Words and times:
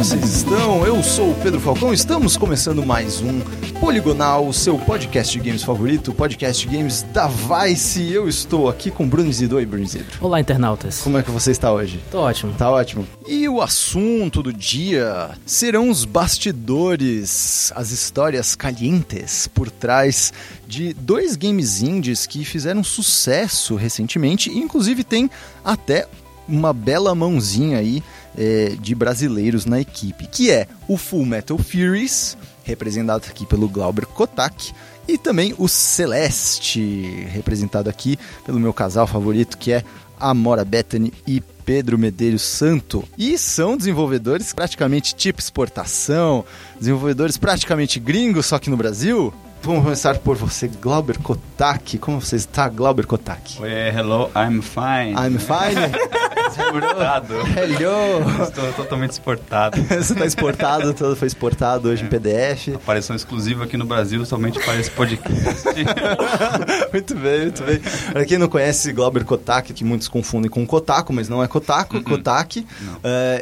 vocês 0.00 0.36
estão? 0.36 0.86
Eu 0.86 1.02
sou 1.02 1.32
o 1.32 1.34
Pedro 1.42 1.60
Falcão, 1.60 1.92
estamos 1.92 2.34
começando 2.34 2.82
mais 2.86 3.20
um 3.20 3.38
Poligonal, 3.78 4.48
o 4.48 4.52
seu 4.52 4.78
podcast 4.78 5.38
de 5.38 5.46
games 5.46 5.62
favorito, 5.62 6.14
podcast 6.14 6.66
de 6.66 6.74
games 6.74 7.02
da 7.12 7.28
Vice. 7.28 8.10
Eu 8.10 8.26
estou 8.26 8.70
aqui 8.70 8.90
com 8.90 9.06
Bruno 9.06 9.28
Isidro. 9.28 9.58
Oi, 9.58 9.66
Bruno 9.66 9.84
Isidro. 9.84 10.16
Olá, 10.22 10.40
internautas. 10.40 11.02
Como 11.02 11.18
é 11.18 11.22
que 11.22 11.30
você 11.30 11.50
está 11.50 11.70
hoje? 11.70 12.00
Tô 12.10 12.20
ótimo. 12.20 12.54
Tá 12.54 12.70
ótimo. 12.70 13.06
E 13.28 13.46
o 13.46 13.60
assunto 13.60 14.42
do 14.42 14.54
dia 14.54 15.32
serão 15.44 15.90
os 15.90 16.06
bastidores, 16.06 17.70
as 17.76 17.90
histórias 17.90 18.54
calientes 18.54 19.48
por 19.48 19.70
trás 19.70 20.32
de 20.66 20.94
dois 20.94 21.36
games 21.36 21.82
indies 21.82 22.26
que 22.26 22.42
fizeram 22.42 22.82
sucesso 22.82 23.74
recentemente, 23.74 24.48
e 24.48 24.60
inclusive 24.60 25.04
tem 25.04 25.30
até 25.62 26.08
uma 26.48 26.72
bela 26.72 27.14
mãozinha 27.14 27.78
aí 27.78 28.02
é, 28.36 28.76
de 28.80 28.94
brasileiros 28.94 29.66
na 29.66 29.80
equipe, 29.80 30.26
que 30.26 30.50
é 30.50 30.66
o 30.88 30.96
Full 30.96 31.26
Metal 31.26 31.58
Furies, 31.58 32.36
representado 32.64 33.24
aqui 33.28 33.46
pelo 33.46 33.68
Glauber 33.68 34.06
Kotak, 34.06 34.72
e 35.08 35.18
também 35.18 35.54
o 35.58 35.68
Celeste, 35.68 37.26
representado 37.30 37.90
aqui 37.90 38.18
pelo 38.44 38.60
meu 38.60 38.72
casal 38.72 39.06
favorito, 39.06 39.58
que 39.58 39.72
é 39.72 39.82
Amora 40.18 40.64
Bethany 40.64 41.12
e 41.26 41.40
Pedro 41.40 41.98
Medeiros 41.98 42.42
Santo. 42.42 43.04
E 43.16 43.36
são 43.38 43.76
desenvolvedores 43.76 44.52
praticamente 44.52 45.14
tipo 45.14 45.40
exportação, 45.40 46.44
desenvolvedores 46.78 47.36
praticamente 47.36 47.98
gringos, 47.98 48.46
só 48.46 48.58
que 48.58 48.70
no 48.70 48.76
Brasil. 48.76 49.32
Vamos 49.62 49.82
começar 49.84 50.18
por 50.18 50.36
você, 50.36 50.68
Glauber 50.68 51.18
Kotak. 51.18 51.98
Como 51.98 52.18
você 52.20 52.36
está, 52.36 52.66
Glauber 52.68 53.06
Kotak? 53.06 53.60
Oi, 53.60 53.70
hello, 53.70 54.30
I'm 54.34 54.62
fine. 54.62 55.12
I'm 55.14 55.38
fine. 55.38 56.10
Exportado. 56.50 57.34
Hello. 57.56 58.42
Estou 58.42 58.72
totalmente 58.72 59.12
exportado. 59.12 59.80
você 59.86 60.12
está 60.14 60.26
exportado, 60.26 60.92
todo 60.92 61.14
foi 61.14 61.28
exportado 61.28 61.88
hoje 61.88 62.04
em 62.04 62.08
PDF. 62.08 62.74
Aparição 62.74 63.14
exclusiva 63.14 63.64
aqui 63.64 63.76
no 63.76 63.84
Brasil 63.84 64.24
somente 64.26 64.58
para 64.58 64.76
esse 64.80 64.90
podcast. 64.90 65.68
muito 66.92 67.14
bem, 67.14 67.40
muito 67.42 67.62
bem. 67.62 67.80
Para 68.12 68.24
quem 68.24 68.36
não 68.36 68.48
conhece 68.48 68.92
Glauber 68.92 69.24
Kotak, 69.24 69.72
que 69.72 69.84
muitos 69.84 70.08
confundem 70.08 70.50
com 70.50 70.66
Kotaku, 70.66 71.12
mas 71.12 71.28
não 71.28 71.42
é 71.42 71.46
Kotaku, 71.46 71.96
Uhum. 71.98 72.02
Kotak. 72.02 72.60
Uh, 72.60 72.66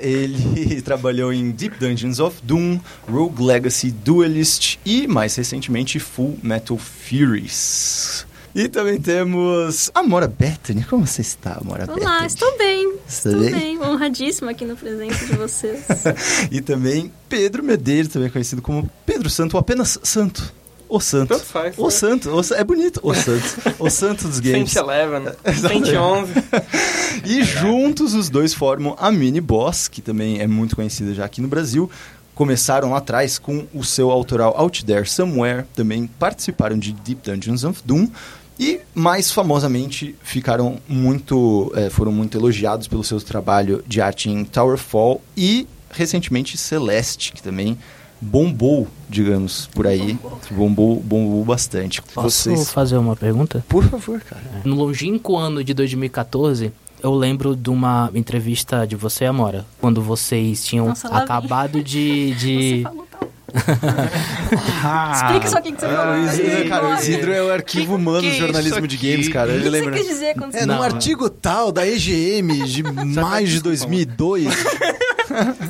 ele 0.03 0.83
trabalhou 0.83 1.33
em 1.33 1.51
Deep 1.51 1.79
Dungeons 1.79 2.19
of 2.21 2.37
Doom, 2.43 2.79
Rogue 3.11 3.43
Legacy, 3.43 3.91
Duelist 3.91 4.79
e, 4.85 5.07
mais 5.07 5.35
recentemente, 5.35 5.99
Full 6.09 6.39
Metal 6.43 6.77
Furies. 6.79 8.27
E 8.55 8.69
também 8.69 9.01
temos 9.01 9.91
Amora 9.95 10.27
Bethany. 10.27 10.83
Como 10.85 11.07
você 11.07 11.21
está, 11.21 11.59
Amora 11.61 11.87
Bethany? 11.87 12.05
Olá, 12.05 12.27
estou 12.27 12.57
bem. 12.59 12.95
Está 13.07 13.29
estou 13.29 13.41
bem? 13.41 13.53
bem? 13.53 13.79
honradíssima 13.79 14.51
aqui 14.51 14.65
no 14.65 14.77
presente 14.77 15.27
de 15.27 15.37
vocês. 15.37 15.85
e 16.51 16.61
também 16.61 17.13
Pedro 17.29 17.63
Medeiros, 17.63 18.13
também 18.13 18.31
conhecido 18.31 18.63
como 18.63 18.91
Pedro 19.07 19.29
Santo, 19.31 19.55
ou 19.55 19.61
apenas 19.61 19.99
Santo. 20.03 20.53
O 20.89 21.01
Santo. 21.01 21.29
Tanto 21.29 21.45
faz, 21.45 21.79
O 21.79 21.85
né? 21.85 21.91
Santo. 21.91 22.31
O, 22.31 22.55
é 22.55 22.65
bonito. 22.65 22.99
O 23.03 23.15
Santo. 23.15 23.45
O 23.79 23.91
Santo 23.91 24.27
dos 24.27 24.41
games. 24.41 24.71
111, 24.73 25.37
111. 25.61 26.33
E 27.25 27.43
juntos 27.43 28.15
os 28.15 28.31
dois 28.31 28.55
formam 28.55 28.97
a 28.99 29.11
Mini 29.11 29.41
Boss, 29.41 29.89
que 29.89 30.01
também 30.01 30.41
é 30.41 30.47
muito 30.47 30.77
conhecida 30.77 31.13
já 31.13 31.25
aqui 31.25 31.41
no 31.41 31.49
Brasil. 31.49 31.91
Começaram 32.39 32.93
lá 32.93 32.99
atrás 32.99 33.37
com 33.37 33.67
o 33.75 33.83
seu 33.83 34.13
autoral 34.13 34.55
Out 34.57 34.85
There 34.85 35.05
Somewhere, 35.05 35.65
também 35.75 36.07
participaram 36.07 36.79
de 36.79 36.93
Deep 36.93 37.29
Dungeons 37.29 37.65
of 37.65 37.83
Doom 37.85 38.09
e 38.57 38.79
mais 38.95 39.33
famosamente 39.33 40.15
ficaram 40.23 40.79
muito, 40.89 41.73
eh, 41.75 41.91
foram 41.91 42.13
muito 42.13 42.39
elogiados 42.39 42.87
pelo 42.87 43.03
seu 43.03 43.21
trabalho 43.21 43.83
de 43.89 44.01
arte 44.01 44.31
em 44.31 44.45
Towerfall 44.45 45.21
e 45.37 45.67
recentemente 45.91 46.57
Celeste, 46.57 47.33
que 47.33 47.43
também 47.43 47.77
bombou, 48.21 48.87
digamos, 49.09 49.67
por 49.75 49.89
aí, 49.89 50.17
bombou, 50.53 51.01
bombou 51.01 51.45
bastante. 51.45 52.01
Posso 52.03 52.55
fazer 52.67 52.99
uma 52.99 53.17
pergunta? 53.17 53.65
por 53.69 53.83
favor, 53.83 54.21
cara. 54.21 54.63
No 54.65 54.77
longínquo 54.77 55.37
ano 55.37 55.65
de 55.65 55.75
2014, 55.75 56.73
eu 57.03 57.15
lembro 57.15 57.55
de 57.55 57.71
uma 57.71 58.11
entrevista 58.15 58.87
de 58.87 58.97
você, 58.97 59.25
Amora, 59.25 59.65
quando 59.81 60.03
vocês 60.03 60.65
tinham 60.65 60.89
Nossa, 60.89 61.09
vem. 61.09 61.19
acabado 61.19 61.83
de... 61.83 62.35
de... 62.37 62.77
Você 62.77 62.83
falou 62.83 63.07
tal. 63.11 63.29
Explica 65.15 65.49
só 65.49 65.59
o 65.59 65.63
que, 65.63 65.71
você 65.73 65.87
falou. 65.87 65.99
Ah, 65.99 66.13
o 66.13 66.25
Isidro, 66.25 66.69
cara, 66.69 66.89
o 66.89 66.95
Isidro 66.95 67.33
é 67.33 67.43
o 67.43 67.53
arquivo 67.53 67.95
humano 67.95 68.21
que 68.21 68.29
do 68.29 68.35
é 68.35 68.39
jornalismo 68.39 68.87
de 68.87 68.97
games, 68.97 69.29
cara. 69.29 69.51
O 69.51 69.55
Ele 69.55 69.63
que 69.63 69.71
você 69.71 69.81
lembra. 69.81 69.93
quis 69.97 70.07
dizer 70.07 70.35
quando 70.35 70.53
você 70.53 70.59
É, 70.59 70.67
num 70.67 70.83
artigo 70.83 71.31
tal 71.31 71.73
da 71.73 71.87
EGM 71.87 72.65
de 72.69 72.83
mais 72.83 73.49
de 73.49 73.61
2002. 73.63 74.49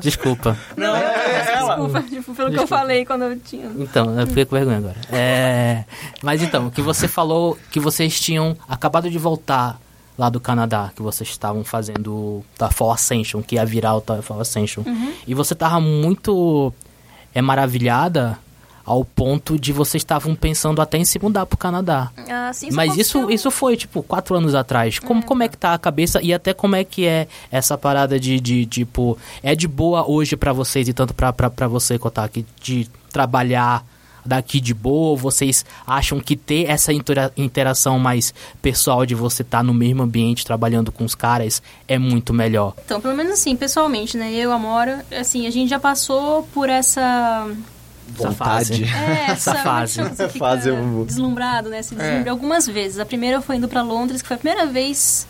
Desculpa. 0.01 0.57
Não, 0.77 0.97
é 0.97 1.53
ela. 1.55 1.77
Desculpa, 1.77 2.03
tipo, 2.03 2.35
pelo 2.35 2.51
que 2.51 2.59
eu 2.59 2.67
falei 2.67 3.05
quando 3.05 3.23
eu 3.23 3.39
tinha. 3.39 3.71
Então, 3.79 4.19
eu 4.19 4.27
fiquei 4.27 4.45
com 4.45 4.57
vergonha 4.57 4.79
agora. 4.79 4.97
É... 5.13 5.85
Mas 6.23 6.43
então, 6.43 6.71
que 6.71 6.83
você 6.83 7.07
falou 7.07 7.57
que 7.71 7.79
vocês 7.79 8.19
tinham 8.21 8.57
acabado 8.69 9.09
de 9.11 9.19
voltar 9.19 9.79
lá 10.19 10.29
do 10.29 10.41
Canadá, 10.41 10.91
que 10.95 11.01
vocês 11.01 11.31
estavam 11.31 11.63
fazendo 11.65 12.13
o 12.13 12.45
Towerfall 12.59 12.91
Ascension, 12.91 13.41
que 13.41 13.55
ia 13.55 13.65
virar 13.65 13.95
o 13.97 14.01
Towerfall 14.01 14.41
Ascension. 14.41 14.83
E 15.27 15.33
você 15.33 15.55
tava 15.55 15.81
muito 15.81 16.75
é, 17.33 17.41
maravilhada 17.41 18.37
ao 18.85 19.05
ponto 19.05 19.59
de 19.59 19.71
vocês 19.71 20.01
estavam 20.01 20.35
pensando 20.35 20.81
até 20.81 20.97
em 20.97 21.05
se 21.05 21.19
mudar 21.19 21.45
pro 21.45 21.59
Canadá. 21.59 22.11
Ah, 22.29 22.51
sim, 22.55 22.71
Mas 22.73 22.97
isso, 22.97 23.19
aconteceu. 23.19 23.35
isso 23.35 23.51
foi, 23.51 23.77
tipo, 23.77 24.03
quatro 24.03 24.35
anos 24.35 24.55
atrás. 24.55 24.99
Como, 24.99 25.23
como 25.23 25.43
é 25.43 25.49
que 25.49 25.59
tá 25.59 25.75
a 25.75 25.79
cabeça 25.79 26.23
e 26.23 26.33
até 26.33 26.55
como 26.55 26.75
é 26.75 26.83
que 26.83 27.07
é 27.07 27.29
essa 27.53 27.77
parada 27.77 28.19
de, 28.19 28.41
de 28.41 28.65
tipo... 28.65 29.19
É 29.43 29.55
de 29.55 29.69
boa 29.69 30.11
hoje 30.11 30.37
pra 30.37 30.55
vocês 30.55 30.89
e 30.89 30.95
tanto 30.95 31.13
pra 31.13 31.69
você, 31.69 31.99
Kotak, 31.99 32.47
de 32.63 32.89
trabalhar 33.13 33.85
daqui 34.25 34.61
de 34.61 34.73
boa? 34.75 35.17
Vocês 35.17 35.65
acham 35.87 36.21
que 36.21 36.37
ter 36.37 36.69
essa 36.69 36.93
intera- 36.93 37.33
interação 37.37 37.99
mais 37.99 38.33
pessoal 38.63 39.05
de 39.07 39.15
você 39.15 39.43
estar 39.43 39.63
no 39.63 39.73
mesmo 39.75 40.03
ambiente 40.03 40.45
trabalhando 40.45 40.91
com 40.93 41.05
os 41.05 41.15
caras 41.15 41.63
é 41.87 41.99
muito 41.99 42.33
melhor? 42.35 42.75
Então, 42.85 43.01
pelo 43.01 43.15
menos 43.17 43.33
assim, 43.33 43.55
pessoalmente, 43.57 44.17
né? 44.17 44.33
Eu, 44.33 44.53
Amora, 44.53 45.05
assim, 45.19 45.47
a 45.47 45.51
gente 45.51 45.69
já 45.71 45.79
passou 45.79 46.43
por 46.55 46.69
essa... 46.69 47.47
Essa 48.19 48.33
fase. 48.33 48.85
É, 48.85 49.31
essa, 49.33 49.51
Essa 49.51 49.55
fase. 49.63 50.01
é 50.01 50.05
fica 50.29 50.29
Fase, 50.39 50.69
eu- 50.71 51.05
deslumbrado, 51.07 51.69
né? 51.69 51.83
Se 51.83 51.95
deslumbra 51.95 52.31
algumas 52.31 52.67
vezes. 52.67 52.99
A 52.99 53.05
primeira 53.05 53.41
foi 53.43 53.57
indo 53.57 53.69
pra 53.69 53.83
Londres, 53.83 54.23
que 54.23 54.29
foi 54.29 54.37
a 54.37 54.41
primeira 54.41 54.67
vez... 54.67 55.27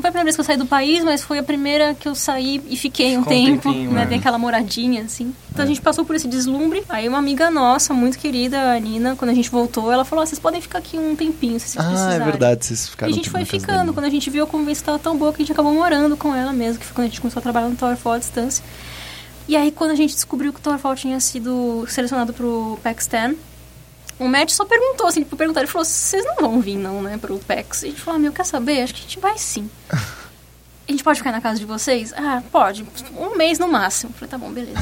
Não 0.00 0.02
foi 0.02 0.08
a 0.08 0.12
primeira 0.12 0.24
vez 0.24 0.34
que 0.34 0.40
eu 0.40 0.44
saí 0.46 0.56
do 0.56 0.64
país, 0.64 1.04
mas 1.04 1.22
foi 1.22 1.38
a 1.38 1.42
primeira 1.42 1.94
que 1.94 2.08
eu 2.08 2.14
saí 2.14 2.58
e 2.70 2.74
fiquei 2.74 3.18
um 3.18 3.22
Ficou 3.22 3.36
tempo, 3.36 3.70
né? 3.92 4.04
é. 4.04 4.06
Dei 4.06 4.18
aquela 4.18 4.38
moradinha, 4.38 5.02
assim. 5.02 5.34
Então 5.52 5.62
a 5.62 5.68
gente 5.68 5.82
passou 5.82 6.06
por 6.06 6.16
esse 6.16 6.26
deslumbre. 6.26 6.82
Aí 6.88 7.06
uma 7.06 7.18
amiga 7.18 7.50
nossa, 7.50 7.92
muito 7.92 8.18
querida, 8.18 8.72
a 8.72 8.78
Nina, 8.80 9.14
quando 9.14 9.30
a 9.30 9.34
gente 9.34 9.50
voltou, 9.50 9.92
ela 9.92 10.02
falou, 10.02 10.22
"Ah, 10.22 10.26
vocês 10.26 10.38
podem 10.38 10.58
ficar 10.58 10.78
aqui 10.78 10.98
um 10.98 11.14
tempinho, 11.14 11.60
se 11.60 11.68
vocês 11.68 11.84
Ah, 11.84 11.88
é 11.88 11.90
precisarem. 11.92 12.26
verdade, 12.26 12.64
vocês 12.64 12.86
E 12.86 12.90
ficaram 12.90 13.12
a 13.12 13.14
gente 13.14 13.28
foi 13.28 13.44
ficando. 13.44 13.92
Quando 13.92 14.06
a 14.06 14.10
gente 14.10 14.30
viu 14.30 14.44
a 14.44 14.46
convivência 14.46 14.80
estava 14.80 14.98
tão 14.98 15.18
boa 15.18 15.32
que 15.34 15.42
a 15.42 15.44
gente 15.44 15.52
acabou 15.52 15.74
morando 15.74 16.16
com 16.16 16.34
ela 16.34 16.52
mesmo, 16.54 16.78
que 16.80 16.86
foi 16.86 16.94
quando 16.94 17.04
a 17.04 17.08
gente 17.10 17.20
começou 17.20 17.40
a 17.40 17.42
trabalhar 17.42 17.68
no 17.68 17.76
Towerfall 17.76 18.14
à 18.14 18.18
distância. 18.18 18.64
E 19.46 19.54
aí, 19.54 19.70
quando 19.70 19.90
a 19.90 19.94
gente 19.96 20.14
descobriu 20.14 20.50
que 20.52 20.60
o 20.60 20.62
Towerfall 20.62 20.94
tinha 20.96 21.20
sido 21.20 21.84
selecionado 21.88 22.32
pro 22.32 22.78
PAX 22.82 23.06
10, 23.06 23.34
o 24.20 24.28
Matt 24.28 24.50
só 24.50 24.66
perguntou, 24.66 25.06
assim, 25.06 25.22
tipo, 25.22 25.34
perguntar, 25.34 25.60
ele 25.60 25.66
falou, 25.66 25.84
vocês 25.84 26.22
não 26.24 26.36
vão 26.36 26.60
vir 26.60 26.76
não, 26.76 27.02
né, 27.02 27.16
pro 27.16 27.38
PAX? 27.38 27.82
E 27.82 27.86
a 27.86 27.88
gente 27.88 28.00
falou, 28.02 28.18
ah, 28.18 28.20
meu, 28.20 28.32
quer 28.32 28.44
saber? 28.44 28.82
Acho 28.82 28.94
que 28.94 29.00
a 29.00 29.02
gente 29.02 29.18
vai 29.18 29.38
sim. 29.38 29.68
A 30.90 30.92
gente 30.92 31.04
pode 31.04 31.20
ficar 31.20 31.30
na 31.30 31.40
casa 31.40 31.56
de 31.60 31.64
vocês? 31.64 32.12
Ah, 32.16 32.42
pode. 32.50 32.84
Um 33.16 33.36
mês 33.36 33.60
no 33.60 33.68
máximo. 33.68 34.10
Eu 34.12 34.14
Falei, 34.18 34.28
tá 34.28 34.36
bom, 34.36 34.50
beleza. 34.50 34.76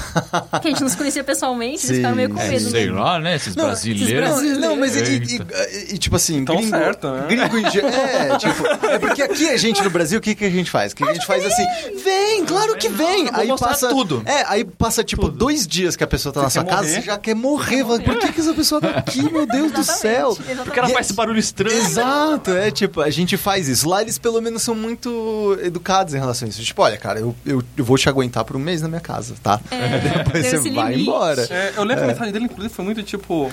Porque 0.50 0.69
a 0.69 0.70
gente 0.70 0.80
não 0.80 0.88
se 0.88 0.96
conhecia 0.96 1.22
pessoalmente, 1.22 1.84
eles 1.84 1.96
ficaram 1.98 2.16
meio 2.16 2.30
com 2.30 2.36
medo. 2.36 2.48
é, 2.50 2.58
né? 2.60 2.70
Sei 2.70 2.91
lá, 2.91 3.19
né? 3.20 3.36
Esses 3.36 3.54
Não, 3.54 3.64
brasileiros. 3.66 4.30
Não, 4.42 4.58
não, 4.70 4.76
mas 4.76 4.96
e, 4.96 5.00
e- 5.00 5.36
e- 5.36 5.94
e, 5.94 5.98
tipo 5.98 6.16
assim, 6.16 6.46
Tão 6.46 6.56
gringo, 6.56 6.70
certo, 6.70 7.10
né? 7.10 7.26
gringo 7.28 7.58
em 7.58 7.70
ge- 7.70 7.80
é, 7.82 8.37
tipo, 8.40 8.66
é 8.87 8.99
porque 8.99 9.20
aqui 9.22 9.50
a 9.50 9.56
gente 9.58 9.82
no 9.84 9.90
Brasil, 9.90 10.19
o 10.19 10.22
que, 10.22 10.34
que 10.34 10.46
a 10.46 10.50
gente 10.50 10.70
faz? 10.70 10.93
O 10.93 10.96
que 10.96 11.05
a 11.05 11.12
gente 11.12 11.26
faz 11.26 11.44
assim, 11.44 11.66
vem, 12.02 12.43
claro 12.46 12.75
que 12.76 12.88
vem. 12.88 13.28
Aí 13.34 13.49
passa 13.58 13.90
tudo. 13.90 14.22
É, 14.25 14.44
aí 14.49 14.64
passa 14.64 15.05
tipo 15.05 15.28
dois 15.28 15.66
dias 15.66 15.94
que 15.94 16.02
a 16.05 16.06
pessoa 16.06 16.32
tá 16.32 16.40
na 16.40 16.49
sua 16.49 16.64
casa, 16.64 16.84
morrer? 16.84 16.94
você 16.94 17.02
já 17.02 17.19
quer 17.19 17.34
morrer. 17.34 17.84
Fala, 17.84 18.00
Por 18.00 18.16
que, 18.19 18.32
que 18.32 18.40
essa 18.40 18.55
pessoa 18.55 18.81
tá 18.81 18.88
aqui, 18.90 19.31
meu 19.31 19.44
Deus 19.46 19.72
do 19.72 19.84
céu? 19.84 20.31
exatamente. 20.31 20.64
Porque 20.64 20.78
ela 20.78 20.88
E- 20.88 20.93
faz 20.94 21.06
esse 21.06 21.14
barulho 21.14 21.38
estranho. 21.38 21.76
Exato, 21.76 22.50
é 22.52 22.70
tipo, 22.70 23.02
a 23.02 23.10
gente 23.10 23.37
faz 23.37 23.69
isso. 23.69 23.87
Lá 23.87 24.00
eles 24.00 24.16
pelo 24.16 24.40
menos 24.40 24.62
são 24.62 24.75
muito 24.75 25.58
educados 25.62 25.97
em 26.14 26.18
relação 26.18 26.46
a 26.46 26.48
isso. 26.48 26.62
Tipo, 26.62 26.82
olha, 26.82 26.96
cara, 26.96 27.18
eu, 27.20 27.34
eu, 27.44 27.62
eu 27.76 27.84
vou 27.84 27.96
te 27.98 28.08
aguentar 28.08 28.44
por 28.44 28.56
um 28.56 28.60
mês 28.60 28.82
na 28.82 28.88
minha 28.88 29.00
casa, 29.00 29.34
tá? 29.42 29.60
É, 29.70 29.98
Depois 30.24 30.46
você 30.46 30.70
vai 30.70 30.90
limite. 30.92 31.02
embora. 31.08 31.46
É, 31.50 31.72
eu 31.76 31.84
lembro 31.84 31.96
que 31.98 32.04
a 32.04 32.12
mensagem 32.12 32.32
dele, 32.32 32.44
inclusive, 32.46 32.72
foi 32.74 32.84
muito 32.84 33.02
tipo. 33.02 33.52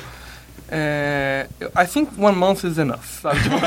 É, 0.68 1.48
I 1.80 1.86
think 1.86 2.10
one 2.18 2.36
month 2.36 2.64
is 2.64 2.78
enough. 2.78 3.04
Sabe? 3.22 3.40
Tipo, 3.42 3.56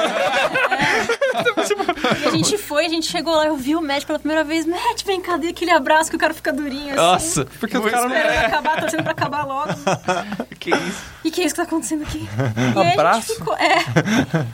e 2.23 2.27
a 2.29 2.31
gente 2.31 2.59
foi, 2.59 2.87
a 2.87 2.89
gente 2.89 3.07
chegou 3.11 3.35
lá, 3.35 3.47
eu 3.47 3.57
vi 3.57 3.75
o 3.77 3.81
Matt 3.83 4.05
pela 4.05 4.19
primeira 4.19 4.45
vez. 4.45 4.67
Matt, 4.67 5.05
vem 5.05 5.21
cá, 5.21 5.37
dei 5.37 5.51
aquele 5.51 5.71
abraço 5.71 6.11
que 6.11 6.17
o 6.17 6.19
cara 6.19 6.33
fica 6.35 6.53
durinho 6.53 6.89
assim. 6.89 6.97
Nossa, 6.97 7.45
Porque 7.59 7.77
os 7.77 7.91
caras 7.91 8.09
não... 8.11 8.17
Esperando 8.17 8.45
acabar, 8.47 8.81
torcendo 8.81 9.03
pra 9.03 9.13
acabar 9.13 9.45
logo. 9.45 9.73
que 10.59 10.71
isso? 10.71 11.03
E 11.25 11.31
que 11.31 11.41
é 11.43 11.45
isso 11.45 11.55
que 11.55 11.61
tá 11.61 11.67
acontecendo 11.67 12.03
aqui? 12.03 12.27
E 12.77 12.79
aí 12.81 12.89
a 12.89 12.93
Abraço? 12.93 13.29
gente 13.29 13.39
ficou. 13.39 13.55
É. 13.57 13.79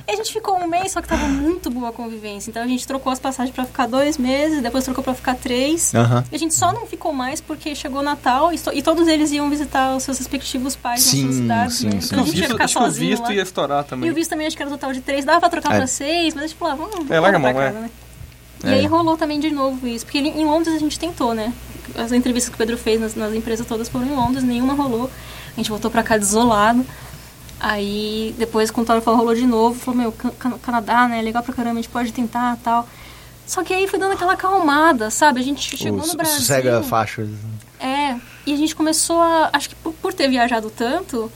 E 0.08 0.12
a 0.12 0.16
gente 0.16 0.32
ficou 0.32 0.56
um 0.58 0.66
mês, 0.66 0.92
só 0.92 1.00
que 1.00 1.08
tava 1.08 1.26
muito 1.26 1.70
boa 1.70 1.90
a 1.90 1.92
convivência. 1.92 2.50
Então 2.50 2.62
a 2.62 2.66
gente 2.66 2.86
trocou 2.86 3.12
as 3.12 3.18
passagens 3.20 3.54
pra 3.54 3.64
ficar 3.64 3.86
dois 3.86 4.18
meses, 4.18 4.62
depois 4.62 4.84
trocou 4.84 5.04
pra 5.04 5.14
ficar 5.14 5.34
três. 5.36 5.94
Aham. 5.94 6.24
E 6.32 6.34
a 6.34 6.38
gente 6.38 6.54
só 6.54 6.72
não 6.72 6.86
ficou 6.86 7.12
mais 7.12 7.40
porque 7.40 7.74
chegou 7.74 8.00
o 8.00 8.02
Natal 8.02 8.52
e, 8.52 8.60
e 8.72 8.82
todos 8.82 9.06
eles 9.08 9.30
iam 9.32 9.48
visitar 9.50 9.94
os 9.96 10.02
seus 10.02 10.18
respectivos 10.18 10.74
pais 10.74 11.02
Sim, 11.02 11.24
nas 11.24 11.24
suas 11.26 11.36
cidades, 11.42 11.74
sim, 11.76 11.86
né? 11.86 12.00
sim. 12.00 12.06
Então 12.06 12.18
a 12.18 12.22
O 12.22 12.26
gente 12.26 12.34
ia 12.36 12.40
visto, 12.42 12.52
ficar 12.52 12.64
acho 12.64 12.74
que 12.74 12.80
o 12.82 12.84
sozinho 12.86 13.10
visto 13.10 13.22
lá. 13.24 13.34
ia 13.34 13.42
estourar 13.42 13.84
E 13.84 13.88
também. 13.88 14.10
o 14.10 14.14
visto 14.14 14.30
também 14.30 14.46
acho 14.46 14.56
que 14.56 14.62
era 14.62 14.70
total 14.70 14.92
de 14.92 15.00
três, 15.00 15.24
dava 15.24 15.40
pra 15.40 15.50
trocar 15.50 15.74
É. 15.74 15.76
pra 15.78 15.86
seis, 15.86 16.34
mas 16.34 16.44
a 16.44 16.46
gente 16.46 16.56
falou, 16.58 16.88
vamos, 16.90 17.10
É, 17.10 17.20
larga 17.20 17.38
mão, 17.52 17.62
é. 17.62 17.70
né? 17.72 17.90
E 18.64 18.68
É. 18.68 18.74
aí 18.74 18.86
rolou 18.86 19.16
também 19.16 19.38
de 19.38 19.50
novo 19.50 19.86
isso, 19.86 20.04
porque 20.06 20.18
em 20.18 20.44
Londres 20.44 20.74
a 20.74 20.78
gente 20.78 20.98
tentou, 20.98 21.34
né? 21.34 21.52
As 21.96 22.12
entrevistas 22.12 22.48
que 22.48 22.54
o 22.54 22.58
Pedro 22.58 22.78
fez 22.78 23.00
nas, 23.00 23.14
nas 23.14 23.34
empresas 23.34 23.66
todas 23.66 23.88
foram 23.88 24.06
em 24.06 24.14
Londres, 24.14 24.42
nenhuma 24.42 24.72
rolou. 24.74 25.10
A 25.52 25.56
gente 25.56 25.68
voltou 25.68 25.90
pra 25.90 26.02
cá 26.02 26.16
desolado. 26.16 26.84
Aí 27.60 28.34
depois 28.38 28.70
quando 28.70 28.88
o 28.90 29.00
falou, 29.00 29.18
rolou 29.20 29.34
de 29.34 29.46
novo, 29.46 29.78
falou, 29.78 30.00
meu, 30.00 30.12
Can- 30.12 30.30
Can- 30.38 30.58
Canadá, 30.58 31.08
né? 31.08 31.22
Legal 31.22 31.42
pra 31.42 31.54
caramba, 31.54 31.74
a 31.78 31.82
gente 31.82 31.88
pode 31.88 32.12
tentar 32.12 32.58
tal. 32.62 32.88
Só 33.46 33.62
que 33.62 33.72
aí 33.72 33.86
foi 33.86 33.98
dando 33.98 34.12
aquela 34.12 34.32
acalmada, 34.32 35.10
sabe? 35.10 35.40
A 35.40 35.42
gente 35.42 35.76
chegou 35.76 36.06
no 36.06 36.14
Brasil. 36.14 36.38
sossega 36.38 36.82
faixas. 36.82 37.28
É, 37.78 38.16
e 38.46 38.52
a 38.52 38.56
gente 38.56 38.74
começou 38.74 39.20
a. 39.20 39.50
Acho 39.52 39.68
que 39.70 39.74
por, 39.76 39.92
por 39.94 40.12
ter 40.14 40.28
viajado 40.28 40.70
tanto, 40.70 41.30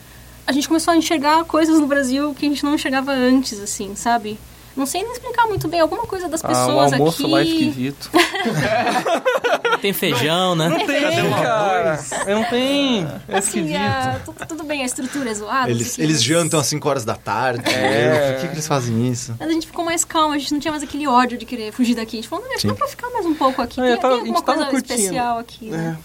a 0.46 0.52
gente 0.52 0.66
começou 0.66 0.92
a 0.92 0.96
enxergar 0.96 1.44
coisas 1.44 1.78
no 1.78 1.86
Brasil 1.86 2.34
que 2.34 2.46
a 2.46 2.48
gente 2.48 2.64
não 2.64 2.74
enxergava 2.74 3.12
antes, 3.12 3.60
assim, 3.60 3.94
sabe? 3.94 4.38
Não 4.78 4.86
sei 4.86 5.02
nem 5.02 5.12
explicar 5.12 5.46
muito 5.46 5.66
bem, 5.68 5.80
alguma 5.80 6.06
coisa 6.06 6.28
das 6.28 6.42
Ah, 6.44 6.48
pessoas 6.48 6.92
o 6.92 6.94
almoço 6.94 7.22
aqui. 7.24 7.32
lá 7.32 7.40
é 7.40 7.44
esquisito. 7.44 8.10
Tem 9.82 9.92
feijão, 9.92 10.54
né? 10.56 10.68
Não 10.68 10.86
tem, 10.86 11.30
cara. 11.30 12.00
Não 12.26 12.44
tem. 12.44 13.06
É 13.28 13.38
Assim, 13.38 13.60
esquisito. 13.60 13.76
a- 13.80 14.20
tu- 14.24 14.46
tudo 14.48 14.64
bem, 14.64 14.82
a 14.82 14.86
estrutura 14.86 15.30
é 15.30 15.34
zoada. 15.34 15.70
Eles, 15.70 15.96
não 15.96 16.04
eles 16.04 16.22
jantam 16.22 16.58
às 16.58 16.66
5 16.66 16.88
horas 16.88 17.04
da 17.04 17.14
tarde. 17.14 17.68
É. 17.72 18.32
Por 18.32 18.40
que, 18.40 18.46
que 18.48 18.54
eles 18.54 18.66
fazem 18.66 19.08
isso? 19.08 19.34
Mas 19.38 19.48
a 19.48 19.52
gente 19.52 19.66
ficou 19.66 19.84
mais 19.84 20.04
calma, 20.04 20.34
a 20.34 20.38
gente 20.38 20.52
não 20.52 20.60
tinha 20.60 20.72
mais 20.72 20.82
aquele 20.82 21.06
ódio 21.06 21.38
de 21.38 21.46
querer 21.46 21.72
fugir 21.72 21.94
daqui. 21.94 22.16
A 22.16 22.20
gente 22.20 22.28
falou, 22.28 22.44
não, 22.44 22.52
acho 22.52 22.62
que 22.62 22.68
Sim. 22.68 22.74
dá 22.74 22.74
pra 22.74 22.88
ficar 22.88 23.10
mais 23.10 23.24
um 23.26 23.34
pouco 23.34 23.62
aqui. 23.62 23.80
É, 23.80 23.84
tem, 23.84 23.92
eu 23.92 23.98
tava- 23.98 24.14
tem 24.14 24.22
a 24.22 24.26
gente 24.26 24.36
alguma 24.36 24.42
tava 24.56 24.58
coisa 24.58 24.70
curtindo. 24.70 25.00
especial 25.00 25.38
aqui, 25.38 25.70
né? 25.70 25.96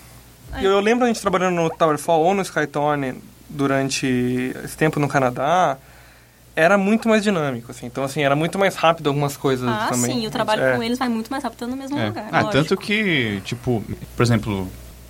E 0.60 0.66
Eu 0.66 0.80
lembro 0.80 1.06
a 1.06 1.08
gente 1.08 1.19
trabalhando 1.19 1.56
no 1.56 1.69
Towerfall 1.69 2.22
ou 2.22 2.34
no 2.36 2.44
Skytorn 2.44 3.16
durante 3.50 4.54
esse 4.64 4.78
tempo 4.78 5.00
no 5.00 5.08
Canadá. 5.08 5.78
Era 6.56 6.78
muito 6.78 7.10
mais 7.10 7.24
dinâmico, 7.24 7.72
assim. 7.72 7.88
Então, 7.88 8.04
assim, 8.04 8.22
era 8.22 8.36
muito 8.36 8.60
mais 8.60 8.76
rápido 8.76 9.08
algumas 9.08 9.36
coisas 9.36 9.68
Ah, 9.68 9.88
também. 9.92 10.14
sim, 10.22 10.28
o 10.28 10.30
trabalho 10.32 10.64
É. 10.64 10.76
com 10.76 10.84
eles 10.84 11.00
vai 11.00 11.10
muito 11.10 11.32
mais 11.32 11.44
rápido 11.44 11.68
no 11.68 11.76
mesmo 11.76 11.98
É. 11.98 12.06
lugar. 12.08 12.28
Ah, 12.32 12.42
lógico. 12.42 12.52
tanto 12.52 12.78
que, 12.78 13.42
tipo, 13.44 13.84
por 14.16 14.22
exemplo, 14.24 14.68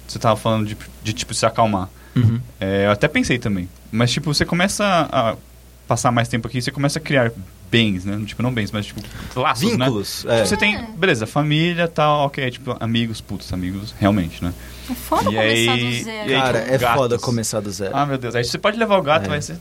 você 0.08 0.18
tava 0.20 0.38
falando 0.38 0.66
de, 0.66 0.78
de 1.04 1.12
tipo, 1.14 1.34
se 1.34 1.46
acalmar. 1.46 1.90
Uhum. 2.16 2.40
É, 2.62 2.86
eu 2.86 2.92
até 2.92 3.08
pensei 3.10 3.38
também. 3.40 3.68
Mas, 3.92 4.12
tipo, 4.12 4.34
você 4.34 4.46
começa 4.46 4.86
a 5.12 5.36
passar 5.88 6.12
mais 6.12 6.28
tempo 6.30 6.48
aqui, 6.48 6.62
você 6.62 6.72
começa 6.72 6.98
a 6.98 7.02
criar 7.02 7.32
bens, 7.70 8.06
né? 8.06 8.22
Tipo, 8.26 8.42
não 8.44 8.54
bens, 8.54 8.72
mas, 8.72 8.86
tipo, 8.86 9.02
laços, 9.36 9.64
né? 9.78 9.86
Vínculos. 9.86 10.20
Tipo, 10.22 10.32
É. 10.32 10.46
você 10.46 10.56
tem, 10.56 10.86
beleza, 10.96 11.26
família, 11.28 11.88
tal, 11.90 12.28
ok, 12.28 12.52
tipo, 12.52 12.78
amigos, 12.80 13.20
putz, 13.20 13.52
amigos, 13.52 13.94
realmente, 14.00 14.42
né? 14.44 14.54
É 14.90 14.94
foda 14.94 15.24
E 15.30 15.34
começar 15.34 15.72
aí- 15.74 15.98
do 16.00 16.04
zero. 16.06 16.30
aí, 16.30 16.40
Cara, 16.40 16.60
tipo, 16.62 16.74
é 16.74 16.78
gatos. 16.78 16.96
foda 16.98 17.20
começar 17.20 17.60
do 17.60 17.72
zero. 17.72 17.92
Ah, 17.96 18.06
meu 18.06 18.18
Deus, 18.18 18.34
aí 18.36 18.44
você 18.46 18.58
pode 18.58 18.78
levar 18.78 18.98
o 18.98 19.02
gato, 19.02 19.26
É. 19.26 19.30
vai 19.30 19.42
ser 19.42 19.58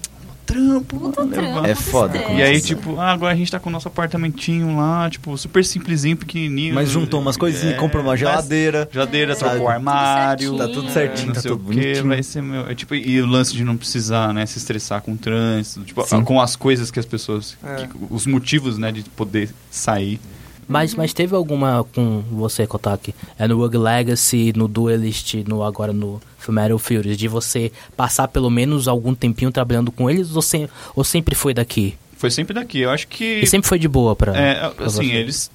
trampo, 0.47 0.99
Puta 0.99 1.23
levar. 1.23 1.35
trampo, 1.43 1.67
É 1.67 1.75
foda. 1.75 2.19
E 2.19 2.43
aí, 2.43 2.61
tipo, 2.61 2.99
ah, 3.01 3.13
agora 3.13 3.33
a 3.33 3.37
gente 3.37 3.51
tá 3.51 3.59
com 3.61 3.69
o 3.69 3.73
nosso 3.73 3.89
apartamentinho 3.89 4.77
lá, 4.77 5.09
tipo, 5.11 5.37
super 5.39 5.65
simplesinho, 5.65 6.17
pequenininho. 6.17 6.75
Mas 6.75 6.91
juntou 6.91 7.21
umas 7.21 7.37
coisinhas, 7.37 7.75
É, 7.75 7.79
comprou 7.79 8.03
uma 8.03 8.11
mas- 8.13 8.21
geladeira. 8.21 8.89
Geladeira, 8.93 9.35
Sabe? 9.35 9.51
trocou 9.51 9.69
o 9.69 9.71
armário. 9.71 10.51
Tudo 10.51 10.59
Tá 10.59 10.69
tudo 10.69 10.91
certinho, 10.91 11.27
não 11.29 11.35
tá 11.35 11.41
sei 11.41 11.51
tudo 11.51 11.63
o 11.65 11.69
quê, 11.71 11.81
bonitinho. 11.81 12.09
vai 12.09 12.23
ser 12.23 12.43
meu. 12.43 12.69
É, 12.71 12.75
tipo, 12.75 12.95
e 12.95 13.21
o 13.21 13.27
lance 13.27 13.55
de 13.55 13.65
não 13.65 13.77
precisar, 13.77 14.33
né, 14.35 14.45
se 14.47 14.59
estressar 14.59 15.01
com 15.03 15.13
o 15.13 15.17
trânsito, 15.17 15.83
tipo, 15.85 16.07
Sim. 16.07 16.23
com 16.23 16.41
as 16.41 16.57
coisas 16.57 16.91
que 16.91 16.99
as 16.99 17.07
pessoas. 17.07 17.57
É. 17.65 17.87
que- 17.87 17.93
os 18.11 18.27
motivos, 18.27 18.79
né, 18.79 18.93
de 18.93 19.03
poder 19.03 19.51
sair. 19.71 20.21
Mas, 20.69 20.95
mas 20.95 21.13
teve 21.13 21.35
alguma 21.35 21.85
com 21.95 22.23
você, 22.31 22.67
Kotaki? 22.67 23.15
É 23.39 23.47
no 23.47 23.57
Rogue 23.57 23.79
Legacy, 23.79 24.53
no 24.57 24.69
Duelist, 24.69 25.45
no, 25.47 25.63
agora 25.63 25.93
no 25.93 26.21
Metal 26.49 26.79
Furies, 26.79 27.17
de 27.17 27.29
você 27.29 27.71
passar 27.97 28.29
pelo 28.29 28.51
menos 28.51 28.89
algum 28.89 29.15
tempinho 29.15 29.53
trabalhando 29.53 29.93
com 29.93 30.11
eles 30.11 30.35
ou, 30.35 30.43
sem, 30.43 30.69
ou 30.95 31.05
sempre 31.05 31.35
foi 31.35 31.53
daqui? 31.53 31.97
Foi 32.17 32.31
sempre 32.31 32.55
daqui. 32.55 32.81
Eu 32.81 32.91
acho 32.91 33.09
que. 33.09 33.41
E 33.41 33.47
sempre 33.47 33.69
foi 33.69 33.79
de 33.79 33.89
boa 33.89 34.15
pra. 34.15 34.37
É, 34.37 34.69
pra 34.71 34.87
assim, 34.87 35.09
você? 35.09 35.15
eles. 35.15 35.51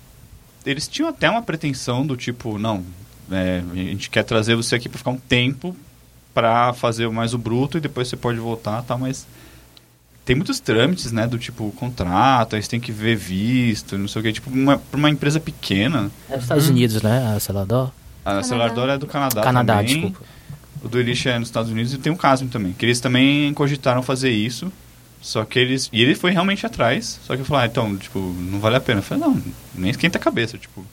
Eles 0.66 0.88
tinham 0.88 1.10
até 1.10 1.30
uma 1.30 1.42
pretensão 1.42 2.06
do 2.06 2.18
tipo, 2.18 2.60
não, 2.60 2.84
é, 3.32 3.64
a 3.72 3.76
gente 3.76 4.10
quer 4.10 4.24
trazer 4.24 4.56
você 4.56 4.76
aqui 4.76 4.90
pra 4.90 4.98
ficar 4.98 5.12
um 5.12 5.18
tempo 5.18 5.76
pra 6.34 6.74
fazer 6.74 7.10
mais 7.10 7.34
o 7.34 7.38
bruto 7.38 7.78
e 7.78 7.82
depois 7.82 8.08
você 8.08 8.18
pode 8.18 8.38
voltar, 8.38 8.82
tá? 8.84 8.98
Mas 8.98 9.26
tem 10.28 10.36
muitos 10.36 10.60
trâmites, 10.60 11.14
né? 11.14 11.26
Do 11.26 11.40
tipo 11.40 11.72
contrato, 11.72 12.58
aí 12.58 12.62
você 12.62 12.70
tem 12.70 12.82
que 12.82 12.92
ver 12.92 13.16
visto, 13.16 13.98
não 13.98 14.10
sei 14.10 14.20
o 14.20 14.24
que. 14.24 14.34
Tipo, 14.34 14.50
uma, 14.50 14.78
pra 14.78 14.98
uma 14.98 15.10
empresa 15.10 15.40
pequena, 15.40 16.12
É 16.30 16.34
dos 16.34 16.44
Estados 16.44 16.68
Unidos, 16.68 17.02
né? 17.02 17.34
A 17.34 17.40
Celador? 17.40 17.92
a 18.26 18.44
Celador 18.44 18.90
é 18.90 18.98
do 18.98 19.08
Canadá. 19.08 19.42
Canadá, 19.42 19.78
também. 19.78 19.94
desculpa. 19.94 20.20
O 20.84 20.90
do 20.90 21.00
Elish 21.00 21.28
é 21.28 21.40
nos 21.40 21.48
Estados 21.48 21.72
Unidos 21.72 21.94
e 21.94 21.98
tem 21.98 22.12
um 22.12 22.18
caso 22.18 22.46
também. 22.48 22.74
Que 22.74 22.86
eles 22.86 23.00
também 23.00 23.54
cogitaram 23.54 24.04
fazer 24.04 24.30
isso. 24.30 24.70
Só 25.22 25.46
que 25.46 25.58
eles. 25.58 25.90
E 25.94 26.02
ele 26.04 26.14
foi 26.14 26.32
realmente 26.32 26.66
atrás. 26.66 27.22
Só 27.24 27.34
que 27.34 27.42
eu 27.42 27.46
falei, 27.46 27.64
ah, 27.64 27.68
então, 27.68 27.96
tipo, 27.96 28.20
não 28.20 28.60
vale 28.60 28.76
a 28.76 28.82
pena. 28.82 29.00
Eu 29.00 29.04
falei, 29.04 29.24
não, 29.24 29.42
nem 29.74 29.90
esquenta 29.90 30.18
a 30.18 30.22
cabeça. 30.22 30.58
Tipo, 30.58 30.86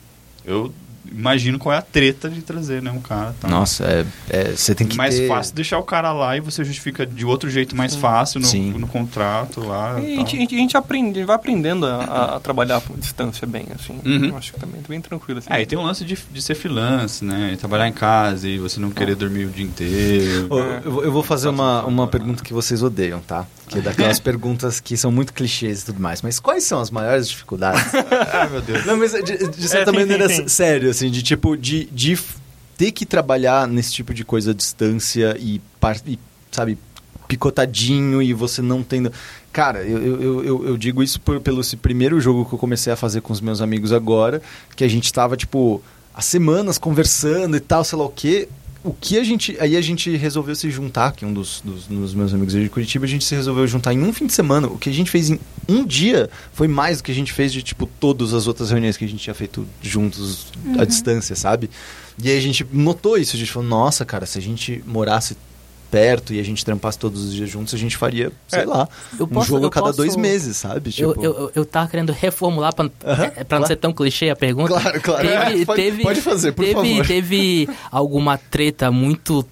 eu 0.45 0.73
imagino 1.11 1.57
qual 1.59 1.73
é 1.73 1.77
a 1.77 1.81
treta 1.81 2.29
de 2.29 2.41
trazer, 2.41 2.81
né, 2.81 2.91
um 2.91 2.99
cara. 3.01 3.35
Tá? 3.39 3.47
Nossa, 3.47 3.83
é, 3.85 4.05
é, 4.29 4.51
você 4.55 4.73
tem 4.75 4.85
que 4.87 4.95
mais 4.97 5.15
ter... 5.15 5.27
fácil 5.27 5.55
deixar 5.55 5.77
o 5.79 5.83
cara 5.83 6.11
lá 6.13 6.35
e 6.37 6.39
você 6.39 6.63
justifica 6.63 7.05
de 7.05 7.25
outro 7.25 7.49
jeito 7.49 7.75
mais 7.75 7.95
fácil 7.95 8.39
no, 8.39 8.45
Sim. 8.47 8.71
no 8.73 8.87
contrato 8.87 9.61
lá. 9.61 9.99
E 9.99 10.13
a 10.13 10.17
tal. 10.17 10.25
gente, 10.27 10.35
a 10.35 10.39
gente- 10.39 10.55
a 10.55 10.57
gente 10.57 10.77
aprende, 10.77 11.09
a 11.11 11.13
gente 11.21 11.25
vai 11.27 11.35
aprendendo 11.35 11.85
a, 11.85 12.35
a 12.35 12.39
trabalhar 12.39 12.81
por 12.81 12.97
distância 12.97 13.45
bem, 13.47 13.67
assim. 13.73 13.99
Uhum. 14.05 14.25
Eu 14.29 14.37
acho 14.37 14.53
que 14.53 14.59
também 14.59 14.79
é 14.83 14.87
bem 14.87 15.01
tranquilo, 15.01 15.39
assim. 15.39 15.49
É, 15.51 15.61
e 15.61 15.65
tem 15.65 15.77
um 15.77 15.83
lance 15.83 16.03
de, 16.05 16.17
de 16.31 16.41
ser 16.41 16.55
freelance, 16.55 17.23
né? 17.23 17.51
E 17.53 17.57
trabalhar 17.57 17.87
em 17.87 17.93
casa 17.93 18.47
e 18.47 18.57
você 18.57 18.79
não 18.79 18.91
querer 18.91 19.15
dormir 19.15 19.45
o 19.45 19.49
dia 19.49 19.65
inteiro. 19.65 20.47
Ô, 20.49 20.59
eu, 20.59 20.91
vou- 20.91 21.03
eu 21.05 21.11
vou 21.11 21.23
fazer 21.23 21.49
uma, 21.49 21.83
uma 21.85 22.07
pergunta 22.07 22.43
que 22.43 22.53
vocês 22.53 22.81
odeiam, 22.83 23.19
tá? 23.19 23.45
Que 23.67 23.79
é 23.79 23.81
daquelas 23.81 24.19
perguntas 24.19 24.79
que 24.79 24.95
são 24.95 25.11
muito 25.11 25.33
clichês 25.33 25.81
e 25.81 25.85
tudo 25.87 25.99
mais. 25.99 26.21
Mas 26.21 26.39
quais 26.39 26.63
são 26.63 26.79
as 26.79 26.91
maiores 26.91 27.27
dificuldades? 27.27 27.81
Ai, 28.33 28.49
meu 28.49 28.61
Deus. 28.61 28.85
Não, 28.85 28.95
mas 28.97 29.11
de, 29.11 29.47
de 29.49 29.67
certa 29.67 29.89
É, 29.89 29.93
sim, 29.93 29.99
maneira, 29.99 30.29
sim, 30.29 30.35
sim. 30.35 30.47
sério, 30.47 30.89
assim, 30.89 31.09
de 31.09 31.23
tipo, 31.23 31.57
de, 31.57 31.85
de 31.85 32.17
ter 32.77 32.91
que 32.91 33.05
trabalhar 33.05 33.67
nesse 33.67 33.91
tipo 33.93 34.13
de 34.13 34.23
coisa 34.23 34.51
à 34.51 34.53
distância 34.53 35.35
e, 35.39 35.59
e, 36.05 36.19
sabe, 36.51 36.77
picotadinho 37.27 38.21
e 38.21 38.33
você 38.33 38.61
não 38.61 38.83
tendo. 38.83 39.11
Cara, 39.51 39.83
eu, 39.83 39.97
eu, 39.97 40.21
eu- 40.21 40.43
eu, 40.45 40.67
eu 40.67 40.77
digo 40.77 41.01
isso 41.01 41.19
por- 41.19 41.39
pelo 41.41 41.61
esse 41.61 41.75
primeiro 41.77 42.19
jogo 42.21 42.45
que 42.45 42.53
eu 42.53 42.59
comecei 42.59 42.91
a 42.93 42.95
fazer 42.95 43.21
com 43.21 43.33
os 43.33 43.41
meus 43.41 43.61
amigos 43.61 43.91
agora, 43.91 44.41
que 44.75 44.83
a 44.83 44.87
gente 44.87 45.11
tava, 45.11 45.35
tipo, 45.35 45.81
há 46.13 46.21
semanas 46.21 46.77
conversando 46.77 47.55
e 47.57 47.59
tal, 47.59 47.83
sei 47.83 47.97
lá 47.97 48.05
o 48.05 48.09
quê. 48.09 48.47
O 48.85 48.93
que 48.93 49.17
a 49.17 49.23
gente. 49.23 49.57
Aí 49.59 49.75
a 49.75 49.81
gente 49.81 50.15
resolveu 50.15 50.55
se 50.55 50.69
juntar, 50.69 51.11
que 51.11 51.25
um 51.25 51.33
dos, 51.33 51.59
dos, 51.65 51.87
dos 51.87 52.13
meus 52.13 52.31
amigos 52.31 52.53
de 52.53 52.69
Curitiba, 52.69 53.05
a 53.05 53.07
gente 53.07 53.25
se 53.25 53.33
resolveu 53.33 53.65
juntar 53.65 53.91
em 53.91 54.03
um 54.03 54.13
fim 54.13 54.27
de 54.27 54.33
semana. 54.33 54.67
O 54.67 54.77
que 54.77 54.91
a 54.91 54.93
gente 54.93 55.09
fez 55.09 55.31
em 55.31 55.39
um 55.67 55.83
dia 55.83 56.29
foi 56.53 56.67
mais 56.67 56.99
do 56.99 57.03
que 57.03 57.11
a 57.11 57.15
gente 57.15 57.33
fez 57.33 57.51
de, 57.51 57.63
tipo, 57.63 57.87
todas 57.99 58.31
as 58.31 58.45
outras 58.45 58.69
reuniões 58.69 58.95
que 58.95 59.03
a 59.03 59.07
gente 59.07 59.23
tinha 59.23 59.33
feito 59.33 59.67
juntos 59.81 60.53
à 60.77 60.85
distância, 60.85 61.35
sabe? 61.35 61.67
E 62.23 62.29
aí 62.29 62.37
a 62.37 62.41
gente 62.41 62.63
notou 62.71 63.17
isso, 63.17 63.35
a 63.35 63.39
gente 63.39 63.51
falou, 63.51 63.67
nossa, 63.67 64.05
cara, 64.05 64.27
se 64.27 64.37
a 64.37 64.41
gente 64.41 64.83
morasse 64.85 65.35
perto 65.91 66.33
e 66.33 66.39
a 66.39 66.43
gente 66.43 66.63
trampasse 66.65 66.97
todos 66.99 67.23
os 67.25 67.33
dias 67.33 67.49
juntos, 67.49 67.73
a 67.73 67.77
gente 67.77 67.95
faria, 67.97 68.31
sei 68.47 68.61
É, 68.61 68.65
lá, 68.65 68.87
eu 69.19 69.25
um 69.25 69.29
posso- 69.29 69.47
jogo 69.47 69.63
eu 69.65 69.67
a 69.67 69.71
cada 69.71 69.85
posso- 69.87 69.97
dois 69.97 70.15
meses, 70.15 70.57
sabe? 70.57 70.89
Eu, 70.97 71.13
Tipo, 71.13 71.23
eu, 71.25 71.33
eu, 71.33 71.51
eu 71.55 71.65
tava 71.65 71.87
querendo 71.87 72.11
reformular 72.11 72.73
pra, 72.75 72.89
Aham, 73.05 73.23
é, 73.23 73.29
pra 73.29 73.37
não 73.39 73.45
claro. 73.47 73.67
ser 73.67 73.75
tão 73.77 73.93
clichê 73.93 74.29
a 74.29 74.35
pergunta. 74.35 74.69
Claro, 74.79 75.01
claro. 75.01 75.27
Teve, 75.27 75.65
Pode- 75.65 75.81
teve, 75.81 76.03
pode 76.03 76.21
fazer, 76.21 76.51
por 76.51 76.65
teve, 76.65 76.73
favor. 76.89 77.05
Teve 77.07 77.69
alguma 77.91 78.37
treta 78.37 78.91
muito 78.91 79.45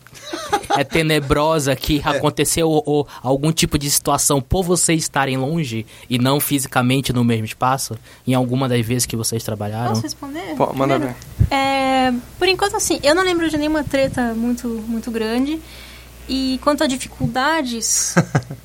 é, 0.78 0.84
tenebrosa 0.84 1.76
que 1.76 2.02
aconteceu 2.06 2.70
ou, 2.70 2.82
ou 2.86 3.08
algum 3.22 3.52
tipo 3.52 3.78
de 3.78 3.90
situação 3.90 4.42
por 4.42 4.64
vocês 4.64 5.02
estarem 5.04 5.38
longe 5.38 5.86
e 6.10 6.18
não 6.18 6.40
fisicamente 6.40 7.14
no 7.14 7.24
mesmo 7.24 7.46
espaço? 7.46 7.98
Em 8.26 8.34
alguma 8.34 8.68
das 8.68 8.86
vezes 8.86 9.06
que 9.06 9.16
vocês 9.16 9.44
trabalharam? 9.44 9.90
Posso 9.90 10.02
responder? 10.04 10.56
Pô, 10.58 10.74
manda 10.74 10.98
ver. 10.98 11.16
É, 11.52 12.12
por 12.40 12.48
enquanto, 12.48 12.76
assim, 12.76 13.00
eu 13.04 13.14
não 13.14 13.24
lembro 13.24 13.50
de 13.50 13.58
nenhuma 13.58 13.84
treta 13.84 14.34
muito, 14.34 14.68
muito 14.88 15.12
grande. 15.12 15.60
E 16.28 16.60
quanto 16.64 16.84
a 16.84 16.88
dificuldades, 16.88 18.16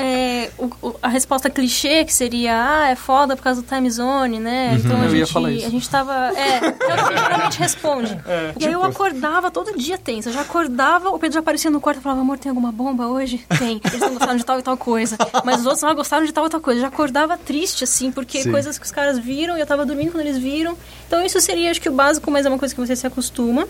é, 0.00 0.50
o- 0.56 0.70
o- 0.80 0.94
a 1.02 1.08
resposta 1.08 1.50
clichê, 1.50 2.04
que 2.04 2.14
seria, 2.14 2.52
ah, 2.54 2.88
é 2.90 2.94
foda 2.94 3.36
por 3.36 3.42
causa 3.42 3.60
do 3.60 3.66
time 3.68 3.90
zone, 3.90 4.38
né? 4.38 4.78
Então 4.78 5.00
a 5.02 5.08
gente, 5.08 5.32
falar 5.32 5.50
isso. 5.50 5.66
a 5.66 5.70
gente 5.70 5.90
tava. 5.90 6.14
É, 6.38 6.58
é 6.64 6.68
o 6.68 7.08
que 7.08 7.14
geralmente 7.16 7.58
responde. 7.58 8.18
e 8.60 8.66
aí 8.66 8.72
eu 8.72 8.84
acordava 8.84 9.50
todo 9.50 9.76
dia 9.76 9.98
tensa. 9.98 10.28
Eu 10.28 10.32
já 10.34 10.42
acordava, 10.42 11.08
o 11.10 11.18
Pedro 11.18 11.34
já 11.34 11.40
aparecia 11.40 11.70
no 11.70 11.80
quarto 11.80 11.98
e 11.98 12.02
falava, 12.02 12.20
amor, 12.20 12.38
tem 12.38 12.48
alguma 12.50 12.70
bomba 12.70 13.06
hoje? 13.08 13.44
Tem. 13.58 13.80
Eles 13.84 14.00
não 14.00 14.10
gostaram 14.14 14.36
de 14.36 14.44
tal 14.44 14.58
e 14.58 14.62
tal 14.62 14.76
coisa. 14.76 15.16
Mas 15.44 15.60
os 15.60 15.66
outros 15.66 15.82
não 15.82 15.94
gostaram 15.94 16.24
de 16.24 16.32
tal 16.32 16.46
e 16.46 16.48
tal 16.50 16.60
coisa. 16.60 16.78
Eu 16.78 16.82
já 16.82 16.88
acordava 16.88 17.36
triste, 17.36 17.82
assim, 17.84 18.12
porque 18.12 18.42
Sim. 18.42 18.50
coisas 18.52 18.78
que 18.78 18.84
os 18.84 18.92
caras 18.92 19.18
viram 19.18 19.56
e 19.56 19.60
eu 19.60 19.66
tava 19.66 19.84
dormindo 19.84 20.12
quando 20.12 20.24
eles 20.24 20.38
viram. 20.38 20.76
Então 21.06 21.24
isso 21.24 21.40
seria, 21.40 21.70
acho 21.70 21.80
que 21.80 21.88
o 21.88 21.92
básico, 21.92 22.30
mas 22.30 22.46
é 22.46 22.48
uma 22.48 22.58
coisa 22.58 22.74
que 22.74 22.80
você 22.80 22.94
se 22.94 23.06
acostuma. 23.06 23.66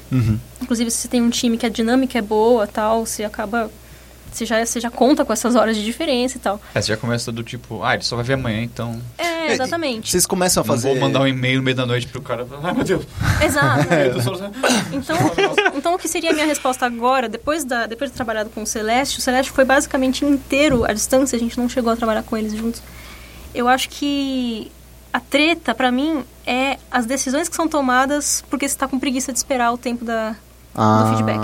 Inclusive, 0.60 0.90
se 0.90 0.98
você 0.98 1.08
tem 1.08 1.22
um 1.22 1.30
time 1.30 1.56
que 1.56 1.64
a 1.64 1.68
dinâmica 1.70 2.18
é 2.18 2.22
boa 2.22 2.66
tal, 2.66 3.06
você 3.06 3.24
acaba. 3.24 3.70
Você 4.32 4.44
já, 4.46 4.64
você 4.64 4.80
já 4.80 4.90
conta 4.90 5.24
com 5.24 5.32
essas 5.32 5.54
horas 5.56 5.76
de 5.76 5.84
diferença 5.84 6.36
e 6.36 6.40
tal. 6.40 6.60
É, 6.74 6.80
você 6.80 6.88
já 6.88 6.96
começa 6.96 7.32
do 7.32 7.42
tipo, 7.42 7.82
ah, 7.82 7.94
ele 7.94 8.02
só 8.04 8.14
vai 8.16 8.24
ver 8.24 8.34
amanhã, 8.34 8.62
então. 8.62 9.00
É, 9.16 9.52
exatamente. 9.52 10.10
Vocês 10.10 10.26
começam 10.26 10.62
a 10.62 10.66
Não 10.66 10.74
fazer. 10.74 10.88
vou 10.90 10.98
mandar 11.00 11.20
um 11.20 11.26
e-mail 11.26 11.58
no 11.58 11.62
meio 11.64 11.76
da 11.76 11.86
noite 11.86 12.06
pro 12.06 12.20
cara. 12.22 12.46
Ai, 12.62 12.72
meu 12.74 12.84
Deus. 12.84 13.04
Exato. 13.42 13.88
Só- 14.22 14.34
Então, 14.92 15.16
então, 15.74 15.94
o 15.94 15.98
que 15.98 16.08
seria 16.08 16.30
a 16.30 16.32
minha 16.32 16.46
resposta 16.46 16.84
agora, 16.86 17.28
depois, 17.28 17.64
da, 17.64 17.86
depois 17.86 18.10
de 18.10 18.12
ter 18.14 18.16
trabalhado 18.18 18.50
com 18.50 18.62
o 18.62 18.66
Celeste, 18.66 19.18
o 19.18 19.22
Celeste 19.22 19.50
foi 19.52 19.64
basicamente 19.64 20.24
inteiro 20.24 20.84
à 20.84 20.92
distância, 20.92 21.36
a 21.36 21.38
gente 21.38 21.58
não 21.58 21.68
chegou 21.68 21.92
a 21.92 21.96
trabalhar 21.96 22.22
com 22.22 22.36
eles 22.36 22.52
juntos. 22.54 22.82
Eu 23.54 23.66
acho 23.68 23.88
que 23.88 24.70
a 25.12 25.20
treta, 25.20 25.74
pra 25.74 25.90
mim, 25.90 26.22
é 26.46 26.78
as 26.90 27.06
decisões 27.06 27.48
que 27.48 27.56
são 27.56 27.66
tomadas 27.66 28.44
porque 28.50 28.68
você 28.68 28.76
tá 28.76 28.86
com 28.86 28.98
preguiça 28.98 29.32
de 29.32 29.38
esperar 29.38 29.72
o 29.72 29.78
tempo 29.78 30.04
da, 30.04 30.36
ah, 30.74 31.02
do 31.02 31.08
feedback. 31.16 31.40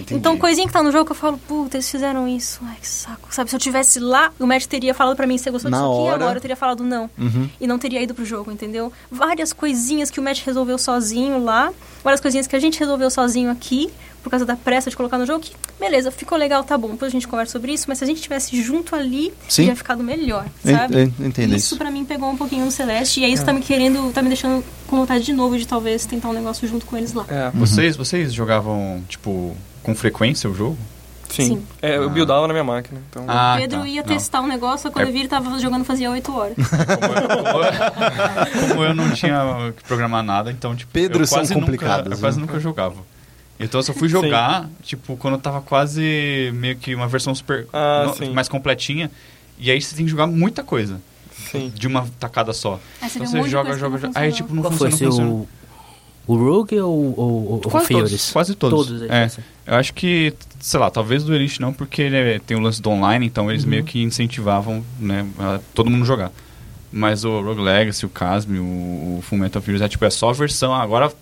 entendi. 0.00 0.14
Então, 0.14 0.36
coisinha 0.36 0.66
que 0.66 0.72
tá 0.72 0.82
no 0.82 0.92
jogo 0.92 1.06
que 1.06 1.12
eu 1.12 1.16
falo, 1.16 1.38
puta, 1.38 1.76
eles 1.76 1.90
fizeram 1.90 2.28
isso. 2.28 2.60
Ai, 2.64 2.76
que 2.80 2.88
saco. 2.88 3.28
Sabe, 3.34 3.50
se 3.50 3.56
eu 3.56 3.60
tivesse 3.60 3.98
lá, 3.98 4.30
o 4.38 4.46
Matt 4.46 4.66
teria 4.66 4.92
falado 4.94 5.16
pra 5.16 5.26
mim, 5.26 5.38
você 5.38 5.50
gostou 5.50 5.70
Na 5.70 5.78
disso 5.78 5.90
aqui? 5.90 6.00
hora. 6.02 6.14
Agora 6.16 6.36
eu 6.36 6.40
teria 6.40 6.56
falado 6.56 6.84
não. 6.84 7.08
Uhum. 7.18 7.48
E 7.60 7.66
não 7.66 7.78
teria 7.78 8.02
ido 8.02 8.14
pro 8.14 8.24
jogo, 8.24 8.50
entendeu? 8.52 8.92
Várias 9.10 9.52
coisinhas 9.52 10.10
que 10.10 10.20
o 10.20 10.22
Matt 10.22 10.42
resolveu 10.44 10.78
sozinho 10.78 11.42
lá. 11.42 11.72
Várias 12.04 12.20
coisinhas 12.20 12.46
que 12.46 12.54
a 12.56 12.60
gente 12.60 12.78
resolveu 12.78 13.10
sozinho 13.10 13.50
aqui. 13.50 13.90
Por 14.26 14.30
causa 14.30 14.44
da 14.44 14.56
pressa 14.56 14.90
de 14.90 14.96
colocar 14.96 15.18
no 15.18 15.24
jogo. 15.24 15.38
Que, 15.38 15.52
beleza, 15.78 16.10
ficou 16.10 16.36
legal, 16.36 16.64
tá 16.64 16.76
bom. 16.76 16.88
Depois 16.90 17.10
a 17.10 17.12
gente 17.12 17.28
conversa 17.28 17.52
sobre 17.52 17.72
isso. 17.72 17.84
Mas 17.86 17.98
se 17.98 18.02
a 18.04 18.06
gente 18.08 18.20
tivesse 18.20 18.60
junto 18.60 18.96
ali, 18.96 19.32
Sim. 19.48 19.62
teria 19.62 19.76
ficado 19.76 20.02
melhor, 20.02 20.44
sabe? 20.64 21.02
en- 21.02 21.14
entendo 21.26 21.50
isso, 21.54 21.66
isso. 21.66 21.76
pra 21.76 21.92
mim 21.92 22.04
pegou 22.04 22.28
um 22.28 22.36
pouquinho 22.36 22.64
no 22.64 22.72
Celeste. 22.72 23.20
E 23.20 23.24
é 23.24 23.28
isso 23.28 23.42
que 23.42 23.46
tá 23.46 23.52
me 23.52 23.60
querendo, 23.60 24.12
tá 24.12 24.20
me 24.22 24.26
deixando 24.28 24.64
com 24.88 24.96
vontade 24.96 25.22
de 25.24 25.32
novo 25.32 25.56
de 25.56 25.64
talvez 25.64 26.04
tentar 26.06 26.28
um 26.28 26.32
negócio 26.32 26.66
junto 26.66 26.84
com 26.86 26.96
eles 26.96 27.12
lá. 27.12 27.24
É, 27.28 27.50
Vocês, 27.54 27.96
vocês 27.96 28.32
jogavam, 28.34 29.00
tipo, 29.08 29.56
com 29.84 29.94
frequência 29.94 30.50
o 30.50 30.54
jogo? 30.54 30.76
sim. 31.28 31.46
Sim. 31.46 31.62
É, 31.82 31.96
eu 31.98 32.08
buildava 32.10 32.46
na 32.48 32.52
minha 32.52 32.64
máquina. 32.64 33.00
Então, 33.10 33.24
Ah, 33.28 33.54
o 33.56 33.60
Pedro 33.60 33.80
tá. 33.80 33.86
ia 33.88 34.00
Não. 34.02 34.08
testar 34.08 34.40
um 34.40 34.46
negócio, 34.48 34.90
quando 34.90 35.04
É- 35.04 35.08
eu 35.08 35.12
vi 35.12 35.20
ele 35.20 35.28
tava 35.28 35.56
jogando 35.60 35.84
fazia 35.84 36.10
8 36.10 36.32
horas. 36.32 36.56
Como 37.46 37.62
eu, 37.62 38.68
como 38.70 38.84
eu 38.84 38.94
não 38.94 39.10
tinha 39.12 39.72
que 39.76 39.84
programar 39.84 40.22
nada, 40.22 40.50
então, 40.50 40.74
tipo, 40.74 40.90
Pedros 40.92 41.30
eu 41.30 41.36
quase 41.36 41.52
são 41.52 41.60
complicados, 41.60 42.04
Nunca, 42.04 42.16
eu 42.16 42.20
quase 42.20 42.38
né? 42.40 42.46
nunca 42.46 42.58
jogava. 42.60 42.96
Então 43.58 43.78
eu 43.78 43.82
só 43.84 43.92
fui 43.94 44.08
jogar, 44.08 44.68
tipo, 44.82 45.16
quando 45.16 45.38
tava 45.38 45.60
quase 45.62 46.50
meio 46.54 46.76
que 46.76 46.94
uma 46.94 47.08
versão 47.08 47.34
super 47.34 47.66
Ah, 47.72 48.12
no- 48.20 48.34
mais 48.34 48.48
completinha. 48.48 49.10
E 49.58 49.70
aí 49.70 49.80
você 49.80 49.96
tem 49.96 50.04
que 50.04 50.10
jogar 50.10 50.26
muita 50.26 50.62
coisa. 50.62 51.00
sim. 51.50 51.70
De 51.74 51.86
uma 51.86 52.06
tacada 52.20 52.52
só. 52.52 52.78
Aí 53.00 53.08
você 53.08 53.18
Então 53.18 53.30
você 53.30 53.48
joga, 53.48 53.78
joga, 53.78 53.98
joga. 53.98 54.18
Aí 54.18 54.32
tipo, 54.32 54.54
não 54.54 54.62
Qual 54.62 54.72
funciona, 54.72 54.96
foi 54.96 55.06
não 55.06 55.12
funciona. 55.12 55.30
seu... 55.30 55.48
O 56.28 56.34
Rogue 56.36 56.80
ou 56.80 56.92
o, 56.92 57.20
o, 57.20 57.54
o 57.56 57.60
Quase 57.60 57.86
Furious? 57.86 58.10
todos, 58.10 58.32
quase 58.32 58.54
todos. 58.56 58.86
Todos, 58.88 59.02
É. 59.10 59.26
esse. 59.26 59.40
Eu 59.64 59.74
acho 59.76 59.94
que, 59.94 60.34
sei 60.58 60.80
lá, 60.80 60.90
talvez 60.90 61.22
do 61.22 61.32
Elite 61.32 61.60
não, 61.60 61.72
porque 61.72 62.02
ele 62.02 62.16
é- 62.16 62.38
tem 62.40 62.56
o 62.56 62.60
lance 62.60 62.82
do 62.82 62.90
online, 62.90 63.24
então 63.26 63.48
eles 63.48 63.64
meio 63.64 63.84
que 63.84 64.02
incentivavam, 64.02 64.84
né, 64.98 65.24
a 65.38 65.60
todo 65.72 65.88
mundo 65.88 66.04
jogar. 66.04 66.32
Mas 66.92 67.24
o 67.24 67.40
Rogue 67.40 67.60
Legacy, 67.60 68.04
o 68.06 68.08
Casme, 68.08 68.58
o, 68.58 68.62
o 69.18 69.20
Fullmetal 69.22 69.62
Furious, 69.62 69.82
é 69.82 69.88
tipo, 69.88 70.04
é 70.04 70.10
só 70.10 70.30
a 70.30 70.32
versão, 70.32 70.74
ah, 70.74 70.82
agora 70.82 71.12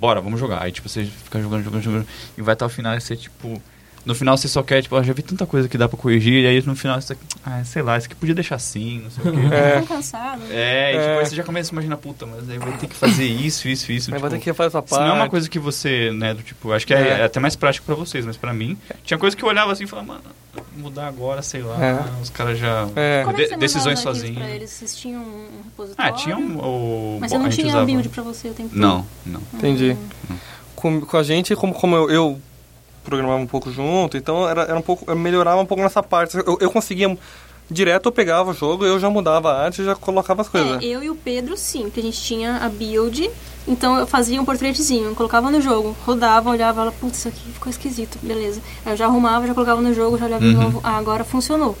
bora, 0.00 0.20
vamos 0.20 0.40
jogar. 0.40 0.62
Aí 0.62 0.72
tipo, 0.72 0.88
você 0.88 1.04
fica 1.04 1.40
jogando, 1.40 1.62
jogando, 1.62 1.82
jogando, 1.82 2.08
e 2.36 2.42
vai 2.42 2.54
até 2.54 2.64
o 2.64 2.68
final 2.68 2.96
e 2.96 3.00
você, 3.00 3.16
tipo... 3.16 3.60
No 4.04 4.14
final 4.14 4.36
você 4.36 4.48
só 4.48 4.62
quer, 4.62 4.82
tipo, 4.82 4.96
ah, 4.96 5.02
já 5.02 5.12
vi 5.12 5.22
tanta 5.22 5.44
coisa 5.44 5.68
que 5.68 5.76
dá 5.76 5.86
pra 5.88 5.98
corrigir, 5.98 6.42
e 6.42 6.46
aí 6.46 6.62
no 6.66 6.74
final 6.74 7.00
você, 7.00 7.14
ah, 7.44 7.62
sei 7.64 7.82
lá, 7.82 7.98
isso 7.98 8.06
aqui 8.06 8.14
podia 8.14 8.34
deixar 8.34 8.54
assim, 8.54 9.00
não 9.04 9.10
sei 9.10 9.24
o 9.30 9.34
quê. 9.34 9.40
É. 9.54 9.72
Tão 9.72 9.86
cansado. 9.86 10.40
É, 10.50 10.90
e 10.90 10.96
tipo, 10.96 11.04
É. 11.10 11.18
aí 11.18 11.26
você 11.26 11.36
já 11.36 11.42
começa 11.44 11.70
a 11.70 11.72
imaginar, 11.74 11.96
puta, 11.98 12.24
mas 12.24 12.48
aí 12.48 12.58
vai 12.58 12.72
ter 12.78 12.86
que 12.86 12.94
fazer 12.96 13.26
isso, 13.26 13.68
isso, 13.68 13.92
isso. 13.92 14.10
Mas 14.10 14.18
tipo, 14.18 14.20
vai 14.30 14.30
ter 14.38 14.42
que 14.42 14.52
fazer 14.54 14.68
essa 14.68 14.78
isso 14.78 14.88
parte. 14.88 15.02
não 15.06 15.16
é 15.16 15.18
uma 15.20 15.28
coisa 15.28 15.48
que 15.50 15.58
você, 15.58 16.10
né, 16.12 16.32
do 16.32 16.42
tipo, 16.42 16.72
acho 16.72 16.86
que 16.86 16.94
é, 16.94 16.98
É. 16.98 17.08
é 17.20 17.24
até 17.24 17.38
mais 17.38 17.54
prático 17.56 17.84
pra 17.84 17.94
vocês, 17.94 18.24
mas 18.24 18.36
pra 18.38 18.54
mim, 18.54 18.76
tinha 19.04 19.18
coisa 19.18 19.36
que 19.36 19.42
eu 19.44 19.48
olhava 19.48 19.70
assim 19.72 19.84
e 19.84 19.86
falava, 19.86 20.08
mano, 20.08 20.22
mudar 20.78 21.06
agora, 21.06 21.42
sei 21.42 21.60
lá, 21.62 21.76
É. 21.84 22.22
os 22.22 22.30
caras 22.30 22.58
já. 22.58 22.88
É. 22.96 23.22
Como 23.24 23.36
é 23.36 23.40
que 23.40 23.42
de- 23.44 23.48
você 23.50 23.56
decisões 23.58 23.98
mandava 23.98 24.10
arquivos 24.10 24.18
sozinho. 24.18 24.34
pra 24.40 24.50
eles? 24.50 24.70
Vocês 24.70 24.96
tinham 24.96 25.20
um 25.22 25.62
repositório? 25.64 26.12
Ah, 26.12 26.16
tinha 26.16 26.36
um. 26.38 26.56
O, 26.58 27.18
Mas 27.20 27.30
bom, 27.32 27.36
você 27.38 27.42
não 27.42 27.50
tinha 27.50 27.66
usava- 27.68 27.84
build 27.84 28.08
pra 28.08 28.22
você 28.22 28.48
o 28.48 28.54
tempo 28.54 28.70
todo? 28.70 28.78
Não, 28.80 29.06
não. 29.26 29.42
Entendi. 29.54 29.94
Com, 30.74 31.02
com 31.02 31.16
a 31.18 31.22
gente, 31.22 31.54
como, 31.54 31.74
como 31.74 31.94
eu, 31.94 32.10
eu 32.10 32.40
programava 33.04 33.40
um 33.40 33.46
pouco 33.46 33.70
junto, 33.70 34.16
então 34.16 34.48
era, 34.48 34.62
era 34.62 34.76
um 34.76 34.82
pouco, 34.82 35.04
eu 35.10 35.16
melhorava 35.16 35.60
um 35.60 35.66
pouco 35.66 35.82
nessa 35.82 36.02
parte. 36.02 36.36
Eu, 36.36 36.58
eu 36.60 36.70
conseguia 36.70 37.16
direto, 37.70 38.06
eu 38.06 38.12
pegava 38.12 38.50
o 38.50 38.54
jogo, 38.54 38.84
eu 38.84 38.98
já 38.98 39.08
mudava 39.08 39.52
a 39.52 39.64
arte 39.64 39.80
e 39.80 39.84
já 39.84 39.94
colocava 39.94 40.42
as 40.42 40.48
coisas. 40.48 40.82
É, 40.82 40.86
eu 40.86 41.02
e 41.02 41.10
o 41.10 41.14
Pedro, 41.14 41.56
sim, 41.56 41.82
porque 41.84 42.00
a 42.00 42.02
gente 42.02 42.20
tinha 42.20 42.56
a 42.56 42.68
build, 42.68 43.30
então 43.68 43.96
eu 43.96 44.06
fazia 44.06 44.40
um 44.40 44.44
portretezinho, 44.44 45.08
eu 45.10 45.14
colocava 45.14 45.50
no 45.50 45.60
jogo, 45.60 45.96
rodava, 46.04 46.50
olhava, 46.50 46.74
falava, 46.78 46.96
putz, 47.00 47.18
isso 47.18 47.28
aqui 47.28 47.52
ficou 47.52 47.70
esquisito, 47.70 48.18
beleza. 48.22 48.60
Aí 48.84 48.92
eu 48.92 48.96
já 48.96 49.06
arrumava, 49.06 49.46
já 49.46 49.54
colocava 49.54 49.80
no 49.80 49.94
jogo, 49.94 50.18
já 50.18 50.26
olhava 50.26 50.44
de 50.44 50.54
Uhum. 50.54 50.62
novo, 50.62 50.80
ah, 50.82 50.96
agora 50.98 51.22
funcionou. 51.24 51.76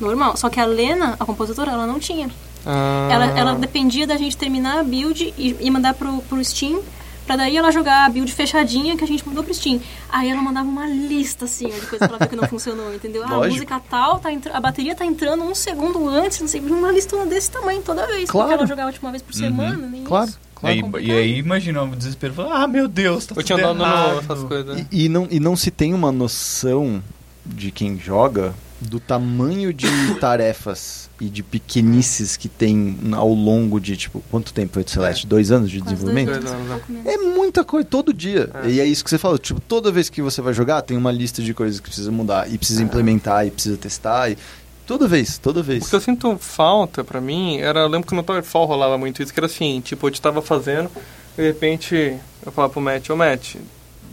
Normal. 0.00 0.36
Só 0.36 0.50
que 0.50 0.60
a 0.60 0.66
Lena, 0.66 1.16
a 1.18 1.24
compositora, 1.24 1.70
ela 1.72 1.86
não 1.86 1.98
tinha. 1.98 2.28
Ah, 2.66 3.08
Ela, 3.10 3.24
ela 3.38 3.54
dependia 3.54 4.06
da 4.06 4.16
gente 4.18 4.36
terminar 4.36 4.80
a 4.80 4.82
build 4.82 5.32
e, 5.38 5.56
e 5.60 5.70
mandar 5.70 5.94
pro, 5.94 6.18
pro 6.28 6.44
Steam, 6.44 6.80
pra 7.28 7.36
daí 7.36 7.56
ela 7.56 7.70
jogar 7.70 8.06
a 8.06 8.08
build 8.08 8.32
fechadinha 8.32 8.96
que 8.96 9.04
a 9.04 9.06
gente 9.06 9.24
mandou 9.26 9.44
pro 9.44 9.54
Steam. 9.54 9.80
Aí 10.08 10.28
ela 10.30 10.42
mandava 10.42 10.68
uma 10.68 10.86
lista, 10.88 11.44
assim, 11.44 11.66
ó, 11.66 11.68
de 11.78 11.86
coisas 11.86 11.98
que 11.98 12.04
ela 12.04 12.18
viu 12.18 12.28
que 12.28 12.36
não 12.36 12.48
funcionou, 12.48 12.92
entendeu? 12.92 13.22
Ah, 13.24 13.34
a 13.34 13.46
música 13.48 13.80
tal, 13.88 14.18
tá 14.18 14.30
a 14.52 14.60
bateria 14.60 14.94
tá 14.96 15.04
entrando 15.04 15.44
um 15.44 15.54
segundo 15.54 16.08
antes, 16.08 16.40
não 16.40 16.48
sei, 16.48 16.60
uma 16.60 16.90
lista 16.90 17.16
desse 17.26 17.50
tamanho 17.50 17.82
toda 17.82 18.06
vez. 18.06 18.28
Claro. 18.30 18.48
Porque 18.48 18.60
ela 18.60 18.66
jogava 18.66 18.92
tipo 18.92 19.06
uma 19.06 19.12
vez 19.12 19.22
por 19.22 19.32
Uhum. 19.34 19.38
semana, 19.38 19.86
nem 19.86 20.02
Claro, 20.04 20.28
isso. 20.30 20.40
claro. 20.54 20.76
E, 20.76 20.80
aí- 20.96 21.06
e 21.06 21.12
aí 21.12 21.38
imagina 21.38 21.82
o 21.82 21.94
desespero, 21.94 22.34
ah, 22.50 22.66
meu 22.66 22.88
Deus, 22.88 23.26
tá 23.26 23.34
eu 23.36 23.42
tinha 23.42 23.58
tudo 23.58 23.78
dado 23.78 23.82
errado. 23.82 24.12
no, 24.14 24.18
essas 24.20 24.42
coisas. 24.44 24.86
E, 24.90 25.04
e 25.04 25.08
não, 25.08 25.28
e 25.30 25.38
não 25.38 25.54
se 25.54 25.70
tem 25.70 25.92
uma 25.94 26.10
noção 26.10 27.02
de 27.44 27.70
quem 27.70 27.98
joga 27.98 28.54
do 28.80 29.00
tamanho 29.00 29.72
de 29.72 29.86
tarefas 30.20 31.10
e 31.20 31.28
de 31.28 31.42
pequenices 31.42 32.36
que 32.36 32.48
tem 32.48 32.96
ao 33.12 33.32
longo 33.32 33.80
de, 33.80 33.96
tipo, 33.96 34.22
quanto 34.30 34.52
tempo 34.52 34.74
foi 34.74 34.84
de 34.84 34.90
Celeste? 34.92 35.26
Dois 35.26 35.50
anos 35.50 35.70
de 35.70 35.80
Quase 35.80 35.94
desenvolvimento? 35.94 36.30
anos, 36.32 36.50
Dois 36.50 36.70
anos. 36.70 37.06
É 37.06 37.16
muita 37.16 37.64
coisa, 37.64 37.86
todo 37.88 38.12
dia. 38.12 38.50
É. 38.64 38.68
E 38.70 38.80
é 38.80 38.84
isso 38.84 39.02
que 39.02 39.10
você 39.10 39.18
falou, 39.18 39.36
tipo, 39.38 39.60
toda 39.60 39.90
vez 39.90 40.08
que 40.08 40.22
você 40.22 40.40
vai 40.40 40.54
jogar, 40.54 40.82
tem 40.82 40.96
uma 40.96 41.10
lista 41.10 41.42
de 41.42 41.52
coisas 41.52 41.80
que 41.80 41.86
precisa 41.88 42.12
mudar, 42.12 42.48
e 42.50 42.56
precisa 42.56 42.82
implementar, 42.82 43.46
e 43.46 43.50
precisa 43.50 43.76
testar, 43.76 44.30
e 44.30 44.38
toda 44.86 45.08
vez, 45.08 45.38
toda 45.38 45.60
O 45.60 45.62
vez. 45.64 45.88
que 45.88 45.96
eu 45.96 46.00
sinto 46.00 46.36
falta 46.38 47.02
pra 47.02 47.20
mim 47.20 47.58
era, 47.58 47.80
eu 47.80 47.88
lembro 47.88 48.06
que 48.08 48.14
no 48.14 48.22
Towerfall 48.22 48.66
rolava 48.66 48.96
muito 48.96 49.22
isso, 49.22 49.32
que 49.34 49.40
era 49.40 49.46
assim, 49.46 49.80
tipo, 49.80 50.06
eu 50.08 50.12
tava 50.20 50.40
fazendo, 50.40 50.88
de 51.36 51.42
repente 51.42 52.16
eu 52.46 52.52
falava 52.52 52.72
pro 52.72 52.80
Matt, 52.80 53.10
ô 53.10 53.16
Matt, 53.16 53.56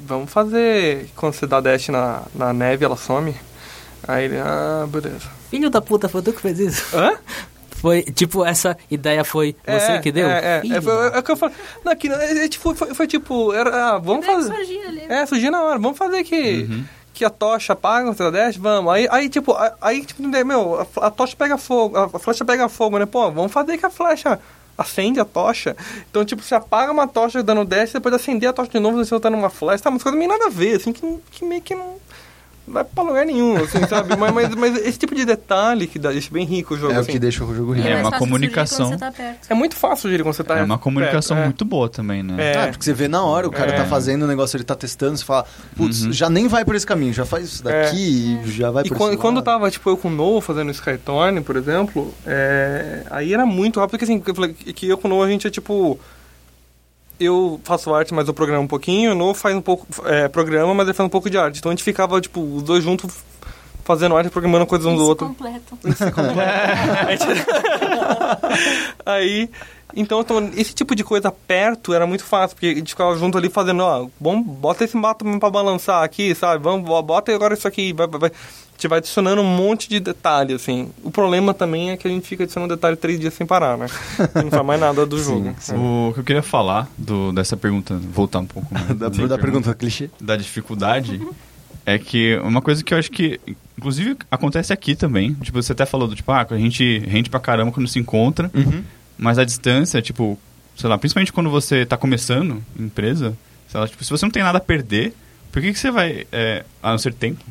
vamos 0.07 0.31
fazer 0.31 1.07
quando 1.15 1.34
você 1.34 1.45
dá 1.48 1.62
dash 1.62 1.89
na, 1.89 2.24
na 2.34 2.51
neve, 2.51 2.84
ela 2.84 2.98
some. 2.98 3.34
Aí 4.07 4.25
ele, 4.25 4.38
ah, 4.38 4.85
beleza. 4.88 5.27
Filho 5.50 5.69
da 5.69 5.81
puta, 5.81 6.07
foi 6.09 6.21
tu 6.21 6.33
que 6.33 6.41
fez 6.41 6.59
isso? 6.59 6.95
Hã? 6.95 7.17
Foi, 7.77 8.01
tipo, 8.01 8.43
essa 8.43 8.75
ideia 8.89 9.24
foi 9.24 9.55
você 9.63 9.91
É, 9.91 10.00
que 10.00 10.12
deu? 10.12 10.27
É, 10.27 10.62
é, 10.63 10.67
é, 10.77 10.81
foi, 10.81 11.07
é 11.09 11.19
o 11.19 11.21
que 11.21 11.31
eu 11.31 11.38
falei. 11.38 11.55
Não, 11.83 11.91
aqui, 11.91 12.07
é, 12.09 12.45
é, 12.45 12.47
tipo, 12.47 12.74
foi, 12.74 12.95
foi 12.95 13.05
tipo, 13.05 13.53
era, 13.53 13.89
ah, 13.89 13.97
vamos 14.00 14.25
que 14.25 14.31
fazer. 14.31 14.55
surgia 14.55 14.88
ali. 14.88 15.01
É, 15.07 15.24
surgiu 15.27 15.51
na 15.51 15.62
hora, 15.62 15.77
vamos 15.77 15.95
fazer 15.95 16.24
que, 16.24 16.65
Uhum. 16.67 16.83
que 17.13 17.24
a 17.24 17.29
tocha 17.29 17.74
apaga 17.74 18.09
o 18.09 18.31
dash, 18.31 18.55
vamos. 18.57 18.91
Aí, 18.91 19.07
aí 19.12 19.29
tipo, 19.29 19.55
aí- 19.81 20.03
tipo, 20.03 20.24
meu, 20.24 20.79
a, 20.97 21.05
a 21.05 21.12
tocha 21.12 21.35
pega 21.35 21.59
fogo, 21.59 21.95
a, 21.95 22.05
a 22.05 22.17
flecha 22.19 22.43
pega 22.43 22.67
fogo, 22.67 22.97
né? 22.97 23.05
Pô, 23.05 23.29
vamos 23.29 23.51
fazer 23.51 23.77
que 23.77 23.85
a 23.85 23.89
flecha 23.91 24.39
acende 24.75 25.19
a 25.19 25.25
tocha. 25.25 25.75
Então, 26.09 26.25
tipo, 26.25 26.41
você 26.41 26.55
apaga 26.55 26.91
uma 26.91 27.07
tocha 27.07 27.43
dando 27.43 27.63
dash, 27.65 27.91
depois 27.93 28.15
acender 28.15 28.50
a 28.50 28.53
tocha 28.53 28.71
de 28.71 28.79
novo, 28.79 28.97
você 28.97 29.13
botando 29.13 29.35
uma 29.35 29.50
flecha. 29.51 29.83
Tá, 29.83 29.89
umas 29.91 30.01
coisas 30.01 30.17
meio 30.17 30.31
nada 30.31 30.47
a 30.47 30.50
ver, 30.50 30.77
assim, 30.77 30.91
que, 30.91 31.19
que 31.29 31.45
meio 31.45 31.62
que 31.62 31.75
não 31.75 31.97
vai 32.67 32.84
pra 32.84 33.03
lugar 33.03 33.25
nenhum, 33.25 33.57
assim, 33.57 33.86
sabe? 33.88 34.15
mas, 34.17 34.34
mas, 34.34 34.55
mas 34.55 34.77
esse 34.86 34.98
tipo 34.98 35.13
de 35.15 35.24
detalhe 35.25 35.88
que 35.88 36.00
dá, 36.00 36.12
deixa 36.12 36.31
bem 36.31 36.45
rico 36.45 36.74
o 36.74 36.77
jogo, 36.77 36.93
É 36.93 36.98
o 36.98 37.00
assim. 37.01 37.12
que 37.12 37.19
deixa 37.19 37.43
o 37.43 37.55
jogo 37.55 37.74
rico. 37.74 37.88
É, 37.88 37.95
uma 38.01 38.10
fácil 38.12 38.12
de 38.12 38.17
surgir 38.17 38.29
comunicação. 38.31 38.98
tá 38.98 39.12
perto. 39.12 39.48
É 39.50 39.53
muito 39.53 39.75
fácil 39.75 40.10
gerir 40.10 40.24
quando 40.24 40.34
você 40.36 40.43
tá 40.43 40.57
É 40.57 40.63
uma 40.63 40.77
comunicação 40.77 41.36
perto, 41.38 41.43
é. 41.45 41.48
muito 41.50 41.65
boa 41.65 41.88
também, 41.89 42.24
né? 42.24 42.36
É. 42.53 42.63
Ah, 42.63 42.67
porque 42.69 42.84
você 42.84 42.93
vê 42.93 43.07
na 43.07 43.24
hora, 43.24 43.48
o 43.48 43.51
cara 43.51 43.72
É. 43.72 43.75
tá 43.77 43.86
fazendo 43.86 44.24
o 44.24 44.27
negócio, 44.27 44.57
ele 44.57 44.63
tá 44.63 44.75
testando, 44.75 45.17
você 45.17 45.24
fala, 45.25 45.45
putz, 45.75 46.03
Uhum. 46.03 46.12
já 46.13 46.29
nem 46.29 46.48
vai 46.48 46.65
por 46.65 46.75
esse 46.75 46.86
caminho, 46.86 47.13
já 47.13 47.25
faz 47.25 47.45
isso 47.45 47.63
daqui 47.63 48.39
e 48.45 48.51
já 48.51 48.72
vai 48.72 48.84
E 48.86 48.89
por 48.89 48.98
quando, 48.98 49.13
esse 49.13 49.22
quando 49.22 49.36
lado. 49.38 49.45
tava, 49.45 49.69
tipo, 49.72 49.89
eu 49.89 49.98
com 49.98 50.07
o 50.07 50.12
Noah 50.12 50.41
fazendo 50.41 50.72
Skytorn, 50.72 51.41
por 51.41 51.55
exemplo, 51.55 52.13
é, 52.25 53.03
aí 53.10 53.34
era 53.34 53.45
muito 53.45 53.79
rápido, 53.79 53.91
porque 53.91 54.05
assim, 54.05 54.19
que 54.19 54.29
eu 54.31 54.36
falei 54.36 54.53
que 54.53 54.88
eu 54.88 54.98
com 54.98 55.07
o 55.07 55.12
Noah 55.12 55.27
a 55.27 55.29
gente 55.31 55.48
é 55.48 55.50
tipo. 55.50 56.00
Eu 57.19 57.60
faço 57.63 57.93
arte, 57.93 58.13
mas 58.13 58.27
eu 58.27 58.34
programo 58.34 58.63
um 58.63 58.67
pouquinho, 58.67 59.13
o 59.13 59.15
Noah 59.15 59.34
faz 59.34 59.55
um 59.55 59.62
pouco. 59.62 59.88
É, 60.05 60.27
programa, 60.27 60.74
mas 60.74 60.88
ele 60.88 60.93
faz 60.93 61.07
um 61.07 61.10
pouco 61.10 61.29
de 61.29 61.38
arte. 61.38 61.60
Então 61.60 61.72
a 61.72 61.75
gente 61.75 61.84
ficava, 61.84 62.19
tipo, 62.19 62.41
os 62.41 62.63
dois 62.63 62.84
juntos 62.84 63.13
fazendo 63.86 64.17
arte, 64.17 64.29
programando 64.29 64.65
coisas 64.65 64.86
um 64.88 64.95
do 64.95 65.01
Isso 65.01 65.10
outro. 65.10 65.27
completo. 65.27 65.77
Aí, 69.05 69.50
então, 69.96 70.22
então, 70.22 70.50
esse 70.56 70.74
tipo 70.74 70.96
de 70.96 71.04
coisa 71.04 71.32
perto 71.32 71.94
era 71.94 72.06
muito 72.06 72.24
fácil, 72.24 72.56
porque 72.56 72.68
a 72.68 72.75
gente 72.75 72.90
ficava 72.90 73.16
junto 73.18 73.38
ali 73.38 73.50
fazendo, 73.50 73.82
ó, 73.84 74.08
vamos, 74.20 74.46
bota 74.46 74.84
esse 74.84 74.98
mato 74.98 75.24
mesmo 75.25 75.40
pra 75.40 75.50
balançar 75.50 76.04
aqui, 76.04 76.34
sabe? 76.36 76.64
Vamos, 76.64 76.86
bo- 76.86 77.02
bota 77.02 77.34
agora 77.34 77.54
isso 77.54 77.68
aqui, 77.68 77.94
vai, 77.94 78.08
vai, 78.08 78.20
vai. 78.20 78.30
A 78.32 78.78
gente 78.78 78.88
vai 78.90 78.98
adicionando 79.00 79.42
um 79.42 79.46
monte 79.46 79.88
de 79.88 80.02
detalhe, 80.02 80.54
assim. 80.54 80.90
O 81.02 81.10
problema 81.10 81.54
também 81.54 81.92
é 81.92 81.98
que 81.98 82.06
a 82.08 82.12
gente 82.12 82.28
fica 82.28 82.44
adicionando 82.44 82.75
detalhe 82.75 82.98
três 82.98 83.18
dias 83.18 83.34
sem 83.34 83.48
parar, 83.48 83.78
né? 83.78 83.88
E 84.36 84.44
não 84.44 84.52
faz 84.52 84.66
mais 84.66 84.82
nada 84.82 85.06
do 85.06 85.18
jogo. 85.24 85.56
O 85.74 86.12
que 86.14 86.20
eu 86.20 86.24
queria 86.25 86.44
falar 86.44 86.90
do, 86.98 87.32
dessa 87.32 87.56
pergunta, 87.56 87.96
voltar 88.12 88.40
um 88.40 88.46
pouco 88.46 88.74
mais 88.74 88.86
Da, 88.98 89.08
da 89.08 89.38
pergunta 89.38 89.74
clichê. 89.74 90.10
da 90.20 90.36
dificuldade, 90.36 91.22
é 91.86 91.98
que 91.98 92.36
uma 92.44 92.62
coisa 92.62 92.84
que 92.84 92.94
eu 92.94 92.98
acho 92.98 93.10
que, 93.12 93.40
inclusive, 93.78 94.18
acontece 94.30 94.74
aqui 94.74 94.94
também. 94.94 95.34
Tipo, 95.36 95.64
você 95.64 95.72
até 95.72 95.86
falou 95.86 96.06
do 96.10 96.14
tipo, 96.16 96.30
ah, 96.34 96.46
a 96.50 96.58
gente 96.58 97.00
rende 97.08 97.30
pra 97.30 97.40
caramba 97.40 97.72
quando 97.72 97.88
se 97.88 97.98
encontra, 97.98 98.52
Uhum. 98.54 98.84
Mas 99.17 99.38
a 99.38 99.43
distância, 99.43 100.01
tipo, 100.01 100.39
sei 100.75 100.89
lá, 100.89 100.98
principalmente 100.98 101.34
quando 101.34 101.50
você 101.50 101.86
tá 101.86 101.98
começando 101.98 102.63
empresa, 102.77 103.38
sei 103.67 103.79
lá, 103.79 103.88
tipo, 103.88 104.03
se 104.03 104.10
você 104.10 104.25
não 104.25 104.31
tem 104.31 104.43
nada 104.43 104.57
a 104.57 104.62
perder, 104.62 105.13
por 105.51 105.62
que, 105.62 105.72
que 105.72 105.79
você 105.79 105.89
vai, 105.89 106.27
é, 106.31 106.65
a 106.84 106.91
não 106.91 106.98
ser 106.98 107.13
tempo, 107.13 107.43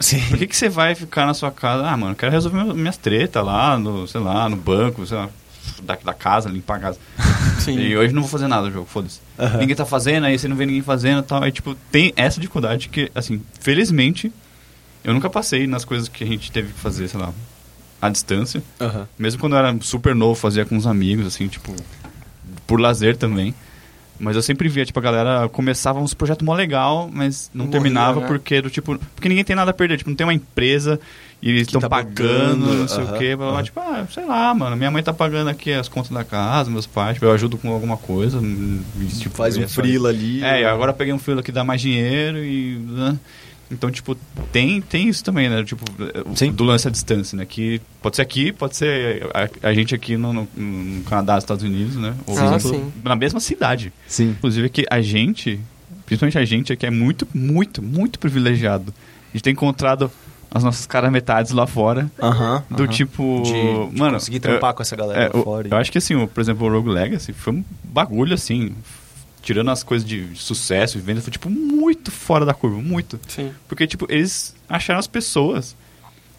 Sim. 0.00 0.20
por 0.28 0.38
que, 0.38 0.46
que 0.46 0.56
você 0.56 0.68
vai 0.68 0.94
ficar 0.94 1.26
na 1.26 1.34
sua 1.34 1.50
casa? 1.50 1.86
Ah, 1.86 1.96
mano, 1.96 2.12
eu 2.12 2.16
quero 2.16 2.32
resolver 2.32 2.64
minhas 2.74 2.96
tretas 2.96 3.44
lá, 3.44 3.78
no, 3.78 4.06
sei 4.08 4.20
lá, 4.20 4.48
no 4.48 4.56
banco, 4.56 5.06
sei 5.06 5.16
lá, 5.16 5.28
da, 5.82 5.96
da 5.96 6.14
casa, 6.14 6.48
limpar 6.48 6.78
a 6.78 6.80
casa. 6.80 6.98
Sim. 7.60 7.78
E 7.78 7.96
hoje 7.96 8.12
não 8.12 8.22
vou 8.22 8.30
fazer 8.30 8.48
nada 8.48 8.70
jogo, 8.70 8.86
foda-se. 8.86 9.20
Aham. 9.38 9.58
Ninguém 9.58 9.76
tá 9.76 9.86
fazendo, 9.86 10.26
aí 10.26 10.38
você 10.38 10.48
não 10.48 10.56
vê 10.56 10.66
ninguém 10.66 10.82
fazendo 10.82 11.20
e 11.20 11.22
tal. 11.22 11.42
Aí, 11.42 11.52
tipo, 11.52 11.74
tem 11.90 12.12
essa 12.16 12.40
dificuldade 12.40 12.88
que, 12.88 13.10
assim, 13.14 13.40
felizmente, 13.60 14.32
eu 15.04 15.14
nunca 15.14 15.30
passei 15.30 15.66
nas 15.66 15.84
coisas 15.84 16.08
que 16.08 16.24
a 16.24 16.26
gente 16.26 16.50
teve 16.50 16.72
que 16.72 16.80
fazer, 16.80 17.06
sei 17.08 17.20
lá, 17.20 17.32
à 18.02 18.08
distância. 18.10 18.62
Aham. 18.80 19.06
Mesmo 19.18 19.40
quando 19.40 19.52
eu 19.54 19.58
era 19.60 19.74
super 19.80 20.14
novo, 20.14 20.34
fazia 20.34 20.64
com 20.66 20.76
os 20.76 20.86
amigos, 20.86 21.26
assim, 21.26 21.46
tipo, 21.48 21.74
por 22.66 22.80
lazer 22.80 23.16
também. 23.16 23.54
Mas 24.20 24.36
eu 24.36 24.42
sempre 24.42 24.68
via, 24.68 24.84
tipo, 24.84 24.98
a 25.00 25.02
galera 25.02 25.48
começava 25.48 25.98
uns 25.98 26.14
projetos 26.14 26.44
mó 26.44 26.54
legal, 26.54 27.10
mas 27.12 27.50
não 27.52 27.64
Morria, 27.64 27.80
terminava 27.80 28.20
né? 28.20 28.26
porque 28.26 28.60
do 28.60 28.70
tipo. 28.70 28.96
Porque 29.16 29.28
ninguém 29.28 29.42
tem 29.44 29.56
nada 29.56 29.70
a 29.72 29.74
perder, 29.74 29.96
tipo, 29.98 30.10
não 30.10 30.16
tem 30.16 30.24
uma 30.26 30.34
empresa 30.34 31.00
e 31.40 31.48
eles 31.48 31.62
estão 31.62 31.80
tá 31.80 31.88
pagando, 31.88 32.60
pagando, 32.66 32.74
não 32.78 32.86
sei 32.86 33.02
aham, 33.02 33.14
o 33.14 33.18
quê, 33.18 33.34
blá, 33.34 33.48
aham. 33.48 33.62
tipo, 33.64 33.80
ah, 33.80 34.06
sei 34.12 34.24
lá, 34.24 34.54
mano, 34.54 34.76
minha 34.76 34.92
mãe 34.92 35.02
tá 35.02 35.12
pagando 35.12 35.50
aqui 35.50 35.72
as 35.72 35.88
contas 35.88 36.12
da 36.12 36.22
casa, 36.22 36.70
meus 36.70 36.86
pais, 36.86 37.14
tipo, 37.14 37.26
eu 37.26 37.32
ajudo 37.32 37.58
com 37.58 37.72
alguma 37.72 37.96
coisa. 37.96 38.38
hum, 38.38 38.80
tipo, 39.18 39.34
Faz 39.36 39.56
um 39.56 39.62
é 39.62 39.66
só 39.66 39.82
freela 39.82 40.10
ali. 40.10 40.44
é, 40.44 40.60
e 40.60 40.64
agora 40.66 40.92
peguei 40.92 41.12
um 41.12 41.18
freela 41.18 41.42
que 41.42 41.50
dá 41.50 41.64
mais 41.64 41.80
dinheiro 41.80 42.38
e. 42.38 42.76
né? 42.78 43.18
Então, 43.72 43.90
tipo, 43.90 44.14
tem, 44.52 44.80
tem 44.82 45.08
isso 45.08 45.24
também, 45.24 45.48
né? 45.48 45.64
Tipo, 45.64 45.82
Sim. 46.36 46.52
do 46.52 46.62
lance 46.62 46.86
à 46.86 46.90
distância, 46.90 47.36
né? 47.36 47.46
Que 47.46 47.80
pode 48.02 48.16
ser 48.16 48.22
aqui, 48.22 48.52
pode 48.52 48.76
ser 48.76 49.26
a, 49.32 49.68
a 49.70 49.72
gente 49.74 49.94
aqui 49.94 50.16
no, 50.16 50.32
no, 50.32 50.48
no 50.54 51.02
Canadá, 51.04 51.38
Estados 51.38 51.64
Unidos, 51.64 51.96
né? 51.96 52.14
Ou 52.26 52.38
Ah, 52.38 52.56
exemplo, 52.56 52.70
sim. 52.70 52.92
na 53.02 53.16
mesma 53.16 53.40
cidade. 53.40 53.92
Sim. 54.06 54.30
Inclusive 54.30 54.68
que 54.68 54.84
a 54.90 55.00
gente, 55.00 55.58
principalmente 56.04 56.36
a 56.38 56.44
gente 56.44 56.72
aqui, 56.72 56.84
é 56.84 56.90
muito, 56.90 57.26
muito, 57.32 57.80
muito 57.82 58.18
privilegiado. 58.18 58.92
A 59.30 59.36
gente 59.36 59.42
tem 59.42 59.52
encontrado 59.54 60.10
as 60.50 60.62
nossas 60.62 60.84
caras 60.84 61.10
metades 61.10 61.50
lá 61.52 61.66
fora. 61.66 62.10
Aham. 62.22 62.62
Do 62.70 62.82
aham. 62.82 62.92
tipo. 62.92 63.40
De, 63.42 63.52
de 63.94 63.98
mano, 63.98 64.12
conseguir 64.14 64.38
trampar 64.40 64.72
eu- 64.72 64.74
com 64.74 64.82
essa 64.82 64.94
galera 64.94 65.18
é, 65.22 65.30
lá 65.34 65.42
fora. 65.42 65.66
Eu 65.70 65.76
acho 65.78 65.90
que 65.90 65.96
assim, 65.96 66.14
o, 66.14 66.28
por 66.28 66.42
exemplo, 66.42 66.66
o 66.66 66.70
Rogue 66.70 66.90
Legacy 66.90 67.32
foi 67.32 67.54
um 67.54 67.64
bagulho 67.84 68.34
assim. 68.34 68.74
Tirando 69.42 69.70
as 69.70 69.82
coisas 69.82 70.06
de 70.06 70.28
sucesso 70.36 70.98
e 70.98 71.00
venda, 71.00 71.20
foi 71.20 71.32
tipo 71.32 71.50
muito 71.50 72.10
fora 72.10 72.46
da 72.46 72.54
curva, 72.54 72.80
muito. 72.80 73.18
Sim. 73.26 73.50
Porque, 73.66 73.86
tipo, 73.86 74.06
eles 74.08 74.54
acharam 74.68 75.00
as 75.00 75.08
pessoas 75.08 75.76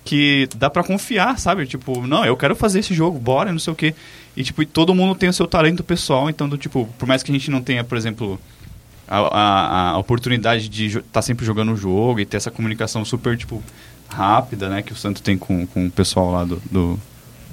que 0.04 0.48
dá 0.56 0.70
pra 0.70 0.84
confiar, 0.84 1.38
sabe? 1.40 1.66
Tipo, 1.66 2.06
não, 2.06 2.26
eu 2.26 2.36
quero 2.36 2.56
fazer 2.56 2.80
esse 2.80 2.94
jogo, 2.94 3.18
bora, 3.20 3.52
não 3.52 3.60
sei 3.60 3.74
o 3.74 3.76
quê. 3.76 3.96
E, 4.36 4.44
tipo, 4.44 4.62
e 4.62 4.66
todo 4.66 4.94
mundo 4.94 5.16
tem 5.16 5.30
o 5.30 5.34
seu 5.34 5.48
talento 5.48 5.84
pessoal, 5.84 6.30
então, 6.30 6.48
do, 6.50 6.58
tipo, 6.58 6.88
por 6.98 7.08
mais 7.08 7.24
que 7.24 7.32
a 7.32 7.34
gente 7.34 7.50
não 7.50 7.62
tenha, 7.62 7.84
por 7.84 7.98
exemplo, 7.98 8.40
a, 9.08 9.18
a, 9.18 9.90
a 9.92 9.98
oportunidade 9.98 10.68
de 10.68 10.88
estar 10.88 11.02
tá 11.12 11.22
sempre 11.22 11.46
jogando 11.46 11.74
o 11.74 11.78
jogo 11.78 12.20
e 12.20 12.26
ter 12.26 12.38
essa 12.38 12.52
comunicação 12.52 13.06
super, 13.06 13.38
tipo, 13.38 13.64
rápida, 14.10 14.70
né? 14.70 14.82
Que 14.82 14.94
o 14.94 14.96
Santo 14.96 15.22
tem 15.22 15.38
com, 15.38 15.66
com 15.68 15.88
o 15.88 15.92
pessoal 15.92 16.32
lá 16.32 16.44
do, 16.44 16.62
do, 16.70 17.00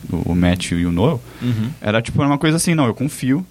do 0.08 0.34
Matt 0.34 0.72
e 0.72 0.86
o 0.86 0.92
Noel. 0.92 1.20
Uhum. 1.40 1.70
Era, 1.80 2.02
tipo, 2.02 2.22
uma 2.22 2.38
coisa 2.38 2.56
assim, 2.56 2.74
não, 2.74 2.86
eu 2.86 2.94
confio. 2.94 3.46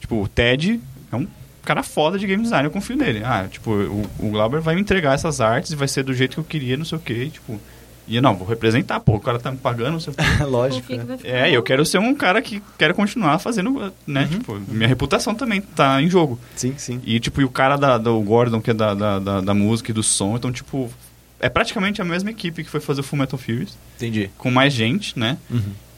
Tipo, 0.00 0.22
o 0.22 0.28
Ted 0.28 0.80
é 1.10 1.16
um 1.16 1.26
cara 1.62 1.82
foda 1.82 2.18
de 2.18 2.26
game 2.26 2.42
design, 2.42 2.66
eu 2.66 2.70
confio 2.70 2.96
nele. 2.96 3.22
Ah, 3.24 3.46
tipo, 3.50 3.70
o, 3.70 4.06
o 4.18 4.30
Glauber 4.30 4.60
vai 4.60 4.74
me 4.74 4.80
entregar 4.80 5.14
essas 5.14 5.40
artes 5.40 5.72
e 5.72 5.76
vai 5.76 5.88
ser 5.88 6.02
do 6.02 6.12
jeito 6.12 6.34
que 6.34 6.40
eu 6.40 6.44
queria, 6.44 6.76
não 6.76 6.84
sei 6.84 6.98
o 6.98 7.00
quê, 7.00 7.30
tipo... 7.32 7.60
E 8.08 8.16
eu, 8.16 8.22
não, 8.22 8.34
vou 8.34 8.46
representar, 8.46 8.98
pô, 8.98 9.14
o 9.14 9.20
cara 9.20 9.38
tá 9.38 9.50
me 9.52 9.56
pagando, 9.56 9.92
não 9.92 10.00
sei 10.00 10.12
o 10.12 10.16
quê. 10.16 10.22
Lógico. 10.44 10.92
Né? 10.92 11.18
É, 11.22 11.50
eu 11.50 11.62
quero 11.62 11.86
ser 11.86 11.98
um 11.98 12.12
cara 12.14 12.42
que 12.42 12.60
quero 12.76 12.94
continuar 12.94 13.38
fazendo, 13.38 13.92
né, 14.04 14.26
tipo, 14.28 14.60
minha 14.68 14.88
reputação 14.88 15.36
também 15.36 15.60
tá 15.60 16.02
em 16.02 16.10
jogo. 16.10 16.38
Sim, 16.56 16.74
sim. 16.76 17.00
E, 17.04 17.20
tipo, 17.20 17.40
e 17.40 17.44
o 17.44 17.48
cara 17.48 17.76
da, 17.76 17.98
do 17.98 18.20
Gordon, 18.20 18.60
que 18.60 18.72
é 18.72 18.74
da, 18.74 18.92
da, 18.92 19.18
da, 19.20 19.40
da 19.40 19.54
música 19.54 19.92
e 19.92 19.94
do 19.94 20.02
som, 20.02 20.36
então, 20.36 20.50
tipo... 20.52 20.90
É 21.38 21.48
praticamente 21.48 22.00
a 22.00 22.04
mesma 22.04 22.30
equipe 22.30 22.62
que 22.62 22.70
foi 22.70 22.78
fazer 22.80 23.00
o 23.00 23.04
Full 23.04 23.18
Metal 23.18 23.36
Furies, 23.36 23.76
Entendi. 23.96 24.30
com 24.38 24.48
mais 24.48 24.72
gente, 24.72 25.18
né? 25.18 25.38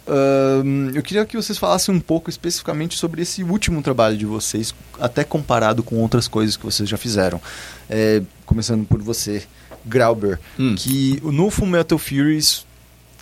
Ahn, 0.06 0.90
eu 0.94 1.02
queria 1.02 1.24
que 1.24 1.36
vocês 1.36 1.56
falassem 1.58 1.94
um 1.94 2.00
pouco 2.00 2.28
especificamente 2.28 2.96
sobre 2.98 3.22
esse 3.22 3.42
último 3.42 3.82
trabalho 3.82 4.16
de 4.16 4.26
vocês, 4.26 4.74
até 5.00 5.24
comparado 5.24 5.82
com 5.82 5.96
outras 5.96 6.28
coisas 6.28 6.56
que 6.56 6.64
vocês 6.64 6.88
já 6.88 6.96
fizeram. 6.96 7.40
É, 7.88 8.22
começando 8.44 8.84
por 8.86 9.00
você, 9.02 9.44
Grauber, 9.84 10.38
Hum. 10.58 10.74
que 10.76 11.20
no 11.22 11.50
Full 11.50 11.66
Metal 11.68 11.98
Furies, 11.98 12.66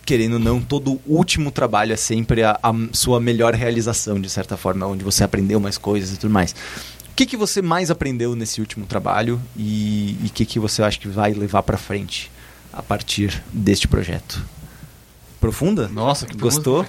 querendo 0.05 0.33
ou 0.33 0.39
não, 0.39 0.61
todo 0.61 0.99
último 1.07 1.51
trabalho 1.51 1.93
é 1.93 1.97
sempre 1.97 2.43
a, 2.43 2.59
a 2.61 2.73
sua 2.91 3.19
melhor 3.19 3.53
realização, 3.53 4.19
de 4.19 4.29
certa 4.29 4.57
forma, 4.57 4.85
onde 4.85 5.03
você 5.03 5.23
aprendeu 5.23 5.59
mais 5.59 5.77
coisas 5.77 6.13
e 6.13 6.19
tudo 6.19 6.31
mais. 6.31 6.53
O 7.09 7.15
que, 7.15 7.25
que 7.25 7.37
você 7.37 7.61
mais 7.61 7.91
aprendeu 7.91 8.35
nesse 8.35 8.59
último 8.59 8.85
trabalho 8.85 9.39
e 9.55 10.17
o 10.25 10.29
que, 10.31 10.45
que 10.45 10.59
você 10.59 10.81
acha 10.81 10.99
que 10.99 11.07
vai 11.07 11.31
levar 11.33 11.61
pra 11.63 11.77
frente 11.77 12.31
a 12.73 12.81
partir 12.81 13.41
deste 13.53 13.87
projeto? 13.87 14.43
Profunda? 15.43 15.89
Nossa, 15.91 16.25
que 16.25 16.37
Gostou? 16.37 16.85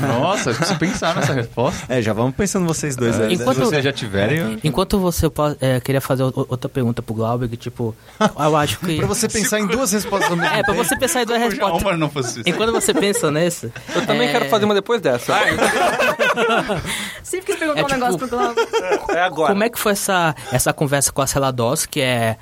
Nossa, 0.00 0.50
eu 0.50 0.54
preciso 0.54 0.78
pensar 0.78 1.16
nessa 1.16 1.32
resposta. 1.32 1.84
É, 1.92 2.00
já 2.00 2.12
vamos 2.12 2.36
pensando 2.36 2.64
vocês 2.64 2.94
dois 2.94 3.18
aí. 3.20 3.26
né? 3.26 3.32
Enquanto- 3.34 3.56
Se 3.56 3.60
vocês 3.64 3.82
já 3.84 3.92
tiverem, 3.92 4.38
eu... 4.38 4.58
Enquanto 4.62 5.00
você 5.00 5.26
é, 5.60 5.80
queria 5.80 6.00
fazer 6.00 6.22
outra 6.22 6.68
pergunta 6.68 7.02
pro 7.02 7.12
Glauber, 7.12 7.48
que 7.48 7.56
tipo, 7.56 7.92
eu 8.38 8.56
acho 8.56 8.78
que. 8.78 8.98
Pra 9.02 9.08
você 9.08 9.28
pensar 9.28 9.58
em 9.58 9.66
duas 9.66 9.90
respostas 9.90 10.30
ao 10.30 10.36
mesmo 10.36 10.54
É, 10.54 10.62
pra 10.62 10.74
você 10.74 10.96
pensar 10.96 11.22
em 11.22 11.26
duas 11.26 11.40
respostas. 11.40 11.82
Omar 11.82 11.98
não 11.98 12.08
fosse 12.08 12.38
isso. 12.40 12.48
Enquanto 12.48 12.70
você 12.70 12.94
pensa 12.94 13.32
nessa. 13.32 13.72
Eu 13.92 14.06
também 14.06 14.28
é, 14.28 14.32
quero 14.32 14.44
fazer 14.48 14.64
uma 14.64 14.74
depois 14.74 15.00
dessa. 15.00 15.34
Sempre 17.22 17.46
quis 17.46 17.56
perguntar 17.56 17.80
É 17.80 17.82
um 17.82 17.86
tipo- 17.86 17.98
negócio 18.00 18.18
pro 18.18 18.28
Glauber. 18.28 18.68
É 19.10 19.22
agora. 19.22 19.52
Como 19.52 19.64
é 19.64 19.68
que 19.70 19.78
foi 19.78 19.90
essa, 19.92 20.34
essa 20.52 20.72
conversa 20.72 21.10
com 21.10 21.20
a 21.20 21.26
Celados, 21.26 21.84
que 21.84 22.00
é, 22.00 22.36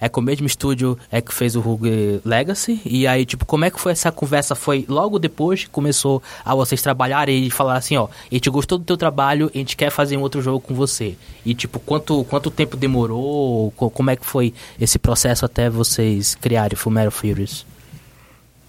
é 0.00 0.08
com 0.08 0.20
o 0.20 0.24
mesmo 0.24 0.46
estúdio 0.46 0.98
é 1.10 1.20
que 1.20 1.32
fez 1.32 1.56
o 1.56 1.60
Rogue 1.60 2.20
Legacy? 2.24 2.80
E 2.84 3.06
aí, 3.06 3.24
tipo, 3.24 3.44
como 3.46 3.64
é 3.64 3.70
que 3.70 3.80
foi 3.80 3.92
essa 3.92 4.10
conversa? 4.12 4.54
Foi 4.54 4.84
logo 4.88 5.18
depois 5.18 5.64
que 5.64 5.70
começou 5.70 6.22
a 6.44 6.54
vocês 6.54 6.80
trabalharem 6.82 7.44
e 7.46 7.50
falar 7.50 7.76
assim, 7.76 7.96
ó, 7.96 8.04
a 8.06 8.34
gente 8.34 8.48
gostou 8.50 8.78
do 8.78 8.84
teu 8.84 8.96
trabalho, 8.96 9.50
a 9.54 9.58
gente 9.58 9.76
quer 9.76 9.90
fazer 9.90 10.16
um 10.16 10.20
outro 10.20 10.40
jogo 10.42 10.60
com 10.60 10.74
você. 10.74 11.16
E, 11.44 11.54
tipo, 11.54 11.78
quanto, 11.80 12.24
quanto 12.24 12.50
tempo 12.50 12.76
demorou? 12.76 13.70
Co- 13.76 13.90
Como 13.90 14.10
é 14.10 14.16
que 14.16 14.24
foi 14.26 14.52
esse 14.80 14.98
processo 14.98 15.44
até 15.44 15.68
vocês 15.70 16.34
criarem 16.34 16.76
Fullmetal 16.76 17.10
Furious? 17.10 17.64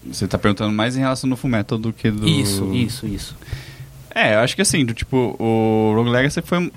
Você 0.06 0.28
tá 0.28 0.36
perguntando 0.36 0.72
mais 0.72 0.96
em 0.96 1.00
relação 1.00 1.28
no 1.30 1.36
Fullmetal 1.36 1.78
do 1.78 1.92
que 1.92 2.10
do... 2.10 2.28
Isso, 2.28 2.64
isso, 2.74 3.06
isso. 3.06 3.36
É, 4.14 4.34
eu 4.34 4.40
acho 4.40 4.54
que 4.54 4.62
assim, 4.62 4.84
do 4.84 4.92
tipo, 4.94 5.34
o 5.38 5.92
Rogue 5.96 6.10
Legacy 6.10 6.40
foi, 6.42 6.70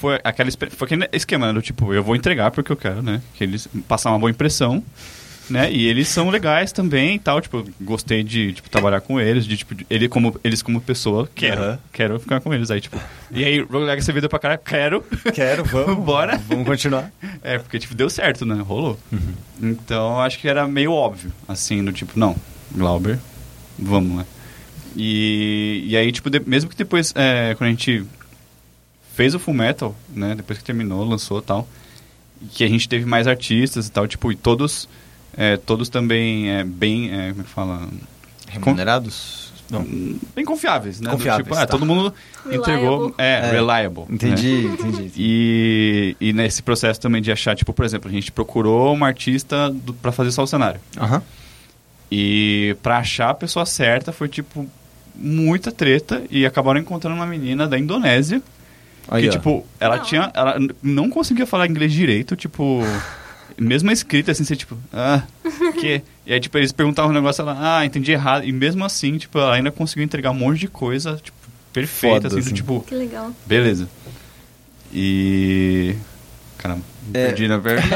foi 0.00 0.18
aquela 0.24 0.50
foi 0.50 0.86
aquele 0.86 1.08
esquema, 1.12 1.46
né, 1.48 1.52
do 1.52 1.62
tipo, 1.62 1.92
eu 1.92 2.02
vou 2.02 2.14
entregar 2.16 2.50
porque 2.50 2.70
eu 2.72 2.76
quero, 2.76 3.02
né? 3.02 3.20
Que 3.34 3.44
eles 3.44 3.68
passar 3.86 4.10
uma 4.10 4.18
boa 4.18 4.30
impressão, 4.30 4.82
né? 5.50 5.72
E 5.72 5.86
eles 5.86 6.08
são 6.08 6.28
legais 6.30 6.72
também 6.72 7.16
e 7.16 7.18
tal, 7.18 7.40
tipo, 7.40 7.64
gostei 7.80 8.22
de 8.22 8.52
tipo, 8.52 8.68
trabalhar 8.68 9.00
com 9.00 9.18
eles, 9.20 9.44
de 9.46 9.56
tipo, 9.56 9.74
de- 9.74 9.86
ele 9.88 10.08
como, 10.08 10.38
eles 10.44 10.60
como 10.62 10.80
pessoa, 10.80 11.28
quero, 11.34 11.62
Aham. 11.62 11.78
quero 11.92 12.20
ficar 12.20 12.40
com 12.40 12.52
eles 12.52 12.70
aí, 12.70 12.80
tipo. 12.80 13.00
E 13.30 13.44
aí, 13.44 13.60
Rogue 13.60 13.84
Legacy 13.86 14.12
veio 14.12 14.28
pra 14.28 14.38
caralho, 14.38 14.60
quero. 14.64 15.04
Quero, 15.34 15.64
vamos. 15.68 16.04
Bora. 16.04 16.36
Vamos 16.48 16.66
continuar. 16.66 17.10
É, 17.42 17.58
porque, 17.58 17.78
tipo, 17.78 17.94
deu 17.94 18.08
certo, 18.10 18.44
né? 18.46 18.62
Rolou. 18.62 18.98
Então, 19.60 20.12
eu 20.16 20.20
acho 20.20 20.38
que 20.38 20.46
era 20.48 20.66
meio 20.68 20.92
óbvio, 20.92 21.32
assim, 21.48 21.82
do 21.84 21.92
tipo, 21.92 22.18
não, 22.18 22.36
Glauber, 22.74 23.18
vamos, 23.78 24.18
né? 24.18 24.26
E, 24.96 25.84
e 25.86 25.96
aí, 25.96 26.10
tipo, 26.12 26.28
de- 26.30 26.40
mesmo 26.46 26.68
que 26.70 26.76
depois, 26.76 27.12
é, 27.16 27.54
quando 27.56 27.68
a 27.68 27.70
gente 27.70 28.04
fez 29.18 29.34
o 29.34 29.38
Full 29.40 29.52
Metal, 29.52 29.96
né? 30.14 30.36
Depois 30.36 30.60
que 30.60 30.64
terminou, 30.64 31.04
lançou 31.04 31.40
e 31.40 31.42
tal, 31.42 31.68
e 32.40 32.44
que 32.46 32.62
a 32.62 32.68
gente 32.68 32.88
teve 32.88 33.04
mais 33.04 33.26
artistas 33.26 33.88
e 33.88 33.90
tal, 33.90 34.06
tipo, 34.06 34.30
e 34.30 34.36
todos, 34.36 34.88
é, 35.36 35.56
todos 35.56 35.88
também 35.88 36.48
é, 36.48 36.62
bem, 36.62 37.10
é, 37.12 37.30
como 37.30 37.40
é 37.40 37.44
que 37.44 37.50
fala? 37.50 37.88
Remunerados? 38.46 39.52
Não. 39.68 39.84
Bem 40.36 40.44
confiáveis, 40.44 41.00
né? 41.00 41.10
Confiáveis, 41.10 41.48
tipo, 41.48 41.56
ah, 41.58 41.66
tá. 41.66 41.66
todo 41.66 41.84
mundo 41.84 42.14
entregou... 42.46 43.08
Reliable. 43.08 43.14
É, 43.18 43.32
É. 43.40 43.50
reliable. 43.50 44.02
né? 44.02 44.14
Entendi, 44.14 44.66
entendi. 44.66 45.12
E, 45.16 46.16
e 46.20 46.32
nesse 46.32 46.62
processo 46.62 47.00
também 47.00 47.20
de 47.20 47.32
achar, 47.32 47.56
tipo, 47.56 47.72
por 47.72 47.84
exemplo, 47.84 48.08
a 48.08 48.12
gente 48.12 48.30
procurou 48.30 48.94
uma 48.94 49.08
artista 49.08 49.68
do, 49.68 49.92
pra 49.94 50.12
fazer 50.12 50.30
só 50.30 50.44
o 50.44 50.46
cenário. 50.46 50.80
Aham. 50.96 51.20
E 52.08 52.76
pra 52.84 52.98
achar 52.98 53.30
a 53.30 53.34
pessoa 53.34 53.66
certa 53.66 54.12
foi, 54.12 54.28
tipo, 54.28 54.64
muita 55.16 55.72
treta. 55.72 56.22
E 56.30 56.46
acabaram 56.46 56.78
encontrando 56.78 57.16
uma 57.16 57.26
menina 57.26 57.66
da 57.66 57.76
Indonésia. 57.76 58.40
Aí, 59.08 59.22
que, 59.22 59.28
ó. 59.28 59.32
tipo, 59.32 59.66
ela 59.80 59.96
Não. 59.96 60.04
tinha. 60.04 60.30
Ela 60.34 60.56
não 60.82 61.08
conseguia 61.10 61.46
falar 61.46 61.66
inglês 61.66 61.92
direito, 61.92 62.36
tipo. 62.36 62.80
Mesmo 63.60 63.90
a 63.90 63.92
escrita, 63.92 64.30
assim, 64.30 64.44
você, 64.44 64.54
tipo, 64.54 64.76
ah, 64.92 65.22
que? 65.80 66.00
E 66.24 66.32
aí, 66.32 66.38
tipo, 66.38 66.56
eles 66.58 66.70
perguntavam 66.70 67.10
um 67.10 67.14
negócio, 67.14 67.42
ela, 67.42 67.78
ah, 67.78 67.84
entendi 67.84 68.12
errado. 68.12 68.44
E 68.44 68.52
mesmo 68.52 68.84
assim, 68.84 69.18
tipo, 69.18 69.36
ela 69.38 69.54
ainda 69.54 69.72
conseguiu 69.72 70.04
entregar 70.04 70.30
um 70.30 70.34
monte 70.34 70.60
de 70.60 70.68
coisa, 70.68 71.16
tipo, 71.16 71.36
perfeita, 71.72 72.16
Foda, 72.16 72.26
assim, 72.28 72.36
do 72.36 72.40
assim. 72.46 72.54
tipo, 72.54 72.80
Que 72.82 72.94
legal. 72.94 73.32
beleza. 73.46 73.88
E. 74.92 75.94
Caramba, 76.56 76.82
É. 77.14 77.26
perdi 77.26 77.48
na 77.48 77.58
verdade. 77.58 77.88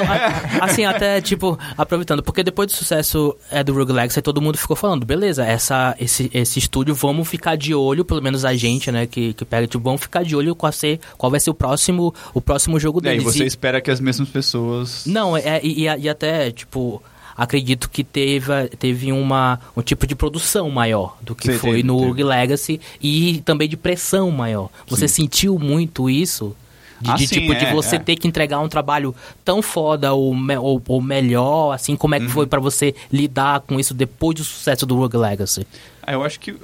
Assim, 0.60 0.84
até, 0.84 1.20
tipo, 1.20 1.58
aproveitando, 1.76 2.22
porque 2.22 2.42
depois 2.42 2.66
do 2.68 2.72
sucesso 2.72 3.36
é, 3.50 3.62
do 3.62 3.72
Rogue 3.74 3.92
Legacy, 3.92 4.20
todo 4.22 4.40
mundo 4.40 4.56
ficou 4.58 4.76
falando, 4.76 5.04
beleza, 5.04 5.44
essa, 5.44 5.94
esse, 5.98 6.30
esse 6.32 6.58
estúdio, 6.58 6.94
vamos 6.94 7.28
ficar 7.28 7.56
de 7.56 7.74
olho, 7.74 8.04
pelo 8.04 8.22
menos 8.22 8.44
a 8.44 8.54
gente, 8.54 8.90
né, 8.90 9.06
que, 9.06 9.32
que 9.32 9.44
pega, 9.44 9.66
tipo, 9.66 9.82
vamos 9.84 10.00
ficar 10.00 10.22
de 10.24 10.34
olho 10.36 10.54
qual, 10.54 10.72
ser, 10.72 11.00
qual 11.18 11.30
vai 11.30 11.40
ser 11.40 11.50
o 11.50 11.54
próximo, 11.54 12.14
o 12.34 12.40
próximo 12.40 12.78
jogo 12.80 13.00
E 13.04 13.08
aí, 13.08 13.18
deles. 13.18 13.32
você 13.34 13.44
E- 13.44 13.46
espera 13.46 13.80
que 13.80 13.90
as 13.90 14.00
mesmas 14.00 14.28
pessoas. 14.28 15.04
Não, 15.06 15.36
é, 15.36 15.60
e, 15.62 15.84
e- 15.86 16.00
e 16.02 16.08
até, 16.08 16.50
tipo, 16.50 17.02
acredito 17.36 17.88
que 17.90 18.04
teve, 18.04 18.68
teve 18.78 19.10
uma, 19.12 19.58
um 19.76 19.82
tipo 19.82 20.06
de 20.06 20.14
produção 20.14 20.68
maior 20.70 21.16
do 21.22 21.34
que 21.34 21.50
Sim, 21.52 21.58
foi 21.58 21.70
teve, 21.70 21.82
no 21.82 21.96
teve. 21.96 22.08
Rogue 22.08 22.24
Legacy 22.24 22.80
e 23.02 23.40
também 23.44 23.68
de 23.68 23.76
pressão 23.76 24.30
maior. 24.30 24.68
Você 24.88 25.08
Sim. 25.08 25.22
sentiu 25.24 25.58
muito 25.58 26.08
isso? 26.10 26.54
De, 27.02 27.10
Ah, 27.10 27.14
de, 27.14 27.26
sim, 27.26 27.34
tipo, 27.40 27.54
de 27.54 27.64
é, 27.64 27.72
você 27.72 27.96
é. 27.96 27.98
ter 27.98 28.14
que 28.16 28.28
entregar 28.28 28.60
um 28.60 28.68
trabalho 28.68 29.14
tão 29.44 29.60
foda 29.60 30.12
ou, 30.14 30.32
me- 30.34 30.56
ou, 30.56 30.80
ou 30.86 31.02
melhor, 31.02 31.72
assim, 31.72 31.96
como 31.96 32.14
é 32.14 32.18
Uhum. 32.18 32.26
que 32.26 32.30
foi 32.32 32.46
pra 32.46 32.60
você 32.60 32.94
lidar 33.12 33.60
com 33.60 33.78
isso 33.80 33.92
depois 33.92 34.36
do 34.36 34.44
sucesso 34.44 34.86
do 34.86 34.94
Rogue 34.96 35.16
Legacy? 35.16 35.66
Ah, 36.02 36.12
eu 36.12 36.22
acho 36.22 36.38
que. 36.38 36.52
O 36.52 36.58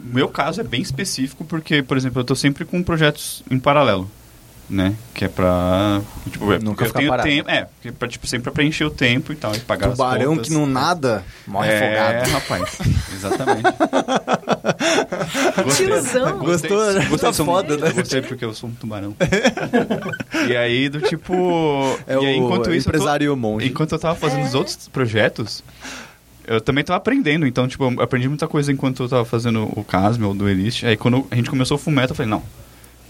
meu 0.00 0.28
caso 0.28 0.60
é 0.60 0.64
bem 0.64 0.80
específico 0.80 1.44
porque, 1.44 1.82
por 1.82 1.96
exemplo, 1.96 2.20
eu 2.20 2.24
tô 2.24 2.36
sempre 2.36 2.64
com 2.64 2.82
projetos 2.82 3.42
em 3.50 3.58
paralelo. 3.58 4.08
Né? 4.70 4.94
Que 5.14 5.24
é 5.24 5.28
pra. 5.28 6.02
Tipo, 6.30 6.52
é, 6.52 6.58
Nunca 6.58 6.84
eu 6.84 6.88
ficar 6.88 6.98
tenho 6.98 7.10
parado. 7.10 7.26
tempo. 7.28 7.48
É, 7.50 7.66
é 7.86 7.90
pra, 7.90 8.06
tipo, 8.06 8.26
sempre 8.26 8.42
pra 8.44 8.52
preencher 8.52 8.84
o 8.84 8.90
tempo 8.90 9.32
e 9.32 9.36
tal, 9.36 9.54
e 9.54 9.60
pagar 9.60 9.86
as 9.88 9.92
Tubarão 9.94 10.32
contas. 10.36 10.48
que 10.48 10.52
não 10.52 10.66
nada, 10.66 11.24
morre 11.46 11.70
é, 11.70 11.98
afogado. 11.98 12.30
rapaz. 12.32 12.78
Exatamente. 13.14 13.62
Tiozão. 15.76 16.38
Gostou, 16.38 16.92
né? 16.92 17.00
Gostei, 17.08 17.18
Tá 17.18 17.32
sou 17.32 17.46
foda, 17.46 17.76
né? 17.76 17.90
Gostei 17.92 18.22
porque 18.22 18.44
eu 18.44 18.54
sou 18.54 18.68
um 18.68 18.72
tubarão. 18.74 19.14
e 20.48 20.56
aí, 20.56 20.88
do 20.88 21.00
tipo... 21.00 21.34
É 22.06 22.14
e 22.14 22.26
aí, 22.26 22.40
o 22.40 22.44
enquanto 22.44 22.70
isso, 22.72 22.88
eu 22.88 22.92
tô- 22.92 22.98
empresário 22.98 23.36
monge. 23.36 23.66
Enquanto 23.68 23.92
eu 23.92 23.98
tava 23.98 24.14
fazendo 24.16 24.42
É. 24.42 24.46
os 24.48 24.54
outros 24.54 24.88
projetos, 24.88 25.62
eu 26.46 26.60
também 26.60 26.84
tava 26.84 26.96
aprendendo. 26.98 27.46
Então, 27.46 27.66
tipo, 27.68 27.84
eu 27.84 28.00
aprendi 28.02 28.28
muita 28.28 28.46
coisa 28.46 28.72
enquanto 28.72 29.02
eu 29.02 29.08
tava 29.08 29.24
fazendo 29.24 29.64
o 29.76 29.84
Casme 29.84 30.24
ou 30.24 30.34
do 30.34 30.48
Elist. 30.48 30.84
Aí, 30.84 30.96
quando 30.96 31.26
a 31.30 31.34
gente 31.34 31.50
começou 31.50 31.76
o 31.76 31.80
Fullmetal, 31.80 32.10
eu 32.10 32.14
falei, 32.16 32.30
não, 32.30 32.42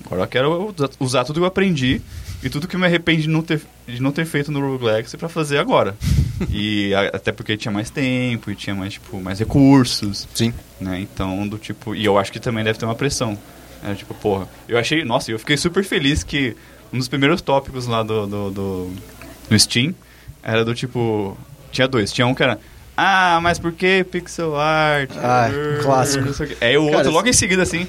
agora 0.07 0.23
eu 0.23 0.27
quero 0.29 0.75
usa- 0.77 0.91
usar 1.01 1.25
tudo 1.25 1.37
que 1.37 1.43
eu 1.43 1.47
aprendi 1.47 2.01
e 2.43 2.49
tudo 2.49 2.69
que 2.69 2.77
eu 2.77 2.81
me 2.81 2.87
arrependi 2.87 3.23
de 3.23 3.29
não 3.29 3.43
ter, 3.43 3.61
de 3.87 4.01
não 4.01 4.13
ter 4.13 4.25
feito 4.25 4.51
no 4.53 4.61
Rogue 4.61 4.85
Legacy 4.85 5.17
pra 5.17 5.29
fazer 5.29 5.59
agora. 5.59 5.97
e 6.51 6.95
a- 6.95 7.17
até 7.17 7.33
porque 7.33 7.57
tinha 7.57 7.73
mais 7.73 7.91
tempo 7.91 8.51
e 8.51 8.55
tinha 8.55 8.75
mais, 8.75 8.93
tipo, 8.95 9.21
mais 9.21 9.39
recursos 9.39 10.29
Sim. 10.35 10.53
né? 10.81 11.01
Então, 11.01 11.47
do 11.49 11.59
tipo. 11.59 11.95
E 11.95 12.05
eu 12.05 12.19
acho 12.19 12.31
que 12.33 12.39
também 12.41 12.63
deve 12.65 12.79
ter 12.79 12.85
uma 12.85 12.95
pressão. 12.95 13.37
É, 13.85 13.95
tipo, 13.95 14.13
porra. 14.15 14.49
Eu 14.69 14.79
achei. 14.79 15.05
Nossa, 15.05 15.31
eu 15.31 15.39
fiquei 15.39 15.57
super 15.57 15.85
feliz 15.85 16.23
que 16.25 16.57
um 16.93 16.99
dos 16.99 17.07
primeiros 17.09 17.41
tópicos 17.41 17.87
lá 17.87 18.03
do, 18.03 18.27
do, 18.27 18.51
do, 18.51 18.93
do 19.51 19.59
Steam 19.59 19.95
era 20.43 20.65
do 20.65 20.75
tipo. 20.75 21.37
Tinha 21.71 21.87
dois. 21.87 22.13
Tinha 22.13 22.27
um 22.27 22.35
que 22.35 22.43
era. 22.43 22.59
Ah, 22.97 23.39
mas 23.41 23.59
por 23.61 23.71
que 23.73 24.03
pixel 24.05 24.57
art? 24.59 25.11
Ah, 25.17 25.49
clássico. 25.83 26.25
Aí 26.61 26.77
o 26.77 26.87
Cara, 26.87 26.97
outro, 26.99 27.13
logo 27.13 27.29
em 27.29 27.33
seguida, 27.33 27.63
assim. 27.63 27.87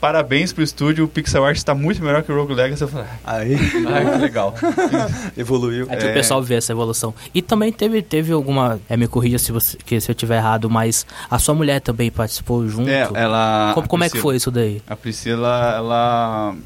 Parabéns 0.00 0.50
pro 0.50 0.62
estúdio, 0.64 1.04
o 1.04 1.08
pixel 1.08 1.44
art 1.44 1.56
está 1.58 1.74
muito 1.74 2.02
melhor 2.02 2.22
que 2.22 2.32
o 2.32 2.34
Rogue 2.34 2.54
Legacy. 2.54 2.82
Eu 2.82 2.88
falei, 2.88 3.06
Aí, 3.22 3.54
ah, 3.54 4.10
que 4.12 4.18
legal. 4.18 4.54
evoluiu. 5.36 5.86
Aí 5.90 5.96
tipo, 5.96 6.08
É. 6.08 6.10
o 6.12 6.14
pessoal 6.14 6.42
vê 6.42 6.54
essa 6.54 6.72
evolução. 6.72 7.14
E 7.34 7.42
também 7.42 7.70
teve, 7.70 8.00
teve 8.00 8.32
alguma. 8.32 8.80
É, 8.88 8.96
me 8.96 9.06
corrija 9.06 9.38
se, 9.38 9.52
você, 9.52 9.76
que, 9.76 10.00
se 10.00 10.10
eu 10.10 10.14
tiver 10.14 10.38
errado, 10.38 10.70
mas 10.70 11.06
a 11.30 11.38
sua 11.38 11.54
mulher 11.54 11.80
também 11.80 12.10
participou 12.10 12.66
junto. 12.66 12.88
É, 12.88 13.06
ela. 13.12 13.72
como 13.74 13.86
como 13.88 14.04
é 14.04 14.08
que 14.08 14.18
foi 14.18 14.36
isso 14.36 14.50
daí? 14.50 14.80
A 14.88 14.96
Priscila, 14.96 15.74
ela. 15.76 16.56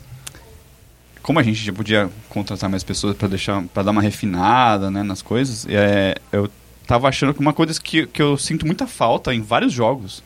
Como 1.21 1.41
a 1.41 1.43
gente 1.43 1.57
já 1.65 1.73
podia 1.73 2.09
contratar 2.29 2.71
mais 2.71 2.85
pessoas 2.85 3.17
pra 3.17 3.27
deixar, 3.27 3.65
para 3.75 3.83
dar 3.83 3.91
uma 3.91 4.03
refinada, 4.03 4.91
né, 4.91 5.03
nas 5.03 5.23
coisas, 5.23 5.67
é, 5.69 6.15
eu 6.31 6.49
tava 6.87 7.09
achando 7.09 7.35
que 7.35 7.41
uma 7.41 7.53
coisa 7.55 7.81
que, 7.81 8.07
que 8.07 8.21
eu 8.23 8.37
sinto 8.37 8.65
muita 8.67 8.87
falta 8.87 9.35
em 9.35 9.41
vários 9.41 9.73
jogos 9.73 10.23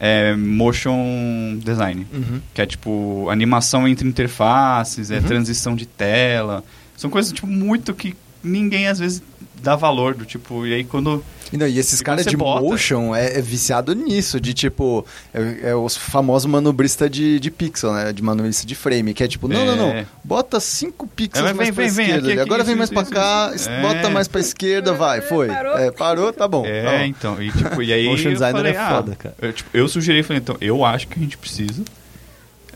é 0.00 0.34
motion 0.36 1.58
design, 1.62 2.06
Uhum. 2.12 2.40
que 2.54 2.62
é 2.62 2.66
tipo 2.66 3.28
animação 3.30 3.86
entre 3.88 4.06
interfaces, 4.08 5.10
é 5.10 5.16
Uhum. 5.18 5.22
transição 5.24 5.74
de 5.74 5.86
tela, 5.86 6.62
são 6.96 7.10
coisas 7.10 7.32
tipo 7.32 7.46
muito 7.46 7.92
que 7.94 8.14
ninguém 8.42 8.86
às 8.88 8.98
vezes 8.98 9.22
dá 9.62 9.74
valor 9.74 10.14
do 10.14 10.24
tipo 10.24 10.64
e 10.66 10.72
aí 10.72 10.84
quando 10.84 11.22
E, 11.52 11.56
não, 11.56 11.66
e 11.66 11.78
esses 11.78 12.00
caras 12.00 12.24
de 12.24 12.36
bota- 12.36 12.60
motion 12.62 13.12
é, 13.14 13.38
é 13.38 13.42
viciado 13.42 13.92
nisso, 13.94 14.38
de 14.40 14.54
tipo, 14.54 15.04
é, 15.34 15.70
é 15.70 15.74
os 15.74 15.96
famosos 15.96 16.48
manobrista 16.48 17.08
de, 17.10 17.40
de 17.40 17.50
pixel, 17.50 17.92
né? 17.92 18.12
De 18.12 18.22
manobrista 18.22 18.64
de 18.66 18.74
frame, 18.76 19.12
que 19.14 19.24
é 19.24 19.26
tipo, 19.28 19.48
não, 19.48 19.64
não, 19.66 19.74
não, 19.76 19.88
É. 19.90 20.06
bota 20.22 20.60
cinco 20.60 21.08
pixels 21.08 21.50
É, 21.50 21.52
mais 21.54 21.68
vem, 21.68 21.74
pra 21.74 21.84
vem, 21.84 21.92
vem, 21.92 22.04
esquerda, 22.06 22.28
aqui, 22.28 22.32
aqui, 22.38 22.40
agora 22.48 22.62
vem 22.62 22.76
mais 22.76 22.88
isso, 22.90 22.94
pra 22.94 23.02
isso, 23.02 23.12
cá, 23.12 23.52
isso. 23.54 23.68
bota 23.82 24.06
É. 24.06 24.10
mais 24.10 24.28
pra 24.28 24.40
esquerda, 24.40 24.92
vai, 24.94 25.20
foi. 25.22 25.48
Parou. 25.48 25.78
É, 25.78 25.90
parou, 25.90 26.32
tá 26.32 26.46
bom. 26.46 26.64
É, 26.66 26.82
tá 26.84 26.90
bom. 26.98 27.04
então, 27.04 27.42
e, 27.42 27.50
tipo, 27.50 27.82
e 27.82 27.92
aí 27.92 28.06
Motion 28.08 28.28
eu 28.28 28.32
designer 28.34 28.58
falei, 28.58 28.72
é 28.72 28.76
ah, 28.78 28.88
foda, 28.90 29.16
cara. 29.16 29.34
Eu, 29.42 29.52
tipo, 29.52 29.70
eu 29.74 29.88
sugeri, 29.88 30.22
falei, 30.22 30.40
então, 30.40 30.56
eu 30.60 30.84
acho 30.84 31.08
que 31.08 31.18
a 31.18 31.22
gente 31.22 31.36
precisa. 31.36 31.82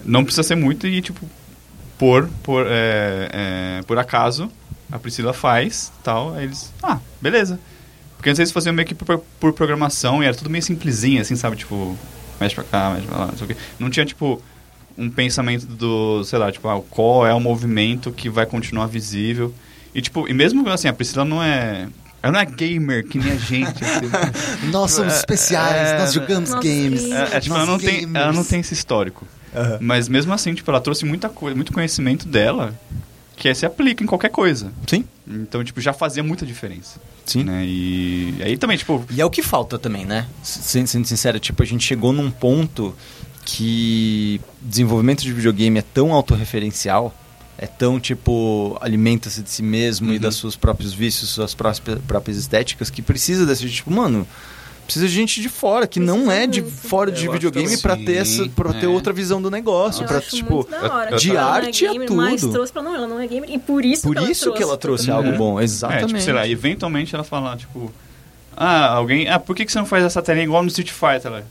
Não 0.05 0.25
precisa 0.25 0.43
ser 0.43 0.57
muito 0.57 0.87
e, 0.87 1.01
tipo, 1.01 1.25
por, 1.99 2.29
por, 2.43 2.67
é, 2.69 3.29
é, 3.33 3.83
por 3.87 3.99
acaso, 3.99 4.51
a 4.91 4.99
Priscila 4.99 5.33
faz, 5.33 5.93
tal, 6.03 6.35
aí 6.35 6.45
eles, 6.45 6.73
ah, 6.83 6.99
beleza. 7.21 7.59
Porque 8.17 8.31
antes 8.31 8.39
eles 8.39 8.53
faziam 8.53 8.73
meio 8.73 8.87
que 8.87 8.95
por, 8.95 9.19
por 9.41 9.53
programação 9.53 10.23
e 10.23 10.27
era 10.27 10.35
tudo 10.35 10.49
meio 10.49 10.63
simplesinho, 10.63 11.21
assim, 11.21 11.35
sabe, 11.35 11.57
tipo, 11.57 11.97
mexe 12.41 12.55
pra 12.55 12.65
cá, 12.65 12.91
mexe 12.95 13.07
pra 13.07 13.19
lá, 13.19 13.27
não 13.27 13.37
sei 13.37 13.45
o 13.45 13.49
quê. 13.49 13.57
Não 13.79 13.91
tinha, 13.91 14.07
tipo, 14.07 14.41
um 14.97 15.11
pensamento 15.11 15.67
do, 15.67 16.23
sei 16.25 16.39
lá, 16.39 16.53
tipo, 16.53 16.69
ah, 16.69 16.81
qual 16.89 17.27
é 17.27 17.35
o 17.35 17.41
movimento 17.41 18.13
que 18.13 18.29
vai 18.29 18.47
continuar 18.47 18.87
visível. 18.87 19.53
E, 19.95 20.01
tipo, 20.01 20.29
e 20.29 20.33
mesmo 20.33 20.69
assim, 20.71 20.89
a 20.89 20.93
Priscila 20.93 21.25
não 21.25 21.43
é... 21.43 21.89
Ela 22.23 22.33
não 22.35 22.41
é 22.41 22.45
gamer, 22.47 23.05
que 23.05 23.19
nem 23.19 23.33
a 23.33 23.37
gente. 23.37 23.85
assim. 23.85 24.09
Nós 24.71 24.93
somos 24.93 25.13
É, 25.15 25.17
especiais, 25.17 25.89
é, 25.89 25.99
nós 25.99 26.13
jogamos 26.13 26.51
Nossa, 26.51 26.63
games. 26.63 27.03
É, 27.11 27.37
é, 27.37 27.41
tipo, 27.41 27.53
nós 27.57 27.65
ela 27.65 27.73
não, 27.73 27.79
tem, 27.81 28.09
ela 28.15 28.33
não 28.33 28.45
tem 28.45 28.61
esse 28.61 28.73
histórico. 28.73 29.27
Aham. 29.53 29.79
Mas 29.81 30.09
mesmo 30.09 30.33
assim, 30.33 30.55
tipo, 30.55 30.71
ela 30.71 30.81
trouxe 30.81 31.05
muita 31.05 31.29
coisa, 31.29 31.57
muito 31.57 31.73
conhecimento 31.73 32.29
dela 32.29 32.79
que 33.43 33.53
se 33.55 33.67
aplica 33.67 34.05
em 34.05 34.07
qualquer 34.07 34.29
coisa. 34.31 34.73
Sim, 34.87 35.05
Então, 35.29 35.65
tipo, 35.65 35.81
já 35.81 35.93
fazia 35.93 36.23
muita 36.23 36.47
diferença. 36.47 37.01
sim. 37.27 37.43
Né? 37.43 37.65
E, 37.67 38.35
e 38.39 38.43
aí 38.45 38.57
também, 38.57 38.77
tipo, 38.77 39.05
E 39.11 39.21
é 39.21 39.25
o 39.25 39.31
que 39.31 39.43
falta 39.43 39.79
também, 39.81 40.05
né? 40.07 40.29
Sendo, 40.45 40.87
sendo 40.87 41.07
sincero, 41.09 41.41
tipo, 41.41 41.61
a 41.61 41.67
gente 41.67 41.85
chegou 41.85 42.13
num 42.13 42.31
ponto 42.31 42.95
que 43.45 44.41
desenvolvimento 44.61 45.23
de 45.23 45.33
videogame 45.33 45.79
é 45.81 45.83
tão 45.83 46.13
autorreferencial, 46.13 47.13
é 47.59 47.67
tão, 47.67 47.99
tipo, 47.99 48.79
alimenta-se 48.81 49.43
de 49.43 49.51
si 49.51 49.63
mesmo 49.63 50.13
e 50.13 50.17
Uhum. 50.17 50.21
das 50.21 50.37
seus 50.37 50.55
próprios 50.55 50.93
vícios, 50.95 51.31
suas 51.31 51.53
próprias, 51.55 51.99
próprias 52.07 52.37
estéticas, 52.37 52.91
que 52.91 53.03
precisa 53.03 53.45
dessa 53.45 53.63
gente, 53.63 53.75
tipo, 53.75 53.91
mano, 53.91 54.27
precisa 54.85 55.07
de 55.09 55.15
gente 55.15 55.41
de 55.41 55.49
fora, 55.49 55.87
que 55.87 55.99
não 56.01 56.31
é 56.31 56.47
de 56.47 56.63
fora 56.63 57.11
de 57.11 57.27
Eu 57.27 57.33
videogame 57.33 57.77
pra 57.79 57.97
ter, 57.97 58.17
essa, 58.17 58.49
pra 58.51 58.73
ter 58.73 58.87
É. 58.87 58.89
outra 58.89 59.13
visão 59.13 59.41
do 59.41 59.51
negócio, 59.51 60.03
Eu 60.03 60.09
pra, 60.09 60.21
tipo... 60.21 60.55
muito 60.55 60.71
da 60.71 60.93
hora. 60.95 61.11
eu- 61.13 61.17
de 61.19 61.31
Ela 61.31 61.41
não 61.43 61.49
arte 61.53 61.87
é 61.87 61.93
gamer, 61.93 62.13
Mas 62.13 62.41
tudo. 62.41 62.53
trouxe 62.53 62.73
pra 62.73 62.83
não, 62.83 62.95
ela 62.95 63.07
não 63.09 63.21
é 63.21 63.27
gamer. 63.27 63.51
E 63.51 63.59
por 63.59 63.85
isso 63.85 64.03
Por 64.03 64.15
que 64.15 64.19
ela 64.23 64.31
isso 64.31 64.43
trouxe. 64.45 64.57
que 64.59 64.63
ela 64.63 64.77
trouxe 64.77 65.11
É. 65.11 65.13
algo 65.13 65.33
bom, 65.33 65.61
é, 65.61 65.65
exatamente. 65.65 66.07
tipo, 66.09 66.21
sei 66.21 66.33
lá, 66.33 66.47
eventualmente 66.47 67.15
ela 67.15 67.25
fala, 67.25 67.57
tipo, 67.57 67.93
ah, 68.57 68.89
alguém, 68.95 69.29
ah, 69.29 69.39
por 69.39 69.57
que, 69.57 69.65
que 69.65 69.73
você 69.73 69.79
não 69.79 69.87
faz 69.87 70.05
essa 70.05 70.21
telinha 70.21 70.45
igual 70.45 70.63
no 70.63 70.69
Street 70.69 70.91
Fighter? 70.91 71.27
Ela, 71.27 71.39
"Hã? 71.41 71.45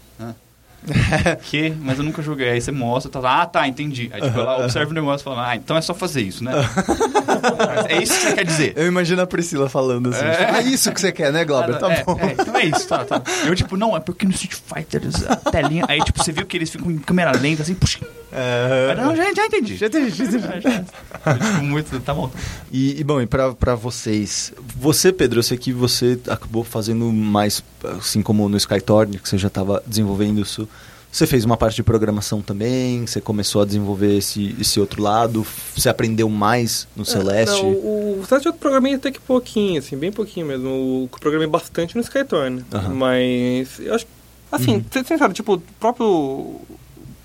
que? 1.44 1.74
Mas 1.80 1.98
eu 1.98 2.04
nunca 2.04 2.22
joguei. 2.22 2.50
Aí 2.50 2.62
você 2.62 2.72
mostra, 2.72 3.12
tá, 3.12 3.41
ah, 3.41 3.46
tá, 3.46 3.67
entendi. 3.67 4.10
Aí 4.13 4.22
tipo, 4.22 4.39
ela 4.39 4.63
observa 4.63 4.91
o 4.91 4.94
negócio 4.94 5.24
e 5.24 5.26
fala, 5.26 5.50
ah, 5.50 5.56
então 5.56 5.78
é 5.78 5.82
só 5.82 5.94
fazer 5.94 6.22
isso, 6.22 6.44
né? 6.44 6.52
é 7.88 8.02
isso 8.02 8.13
que 8.13 8.22
você 8.22 8.34
quer 8.34 8.46
dizer. 8.46 8.74
Eu 8.76 8.88
imagino 8.88 9.22
a 9.22 9.28
Priscila 9.28 9.70
falando 9.70 10.10
assim, 10.10 10.26
É. 10.26 10.46
tipo, 10.46 10.67
isso 10.70 10.91
que 10.91 11.02
você 11.02 11.12
quer, 11.12 11.32
né, 11.32 11.46
Glauber? 11.46 11.78
Tá 11.78 11.91
é, 11.91 12.04
bom. 12.04 12.17
é, 12.20 12.34
então 12.34 12.56
é 12.56 12.65
isso, 12.65 12.88
tá, 12.88 13.06
tá. 13.06 13.22
Eu, 13.46 13.56
tipo, 13.56 13.78
não, 13.78 13.96
é 13.96 14.00
porque 14.00 14.26
no 14.26 14.32
Street 14.32 14.54
Fighter 14.54 15.02
a 15.28 15.52
telinha. 15.52 15.86
Aí, 15.88 16.02
tipo, 16.04 16.24
você 16.24 16.32
viu 16.32 16.46
que 16.46 16.58
eles 16.58 16.70
ficam 16.70 16.91
em 16.91 16.98
câmera 16.98 17.32
lenta, 17.32 17.62
assim, 17.62 17.76
puxa. 17.76 18.00
É. 18.32 18.96
Não, 18.96 19.15
já, 19.15 19.34
já 19.34 19.46
entendi. 19.46 19.76
Já 19.76 19.88
entendi, 19.88 20.12
já 20.12 20.24
entendi. 20.26 20.86
Tipo, 21.22 21.63
muito. 21.63 22.00
Tá 22.00 22.13
bom. 22.13 22.32
E, 22.72 23.00
e, 23.00 23.04
bom, 23.04 23.22
e 23.22 23.28
pra, 23.28 23.54
pra 23.54 23.76
vocês, 23.76 24.54
você, 24.76 25.12
Pedro, 25.12 25.39
eu 25.39 25.44
sei 25.44 25.58
que 25.58 25.72
você 25.72 26.17
acabou 26.28 26.63
fazendo 26.63 27.12
mais, 27.12 27.63
assim 27.98 28.22
como 28.22 28.48
no 28.50 28.58
Skytorn, 28.58 29.17
que 29.17 29.28
você 29.28 29.38
já 29.38 29.48
estava 29.48 29.82
desenvolvendo 29.86 30.41
isso 30.41 30.67
Você 31.12 31.28
fez 31.28 31.44
uma 31.44 31.58
parte 31.58 31.76
de 31.76 31.84
programação 31.84 32.41
também, 32.41 33.06
você 33.06 33.20
começou 33.20 33.62
a 33.62 33.65
desenvolver 33.65 34.17
esse, 34.17 34.56
esse 34.60 34.80
outro 34.80 35.02
lado, 35.02 35.46
você 35.76 35.89
aprendeu 35.89 36.30
mais 36.30 36.88
no 36.96 37.04
Celeste. 37.04 37.62
Não, 37.63 37.72
o, 37.74 38.20
o 38.22 38.26
Celeste 38.26 38.48
eu 38.48 38.54
programei 38.54 38.94
até 38.94 39.12
que 39.12 39.20
pouquinho, 39.20 39.80
assim, 39.80 39.98
bem 39.98 40.12
pouquinho 40.12 40.46
mesmo. 40.46 41.10
Eu 41.13 41.20
programei 41.20 41.48
bastante 41.48 41.96
no 41.96 42.02
Skytorn. 42.02 42.63
Aham. 42.74 42.94
Mas 42.94 43.78
eu 43.80 43.94
acho. 43.94 44.06
Assim, 44.50 44.76
Uhum. 44.76 44.84
ser 44.91 45.06
sincero, 45.06 45.34
tipo, 45.34 45.56
o 45.56 45.60
próprio. 45.80 46.62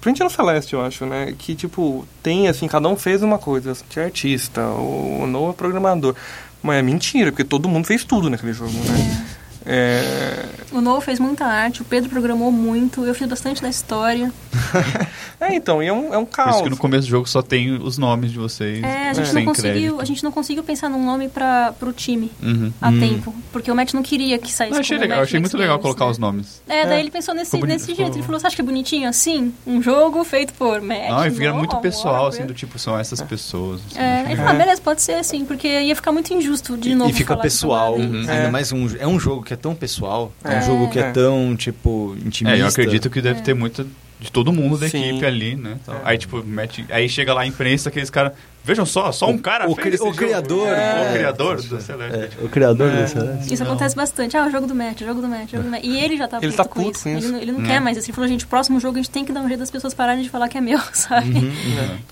Print 0.00 0.22
no 0.22 0.30
Celeste, 0.30 0.74
eu 0.74 0.80
acho, 0.84 1.04
né? 1.06 1.34
Que, 1.36 1.54
tipo, 1.56 2.06
tem, 2.22 2.46
assim, 2.48 2.68
cada 2.68 2.88
um 2.88 2.96
fez 2.96 3.22
uma 3.22 3.38
coisa. 3.38 3.76
Tinha 3.88 4.04
artista, 4.04 4.62
o, 4.62 5.22
o 5.22 5.26
Noah 5.26 5.50
é 5.50 5.52
programador. 5.52 6.14
Mas 6.62 6.76
é 6.78 6.82
mentira, 6.82 7.30
porque 7.32 7.42
todo 7.44 7.68
mundo 7.68 7.84
fez 7.86 8.04
tudo 8.04 8.30
naquele 8.30 8.52
jogo, 8.52 8.70
né? 8.72 9.35
É, 9.66 10.44
O 10.72 10.80
Noah 10.80 11.00
fez 11.00 11.18
muita 11.18 11.44
arte, 11.44 11.82
o 11.82 11.84
Pedro 11.84 12.08
programou 12.10 12.52
muito, 12.52 13.04
eu 13.04 13.14
fiz 13.14 13.26
bastante 13.28 13.60
da 13.62 13.68
história. 13.68 14.32
é 15.40 15.54
então, 15.54 15.82
e 15.82 15.86
é 15.86 15.92
um, 15.92 16.14
é 16.14 16.18
um 16.18 16.24
Por 16.24 16.36
caos. 16.36 16.54
isso 16.56 16.64
que 16.64 16.70
no 16.70 16.76
começo 16.76 17.02
do 17.06 17.10
jogo 17.10 17.28
só 17.28 17.42
tem 17.42 17.72
os 17.72 17.98
nomes 17.98 18.30
de 18.32 18.38
vocês. 18.38 18.82
É, 18.82 19.10
a 19.10 19.12
gente, 19.12 19.28
sem 19.28 19.44
não 19.44 19.52
conseguiu, 19.52 19.72
crédito. 19.72 20.00
a 20.00 20.04
gente 20.04 20.24
não 20.24 20.32
conseguiu 20.32 20.62
pensar 20.64 20.88
num 20.88 21.04
nome 21.04 21.28
para 21.28 21.72
pro 21.78 21.92
time 21.92 22.30
Uhum. 22.42 22.72
a 22.80 22.88
Hum. 22.90 23.00
tempo. 23.00 23.34
Porque 23.52 23.70
o 23.70 23.74
Matt 23.74 23.92
não 23.94 24.02
queria 24.02 24.38
que 24.38 24.52
saísse 24.52 24.74
Eu 24.74 24.80
achei 24.80 24.98
legal, 24.98 25.20
achei 25.22 25.40
muito 25.40 25.56
legal 25.56 25.78
colocar 25.78 26.04
né? 26.06 26.10
os 26.12 26.18
nomes. 26.18 26.62
É, 26.68 26.84
daí 26.86 26.98
É. 26.98 27.00
ele 27.00 27.10
pensou 27.10 27.34
nesse, 27.34 27.52
bonito, 27.52 27.66
nesse 27.68 27.86
ficou- 27.86 28.04
jeito. 28.04 28.16
Ele 28.18 28.24
falou, 28.24 28.38
você 28.40 28.46
acha 28.46 28.56
que 28.56 28.62
é 28.62 28.64
bonitinho 28.64 29.08
assim? 29.08 29.52
Um 29.66 29.82
jogo 29.82 30.22
feito 30.24 30.52
por 30.54 30.80
Matt? 30.80 31.08
Não, 31.10 31.26
e 31.26 31.30
vira 31.30 31.52
muito 31.54 31.76
pessoal, 31.78 32.26
assim, 32.26 32.44
do 32.46 32.54
tipo, 32.54 32.78
são 32.78 32.98
essas 32.98 33.20
pessoas. 33.22 33.80
assim, 33.90 33.98
É, 33.98 34.24
ele 34.26 34.36
falou, 34.36 34.50
ah, 34.52 34.54
beleza, 34.54 34.80
pode 34.80 35.02
ser 35.02 35.14
assim, 35.14 35.44
porque 35.44 35.66
ia 35.68 35.96
ficar 35.96 36.12
muito 36.12 36.32
injusto 36.32 36.76
de 36.76 36.94
novo 36.94 37.10
e 37.10 37.12
fica 37.14 37.36
pessoal. 37.36 37.94
Uhum. 37.96 38.20
ainda 38.20 38.32
É. 38.32 38.50
mais 38.50 38.72
um, 38.72 38.86
é 38.98 39.06
um 39.06 39.18
jogo 39.18 39.42
que 39.42 39.55
é 39.56 39.60
tão 39.60 39.74
pessoal, 39.74 40.32
é, 40.44 40.48
um 40.48 40.52
É. 40.52 40.62
jogo 40.62 40.90
que 40.90 40.98
é, 40.98 41.02
É. 41.02 41.10
tão, 41.10 41.56
tipo, 41.56 42.16
intimista. 42.24 42.58
É, 42.58 42.62
eu 42.62 42.66
acredito 42.66 43.10
que 43.10 43.20
deve 43.20 43.40
É. 43.40 43.42
ter 43.42 43.54
muito 43.54 43.86
de 44.18 44.32
todo 44.32 44.50
mundo 44.50 44.78
da 44.78 44.88
Sim. 44.88 45.10
equipe 45.10 45.26
ali, 45.26 45.56
né? 45.56 45.76
É. 45.86 45.92
Aí, 46.04 46.16
tipo, 46.18 46.42
mete, 46.42 46.86
aí 46.88 47.06
chega 47.08 47.34
lá 47.34 47.42
a 47.42 47.46
imprensa, 47.46 47.88
aqueles 47.90 48.08
caras. 48.08 48.32
Vejam 48.64 48.84
só, 48.84 49.12
só 49.12 49.28
um 49.30 49.38
cara. 49.38 49.68
o 49.70 49.74
fez 49.76 49.80
cri- 49.86 49.94
esse 49.94 50.02
o 50.02 50.06
jogo. 50.06 50.16
criador, 50.16 50.66
É, 50.66 50.72
é. 50.72 51.08
O 51.10 51.12
criador 51.12 51.56
do 51.62 51.80
Celeste. 51.80 52.16
É, 52.40 52.44
o 52.44 52.48
criador 52.48 52.88
É. 52.90 53.02
do 53.02 53.08
Celeste. 53.08 53.54
Isso 53.54 53.62
acontece 53.62 53.94
bastante. 53.94 54.36
Ah, 54.36 54.44
o 54.46 54.50
jogo 54.50 54.66
do 54.66 54.74
Matt, 54.74 55.02
o 55.02 55.04
jogo 55.06 55.20
do 55.20 55.28
Matt, 55.28 55.48
o 55.48 55.50
jogo 55.52 55.62
do 55.64 55.70
Matt. 55.70 55.84
E 55.84 56.00
ele 56.00 56.16
já 56.16 56.26
tá 56.26 56.38
Ele 56.38 56.46
puto, 56.48 56.56
tá 56.56 56.64
com 56.64 56.82
puto 56.82 56.96
isso. 56.96 57.02
com 57.04 57.08
Ele, 57.10 57.18
isso. 57.20 57.28
não- 57.32 57.38
ele 57.40 57.52
não 57.52 57.62
É. 57.62 57.66
quer 57.66 57.80
mais 57.80 57.96
isso. 57.96 58.06
Ele 58.06 58.14
falou, 58.14 58.26
gente, 58.28 58.44
o 58.44 58.48
próximo 58.48 58.80
jogo 58.80 58.94
a 58.98 59.02
gente 59.02 59.10
tem 59.10 59.24
que 59.24 59.30
dar 59.32 59.40
um 59.42 59.46
jeito 59.46 59.60
das 59.60 59.70
pessoas 59.70 59.94
pararem 59.94 60.22
de 60.24 60.28
falar 60.30 60.48
que 60.48 60.58
é 60.58 60.60
meu, 60.60 60.80
sabe? 60.92 61.30
Uhum. 61.30 61.52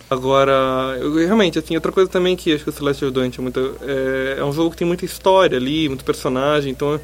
Agora, 0.09 0.53
eu, 1.01 1.15
realmente, 1.17 1.59
assim, 1.59 1.75
outra 1.75 1.91
coisa 1.91 2.09
também 2.09 2.37
que 2.37 2.53
acho 2.55 2.63
que 2.63 2.71
o 2.71 2.73
Celeste 2.73 3.05
ajudou 3.05 3.23
a 3.23 3.25
gente 3.25 3.41
muito, 3.41 3.77
é, 3.83 4.37
é 4.39 4.45
um 4.45 4.53
jogo 4.53 4.71
que 4.71 4.77
tem 4.77 4.87
muita 4.87 5.05
história 5.05 5.57
ali, 5.59 5.89
muito 5.89 6.05
personagem, 6.05 6.71
então 6.71 7.01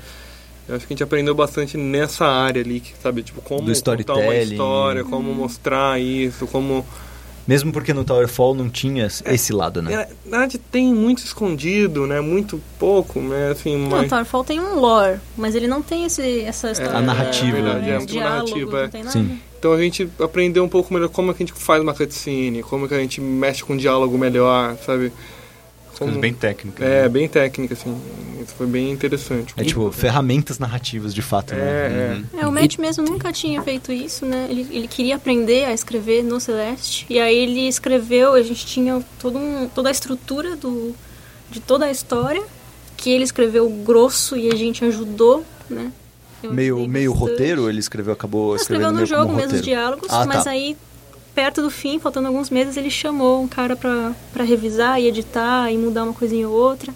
eu 0.70 0.76
acho 0.76 0.86
que 0.86 0.92
a 0.92 0.94
gente 0.94 1.02
aprendeu 1.02 1.34
bastante 1.34 1.76
nessa 1.76 2.24
área 2.24 2.62
ali, 2.62 2.78
que, 2.78 2.92
sabe, 3.02 3.22
tipo, 3.24 3.42
como 3.42 3.60
Do 3.60 3.66
contar 3.66 3.72
uma 3.72 3.72
storytelling. 3.72 4.52
história, 4.52 5.04
como 5.04 5.34
mostrar 5.34 6.00
isso, 6.00 6.46
como... 6.46 6.86
Mesmo 7.48 7.72
porque 7.72 7.92
no 7.92 8.04
Towerfall 8.04 8.54
não 8.54 8.70
tinha 8.70 9.06
esse 9.06 9.52
lado, 9.52 9.82
né? 9.82 9.92
É, 9.92 9.96
Na 10.24 10.38
verdade, 10.38 10.58
tem 10.58 10.94
muito 10.94 11.18
escondido, 11.24 12.06
né, 12.06 12.20
muito 12.20 12.62
pouco, 12.78 13.18
né, 13.18 13.50
assim, 13.50 13.76
Não, 13.76 13.90
mas... 13.90 14.08
Towerfall 14.08 14.44
tem 14.44 14.60
um 14.60 14.78
lore, 14.78 15.18
mas 15.36 15.56
ele 15.56 15.66
não 15.66 15.82
tem 15.82 16.04
esse, 16.04 16.42
essa 16.42 16.70
história. 16.70 16.96
A 16.96 17.00
narrativa, 17.00 17.58
é 17.58 17.62
verdade, 17.62 17.86
né, 17.86 17.90
é, 17.90 17.92
os 17.94 17.98
muito 17.98 18.12
diálogos, 18.12 18.50
narrativa, 18.50 18.78
é. 18.78 18.82
não 18.82 18.90
tem 18.90 19.02
nada. 19.02 19.12
Sim. 19.18 19.40
Então 19.58 19.72
a 19.72 19.80
gente 19.80 20.08
aprendeu 20.20 20.62
um 20.62 20.68
pouco 20.68 20.94
melhor 20.94 21.08
como 21.08 21.32
é 21.32 21.34
que 21.34 21.42
a 21.42 21.46
gente 21.46 21.58
faz 21.58 21.82
uma 21.82 21.92
cutscene, 21.92 22.62
como 22.62 22.84
é 22.84 22.88
que 22.88 22.94
a 22.94 23.00
gente 23.00 23.20
mexe 23.20 23.64
com 23.64 23.72
um 23.72 23.76
diálogo 23.76 24.16
melhor, 24.16 24.76
sabe? 24.86 25.12
Bem 26.06 26.32
técnicas. 26.32 26.86
É, 26.86 27.02
né? 27.02 27.08
bem 27.08 27.28
técnica, 27.28 27.74
assim. 27.74 27.96
Isso 28.42 28.54
foi 28.54 28.66
bem 28.66 28.90
interessante. 28.90 29.52
É 29.56 29.62
tipo, 29.64 29.90
ferramentas 29.92 30.58
narrativas 30.58 31.12
de 31.14 31.20
fato, 31.22 31.54
né? 31.54 31.60
É, 31.60 32.20
é. 32.36 32.40
É, 32.42 32.46
o 32.46 32.52
Matt 32.52 32.78
mesmo 32.78 33.04
nunca 33.04 33.32
tinha 33.32 33.60
feito 33.62 33.92
isso, 33.92 34.24
né? 34.24 34.46
Ele, 34.48 34.66
ele 34.70 34.88
queria 34.88 35.16
aprender 35.16 35.66
a 35.66 35.72
escrever 35.74 36.22
no 36.24 36.40
Celeste. 36.40 37.04
E 37.10 37.20
aí 37.20 37.36
ele 37.36 37.68
escreveu, 37.68 38.32
a 38.34 38.42
gente 38.42 38.64
tinha 38.66 39.02
todo 39.20 39.38
um, 39.38 39.68
toda 39.68 39.88
a 39.88 39.92
estrutura 39.92 40.56
do, 40.56 40.94
de 41.50 41.60
toda 41.60 41.84
a 41.84 41.90
história, 41.90 42.42
que 42.96 43.10
ele 43.10 43.24
escreveu 43.24 43.68
grosso 43.68 44.36
e 44.36 44.50
a 44.50 44.56
gente 44.56 44.84
ajudou, 44.84 45.44
né? 45.68 45.92
Eu 46.42 46.52
Meio, 46.54 46.88
meio 46.88 47.12
bastante. 47.12 47.30
roteiro, 47.32 47.68
ele 47.68 47.78
escreveu, 47.80 48.14
acabou 48.14 48.56
escreveu 48.56 48.88
escrevendo 48.88 48.90
no 48.92 48.96
meio 48.96 49.06
jogo 49.06 49.32
mesmo 49.34 49.52
os 49.52 49.58
roteiro. 49.58 49.64
diálogos, 49.66 50.08
Ah, 50.10 50.24
mas 50.24 50.44
tá. 50.44 50.50
aí, 50.50 50.74
perto 51.34 51.62
do 51.62 51.70
fim, 51.70 51.98
faltando 51.98 52.28
alguns 52.28 52.50
meses, 52.50 52.76
ele 52.76 52.90
chamou 52.90 53.42
um 53.42 53.48
cara 53.48 53.76
pra 53.76 54.44
revisar 54.44 55.00
e 55.00 55.06
editar 55.06 55.70
e 55.70 55.78
mudar 55.78 56.04
uma 56.04 56.12
coisinha 56.12 56.48
ou 56.48 56.54
outra. 56.54 56.92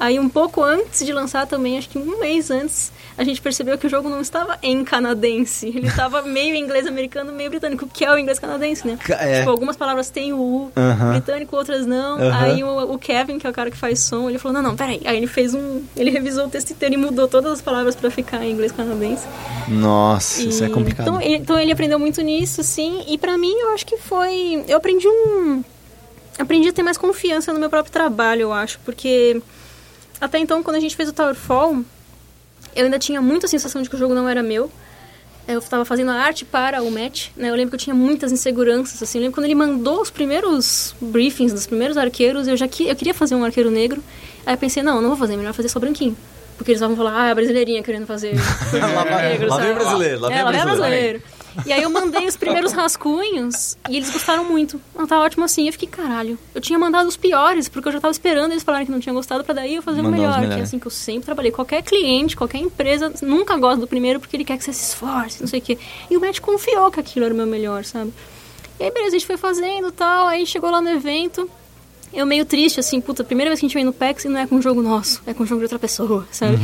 Aí, 0.00 0.18
um 0.18 0.30
pouco 0.30 0.62
antes 0.64 1.04
de 1.04 1.12
lançar 1.12 1.46
também, 1.46 1.76
acho 1.76 1.90
que 1.90 1.98
um 1.98 2.18
mês 2.18 2.50
antes, 2.50 2.90
a 3.18 3.22
gente 3.22 3.38
percebeu 3.38 3.76
que 3.76 3.86
o 3.86 3.90
jogo 3.90 4.08
não 4.08 4.22
estava 4.22 4.58
em 4.62 4.82
canadense. 4.82 5.66
Ele 5.68 5.86
estava 5.92 6.22
meio 6.22 6.56
inglês 6.56 6.86
americano, 6.86 7.30
meio 7.32 7.50
britânico, 7.50 7.86
que 7.86 8.02
é 8.02 8.10
o 8.10 8.16
inglês 8.16 8.38
canadense, 8.38 8.86
né? 8.86 8.98
É. 9.10 9.40
Tipo, 9.40 9.50
algumas 9.50 9.76
palavras 9.76 10.08
têm 10.08 10.32
o 10.32 10.38
U 10.40 10.72
Aham. 10.74 11.10
britânico, 11.10 11.54
outras 11.54 11.84
não. 11.84 12.16
Aham. 12.18 12.38
Aí 12.44 12.64
o, 12.64 12.94
o 12.94 12.98
Kevin, 12.98 13.38
que 13.38 13.46
é 13.46 13.50
o 13.50 13.52
cara 13.52 13.70
que 13.70 13.76
faz 13.76 14.00
som, 14.00 14.26
ele 14.30 14.38
falou, 14.38 14.54
não, 14.62 14.70
não, 14.70 14.74
peraí. 14.76 15.02
Aí 15.04 15.18
ele 15.18 15.26
fez 15.26 15.54
um... 15.54 15.82
Ele 15.94 16.08
revisou 16.10 16.46
o 16.46 16.48
texto 16.48 16.70
inteiro 16.70 16.94
e 16.94 16.96
mudou 16.96 17.28
todas 17.28 17.52
as 17.52 17.60
palavras 17.60 17.94
pra 17.94 18.10
ficar 18.10 18.42
em 18.42 18.52
inglês 18.52 18.72
canadense. 18.72 19.26
Nossa, 19.68 20.42
isso 20.42 20.64
é 20.64 20.68
E- 20.68 20.70
complicado. 20.70 21.06
Então 21.08 21.20
ele, 21.20 21.36
então 21.36 21.58
ele 21.58 21.72
aprendeu 21.72 21.98
muito 21.98 22.22
nisso, 22.22 22.62
sim. 22.62 23.04
E 23.06 23.18
pra 23.18 23.36
mim, 23.36 23.52
eu 23.52 23.70
acho 23.74 23.84
que 23.84 23.98
foi. 23.98 24.64
Eu 24.66 24.78
aprendi 24.78 25.06
um. 25.06 25.62
Aprendi 26.38 26.68
a 26.70 26.72
ter 26.72 26.82
mais 26.82 26.96
confiança 26.96 27.52
no 27.52 27.60
meu 27.60 27.68
próprio 27.68 27.92
trabalho, 27.92 28.40
eu 28.42 28.52
acho. 28.52 28.80
Porque 28.84 29.42
até 30.20 30.38
então, 30.38 30.62
quando 30.62 30.76
a 30.76 30.80
gente 30.80 30.94
fez 30.94 31.08
o 31.08 31.12
Towerfall, 31.12 31.82
eu 32.74 32.84
ainda 32.84 32.98
tinha 32.98 33.20
muita 33.20 33.48
sensação 33.48 33.82
de 33.82 33.88
que 33.88 33.96
o 33.96 33.98
jogo 33.98 34.14
não 34.14 34.28
era 34.28 34.42
meu. 34.42 34.70
Eu 35.48 35.58
estava 35.58 35.84
fazendo 35.84 36.10
a 36.10 36.14
arte 36.14 36.44
para 36.44 36.82
o 36.82 36.90
match, 36.90 37.28
né? 37.36 37.50
Eu 37.50 37.54
lembro 37.54 37.70
que 37.70 37.74
eu 37.74 37.80
tinha 37.80 37.94
muitas 37.94 38.30
inseguranças, 38.30 39.02
assim. 39.02 39.18
Eu 39.18 39.22
lembro 39.22 39.34
quando 39.34 39.46
ele 39.46 39.54
mandou 39.54 40.00
os 40.00 40.10
primeiros 40.10 40.94
briefings 41.00 41.52
dos 41.52 41.66
primeiros 41.66 41.96
arqueiros, 41.96 42.46
eu 42.46 42.56
já 42.56 42.68
que, 42.68 42.86
eu 42.86 42.94
queria 42.94 43.14
fazer 43.14 43.34
um 43.34 43.44
arqueiro 43.44 43.70
negro. 43.70 44.02
Aí 44.46 44.54
eu 44.54 44.58
pensei, 44.58 44.82
não, 44.82 44.96
eu 44.96 45.02
não 45.02 45.08
vou 45.08 45.18
fazer, 45.18 45.36
melhor 45.36 45.54
fazer 45.54 45.68
só 45.68 45.80
branquinho. 45.80 46.16
Porque 46.56 46.72
eles 46.72 46.80
vão 46.80 46.94
falar, 46.94 47.22
ah, 47.22 47.28
é 47.30 47.34
brasileirinha 47.34 47.82
querendo 47.82 48.06
fazer. 48.06 48.34
Negro, 49.30 49.48
lá 49.48 49.56
vem 49.56 49.74
brasileiro, 49.74 50.20
lá 50.20 50.28
vem 50.28 50.38
é, 50.38 50.44
lá 50.44 50.50
vem 50.50 50.62
brasileiro. 50.62 51.22
E 51.66 51.72
aí 51.72 51.82
eu 51.82 51.90
mandei 51.90 52.26
os 52.26 52.36
primeiros 52.36 52.72
rascunhos 52.72 53.76
e 53.88 53.96
eles 53.96 54.10
gostaram 54.10 54.44
muito. 54.44 54.80
Não, 54.96 55.06
tá 55.06 55.20
ótimo 55.20 55.44
assim. 55.44 55.66
Eu 55.66 55.72
fiquei, 55.72 55.88
caralho. 55.88 56.38
Eu 56.54 56.60
tinha 56.60 56.78
mandado 56.78 57.08
os 57.08 57.16
piores, 57.16 57.68
porque 57.68 57.88
eu 57.88 57.92
já 57.92 58.00
tava 58.00 58.12
esperando 58.12 58.52
eles 58.52 58.62
falarem 58.62 58.86
que 58.86 58.92
não 58.92 59.00
tinham 59.00 59.14
gostado, 59.14 59.44
pra 59.44 59.54
daí 59.54 59.74
eu 59.74 59.82
fazer 59.82 60.00
o 60.00 60.04
Mandar 60.04 60.16
os 60.16 60.36
melhor. 60.36 60.54
Que 60.54 60.60
é 60.60 60.62
assim 60.62 60.78
que 60.78 60.86
eu 60.86 60.90
sempre 60.90 61.24
trabalhei. 61.24 61.50
Qualquer 61.50 61.82
cliente, 61.82 62.36
qualquer 62.36 62.58
empresa 62.58 63.12
nunca 63.22 63.56
gosta 63.56 63.80
do 63.80 63.86
primeiro 63.86 64.20
porque 64.20 64.36
ele 64.36 64.44
quer 64.44 64.56
que 64.56 64.64
você 64.64 64.72
se 64.72 64.90
esforce, 64.90 65.40
não 65.40 65.48
sei 65.48 65.60
o 65.60 65.62
quê. 65.62 65.78
E 66.10 66.16
o 66.16 66.20
Matt 66.20 66.40
confiou 66.40 66.90
que 66.90 67.00
aquilo 67.00 67.24
era 67.24 67.34
o 67.34 67.36
meu 67.36 67.46
melhor, 67.46 67.84
sabe? 67.84 68.12
E 68.78 68.84
aí, 68.84 68.90
beleza, 68.90 69.16
a 69.16 69.18
gente 69.18 69.26
foi 69.26 69.36
fazendo 69.36 69.92
tal. 69.92 70.26
Aí 70.26 70.46
chegou 70.46 70.70
lá 70.70 70.80
no 70.80 70.88
evento. 70.88 71.48
Eu 72.12 72.26
meio 72.26 72.44
triste, 72.44 72.80
assim, 72.80 73.00
puta, 73.00 73.22
primeira 73.22 73.50
vez 73.50 73.60
que 73.60 73.66
a 73.66 73.68
gente 73.68 73.74
vem 73.74 73.84
no 73.84 73.92
PEX 73.92 74.24
e 74.24 74.28
não 74.28 74.40
é 74.40 74.46
com 74.46 74.56
um 74.56 74.62
jogo 74.62 74.82
nosso, 74.82 75.22
é 75.26 75.32
com 75.32 75.44
um 75.44 75.46
jogo 75.46 75.60
de 75.60 75.66
outra 75.66 75.78
pessoa, 75.78 76.26
sabe? 76.32 76.58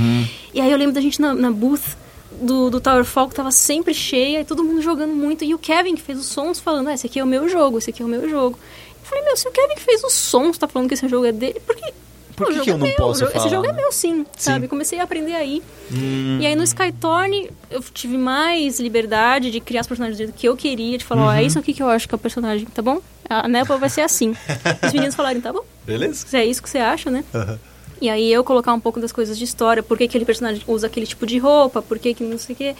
E 0.52 0.60
aí 0.60 0.70
eu 0.72 0.76
lembro 0.76 0.92
da 0.92 1.00
gente 1.00 1.20
na, 1.20 1.34
na 1.34 1.52
booth 1.52 1.96
do, 2.40 2.70
do 2.70 2.80
Towerfall, 2.80 3.28
que 3.28 3.34
tava 3.34 3.50
sempre 3.50 3.92
cheia, 3.94 4.40
e 4.40 4.44
todo 4.44 4.62
mundo 4.64 4.80
jogando 4.82 5.14
muito, 5.14 5.44
e 5.44 5.54
o 5.54 5.58
Kevin 5.58 5.94
que 5.94 6.02
fez 6.02 6.18
os 6.18 6.26
sons 6.26 6.58
falando, 6.60 6.88
ah, 6.88 6.94
esse 6.94 7.06
aqui 7.06 7.18
é 7.18 7.24
o 7.24 7.26
meu 7.26 7.48
jogo, 7.48 7.78
esse 7.78 7.90
aqui 7.90 8.02
é 8.02 8.04
o 8.04 8.08
meu 8.08 8.28
jogo. 8.28 8.58
Eu 9.02 9.08
falei, 9.08 9.24
meu, 9.24 9.36
se 9.36 9.48
o 9.48 9.52
Kevin 9.52 9.74
que 9.74 9.82
fez 9.82 10.02
os 10.04 10.12
sons 10.12 10.58
tá 10.58 10.66
falando 10.68 10.88
que 10.88 10.94
esse 10.94 11.08
jogo 11.08 11.26
é 11.26 11.32
dele, 11.32 11.60
por 11.60 11.74
que... 11.76 11.92
Por 12.36 12.48
que 12.48 12.60
que 12.60 12.70
eu 12.70 12.74
é 12.74 12.76
não 12.78 12.86
meu, 12.86 12.96
posso 12.96 13.20
jogo- 13.20 13.32
falar, 13.32 13.44
Esse 13.46 13.54
jogo 13.54 13.66
é 13.66 13.72
né? 13.72 13.80
meu 13.80 13.90
sim, 13.90 14.26
sabe? 14.36 14.66
Sim. 14.66 14.68
Comecei 14.68 15.00
a 15.00 15.04
aprender 15.04 15.32
aí. 15.32 15.62
Hum. 15.90 16.36
E 16.38 16.44
aí 16.44 16.54
no 16.54 16.64
Skytorn 16.64 17.50
eu 17.70 17.82
tive 17.94 18.18
mais 18.18 18.78
liberdade 18.78 19.50
de 19.50 19.58
criar 19.58 19.80
os 19.80 19.86
personagens 19.86 20.18
do 20.18 20.20
jeito 20.22 20.34
que 20.36 20.46
eu 20.46 20.54
queria, 20.54 20.98
de 20.98 21.04
falar, 21.06 21.22
ó, 21.28 21.32
é 21.32 21.40
Uhum. 21.40 21.46
isso 21.46 21.58
aqui 21.58 21.72
que 21.72 21.82
eu 21.82 21.88
acho 21.88 22.06
que 22.06 22.14
é 22.14 22.16
o 22.16 22.18
personagem, 22.18 22.66
tá 22.66 22.82
bom? 22.82 23.00
A 23.26 23.48
Nepal 23.48 23.78
vai 23.78 23.88
ser 23.88 24.02
assim. 24.02 24.36
Os 24.86 24.92
meninos 24.92 25.14
falaram, 25.14 25.40
tá 25.40 25.50
bom? 25.50 25.64
Beleza? 25.86 26.26
Se 26.26 26.36
é 26.36 26.44
isso 26.44 26.62
que 26.62 26.68
você 26.68 26.76
acha, 26.76 27.10
né? 27.10 27.24
Aham. 27.34 27.58
E 28.00 28.08
aí 28.08 28.32
eu 28.32 28.44
colocar 28.44 28.72
um 28.72 28.80
pouco 28.80 29.00
das 29.00 29.12
coisas 29.12 29.38
de 29.38 29.44
história, 29.44 29.82
por 29.82 29.96
que 29.96 30.04
aquele 30.04 30.24
personagem 30.24 30.62
usa 30.66 30.86
aquele 30.86 31.06
tipo 31.06 31.26
de 31.26 31.38
roupa, 31.38 31.80
por 31.80 31.98
que 31.98 32.14
que 32.14 32.24
não 32.24 32.38
sei 32.38 32.54
o 32.54 32.56
quê. 32.56 32.76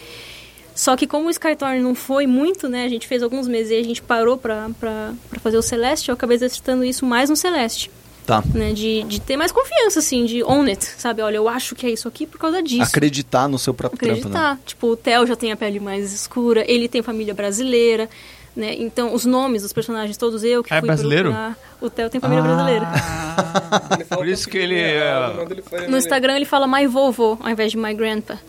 Só 0.75 0.95
que 0.95 1.07
como 1.07 1.27
o 1.27 1.31
Skytorn 1.31 1.81
não 1.81 1.95
foi 1.95 2.27
muito, 2.27 2.69
né? 2.69 2.85
A 2.85 2.89
gente 2.89 3.07
fez 3.07 3.23
alguns 3.23 3.47
meses 3.47 3.71
e 3.71 3.75
a 3.75 3.83
gente 3.83 4.01
parou 4.01 4.37
pra, 4.37 4.69
pra, 4.79 5.13
pra 5.27 5.39
fazer 5.39 5.57
o 5.57 5.61
Celeste, 5.61 6.09
eu 6.09 6.13
acabei 6.13 6.35
exercitando 6.35 6.83
isso 6.83 7.03
mais 7.03 7.31
no 7.31 7.35
Celeste. 7.35 7.89
Tá. 8.27 8.43
Né, 8.53 8.73
de, 8.73 9.03
de 9.03 9.21
ter 9.21 9.37
mais 9.37 9.53
confiança, 9.53 9.99
assim, 9.99 10.25
de 10.25 10.43
own 10.43 10.63
it, 10.63 10.83
sabe? 10.83 11.21
Olha, 11.21 11.37
eu 11.37 11.47
acho 11.47 11.73
que 11.73 11.87
é 11.87 11.89
isso 11.89 12.09
aqui 12.09 12.27
por 12.27 12.37
causa 12.37 12.61
disso. 12.61 12.83
Acreditar 12.83 13.47
no 13.47 13.57
seu 13.57 13.73
próprio 13.73 13.97
trampo, 13.97 14.27
né? 14.27 14.37
Acreditar. 14.37 14.59
Tipo, 14.65 14.87
o 14.87 14.97
Theo 14.97 15.25
já 15.25 15.35
tem 15.35 15.53
a 15.53 15.55
pele 15.55 15.79
mais 15.79 16.13
escura, 16.13 16.63
ele 16.67 16.89
tem 16.89 17.01
família 17.01 17.33
brasileira, 17.33 18.09
né? 18.57 18.75
Então, 18.77 19.13
os 19.13 19.23
nomes 19.23 19.61
dos 19.61 19.71
personagens, 19.71 20.17
todos 20.17 20.43
eu 20.43 20.63
que 20.63 20.73
É 20.73 20.79
fui 20.79 20.87
brasileiro? 20.87 21.29
procurar. 21.29 21.57
O 21.79 21.89
Theo 21.89 22.09
tem 22.09 22.19
família 22.19 22.43
brasileira. 22.43 22.87
Ele 23.95 24.03
fala 24.03 24.19
Por 24.21 24.27
isso 24.27 24.49
que 24.49 24.57
ele 24.57 24.75
é- 24.79 25.33
foi- 25.63 25.87
No 25.87 25.95
Instagram 25.97 26.35
ele 26.35 26.45
fala 26.45 26.67
my 26.67 26.87
vovô, 26.87 27.37
ao 27.39 27.49
invés 27.49 27.71
de 27.71 27.77
my 27.77 27.93
grandpa. 27.93 28.39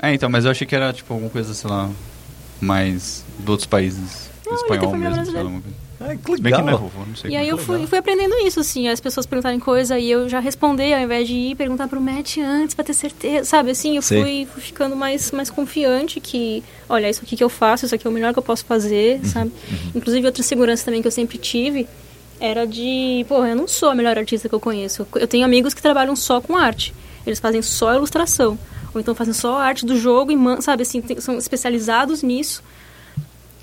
É, 0.00 0.12
então, 0.12 0.28
mas 0.28 0.44
eu 0.44 0.50
achei 0.50 0.66
que 0.66 0.74
era, 0.74 0.92
tipo, 0.92 1.12
alguma 1.14 1.30
coisa, 1.30 1.54
sei 1.54 1.70
lá, 1.70 1.88
mais 2.60 3.24
de 3.38 3.48
outros 3.50 3.66
países. 3.66 4.28
Não, 4.44 4.52
tem 4.56 4.62
espanhol 4.62 4.92
mesmo, 4.96 5.00
sei 5.00 5.08
lá, 5.08 5.14
brasileira. 5.14 5.40
alguma 5.48 5.62
coisa. 5.62 5.76
Ah, 6.04 6.16
que 6.16 6.40
bem 6.40 6.52
que 6.52 6.58
não 6.62 6.68
é 6.68 6.72
legal. 6.72 6.78
vovô, 6.78 7.04
não 7.06 7.14
sei. 7.16 7.30
E 7.30 7.32
como 7.34 7.40
aí 7.42 7.48
é. 7.48 7.52
eu 7.52 7.58
fui, 7.58 7.86
fui 7.86 7.98
aprendendo 7.98 8.34
isso, 8.46 8.60
assim, 8.60 8.88
as 8.88 9.00
pessoas 9.00 9.24
perguntarem 9.26 9.58
coisa 9.60 9.98
e 9.98 10.10
eu 10.10 10.28
já 10.28 10.40
responder, 10.40 10.92
ao 10.94 11.00
invés 11.00 11.26
de 11.28 11.34
ir 11.34 11.54
perguntar 11.56 11.88
pro 11.88 12.00
Matt 12.00 12.38
antes 12.38 12.74
pra 12.74 12.84
ter 12.84 12.94
certeza, 12.94 13.44
sabe? 13.44 13.70
Assim, 13.70 13.96
eu 13.96 14.02
fui, 14.22 14.46
fui 14.52 14.62
ficando 14.62 14.96
mais, 14.96 15.30
mais 15.32 15.50
confiante 15.50 16.18
que, 16.20 16.62
olha, 16.88 17.08
isso 17.08 17.22
aqui 17.22 17.36
que 17.36 17.44
eu 17.44 17.48
faço, 17.48 17.84
isso 17.86 17.94
aqui 17.94 18.06
é 18.06 18.10
o 18.10 18.12
melhor 18.12 18.32
que 18.32 18.38
eu 18.38 18.42
posso 18.42 18.64
fazer, 18.64 19.20
sabe? 19.24 19.52
Inclusive, 19.94 20.26
outra 20.26 20.42
segurança 20.42 20.84
também 20.84 21.00
que 21.00 21.06
eu 21.08 21.12
sempre 21.12 21.38
tive 21.38 21.86
era 22.40 22.66
de, 22.66 23.24
pô, 23.28 23.44
eu 23.44 23.54
não 23.54 23.68
sou 23.68 23.90
a 23.90 23.94
melhor 23.94 24.18
artista 24.18 24.48
que 24.48 24.54
eu 24.54 24.58
conheço. 24.60 25.06
Eu 25.14 25.28
tenho 25.28 25.44
amigos 25.44 25.74
que 25.74 25.80
trabalham 25.82 26.16
só 26.16 26.40
com 26.40 26.56
arte. 26.56 26.92
Eles 27.24 27.38
fazem 27.38 27.62
só 27.62 27.94
ilustração. 27.94 28.58
Ou 28.92 29.00
então 29.00 29.14
fazem 29.14 29.32
só 29.32 29.56
a 29.58 29.62
arte 29.64 29.86
do 29.86 29.96
jogo 29.96 30.32
e, 30.32 30.62
sabe, 30.62 30.82
assim, 30.82 31.00
tem- 31.00 31.20
são 31.20 31.38
especializados 31.38 32.22
nisso. 32.22 32.62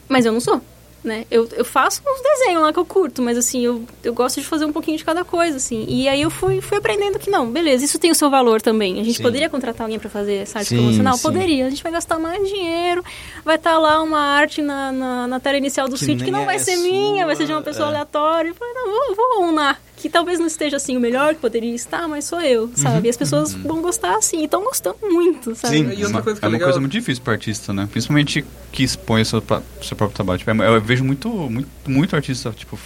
Mas 0.08 0.26
eu 0.26 0.32
não 0.32 0.40
sou, 0.40 0.62
né? 1.04 1.26
Eu, 1.32 1.48
eu 1.56 1.64
faço 1.66 2.02
uns 2.06 2.22
desenhos 2.22 2.62
lá 2.62 2.74
que 2.74 2.80
eu 2.80 2.86
curto, 2.86 3.22
mas 3.22 3.38
assim, 3.38 3.62
eu, 3.62 3.84
eu 4.04 4.14
gosto 4.14 4.40
de 4.40 4.46
fazer 4.46 4.66
um 4.66 4.72
pouquinho 4.72 4.98
de 4.98 5.06
cada 5.06 5.24
coisa, 5.24 5.58
assim. 5.58 5.86
E 5.88 6.08
aí 6.08 6.22
eu 6.22 6.30
fui, 6.30 6.62
fui 6.62 6.78
aprendendo 6.78 7.18
que 7.18 7.30
não, 7.30 7.50
beleza, 7.50 7.86
isso 7.86 7.98
tem 7.98 8.12
o 8.12 8.16
seu 8.16 8.30
valor 8.30 8.62
também. 8.62 9.00
A 9.00 9.04
gente 9.04 9.18
Sim. 9.18 9.24
poderia 9.24 9.50
contratar 9.50 9.84
alguém 9.86 10.00
pra 10.00 10.10
fazer 10.10 10.36
essa 10.36 10.60
arte 10.60 10.70
Sim, 10.70 10.78
promocional? 10.78 11.16
sim. 11.16 11.22
Poderia. 11.22 11.66
A 11.68 11.70
gente 11.70 11.84
vai 11.84 11.92
gastar 11.92 12.20
mais 12.20 12.48
dinheiro, 12.48 13.04
vai 13.46 13.56
estar 13.56 13.78
lá 13.78 14.02
uma 14.02 14.20
arte 14.20 14.62
na, 14.62 14.92
na, 14.92 15.28
na 15.28 15.40
tela 15.40 15.58
inicial 15.58 15.88
do 15.88 15.96
Que 15.96 16.06
sítio 16.06 16.26
que 16.26 16.32
não 16.32 16.46
vai 16.46 16.56
é 16.56 16.60
ser 16.60 16.78
minha, 16.78 17.26
vai 17.26 17.36
ser 17.36 17.46
de 17.46 17.52
uma 17.52 17.60
sua, 17.60 17.66
pessoa 17.66 17.86
é. 17.88 17.90
aleatória. 17.90 18.50
Eu 18.50 18.56
falei, 18.56 18.74
não, 18.74 19.16
vou, 19.16 19.16
vou 19.16 19.44
unar. 19.50 19.80
Que 20.00 20.10
talvez 20.10 20.40
não 20.40 20.48
esteja 20.48 20.78
assim 20.78 20.96
o 20.96 21.00
melhor 21.00 21.36
que 21.36 21.42
poderia 21.42 21.76
estar, 21.76 22.08
mas 22.08 22.24
sou 22.26 22.40
eu, 22.40 22.72
sabe? 22.76 23.08
E 23.08 23.10
as 23.10 23.18
pessoas 23.18 23.54
vão 23.54 23.82
gostar 23.82 24.16
assim, 24.18 24.40
e 24.42 24.46
estão 24.46 24.64
gostando 24.64 24.98
muito, 25.04 25.54
sabe? 25.56 25.78
Sim. 25.78 25.84
E 25.90 25.90
outra 26.04 26.08
uma- 26.08 26.22
coisa 26.22 26.40
que 26.40 26.46
é 26.46 26.48
é 26.48 26.50
uma 26.50 26.54
legal... 26.54 26.68
coisa 26.70 26.80
muito 26.80 26.92
difícil 26.94 27.22
para 27.24 27.34
artista, 27.34 27.74
né? 27.74 27.88
Principalmente 27.92 28.46
que 28.72 28.84
expõe 28.84 29.22
o 29.22 29.26
seu, 29.26 29.44
seu 29.82 29.98
próprio 29.98 30.16
trabalho. 30.16 30.40
Tipo, 30.40 30.52
eu 30.52 30.82
vejo 30.82 31.04
muito, 31.04 31.28
muito, 31.30 31.68
muito 31.86 32.16
artista, 32.16 32.52
tipo, 32.52 32.80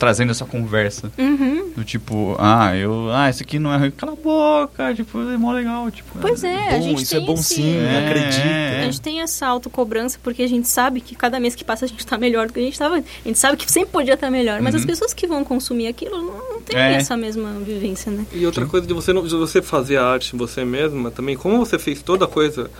trazendo 0.00 0.30
essa 0.30 0.44
conversa. 0.44 1.12
Uhum. 1.16 1.70
Do 1.76 1.84
tipo, 1.84 2.34
ah, 2.40 2.74
eu. 2.74 3.08
Ah, 3.12 3.28
esse 3.30 3.42
aqui 3.44 3.58
não 3.60 3.72
é 3.72 3.76
ruim. 3.76 3.90
Cala 3.92 4.12
a 4.12 4.16
boca, 4.16 4.92
tipo, 4.94 5.20
é 5.30 5.36
mó 5.36 5.52
legal. 5.52 5.88
Tipo, 5.90 6.18
Pois 6.20 6.42
é, 6.42 6.68
a 6.74 6.78
Bom, 6.78 6.82
gente 6.82 7.02
isso 7.04 7.14
é 7.14 7.18
tem 7.18 7.26
bom 7.26 7.34
esse- 7.34 7.54
sim, 7.54 7.76
É. 7.76 8.06
acredita. 8.08 8.80
A 8.80 8.84
gente 8.84 9.00
tem 9.00 9.20
essa 9.20 9.46
autocobrança 9.46 10.18
porque 10.22 10.42
a 10.42 10.48
gente 10.48 10.66
sabe 10.66 11.00
que 11.00 11.14
cada 11.14 11.38
mês 11.38 11.54
que 11.54 11.62
passa 11.64 11.84
a 11.84 11.88
gente 11.88 12.04
tá 12.04 12.16
melhor 12.18 12.46
do 12.48 12.52
que 12.54 12.58
a 12.58 12.62
gente 12.62 12.76
tava. 12.78 12.96
A 12.96 13.02
gente 13.28 13.38
sabe 13.38 13.56
que 13.56 13.70
sempre 13.70 13.90
podia 13.90 14.14
estar 14.14 14.30
melhor, 14.30 14.60
mas 14.62 14.74
Uhum. 14.74 14.80
as 14.80 14.86
pessoas 14.86 15.12
que 15.14 15.26
vão 15.26 15.44
consumir 15.44 15.86
aquilo 15.86 16.16
não, 16.16 16.52
não 16.54 16.60
têm 16.62 16.78
É. 16.78 16.94
essa 16.94 17.16
mesma 17.16 17.52
vivência, 17.60 18.10
né? 18.10 18.24
E 18.32 18.44
outra 18.46 18.64
coisa 18.66 18.86
de 18.86 18.94
você 18.94 19.12
não, 19.12 19.22
de 19.22 19.36
você 19.36 19.60
fazer 19.62 19.98
a 19.98 20.06
arte 20.06 20.34
você 20.34 20.64
mesma 20.64 21.10
também, 21.10 21.36
como 21.36 21.58
você 21.58 21.78
fez 21.78 22.02
toda 22.02 22.24
a 22.24 22.28
coisa, 22.28 22.70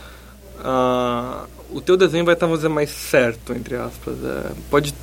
ah, 0.65 1.45
o 1.71 1.81
teu 1.81 1.97
desenho 1.97 2.25
vai 2.25 2.35
estar 2.35 2.47
vamos 2.47 2.61
dizer, 2.61 2.69
mais 2.69 2.91
certo, 2.91 3.53
entre 3.53 3.77
aspas. 3.77 4.15
É, 4.25 4.51
pode 4.71 4.95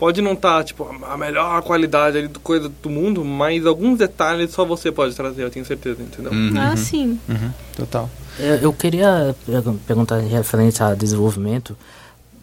pode 0.00 0.20
não 0.22 0.32
estar 0.32 0.64
tipo 0.64 0.88
a 1.08 1.16
melhor 1.16 1.62
qualidade 1.62 2.18
ali 2.18 2.26
do 2.26 2.40
coisa 2.40 2.68
do 2.82 2.90
mundo, 2.90 3.24
mas 3.24 3.64
alguns 3.66 3.98
detalhes 3.98 4.50
só 4.50 4.64
você 4.64 4.90
pode 4.90 5.14
trazer, 5.14 5.42
eu 5.44 5.50
tenho 5.50 5.64
certeza, 5.64 6.02
entendeu? 6.02 6.32
Uhum. 6.32 6.54
Ah, 6.58 6.76
sim. 6.76 7.20
Uhum, 7.28 7.50
total. 7.76 8.10
Eu, 8.38 8.56
eu 8.56 8.72
queria 8.72 9.36
pergun- 9.46 9.76
perguntar 9.86 10.20
em 10.20 10.28
referente 10.28 10.82
a 10.82 10.94
desenvolvimento. 10.94 11.76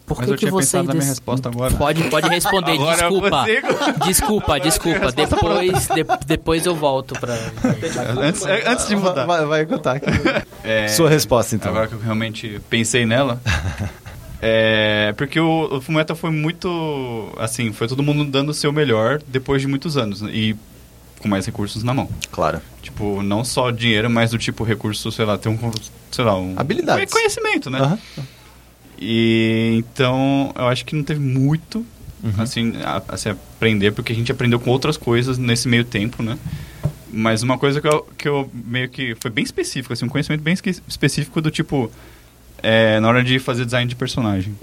Por 0.06 0.16
Mas 0.16 0.24
que, 0.24 0.32
eu 0.32 0.34
que 0.36 0.40
tinha 0.40 0.50
vocês. 0.52 0.70
pensado 0.70 0.86
na 0.86 0.94
minha 0.94 1.00
dec- 1.02 1.08
resposta 1.10 1.48
agora. 1.50 1.74
Pode, 1.74 2.02
pode 2.04 2.28
responder, 2.30 2.72
Agora 2.72 2.96
desculpa. 2.96 3.30
você- 3.44 3.62
Desculpa, 4.06 4.58
desculpa. 4.60 5.12
Depois, 5.12 5.86
de- 5.88 6.26
depois 6.26 6.64
eu 6.64 6.74
volto 6.74 7.14
pra. 7.20 7.34
Antes, 8.18 8.42
antes 8.46 8.88
de 8.88 8.96
mudar. 8.96 9.26
Vai, 9.26 9.44
vai 9.44 9.66
contar 9.66 9.96
aqui. 9.96 10.06
É, 10.64 10.88
Sua 10.88 11.10
resposta, 11.10 11.54
então. 11.56 11.70
Agora 11.70 11.88
que 11.88 11.92
eu 11.94 11.98
realmente 12.00 12.58
pensei 12.70 13.04
nela. 13.04 13.38
é, 14.40 15.12
porque 15.16 15.38
o, 15.40 15.76
o 15.76 15.80
Fullmetal 15.80 16.16
foi 16.16 16.30
muito. 16.30 17.32
Assim, 17.38 17.72
foi 17.72 17.88
todo 17.88 18.02
mundo 18.02 18.24
dando 18.30 18.50
o 18.50 18.54
seu 18.54 18.72
melhor 18.72 19.20
depois 19.26 19.60
de 19.62 19.68
muitos 19.68 19.96
anos. 19.96 20.22
né, 20.22 20.30
E 20.32 20.56
com 21.18 21.28
mais 21.28 21.44
recursos 21.46 21.82
na 21.82 21.92
mão. 21.92 22.08
Claro. 22.30 22.60
Tipo, 22.82 23.22
não 23.22 23.44
só 23.44 23.70
dinheiro, 23.70 24.08
mas 24.08 24.30
do 24.30 24.38
tipo 24.38 24.62
recurso, 24.64 25.10
sei 25.10 25.24
lá, 25.24 25.36
ter 25.36 25.48
um. 25.48 25.58
Sei 26.12 26.24
lá, 26.24 26.38
um. 26.38 26.54
Habilidades. 26.56 27.12
Conhecimento, 27.12 27.68
né? 27.70 27.80
Aham. 27.80 27.98
E 29.00 29.76
então 29.78 30.52
eu 30.56 30.66
acho 30.66 30.84
que 30.84 30.94
não 30.96 31.02
teve 31.04 31.20
muito 31.20 31.84
Uhum. 32.20 32.32
assim, 32.42 32.72
a, 32.82 33.00
a 33.10 33.16
se 33.16 33.28
aprender, 33.28 33.92
porque 33.92 34.10
a 34.12 34.14
gente 34.14 34.32
aprendeu 34.32 34.58
com 34.58 34.70
outras 34.70 34.96
coisas 34.96 35.38
nesse 35.38 35.68
meio 35.68 35.84
tempo, 35.84 36.20
né? 36.20 36.36
Mas 37.12 37.44
uma 37.44 37.56
coisa 37.56 37.80
que 37.80 37.86
eu, 37.86 38.08
que 38.18 38.28
eu 38.28 38.50
meio 38.52 38.88
que. 38.88 39.14
Foi 39.20 39.30
bem 39.30 39.44
específico, 39.44 39.92
assim, 39.92 40.04
um 40.04 40.08
conhecimento 40.08 40.40
bem 40.42 40.52
específico 40.88 41.40
do 41.40 41.48
tipo. 41.48 41.90
É, 42.62 42.98
na 43.00 43.08
hora 43.08 43.22
de 43.22 43.38
fazer 43.38 43.64
design 43.64 43.88
de 43.88 43.96
personagem. 43.96 44.56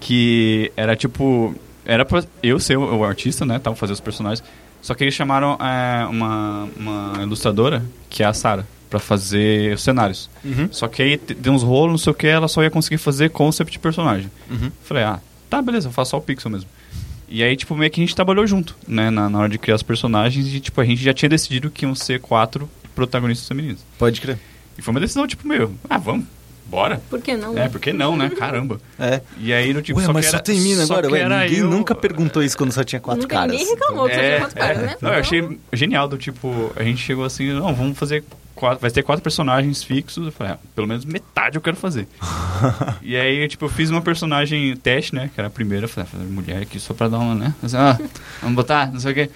Que 0.00 0.70
era 0.76 0.94
tipo. 0.94 1.54
Era 1.84 2.04
pra 2.04 2.24
eu 2.42 2.58
ser 2.58 2.76
o, 2.76 2.98
o 2.98 3.04
artista, 3.04 3.46
né? 3.46 3.58
Tava 3.58 3.76
fazer 3.76 3.92
os 3.92 4.00
personagens. 4.00 4.42
Só 4.82 4.94
que 4.94 5.02
eles 5.02 5.14
chamaram 5.14 5.58
é, 5.60 6.06
uma, 6.06 6.68
uma 6.76 7.22
ilustradora, 7.22 7.84
que 8.08 8.22
é 8.22 8.26
a 8.26 8.32
Sarah, 8.32 8.64
pra 8.88 9.00
fazer 9.00 9.74
os 9.74 9.82
cenários. 9.82 10.30
Uhum. 10.44 10.68
Só 10.70 10.86
que 10.86 11.02
aí 11.02 11.16
deu 11.16 11.52
uns 11.52 11.62
rolos, 11.62 11.90
não 11.90 11.98
sei 11.98 12.12
o 12.12 12.14
que, 12.14 12.26
ela 12.26 12.46
só 12.46 12.62
ia 12.62 12.70
conseguir 12.70 12.98
fazer 12.98 13.30
concept 13.30 13.72
de 13.72 13.78
personagem. 13.80 14.30
Uhum. 14.48 14.70
Falei, 14.84 15.02
ah, 15.02 15.20
tá, 15.50 15.60
beleza, 15.60 15.88
eu 15.88 15.92
faço 15.92 16.12
só 16.12 16.18
o 16.18 16.20
pixel 16.20 16.52
mesmo. 16.52 16.68
E 17.28 17.42
aí, 17.42 17.56
tipo, 17.56 17.74
meio 17.74 17.90
que 17.90 18.00
a 18.00 18.04
gente 18.04 18.14
trabalhou 18.14 18.46
junto, 18.46 18.76
né, 18.86 19.10
na, 19.10 19.28
na 19.28 19.38
hora 19.40 19.48
de 19.48 19.58
criar 19.58 19.74
os 19.74 19.82
personagens 19.82 20.46
e, 20.54 20.60
tipo, 20.60 20.80
a 20.80 20.84
gente 20.84 21.02
já 21.02 21.12
tinha 21.12 21.28
decidido 21.28 21.68
que 21.68 21.84
iam 21.84 21.94
ser 21.94 22.20
quatro 22.20 22.70
protagonistas 22.94 23.48
femininos. 23.48 23.80
Pode 23.98 24.20
crer. 24.20 24.38
E 24.78 24.82
foi 24.82 24.92
uma 24.92 25.00
decisão, 25.00 25.26
tipo, 25.26 25.48
meu, 25.48 25.74
ah, 25.90 25.98
vamos, 25.98 26.26
bora. 26.68 27.00
Por 27.08 27.20
que 27.20 27.36
não? 27.36 27.56
É, 27.56 27.68
por 27.68 27.80
que 27.80 27.92
não, 27.92 28.16
né? 28.16 28.30
Caramba. 28.30 28.80
É. 28.98 29.20
E 29.38 29.52
aí, 29.52 29.72
no 29.72 29.82
tipo, 29.82 29.98
Ué, 29.98 30.04
só 30.06 30.12
mas 30.12 30.26
que 30.26 30.30
só 30.32 30.38
tem 30.38 30.60
mina 30.60 30.82
agora, 30.84 31.08
ué. 31.10 31.28
Ninguém 31.44 31.58
eu- 31.60 31.70
nunca 31.70 31.94
perguntou 31.94 32.42
isso 32.42 32.56
quando 32.56 32.72
só 32.72 32.82
tinha 32.84 33.00
quatro 33.00 33.22
Nunca 33.22 33.34
caras. 33.36 33.52
ninguém 33.52 33.68
reclamou 33.68 34.06
que 34.08 34.14
só 34.14 34.20
tinha 34.20 34.32
É, 34.32 34.38
quatro 34.40 34.56
caras, 34.56 34.78
é. 34.78 34.82
né? 34.82 34.96
Não, 35.00 35.12
eu 35.12 35.20
achei 35.20 35.58
genial 35.72 36.08
do 36.08 36.18
tipo, 36.18 36.72
a 36.76 36.82
gente 36.82 36.98
chegou 37.02 37.24
assim, 37.24 37.52
não, 37.52 37.74
vamos 37.74 37.96
fazer 37.98 38.24
quatro, 38.54 38.80
vai 38.80 38.90
ter 38.90 39.02
quatro 39.02 39.22
personagens 39.22 39.82
fixos. 39.82 40.26
Eu 40.26 40.32
falei, 40.32 40.54
ah, 40.54 40.58
pelo 40.74 40.86
menos 40.86 41.04
metade 41.04 41.56
eu 41.56 41.62
quero 41.62 41.76
fazer. 41.76 42.08
e 43.02 43.16
aí, 43.16 43.46
tipo, 43.48 43.64
eu 43.66 43.68
fiz 43.68 43.90
uma 43.90 44.00
personagem 44.02 44.74
teste, 44.76 45.14
né, 45.14 45.30
que 45.34 45.40
era 45.40 45.48
a 45.48 45.50
primeira, 45.50 45.84
eu 45.84 45.88
falei, 45.88 46.08
ah, 46.10 46.16
fazer 46.18 46.30
mulher 46.30 46.62
aqui 46.62 46.80
só 46.80 46.92
pra 46.94 47.08
dar 47.08 47.18
uma, 47.18 47.34
né? 47.34 47.54
Assim, 47.62 47.76
ah, 47.76 47.98
vamos 48.40 48.56
botar, 48.56 48.90
não 48.92 49.00
sei 49.00 49.12
o 49.12 49.14
quê. 49.14 49.30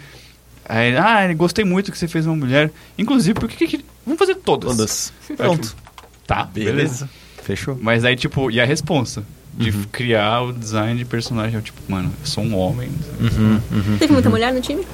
Aí, 0.68 0.96
ah, 0.96 1.32
gostei 1.34 1.64
muito 1.64 1.90
que 1.90 1.98
você 1.98 2.06
fez 2.06 2.26
uma 2.26 2.36
mulher. 2.36 2.70
Inclusive, 2.96 3.34
por 3.38 3.48
que 3.48 3.66
que... 3.66 3.84
Vamos 4.06 4.18
fazer 4.20 4.36
todas. 4.36 4.70
Todas. 4.70 5.12
Pronto. 5.36 5.68
tipo, 5.68 5.89
tá, 6.34 6.44
beleza. 6.44 6.72
Beleza. 6.72 7.10
Fechou. 7.42 7.78
Mas 7.80 8.04
aí, 8.04 8.14
tipo, 8.16 8.50
e 8.50 8.60
a 8.60 8.64
responsa? 8.64 9.22
De 9.52 9.70
Uhum. 9.70 9.82
criar 9.90 10.42
o 10.42 10.52
design 10.52 10.96
de 10.96 11.04
personagem. 11.04 11.56
Eu, 11.56 11.62
tipo, 11.62 11.80
mano, 11.88 12.12
eu 12.20 12.26
sou 12.26 12.44
um 12.44 12.56
homem. 12.56 12.88
Uhum, 13.20 13.60
uhum. 13.72 13.98
Teve 13.98 14.12
muita 14.12 14.30
mulher 14.30 14.52
no 14.54 14.60
time? 14.60 14.86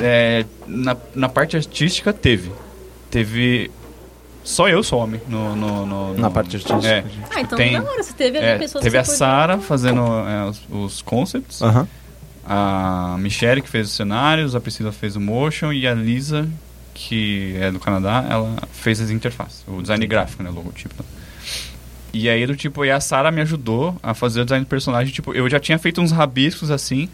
É, 0.00 0.44
na, 0.66 0.96
na 1.14 1.28
parte 1.28 1.56
artística 1.56 2.12
teve. 2.12 2.52
Teve. 3.10 3.68
Só 4.44 4.68
eu 4.68 4.82
sou 4.82 5.00
homem 5.00 5.20
no, 5.28 5.56
no, 5.56 5.84
no- 5.86 6.14
Na 6.14 6.28
no- 6.28 6.30
parte 6.30 6.56
artística. 6.56 6.86
É, 6.86 7.04
Ah, 7.34 7.40
então 7.40 7.58
tem- 7.58 7.72
da 7.72 7.82
hora. 7.82 8.02
Você 8.02 8.12
teve 8.12 8.38
é, 8.38 8.56
pessoas 8.58 8.84
teve 8.84 8.96
a 8.96 9.04
Sara 9.04 9.58
fazendo 9.58 10.00
é, 10.00 10.44
os, 10.48 10.60
os 10.70 11.02
concepts, 11.02 11.60
a 12.46 13.16
Michelle 13.18 13.60
que 13.60 13.68
fez 13.68 13.88
os 13.88 13.92
cenários, 13.94 14.54
a 14.54 14.60
Priscila 14.60 14.92
fez 14.92 15.16
o 15.16 15.20
motion 15.20 15.72
e 15.72 15.86
a 15.86 15.92
Lisa, 15.94 16.48
que 16.98 17.54
é 17.60 17.70
do 17.70 17.78
Canadá, 17.78 18.26
ela 18.28 18.56
fez 18.72 19.00
as 19.00 19.08
interfaces, 19.08 19.62
o 19.68 19.80
design 19.80 20.04
gráfico, 20.04 20.42
né, 20.42 20.50
o 20.50 20.52
logotipo. 20.52 20.96
né. 20.98 21.08
E 22.12 22.28
aí 22.28 22.44
do 22.44 22.56
tipo, 22.56 22.84
e 22.84 22.90
a 22.90 22.98
Sara 22.98 23.30
me 23.30 23.40
ajudou 23.40 23.96
a 24.02 24.14
fazer 24.14 24.40
o 24.40 24.44
design 24.44 24.64
do 24.64 24.68
personagem, 24.68 25.12
tipo, 25.14 25.32
eu 25.32 25.48
já 25.48 25.60
tinha 25.60 25.78
feito 25.78 26.00
uns 26.00 26.10
rabiscos 26.10 26.72
assim, 26.72 27.08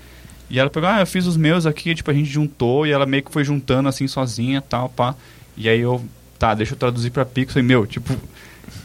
e 0.49 0.59
ela 0.59 0.71
pegou, 0.71 0.89
ah, 0.89 1.01
eu 1.01 1.07
fiz 1.07 1.27
os 1.27 1.37
meus 1.37 1.67
aqui, 1.67 1.95
tipo, 1.95 2.11
a 2.11 2.15
gente 2.15 2.31
juntou, 2.31 2.87
e 2.87 2.93
ela 2.93 3.05
meio 3.05 3.23
que 3.23 3.31
foi 3.31 3.45
juntando 3.45 3.87
assim 3.87 4.09
sozinha, 4.09 4.63
tal, 4.63 4.89
pá. 4.89 5.15
E 5.55 5.69
aí 5.69 5.81
eu, 5.81 6.03
tá, 6.39 6.55
deixa 6.55 6.73
eu 6.73 6.79
traduzir 6.79 7.11
pra 7.11 7.27
Pixel, 7.27 7.61
e 7.61 7.63
meu, 7.63 7.87
tipo, 7.87 8.17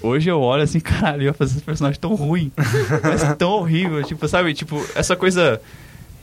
hoje 0.02 0.30
eu 0.30 0.42
olho 0.42 0.64
assim, 0.64 0.82
caralho, 0.82 1.22
eu 1.22 1.26
ia 1.28 1.34
fazer 1.34 1.56
esse 1.56 1.64
personagem 1.64 1.98
tão 1.98 2.14
ruim, 2.14 2.52
mas 3.04 3.38
tão 3.38 3.52
horrível, 3.52 4.04
tipo, 4.04 4.28
sabe, 4.28 4.54
tipo, 4.54 4.86
essa 4.96 5.16
coisa 5.16 5.62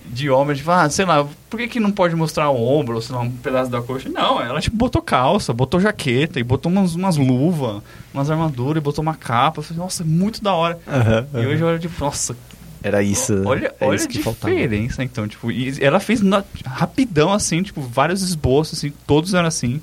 de 0.09 0.31
homem, 0.31 0.57
tipo, 0.57 0.71
ah, 0.71 0.88
sei 0.88 1.05
lá, 1.05 1.27
por 1.51 1.59
que, 1.59 1.69
que 1.69 1.81
não 1.81 1.90
pode 1.90 2.14
mostrar 2.16 2.49
o 2.51 2.62
ombro, 2.62 2.95
ou 2.97 3.03
sei 3.03 3.14
lá, 3.14 3.23
um 3.23 3.31
pedaço 3.31 3.71
da 3.71 3.81
coxa? 3.83 4.09
Não, 4.09 4.40
ela 4.40 4.61
tipo 4.61 4.77
botou 4.77 5.03
calça, 5.03 5.53
botou 5.53 5.81
jaqueta, 5.81 6.38
e 6.40 6.42
botou 6.42 6.71
umas, 6.71 6.95
umas 6.95 7.16
luvas, 7.16 7.83
umas 8.14 8.31
armaduras, 8.31 8.81
e 8.81 8.85
botou 8.85 9.03
uma 9.03 9.14
capa. 9.14 9.59
Eu 9.61 9.62
falei, 9.62 9.83
nossa, 9.83 10.03
é 10.03 10.07
muito 10.07 10.42
da 10.42 10.55
hora. 10.55 10.79
Aham, 10.87 11.27
E 11.35 11.47
hoje 11.47 11.62
eu 11.62 11.66
olho, 11.69 11.79
tipo, 11.79 12.03
nossa, 12.03 12.37
Era 12.83 13.03
isso. 13.03 13.42
olha, 13.45 13.75
é 13.81 13.85
olha 13.87 13.97
isso 13.97 14.07
a 14.07 14.09
que 14.09 14.23
faltava. 14.23 14.55
diferença, 14.55 15.03
então, 15.03 15.27
tipo, 15.27 15.51
e 15.51 15.75
ela 15.83 15.99
fez 16.01 16.21
na- 16.21 16.45
rapidão, 16.64 17.33
assim, 17.33 17.62
tipo, 17.62 17.81
vários 17.81 18.23
esboços, 18.23 18.79
assim, 18.79 18.92
todos 19.07 19.35
eram 19.35 19.47
assim. 19.49 19.81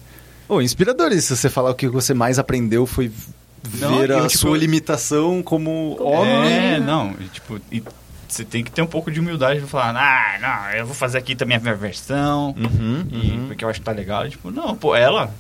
Ô, 0.48 0.62
inspirador 0.62 1.12
isso. 1.12 1.36
Você 1.36 1.50
falar 1.50 1.72
o 1.72 1.76
que 1.76 1.88
você 1.88 2.14
mais 2.14 2.38
aprendeu 2.40 2.86
foi 2.86 3.12
Não, 3.80 3.98
ver 4.00 4.12
a 4.12 4.18
eu, 4.20 4.28
tipo, 4.28 4.40
sua 4.42 4.58
limitação 4.58 5.42
como 5.42 5.98
homem. 6.02 6.54
É, 6.76 6.80
não, 6.80 7.14
tipo, 7.32 7.60
e 7.72 7.82
você 8.34 8.44
tem 8.44 8.64
que 8.64 8.72
ter 8.72 8.82
um 8.82 8.88
pouco 8.88 9.12
de 9.12 9.20
humildade 9.20 9.60
pra 9.60 9.68
falar, 9.70 9.96
ah, 9.96 10.40
não, 10.40 10.72
eu 10.78 10.86
vou 10.86 10.96
fazer 10.96 11.18
aqui 11.18 11.36
também 11.36 11.58
a 11.58 11.60
minha 11.60 11.76
versão. 11.76 12.56
Uhum, 12.58 13.06
E 13.12 13.32
uhum. 13.32 13.48
porque 13.48 13.64
eu 13.64 13.70
acho 13.70 13.80
que 13.80 13.86
tá 13.86 13.92
legal. 13.92 14.28
Tipo, 14.30 14.52
não, 14.52 14.76
pô, 14.76 14.96
ela. 14.96 15.34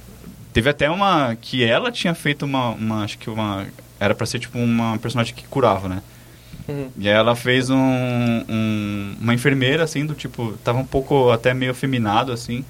Teve 0.53 0.69
até 0.69 0.89
uma. 0.89 1.35
Que 1.41 1.63
ela 1.63 1.91
tinha 1.91 2.13
feito 2.13 2.45
uma. 2.45 2.69
uma 2.69 3.03
acho 3.03 3.17
que 3.17 3.29
uma. 3.29 3.65
Era 3.99 4.13
pra 4.13 4.25
ser 4.25 4.39
tipo 4.39 4.57
uma 4.59 4.97
personagem 4.99 5.33
que 5.33 5.43
curava, 5.47 5.87
né? 5.89 6.01
Uhum. 6.67 6.89
E 6.97 7.07
aí 7.09 7.13
ela 7.15 7.35
fez 7.35 7.69
um, 7.69 7.75
um- 7.77 9.15
uma 9.19 9.33
enfermeira, 9.33 9.83
assim, 9.83 10.05
do 10.05 10.13
tipo, 10.13 10.53
tava 10.63 10.77
um 10.79 10.85
pouco 10.85 11.29
até 11.31 11.53
meio 11.53 11.71
afeminado, 11.71 12.31
assim. 12.31 12.63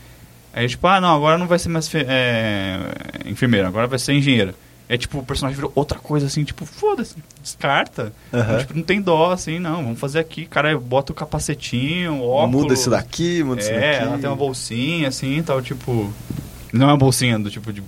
Aí, 0.54 0.68
tipo, 0.68 0.86
ah, 0.88 1.02
não, 1.02 1.16
agora 1.16 1.38
não 1.38 1.48
vai 1.48 1.58
ser 1.60 1.70
mais 1.70 1.90
é, 1.96 2.78
enfermeira, 3.26 3.68
agora 3.68 3.88
vai 3.88 4.00
ser 4.00 4.14
engenheira. 4.14 4.54
É 4.90 4.98
tipo, 4.98 5.18
o 5.20 5.24
personagem 5.24 5.56
virou 5.56 5.72
outra 5.76 5.98
coisa, 5.98 6.26
assim, 6.28 6.44
tipo, 6.44 6.66
foda-se, 6.66 7.16
descarta. 7.42 8.12
Aham. 8.34 8.58
Tipo, 8.60 8.74
não 8.76 8.84
tem 8.84 9.02
dó, 9.02 9.32
assim, 9.32 9.60
não, 9.60 9.84
vamos 9.84 10.00
fazer 10.00 10.20
aqui, 10.20 10.46
cara, 10.46 10.78
bota 10.78 11.12
o 11.12 11.16
capacetinho, 11.16 12.16
o 12.16 12.28
óculos. 12.28 12.62
Muda 12.64 12.74
esse 12.74 12.90
daqui, 12.90 13.44
muda 13.44 13.62
esse 13.62 13.72
É, 13.72 13.94
daqui. 13.94 14.04
ela 14.06 14.18
tem 14.18 14.30
uma 14.30 14.36
bolsinha, 14.36 15.08
assim, 15.08 15.42
tal, 15.42 15.62
tipo... 15.62 16.12
Não 16.74 16.88
é 16.88 16.92
uma 16.92 16.98
bolsinha 16.98 17.38
do 17.38 17.52
tipo 17.52 17.72
de... 17.72 17.84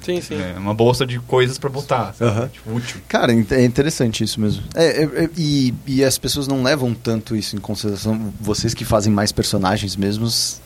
Sim, 0.00 0.20
sim. 0.20 0.36
É 0.40 0.56
uma 0.56 0.72
bolsa 0.72 1.04
de 1.04 1.18
coisas 1.18 1.58
pra 1.58 1.68
botar, 1.68 2.14
sabe? 2.14 2.30
Aham. 2.30 2.48
Tipo, 2.48 2.72
útil. 2.72 3.00
Cara, 3.08 3.32
é 3.32 3.64
interessante 3.64 4.22
isso 4.22 4.40
mesmo. 4.40 4.62
É, 4.76 5.02
é, 5.02 5.24
é, 5.24 5.30
e, 5.36 5.74
e 5.84 6.04
as 6.04 6.16
pessoas 6.16 6.46
não 6.46 6.62
levam 6.62 6.94
tanto 6.94 7.34
isso 7.34 7.56
em 7.56 7.58
consideração. 7.58 8.32
Vocês 8.40 8.74
que 8.74 8.84
fazem 8.84 9.12
mais 9.12 9.32
personagens 9.32 9.96
mesmos. 9.96 10.60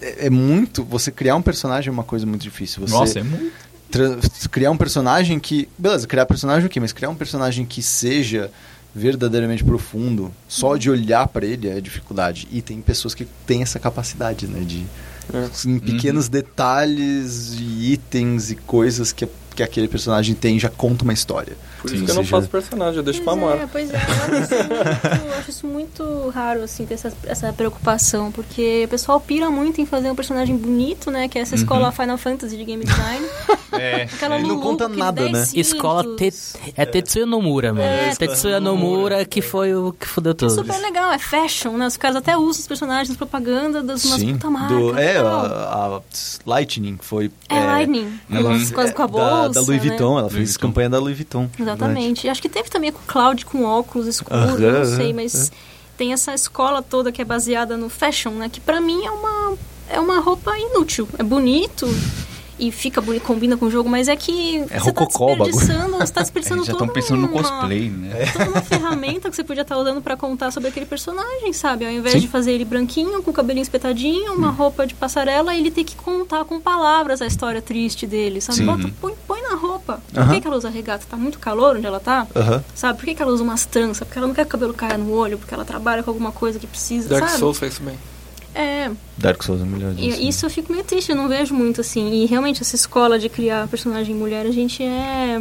É, 0.00 0.26
é 0.26 0.30
muito. 0.30 0.84
Você 0.84 1.10
criar 1.10 1.34
um 1.34 1.42
personagem 1.42 1.88
é 1.88 1.92
uma 1.92 2.04
coisa 2.04 2.24
muito 2.24 2.42
difícil. 2.42 2.86
Você 2.86 2.94
Nossa, 2.94 3.18
é 3.18 3.22
muito... 3.24 3.52
criar 4.50 4.70
um 4.70 4.76
personagem 4.76 5.38
que. 5.38 5.68
Beleza, 5.78 6.06
criar 6.06 6.26
personagem 6.26 6.66
o 6.66 6.68
quê? 6.68 6.80
Mas 6.80 6.92
criar 6.92 7.10
um 7.10 7.14
personagem 7.14 7.64
que 7.64 7.82
seja 7.82 8.50
verdadeiramente 8.94 9.62
profundo, 9.62 10.32
só 10.48 10.76
de 10.76 10.90
olhar 10.90 11.28
pra 11.28 11.46
ele 11.46 11.68
é 11.68 11.80
dificuldade. 11.80 12.48
E 12.50 12.60
tem 12.60 12.80
pessoas 12.80 13.14
que 13.14 13.24
têm 13.46 13.62
essa 13.62 13.78
capacidade, 13.78 14.46
né? 14.46 14.60
De. 14.60 14.84
É. 15.32 15.68
Em 15.68 15.78
pequenos 15.78 16.28
detalhes 16.28 17.54
e 17.54 17.92
itens 17.92 18.50
e 18.50 18.56
coisas 18.56 19.12
que, 19.12 19.28
que 19.54 19.62
aquele 19.62 19.86
personagem 19.86 20.34
tem 20.34 20.58
já 20.58 20.68
conta 20.68 21.04
uma 21.04 21.12
história. 21.12 21.56
Por 21.80 21.88
Sim, 21.88 21.96
isso 21.96 22.04
que 22.04 22.10
eu 22.10 22.14
não 22.14 22.24
faço 22.24 22.48
personagem, 22.48 22.96
eu 22.96 23.02
deixo 23.02 23.22
pra 23.22 23.32
Pois 23.32 23.42
Amora. 23.42 23.62
é, 23.62 23.66
pois 23.66 23.90
é. 23.90 23.96
Eu 23.96 24.38
acho, 24.38 24.40
isso 24.44 24.66
muito, 24.66 25.26
eu 25.26 25.34
acho 25.38 25.50
isso 25.50 25.66
muito 25.66 26.28
raro, 26.30 26.62
assim, 26.62 26.84
ter 26.84 26.94
essa, 26.94 27.12
essa 27.26 27.52
preocupação. 27.52 28.30
Porque 28.30 28.82
o 28.84 28.88
pessoal 28.88 29.20
pira 29.20 29.50
muito 29.50 29.80
em 29.80 29.86
fazer 29.86 30.10
um 30.10 30.14
personagem 30.14 30.56
bonito, 30.56 31.10
né? 31.10 31.28
Que 31.28 31.38
é 31.38 31.42
essa 31.42 31.54
escola 31.54 31.90
Final 31.92 32.18
Fantasy 32.18 32.56
de 32.56 32.64
game 32.64 32.84
design. 32.84 33.26
É, 33.72 34.02
Aquela 34.02 34.36
não 34.36 34.48
Lulu 34.48 34.62
conta 34.62 34.88
com 34.88 34.96
nada, 34.96 35.22
10 35.22 35.32
né? 35.32 35.44
cintos. 35.44 35.68
Escola 35.68 36.04
te, 36.16 36.32
é 36.76 36.84
Tetsuya 36.84 37.24
Nomura, 37.24 37.72
mano. 37.72 37.84
É, 37.84 38.14
Tetsuya 38.16 38.58
Nomura 38.58 39.24
que 39.24 39.40
foi 39.40 39.74
o 39.74 39.92
que 39.92 40.06
fudeu 40.08 40.34
tudo. 40.34 40.50
Super 40.50 40.78
legal, 40.78 41.12
é 41.12 41.18
fashion, 41.18 41.76
né? 41.76 41.86
Os 41.86 41.96
caras 41.96 42.16
até 42.16 42.36
usam 42.36 42.60
os 42.60 42.66
personagens 42.66 43.16
propaganda 43.16 43.82
das 43.82 44.04
umas 44.04 44.20
Sim, 44.20 44.32
puta 44.32 44.50
marca. 44.50 44.74
do, 44.74 44.98
é, 44.98 45.18
a, 45.18 45.22
a 45.22 46.00
Lightning 46.44 46.98
foi... 47.00 47.30
É, 47.48 47.64
Lightning, 47.64 48.20
com 48.28 48.34
uhum. 48.34 48.50
as 48.50 48.70
coisas 48.70 48.94
com 48.94 49.02
a 49.02 49.06
bolsa, 49.06 49.30
da, 49.30 49.48
da 49.48 49.60
Louis 49.60 49.82
né? 49.82 49.88
Vuitton, 49.88 50.12
ela 50.12 50.20
Louis 50.22 50.34
fez 50.34 50.48
Vuitton. 50.50 50.66
campanha 50.66 50.90
da 50.90 50.98
Louis 50.98 51.16
Vuitton. 51.16 51.48
Exatamente. 51.58 51.69
Acho 52.30 52.42
que 52.42 52.48
teve 52.48 52.68
também 52.70 52.92
com 52.92 52.98
o 53.00 53.06
Cloud 53.06 53.44
com 53.46 53.64
óculos 53.64 54.06
escuros, 54.06 54.58
não 54.88 54.96
sei, 54.96 55.12
mas 55.12 55.52
tem 55.96 56.12
essa 56.12 56.32
escola 56.34 56.82
toda 56.82 57.12
que 57.12 57.20
é 57.20 57.24
baseada 57.24 57.76
no 57.76 57.88
fashion, 57.88 58.32
né? 58.32 58.48
Que 58.48 58.60
pra 58.60 58.80
mim 58.80 59.04
é 59.04 59.10
uma, 59.10 59.54
é 59.88 60.00
uma 60.00 60.20
roupa 60.20 60.56
inútil. 60.58 61.08
É 61.18 61.22
bonito 61.22 61.86
e 62.60 62.70
fica 62.70 63.00
bonito, 63.00 63.22
combina 63.22 63.56
com 63.56 63.66
o 63.66 63.70
jogo, 63.70 63.88
mas 63.88 64.06
é 64.08 64.14
que 64.16 64.58
É 64.70 64.78
você 64.78 64.92
tá 64.92 65.00
bagulho. 65.04 65.44
desperdiçando, 65.44 65.96
você 65.98 66.12
tá 66.12 66.20
desperdiçando 66.22 66.64
já 66.64 66.72
toda 66.72 66.84
estão 66.84 66.94
pensando 66.94 67.20
no 67.22 67.28
uma- 67.28 67.42
cosplay, 67.42 67.88
né? 67.88 68.26
Toda 68.32 68.50
uma 68.50 68.60
ferramenta 68.62 69.30
que 69.30 69.36
você 69.36 69.42
podia 69.42 69.62
estar 69.62 69.76
usando 69.78 70.02
pra 70.02 70.16
contar 70.16 70.50
sobre 70.50 70.68
aquele 70.68 70.86
personagem, 70.86 71.52
sabe? 71.52 71.84
Ao 71.86 71.90
invés 71.90 72.14
Sim. 72.14 72.20
de 72.20 72.28
fazer 72.28 72.52
ele 72.52 72.64
branquinho, 72.64 73.22
com 73.22 73.30
o 73.30 73.34
cabelinho 73.34 73.62
espetadinho, 73.62 74.34
uma 74.34 74.50
roupa 74.50 74.86
de 74.86 74.94
passarela, 74.94 75.54
ele 75.54 75.70
tem 75.70 75.84
que 75.84 75.96
contar 75.96 76.44
com 76.44 76.60
palavras 76.60 77.22
a 77.22 77.26
história 77.26 77.62
triste 77.62 78.06
dele, 78.06 78.40
sabe? 78.40 78.58
Sim. 78.58 78.66
Bota, 78.66 78.90
põe, 79.00 79.14
põe 79.26 79.42
na 79.42 79.54
roupa. 79.54 80.00
Por 80.12 80.20
Aham. 80.20 80.34
que, 80.34 80.40
que 80.42 80.46
ela 80.46 80.56
usa 80.56 80.68
regata? 80.68 81.06
Tá 81.08 81.16
muito 81.16 81.38
calor 81.38 81.76
onde 81.76 81.86
ela 81.86 81.98
tá? 82.00 82.26
Aham. 82.36 82.62
Sabe? 82.74 82.98
Por 82.98 83.04
que, 83.06 83.14
que 83.14 83.22
ela 83.22 83.32
usa 83.32 83.42
umas 83.42 83.64
tranças? 83.64 84.06
Porque 84.06 84.18
ela 84.18 84.26
não 84.28 84.34
quer 84.34 84.42
que 84.42 84.48
o 84.48 84.50
cabelo 84.52 84.74
caia 84.74 84.98
no 84.98 85.12
olho, 85.12 85.38
porque 85.38 85.54
ela 85.54 85.64
trabalha 85.64 86.02
com 86.02 86.10
alguma 86.10 86.30
coisa 86.32 86.58
que 86.58 86.66
precisa, 86.66 87.08
Dark 87.08 87.26
sabe? 87.28 87.38
Souls 87.40 87.58
faz 87.58 87.72
isso 87.74 87.82
bem. 87.82 87.98
É, 88.54 88.90
Dark 89.16 89.42
Souls 89.42 89.62
é 89.62 89.64
melhor 89.64 89.94
disso. 89.94 90.20
isso 90.20 90.46
eu 90.46 90.50
fico 90.50 90.72
meio 90.72 90.84
triste, 90.84 91.10
eu 91.10 91.16
não 91.16 91.28
vejo 91.28 91.54
muito 91.54 91.80
assim. 91.80 92.22
E 92.22 92.26
realmente 92.26 92.62
essa 92.62 92.74
escola 92.74 93.18
de 93.18 93.28
criar 93.28 93.68
personagem 93.68 94.14
mulher, 94.14 94.46
a 94.46 94.50
gente 94.50 94.82
é. 94.82 95.40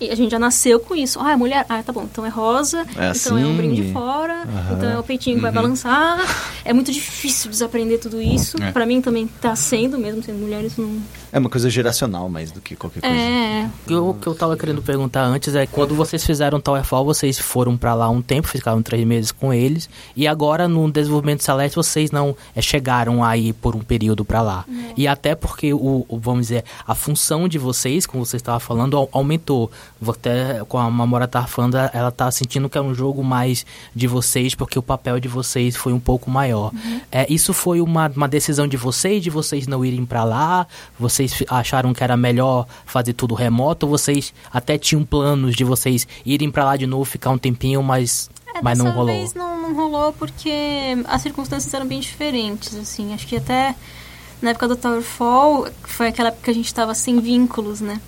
E 0.00 0.10
A 0.10 0.14
gente 0.14 0.30
já 0.30 0.38
nasceu 0.38 0.78
com 0.80 0.94
isso. 0.94 1.18
Ah, 1.20 1.32
é 1.32 1.36
mulher? 1.36 1.64
Ah, 1.68 1.82
tá 1.82 1.92
bom. 1.92 2.04
Então 2.10 2.24
é 2.24 2.28
rosa, 2.28 2.78
É 2.78 2.82
então 2.82 3.02
é 3.02 3.06
um 3.06 3.10
assim. 3.10 3.56
brinde 3.56 3.92
fora, 3.92 4.42
Aham. 4.42 4.76
então 4.76 4.90
é 4.90 4.98
o 4.98 5.02
peitinho 5.02 5.36
que 5.36 5.42
vai 5.42 5.50
Uhum. 5.50 5.54
balançar. 5.54 6.18
É 6.64 6.72
muito 6.72 6.92
difícil 6.92 7.50
desaprender 7.50 7.98
tudo 8.00 8.20
isso. 8.20 8.62
É. 8.62 8.70
Pra 8.72 8.84
mim 8.86 9.00
também 9.00 9.26
tá 9.26 9.54
sendo, 9.56 9.98
mesmo 9.98 10.22
sendo 10.22 10.38
mulher, 10.38 10.64
isso 10.64 10.80
não. 10.80 11.00
É 11.32 11.38
uma 11.38 11.50
coisa 11.50 11.68
geracional 11.68 12.28
mais 12.28 12.50
do 12.50 12.60
que 12.60 12.74
qualquer 12.74 13.00
coisa. 13.00 13.14
É. 13.16 13.66
O 13.84 13.86
que 13.86 13.92
eu- 13.94 14.08
o 14.10 14.14
que 14.14 14.26
eu 14.26 14.34
tava 14.34 14.56
querendo 14.56 14.80
perguntar 14.82 15.22
antes 15.24 15.54
é 15.54 15.66
quando 15.66 15.94
vocês 15.94 16.24
fizeram 16.24 16.58
Towerfall, 16.60 17.04
vocês 17.04 17.38
foram 17.38 17.76
pra 17.76 17.94
lá 17.94 18.08
um 18.08 18.22
tempo, 18.22 18.48
ficaram 18.48 18.82
três 18.82 19.06
meses 19.06 19.30
com 19.30 19.52
eles, 19.52 19.88
e 20.16 20.26
agora 20.26 20.66
no 20.66 20.90
desenvolvimento 20.90 21.42
Celeste 21.44 21.76
vocês 21.76 22.10
não 22.10 22.34
é, 22.56 22.62
chegaram 22.62 23.22
aí 23.22 23.52
por 23.52 23.76
um 23.76 23.80
período 23.80 24.24
pra 24.24 24.40
lá. 24.40 24.64
E 24.96 25.06
até 25.06 25.34
porque 25.34 25.72
o, 25.74 26.06
o- 26.08 26.18
vamos 26.18 26.46
dizer, 26.48 26.64
a 26.86 26.94
função 26.94 27.46
de 27.46 27.58
vocês, 27.58 28.06
como 28.06 28.24
você 28.24 28.36
estava 28.36 28.58
falando, 28.60 28.96
au- 28.96 29.08
aumentou. 29.12 29.70
Vou 30.00 30.14
Até 30.14 30.64
com 30.68 30.78
a 30.78 30.90
Mamora 30.90 31.26
tá 31.26 31.46
falando, 31.46 31.76
ela 31.76 32.10
tá 32.10 32.30
sentindo 32.30 32.68
que 32.68 32.78
é 32.78 32.80
um 32.80 32.94
jogo 32.94 33.22
mais 33.24 33.66
de 33.94 34.06
vocês, 34.06 34.54
porque 34.54 34.78
o 34.78 34.82
papel 34.82 35.18
de 35.18 35.28
vocês 35.28 35.76
foi 35.76 35.92
um 35.92 36.00
pouco 36.00 36.30
maior. 36.30 36.72
É, 37.10 37.26
isso 37.32 37.52
foi 37.52 37.80
uma, 37.80 38.08
uma 38.14 38.28
decisão 38.28 38.66
de 38.66 38.76
vocês, 38.76 39.22
de 39.22 39.30
vocês 39.30 39.66
não 39.66 39.84
irem 39.84 40.04
pra 40.06 40.24
lá? 40.24 40.66
Vocês 40.98 41.42
acharam 41.48 41.92
que 41.92 42.02
era 42.04 42.16
melhor 42.16 42.66
fazer 42.86 43.12
tudo 43.12 43.34
remoto? 43.34 43.86
Ou 43.86 43.90
vocês 43.90 44.32
até 44.52 44.78
tinham 44.78 45.04
planos 45.04 45.54
de 45.56 45.64
vocês 45.64 46.06
irem 46.24 46.50
pra 46.50 46.64
lá 46.64 46.76
de 46.76 46.86
novo, 46.86 47.04
ficar 47.04 47.30
um 47.30 47.38
tempinho, 47.38 47.82
mas, 47.82 48.30
É, 48.54 48.62
mas 48.62 48.78
não 48.78 48.90
rolou? 48.90 49.06
vez 49.14 49.34
não, 49.34 49.60
não 49.60 49.74
rolou 49.74 50.12
porque 50.12 50.50
as 51.06 51.22
circunstâncias 51.22 51.72
eram 51.74 51.86
bem 51.86 52.00
diferentes, 52.00 52.74
assim. 52.76 53.12
Acho 53.14 53.26
que 53.26 53.36
até 53.36 53.74
na 54.40 54.50
época 54.50 54.68
do 54.68 54.76
Towerfall 54.76 55.68
foi 55.82 56.08
aquela 56.08 56.28
época 56.28 56.44
que 56.44 56.50
a 56.50 56.54
gente 56.54 56.66
estava 56.66 56.94
sem 56.94 57.20
vínculos, 57.20 57.80
né? 57.80 58.00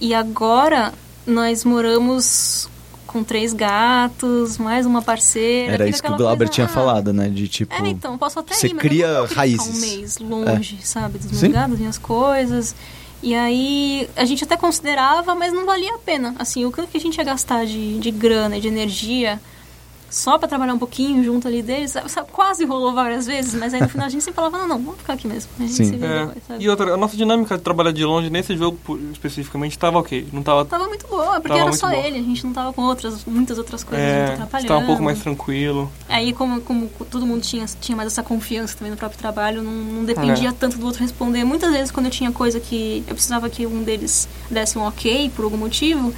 E 0.00 0.14
agora 0.14 0.92
nós 1.26 1.64
moramos 1.64 2.68
com 3.06 3.24
três 3.24 3.52
gatos, 3.52 4.56
mais 4.56 4.86
uma 4.86 5.02
parceira. 5.02 5.72
Era 5.72 5.88
isso 5.88 6.00
que 6.00 6.10
o 6.10 6.16
Glauber 6.16 6.46
coisa, 6.46 6.52
tinha 6.52 6.66
ah, 6.66 6.68
falado, 6.68 7.12
né? 7.12 7.28
De 7.28 7.48
tipo. 7.48 7.74
É, 7.74 7.88
então, 7.88 8.16
posso 8.16 8.38
até 8.38 8.54
você 8.54 8.68
ir, 8.68 8.74
cria 8.76 9.26
raízes. 9.34 9.66
um 9.66 9.80
mês 9.80 10.18
longe, 10.18 10.78
sabe, 10.82 11.18
dos 11.18 11.26
meus 11.26 11.40
Sim. 11.40 11.50
gatos, 11.50 11.78
minhas 11.78 11.98
coisas. 11.98 12.74
E 13.22 13.34
aí, 13.34 14.08
a 14.16 14.24
gente 14.24 14.44
até 14.44 14.56
considerava, 14.56 15.34
mas 15.34 15.52
não 15.52 15.66
valia 15.66 15.94
a 15.94 15.98
pena. 15.98 16.34
Assim, 16.38 16.64
o 16.64 16.72
que 16.72 16.96
a 16.96 17.00
gente 17.00 17.16
ia 17.18 17.24
gastar 17.24 17.66
de, 17.66 17.98
de 17.98 18.10
grana 18.10 18.56
e 18.56 18.60
de 18.60 18.68
energia 18.68 19.40
só 20.10 20.36
pra 20.36 20.48
trabalhar 20.48 20.74
um 20.74 20.78
pouquinho 20.78 21.22
junto 21.22 21.46
ali 21.46 21.62
deles, 21.62 21.92
sabe, 22.08 22.28
quase 22.32 22.64
rolou 22.64 22.92
várias 22.92 23.26
vezes, 23.26 23.54
mas 23.54 23.72
aí 23.72 23.80
no 23.80 23.88
final 23.88 24.06
a 24.06 24.10
gente 24.10 24.22
sempre 24.24 24.34
falava, 24.36 24.58
não, 24.58 24.66
não, 24.68 24.78
vamos 24.78 24.98
ficar 25.00 25.12
aqui 25.12 25.28
mesmo. 25.28 25.50
A 25.58 25.62
gente 25.62 25.72
Sim. 25.74 25.84
se 25.84 25.96
vê 25.96 26.04
É. 26.06 26.18
depois, 26.26 26.44
sabe? 26.48 26.64
E 26.64 26.68
outra, 26.68 26.94
a 26.94 26.96
nossa 26.96 27.16
dinâmica 27.16 27.56
de 27.56 27.62
trabalhar 27.62 27.92
de 27.92 28.04
longe 28.04 28.28
nesse 28.28 28.56
jogo 28.56 28.76
especificamente 29.12 29.78
tava 29.78 29.98
ok. 30.00 30.26
Não 30.32 30.42
tava. 30.42 30.64
Tava 30.64 30.88
muito 30.88 31.06
boa, 31.06 31.34
porque 31.34 31.48
Tava 31.48 31.60
era 31.60 31.64
muito 31.68 31.78
só 31.78 31.88
boa. 31.88 32.00
ele, 32.06 32.18
a 32.18 32.22
gente 32.22 32.44
não 32.44 32.52
tava 32.52 32.72
com 32.72 32.82
outras, 32.82 33.24
muitas 33.24 33.56
outras 33.56 33.84
coisas 33.84 34.04
muito 34.04 34.18
É, 34.30 34.32
atrapalhando. 34.34 34.68
tava 34.68 34.80
um 34.80 34.86
pouco 34.86 35.02
mais 35.02 35.20
tranquilo. 35.20 35.90
Aí, 36.08 36.32
como, 36.32 36.60
como 36.60 36.88
todo 37.10 37.24
mundo 37.24 37.42
tinha, 37.42 37.64
tinha 37.80 37.94
mais 37.96 38.08
essa 38.08 38.22
confiança 38.22 38.76
também 38.76 38.90
no 38.90 38.96
próprio 38.96 39.18
trabalho, 39.20 39.62
não, 39.62 39.70
não 39.72 40.04
dependia 40.04 40.48
É. 40.48 40.52
tanto 40.52 40.76
do 40.76 40.86
outro 40.86 41.00
responder. 41.02 41.44
Muitas 41.44 41.70
vezes, 41.72 41.90
quando 41.92 42.06
eu 42.06 42.12
tinha 42.12 42.32
coisa 42.32 42.58
que 42.58 43.04
eu 43.06 43.14
precisava 43.14 43.48
que 43.48 43.64
um 43.66 43.82
deles 43.84 44.28
desse 44.50 44.76
um 44.76 44.82
ok 44.82 45.30
por 45.36 45.44
algum 45.44 45.56
motivo, 45.56 46.12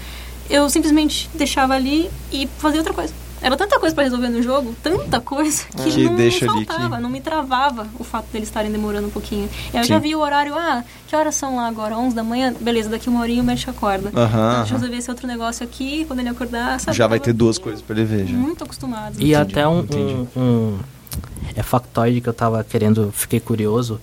eu 0.48 0.68
simplesmente 0.70 1.28
deixava 1.34 1.74
ali 1.74 2.10
e 2.32 2.48
fazia 2.58 2.80
outra 2.80 2.94
coisa. 2.94 3.12
Era 3.42 3.56
tanta 3.56 3.78
coisa 3.80 3.92
pra 3.94 4.04
resolver 4.04 4.28
no 4.28 4.40
jogo, 4.40 4.74
tanta 4.82 5.20
coisa, 5.20 5.64
que, 5.76 5.90
Que 5.90 6.04
não 6.04 6.14
deixa 6.14 6.44
me 6.46 6.64
faltava, 6.64 6.96
que- 6.96 7.02
não 7.02 7.10
me 7.10 7.20
travava 7.20 7.86
o 7.98 8.04
fato 8.04 8.26
deles 8.32 8.48
estarem 8.48 8.70
demorando 8.70 9.08
um 9.08 9.10
pouquinho. 9.10 9.48
Eu 9.74 9.82
Sim. 9.82 9.88
já 9.88 9.98
vi 9.98 10.14
o 10.14 10.20
horário, 10.20 10.54
ah, 10.56 10.84
que 11.08 11.16
horas 11.16 11.34
são 11.34 11.56
lá 11.56 11.66
agora? 11.66 11.96
11 11.98 12.14
da 12.14 12.22
manhã? 12.22 12.54
Beleza, 12.60 12.88
daqui 12.88 13.08
uma 13.08 13.20
horinha 13.20 13.42
o 13.42 13.44
médico 13.44 13.70
acorda. 13.72 14.10
Aham, 14.14 14.58
Deixa 14.58 14.74
eu 14.74 14.78
resolver 14.78 14.96
esse 14.96 15.10
outro 15.10 15.26
negócio 15.26 15.64
aqui, 15.64 16.04
quando 16.04 16.20
ele 16.20 16.28
acordar, 16.28 16.78
sabe? 16.80 16.96
Já 16.96 17.06
vai 17.08 17.18
ter 17.18 17.32
duas 17.32 17.58
coisas 17.58 17.82
pra 17.82 17.96
ele 17.96 18.04
ver 18.04 18.26
já. 18.26 18.36
Muito 18.36 18.62
acostumado. 18.62 19.14
E 19.14 19.32
Entendi, 19.32 19.34
até 19.34 19.66
um, 19.66 19.80
um, 19.80 20.26
um- 20.40 20.78
É 21.56 21.62
factoide 21.62 22.20
que 22.20 22.28
eu 22.28 22.32
tava 22.32 22.62
querendo, 22.64 23.10
fiquei 23.12 23.40
curioso. 23.40 24.00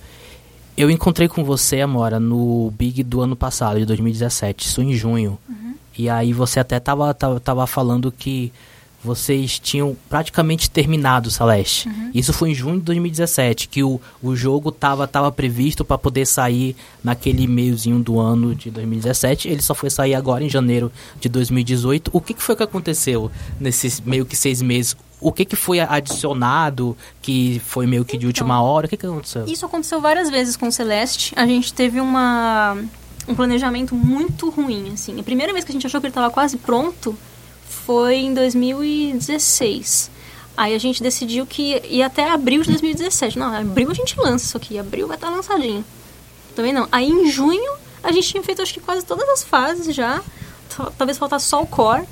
Eu 0.76 0.90
encontrei 0.90 1.28
com 1.28 1.42
você, 1.44 1.80
Amora, 1.80 2.20
no 2.20 2.70
Big 2.78 3.02
do 3.02 3.20
ano 3.20 3.34
passado, 3.34 3.78
de 3.78 3.84
2017, 3.86 4.66
isso 4.66 4.80
em 4.82 4.92
junho. 4.94 5.38
E 5.98 6.08
aí 6.08 6.32
você 6.32 6.60
até 6.60 6.78
tava, 6.78 7.12
tava, 7.12 7.40
tava 7.40 7.66
falando 7.66 8.12
que 8.12 8.52
vocês 9.02 9.58
tinham 9.58 9.96
praticamente 10.08 10.70
terminado 10.70 11.28
o 11.28 11.30
Celeste. 11.30 11.88
Isso 12.14 12.32
foi 12.32 12.50
em 12.50 12.54
junho 12.54 12.78
de 12.78 12.84
2017, 12.84 13.68
que 13.68 13.82
o, 13.82 14.00
o 14.22 14.36
jogo 14.36 14.70
tava, 14.70 15.06
tava 15.08 15.32
previsto 15.32 15.84
para 15.84 15.96
poder 15.96 16.26
sair 16.26 16.76
naquele 17.02 17.46
meiozinho 17.46 17.98
do 17.98 18.20
ano 18.20 18.54
de 18.54 18.70
2017. 18.70 19.48
Ele 19.48 19.62
só 19.62 19.74
foi 19.74 19.88
sair 19.88 20.14
agora 20.14 20.44
em 20.44 20.48
janeiro 20.48 20.92
de 21.18 21.28
2018. 21.28 22.10
O 22.12 22.20
que, 22.20 22.34
que 22.34 22.42
foi 22.42 22.54
que 22.54 22.62
aconteceu 22.62 23.30
nesses 23.58 24.00
meio 24.00 24.26
que 24.26 24.36
seis 24.36 24.60
meses? 24.60 24.96
O 25.20 25.32
que, 25.32 25.44
que 25.44 25.56
foi 25.56 25.80
adicionado 25.80 26.96
que 27.20 27.60
foi 27.64 27.86
meio 27.86 28.04
que 28.04 28.12
de 28.12 28.26
Então, 28.26 28.28
última 28.28 28.62
hora? 28.62 28.86
O 28.86 28.88
que, 28.88 28.96
que 28.96 29.06
aconteceu? 29.06 29.44
Isso 29.46 29.64
aconteceu 29.66 30.00
várias 30.00 30.30
vezes 30.30 30.56
com 30.56 30.68
o 30.68 30.72
Celeste. 30.72 31.32
A 31.36 31.46
gente 31.46 31.72
teve 31.72 32.00
uma, 32.00 32.76
um 33.28 33.34
planejamento 33.34 33.94
muito 33.94 34.48
ruim, 34.50 34.92
assim. 34.92 35.18
A 35.20 35.22
primeira 35.22 35.52
vez 35.52 35.64
que 35.64 35.72
a 35.72 35.74
gente 35.74 35.86
achou 35.86 36.00
que 36.00 36.06
ele 36.06 36.10
estava 36.10 36.30
quase 36.30 36.56
pronto 36.56 37.16
foi 37.70 38.16
em 38.16 38.34
2016. 38.34 40.10
Aí 40.56 40.74
a 40.74 40.78
gente 40.78 41.02
decidiu 41.02 41.46
que 41.46 41.80
ia 41.88 42.06
até 42.06 42.28
abril 42.30 42.62
de 42.62 42.68
2017. 42.70 43.38
Não, 43.38 43.54
abril 43.54 43.90
a 43.90 43.94
gente 43.94 44.18
lança 44.20 44.44
isso 44.44 44.56
aqui, 44.56 44.78
abril 44.78 45.06
vai 45.06 45.16
estar 45.16 45.30
lançadinho. 45.30 45.84
Também 46.54 46.72
não. 46.72 46.86
Aí 46.92 47.08
em 47.08 47.30
junho 47.30 47.72
a 48.02 48.12
gente 48.12 48.28
tinha 48.28 48.42
feito 48.42 48.60
acho 48.60 48.74
que 48.74 48.80
quase 48.80 49.04
todas 49.04 49.28
as 49.28 49.42
fases 49.44 49.94
já. 49.94 50.22
Tal- 50.74 50.90
Talvez 50.96 51.16
faltasse 51.18 51.46
só 51.46 51.62
o 51.62 51.66
core. 51.66 52.04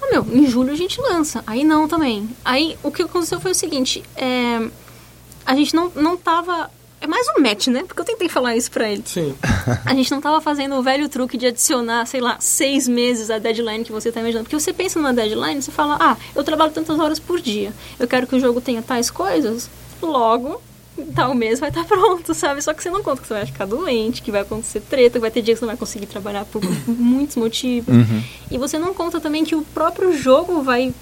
Ah, 0.00 0.08
meu, 0.10 0.26
em 0.32 0.46
julho 0.46 0.72
a 0.72 0.76
gente 0.76 1.00
lança. 1.00 1.44
Aí 1.46 1.62
não 1.62 1.86
também. 1.86 2.28
Aí 2.44 2.76
o 2.82 2.90
que 2.90 3.02
aconteceu 3.02 3.40
foi 3.40 3.52
o 3.52 3.54
seguinte: 3.54 4.02
é, 4.16 4.68
a 5.46 5.54
gente 5.54 5.74
não, 5.74 5.90
não 5.94 6.16
tava. 6.16 6.68
É 7.02 7.06
mais 7.08 7.26
um 7.36 7.42
match, 7.42 7.66
né? 7.66 7.82
Porque 7.82 8.00
eu 8.00 8.04
tentei 8.04 8.28
falar 8.28 8.56
isso 8.56 8.70
pra 8.70 8.88
ele. 8.88 9.02
Sim. 9.04 9.34
A 9.84 9.92
gente 9.92 10.08
não 10.12 10.20
tava 10.20 10.40
fazendo 10.40 10.76
o 10.76 10.82
velho 10.84 11.08
truque 11.08 11.36
de 11.36 11.46
adicionar, 11.48 12.06
sei 12.06 12.20
lá, 12.20 12.36
seis 12.38 12.86
meses 12.86 13.28
a 13.28 13.40
deadline 13.40 13.82
que 13.84 13.90
você 13.90 14.12
tá 14.12 14.20
imaginando. 14.20 14.44
Porque 14.44 14.58
você 14.58 14.72
pensa 14.72 15.00
numa 15.00 15.12
deadline, 15.12 15.60
você 15.60 15.72
fala, 15.72 15.98
ah, 16.00 16.16
eu 16.32 16.44
trabalho 16.44 16.70
tantas 16.70 17.00
horas 17.00 17.18
por 17.18 17.40
dia. 17.40 17.72
Eu 17.98 18.06
quero 18.06 18.28
que 18.28 18.36
o 18.36 18.40
jogo 18.40 18.60
tenha 18.60 18.80
tais 18.82 19.10
coisas. 19.10 19.68
Logo, 20.00 20.62
tal 21.12 21.34
mês 21.34 21.58
vai 21.58 21.70
estar 21.70 21.82
pronto, 21.90 22.32
sabe? 22.34 22.62
Só 22.62 22.72
que 22.72 22.80
você 22.80 22.88
não 22.88 23.02
conta 23.02 23.20
que 23.20 23.26
você 23.26 23.34
vai 23.34 23.46
ficar 23.46 23.66
doente, 23.66 24.22
que 24.22 24.30
vai 24.30 24.42
acontecer 24.42 24.78
treta, 24.80 25.14
que 25.14 25.22
vai 25.22 25.30
ter 25.32 25.42
dia 25.42 25.54
que 25.54 25.58
você 25.58 25.64
não 25.64 25.72
vai 25.72 25.78
conseguir 25.78 26.06
trabalhar 26.06 26.44
por 26.44 26.62
muitos 26.86 27.34
motivos. 27.34 27.92
E 28.48 28.56
você 28.58 28.78
não 28.78 28.94
conta 28.94 29.20
também 29.20 29.44
que 29.44 29.56
o 29.56 29.62
próprio 29.74 30.16
jogo 30.16 30.62
vai. 30.62 30.94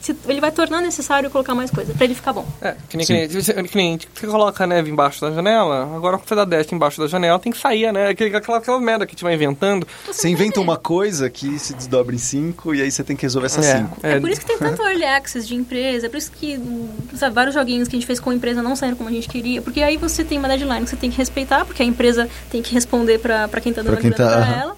Se- 0.00 0.16
Ele 0.28 0.40
vai 0.40 0.50
tornar 0.50 0.80
necessário 0.80 1.30
colocar 1.30 1.54
mais 1.54 1.70
coisa, 1.70 1.92
pra 1.94 2.04
ele 2.04 2.14
ficar 2.14 2.32
bom. 2.32 2.46
É, 2.60 2.74
que 2.88 2.96
nem, 2.96 3.06
que 3.06 3.12
nem, 3.12 3.28
você- 3.28 3.62
que 3.62 3.76
nem 3.76 3.98
você 4.14 4.26
coloca 4.26 4.64
a 4.64 4.66
neve 4.66 4.90
embaixo 4.90 5.20
da 5.20 5.30
janela, 5.30 5.84
agora 5.94 6.16
quando 6.18 6.28
você 6.28 6.34
dá 6.34 6.44
dash 6.44 6.72
embaixo 6.72 7.00
da 7.00 7.06
janela, 7.06 7.38
tem 7.38 7.52
que 7.52 7.58
sair, 7.58 7.92
né? 7.92 8.08
Aquela, 8.08 8.58
aquela 8.58 8.80
merda 8.80 9.06
que 9.06 9.10
a 9.10 9.14
gente 9.14 9.22
vai 9.24 9.34
inventando. 9.34 9.86
Você 10.06 10.28
inventa 10.28 10.60
uma 10.60 10.76
coisa 10.76 11.28
que 11.30 11.58
se 11.58 11.74
desdobra 11.74 12.14
em 12.14 12.18
cinco 12.18 12.74
e 12.74 12.82
aí 12.82 12.90
você 12.90 13.04
tem 13.04 13.14
que 13.16 13.22
resolver 13.22 13.46
essas 13.46 13.64
É, 13.66 13.78
cinco. 13.78 13.96
É 14.02 14.18
por 14.20 14.30
isso 14.30 14.40
que 14.40 14.46
tem 14.46 14.58
tanto 14.58 14.82
early 14.82 15.04
access 15.04 15.46
de 15.46 15.54
empresa, 15.54 16.06
é 16.06 16.08
por 16.08 16.16
isso 16.16 16.30
que 16.32 16.58
sabe, 17.16 17.34
vários 17.34 17.54
joguinhos 17.54 17.88
que 17.88 17.96
a 17.96 17.98
gente 17.98 18.06
fez 18.06 18.18
com 18.20 18.30
a 18.30 18.34
empresa 18.34 18.62
não 18.62 18.74
saíram 18.76 18.96
como 18.96 19.08
a 19.08 19.12
gente 19.12 19.28
queria, 19.28 19.60
porque 19.62 19.82
aí 19.82 19.96
você 19.96 20.24
tem 20.24 20.38
uma 20.38 20.48
deadline 20.48 20.84
que 20.84 20.90
você 20.90 20.96
tem 20.96 21.10
que 21.10 21.16
respeitar, 21.18 21.64
porque 21.64 21.82
a 21.82 21.86
empresa 21.86 22.28
tem 22.50 22.62
que 22.62 22.72
responder 22.72 23.18
pra, 23.18 23.48
pra 23.48 23.60
quem 23.60 23.72
tá 23.72 23.82
dando 23.82 23.92
Pra 23.92 24.00
quem 24.00 24.10
a 24.10 24.14
grana 24.14 24.30
tá- 24.30 24.46
pra 24.46 24.60
ela. 24.62 24.76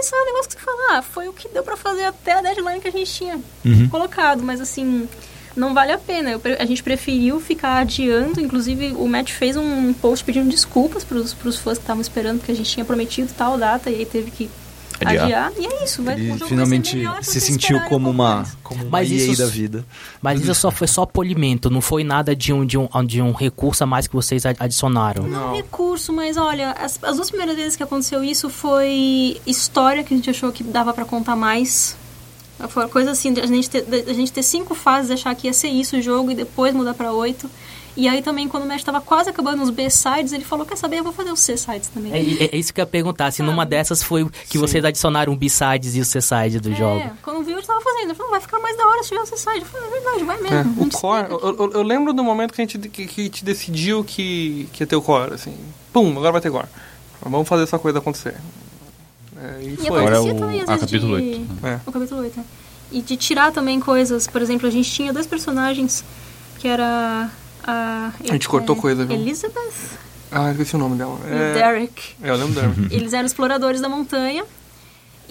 Aí 0.00 0.04
sai 0.04 0.18
um 0.18 0.24
negócio 0.24 0.48
que 0.48 0.54
você 0.54 0.64
fala, 0.64 0.98
ah, 0.98 1.02
foi 1.02 1.28
o 1.28 1.32
que 1.34 1.46
deu 1.48 1.62
pra 1.62 1.76
fazer 1.76 2.04
até 2.04 2.32
a 2.32 2.40
deadline 2.40 2.80
que 2.80 2.88
a 2.88 2.90
gente 2.90 3.12
tinha 3.12 3.38
Uhum. 3.62 3.86
colocado, 3.90 4.42
mas 4.42 4.58
assim, 4.58 5.06
não 5.54 5.74
vale 5.74 5.92
a 5.92 5.98
pena. 5.98 6.30
Eu 6.30 6.40
a 6.58 6.64
gente 6.64 6.82
preferiu 6.82 7.38
ficar 7.38 7.76
adiando, 7.80 8.40
inclusive 8.40 8.92
o 8.96 9.06
Matt 9.06 9.30
fez 9.30 9.58
um 9.58 9.92
post 9.92 10.24
pedindo 10.24 10.48
desculpas 10.48 11.04
pros, 11.04 11.34
pros 11.34 11.56
fãs 11.58 11.76
que 11.76 11.84
estavam 11.84 12.00
esperando, 12.00 12.38
porque 12.38 12.52
a 12.52 12.56
gente 12.56 12.70
tinha 12.70 12.84
prometido 12.84 13.30
tal 13.36 13.58
data 13.58 13.90
e 13.90 13.96
aí 13.96 14.06
teve 14.06 14.30
que 14.30 14.50
Adiar. 15.08 15.24
adiar. 15.24 15.52
E 15.58 15.66
é 15.66 15.84
isso, 15.84 16.02
vai, 16.02 16.14
o 16.14 16.18
Ele 16.18 16.38
finalmente 16.44 16.96
melhor 16.96 17.22
se 17.24 17.40
sentiu 17.40 17.80
como 17.88 18.10
uma, 18.10 18.44
como 18.62 18.82
uma 18.82 18.90
Mas 18.90 19.10
isso- 19.10 19.38
da 19.42 19.46
vida. 19.46 19.84
Mas 20.22 20.40
isso 20.40 20.54
só 20.54 20.70
foi 20.70 20.86
só 20.86 21.06
polimento, 21.06 21.70
não 21.70 21.80
foi 21.80 22.04
nada 22.04 22.34
de 22.36 22.52
um, 22.52 22.64
de 22.66 22.76
um, 22.78 22.88
de 23.06 23.20
um 23.22 23.32
recurso 23.32 23.82
a 23.84 23.86
mais 23.86 24.06
que 24.06 24.14
vocês 24.14 24.44
ad- 24.44 24.56
adicionaram. 24.60 25.24
Não 25.26 25.40
é 25.42 25.50
um 25.52 25.56
recurso, 25.56 26.12
mas 26.12 26.36
olha, 26.36 26.72
as, 26.72 26.98
as 27.02 27.16
duas 27.16 27.28
primeiras 27.30 27.56
vezes 27.56 27.76
que 27.76 27.82
aconteceu 27.82 28.22
isso 28.22 28.48
foi 28.50 29.40
história 29.46 30.04
que 30.04 30.12
a 30.12 30.16
gente 30.16 30.30
achou 30.30 30.52
que 30.52 30.62
dava 30.62 30.92
pra 30.92 31.04
contar 31.04 31.36
mais. 31.36 31.96
Foi 32.68 32.82
uma 32.84 32.88
coisa 32.90 33.12
assim, 33.12 33.32
de 33.32 33.40
a 33.40 33.46
gente, 33.46 33.70
ter, 33.70 33.82
de 33.82 34.10
a 34.10 34.12
gente 34.12 34.30
ter 34.30 34.42
cinco 34.42 34.74
fases, 34.74 35.10
achar 35.10 35.34
que 35.34 35.46
ia 35.46 35.52
ser 35.52 35.68
isso 35.68 35.96
o 35.96 36.02
jogo 36.02 36.30
e 36.30 36.34
depois 36.34 36.74
mudar 36.74 36.92
pra 36.92 37.10
oito. 37.12 37.48
E 37.96 38.06
aí 38.08 38.22
também, 38.22 38.48
quando 38.48 38.62
o 38.62 38.66
Mesh 38.66 38.84
tava 38.84 39.00
quase 39.00 39.28
acabando 39.30 39.62
os 39.62 39.70
B-sides, 39.70 40.32
ele 40.32 40.44
falou, 40.44 40.64
quer 40.64 40.76
saber, 40.76 40.98
eu 40.98 41.04
vou 41.04 41.12
fazer 41.12 41.32
os 41.32 41.40
C-sides 41.40 41.88
também. 41.88 42.12
É, 42.12 42.44
é- 42.44 42.50
é 42.52 42.56
isso 42.56 42.72
que 42.72 42.80
eu 42.80 42.82
ia 42.82 42.86
perguntar, 42.86 43.30
se 43.32 43.42
numa 43.42 43.66
dessas 43.66 44.02
foi 44.02 44.28
que 44.48 44.56
vocês 44.58 44.84
adicionaram 44.84 45.32
o 45.32 45.36
B-sides 45.36 45.96
e 45.96 46.00
o 46.00 46.04
C-side 46.04 46.60
do 46.60 46.72
jogo. 46.74 47.00
É, 47.00 47.12
quando 47.22 47.42
viu, 47.44 47.58
ele 47.58 47.66
tava 47.66 47.80
fazendo. 47.80 48.04
Ele 48.04 48.14
falou, 48.14 48.30
vai 48.30 48.40
ficar 48.40 48.58
mais 48.60 48.76
da 48.76 48.86
hora 48.86 49.02
se 49.02 49.08
tiver 49.08 49.20
o 49.20 49.26
C-side. 49.26 49.58
Eu 49.60 49.66
falei, 49.66 49.88
é 49.88 49.90
verdade, 49.90 50.24
vai 50.24 50.40
mesmo. 50.40 50.56
É, 50.56 50.60
a 50.60 50.86
o 50.86 50.90
core, 50.90 51.26
eu, 51.30 51.56
eu- 51.58 51.72
eu 51.72 51.82
lembro 51.82 52.12
do 52.12 52.22
momento 52.22 52.52
que 52.54 52.60
a 52.62 52.64
gente, 52.64 52.78
que, 52.88 53.06
que 53.06 53.20
a 53.20 53.24
gente 53.24 53.44
decidiu 53.44 54.04
que, 54.04 54.68
que 54.72 54.82
ia 54.82 54.86
ter 54.86 54.96
o 54.96 55.02
core, 55.02 55.34
assim. 55.34 55.54
Pum, 55.92 56.10
agora 56.12 56.32
vai 56.32 56.40
ter 56.40 56.50
core. 56.50 56.68
Vamos 57.22 57.48
fazer 57.48 57.64
essa 57.64 57.78
coisa 57.78 57.98
acontecer. 57.98 58.34
É, 59.36 59.62
e 59.62 59.74
E 59.74 59.76
foi. 59.76 60.00
Agora 60.00 60.16
é 60.16 60.20
o- 60.20 60.34
também, 60.38 60.60
às 60.60 60.68
ah, 60.68 60.74
vezes, 60.76 60.90
capítulo 60.90 61.16
de... 61.18 61.24
oito. 61.24 61.66
É. 61.66 61.80
O 61.86 61.92
capítulo 61.92 62.20
8, 62.22 62.40
é. 62.40 62.42
E 62.92 63.02
de 63.02 63.16
tirar 63.16 63.52
também 63.52 63.78
coisas. 63.80 64.26
Por 64.26 64.40
exemplo, 64.42 64.66
a 64.66 64.70
gente 64.70 64.90
tinha 64.90 65.12
dois 65.12 65.26
personagens 65.26 66.04
que 66.58 66.66
era 66.68 67.30
a... 67.64 68.12
A 68.28 68.32
gente 68.32 68.48
cortou 68.48 68.74
coisa, 68.76 69.04
viu? 69.04 69.16
Elizabeth 69.16 69.72
Ah, 70.30 70.50
esqueci 70.50 70.74
o 70.76 70.78
nome 70.78 70.96
dela. 70.96 71.18
É, 71.28 71.54
Derek. 71.54 72.14
é, 72.22 72.30
eu 72.30 72.36
lembro 72.36 72.54
dela. 72.60 72.74
Eles 72.90 73.12
eram 73.12 73.26
exploradores 73.26 73.80
da 73.80 73.88
montanha. 73.88 74.44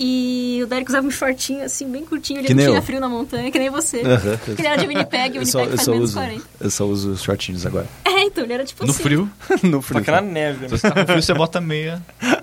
E 0.02 0.62
o 0.64 0.68
Derek 0.68 0.90
usava 0.90 1.06
um 1.06 1.12
shortinho, 1.12 1.62
assim, 1.66 1.92
bem 1.92 2.06
curtinho. 2.06 2.40
Ele 2.40 2.48
Que 2.48 2.54
não 2.54 2.64
tinha 2.64 2.78
eu. 2.78 2.82
frio 2.82 3.02
na 3.02 3.10
montanha, 3.10 3.52
que 3.52 3.60
nem 3.60 3.70
você. 3.70 4.02
Que 4.46 4.52
ele 4.62 4.66
era 4.68 4.78
de 4.78 4.88
minipeg, 4.88 5.38
o 5.38 5.42
Eu 5.42 5.46
só, 5.46 5.66
faz 5.66 5.82
só 5.82 5.92
menos 5.92 6.12
uso, 6.12 6.20
40. 6.20 6.46
eu 6.62 6.70
só 6.70 6.86
uso 6.86 7.12
os 7.12 7.22
shortinhos 7.22 7.66
agora. 7.66 7.86
É, 8.06 8.22
então, 8.24 8.46
ele 8.46 8.54
era 8.54 8.64
tipo 8.64 8.86
No 8.86 8.92
assim. 8.92 9.04
frio, 9.04 9.30
no 9.62 9.82
Só 9.82 9.88
frio. 9.90 10.02
que 10.04 10.10
na 10.12 10.22
neve. 10.22 10.68
se 10.70 10.72
Né? 10.72 10.78
você 10.78 10.90
tá 10.90 10.92
com 10.96 11.06
frio, 11.06 11.22
você 11.22 11.34
bota 11.34 11.60
meia. 11.60 12.02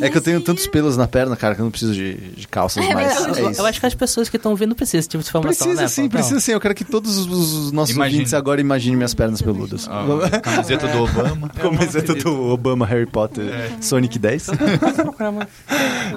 É 0.00 0.08
que 0.10 0.16
eu 0.16 0.20
tenho 0.22 0.40
tantos 0.40 0.66
pelos 0.66 0.96
na 0.96 1.06
perna, 1.06 1.36
cara, 1.36 1.54
que 1.54 1.60
eu 1.60 1.64
não 1.64 1.70
preciso 1.70 1.92
de, 1.94 2.14
de 2.14 2.48
calças 2.48 2.84
É 2.84 2.94
mais. 2.94 3.16
É 3.36 3.60
Eu, 3.60 3.66
acho 3.66 3.80
que 3.80 3.86
as 3.86 3.94
pessoas 3.94 4.28
que 4.28 4.36
estão 4.36 4.54
vendo 4.56 4.74
precisam 4.74 4.98
desse 4.98 5.08
tipo 5.08 5.22
de 5.22 5.28
informação, 5.28 5.66
Precisa 5.66 5.82
né? 5.82 5.88
sim, 5.88 6.08
precisa 6.08 6.40
sim. 6.40 6.52
Eu 6.52 6.60
quero 6.60 6.74
que 6.74 6.84
todos 6.84 7.16
os- 7.16 7.26
os 7.26 7.72
nossos 7.72 7.94
Imagine. 7.94 8.16
ouvintes 8.16 8.34
agora 8.34 8.60
imaginem 8.60 8.96
minhas 8.96 9.14
pernas 9.14 9.40
peludas. 9.42 9.88
A 9.88 10.40
camiseta 10.40 10.88
do 10.88 11.02
Obama. 11.02 11.48
Camiseta 11.60 12.14
do 12.14 12.50
Obama, 12.50 12.86
Harry 12.86 13.06
Potter, 13.06 13.44
Sonic 13.80 14.18
10. 14.18 14.46
Vou 14.46 14.56
procurar 15.04 15.32
mais. 15.32 15.48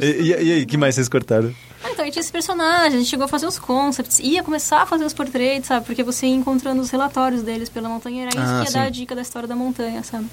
e, 0.02 0.06
e, 0.06 0.28
e 0.30 0.34
aí, 0.54 0.66
que 0.66 0.78
mais 0.78 0.96
vocês 0.96 1.08
cortaram? 1.10 1.54
Ah, 1.84 1.90
então, 1.92 2.02
a 2.02 2.06
gente 2.06 2.14
tinha 2.14 2.22
esse 2.22 2.32
personagem, 2.32 2.88
a 2.96 3.00
gente 3.02 3.10
chegou 3.10 3.26
a 3.26 3.28
fazer 3.28 3.46
os 3.46 3.60
concepts, 3.60 4.20
ia 4.20 4.42
começar 4.42 4.84
a 4.84 4.86
fazer 4.86 5.04
os 5.04 5.14
portraits, 5.14 5.68
sabe? 5.68 5.86
Porque 5.86 6.02
você 6.02 6.26
ia 6.28 6.34
encontrando 6.34 6.82
os 6.82 6.90
relatórios 6.90 7.42
deles 7.44 7.68
pela 7.68 7.90
montanha, 7.90 8.24
era 8.28 8.30
isso 8.30 8.40
Ah, 8.40 8.60
que 8.60 8.64
ia 8.64 8.72
sim. 8.72 8.74
dar 8.74 8.84
a 8.86 8.90
dica 8.90 9.14
da 9.16 9.22
história 9.22 9.48
da 9.50 9.56
montanha, 9.56 10.02
sabe? 10.02 10.26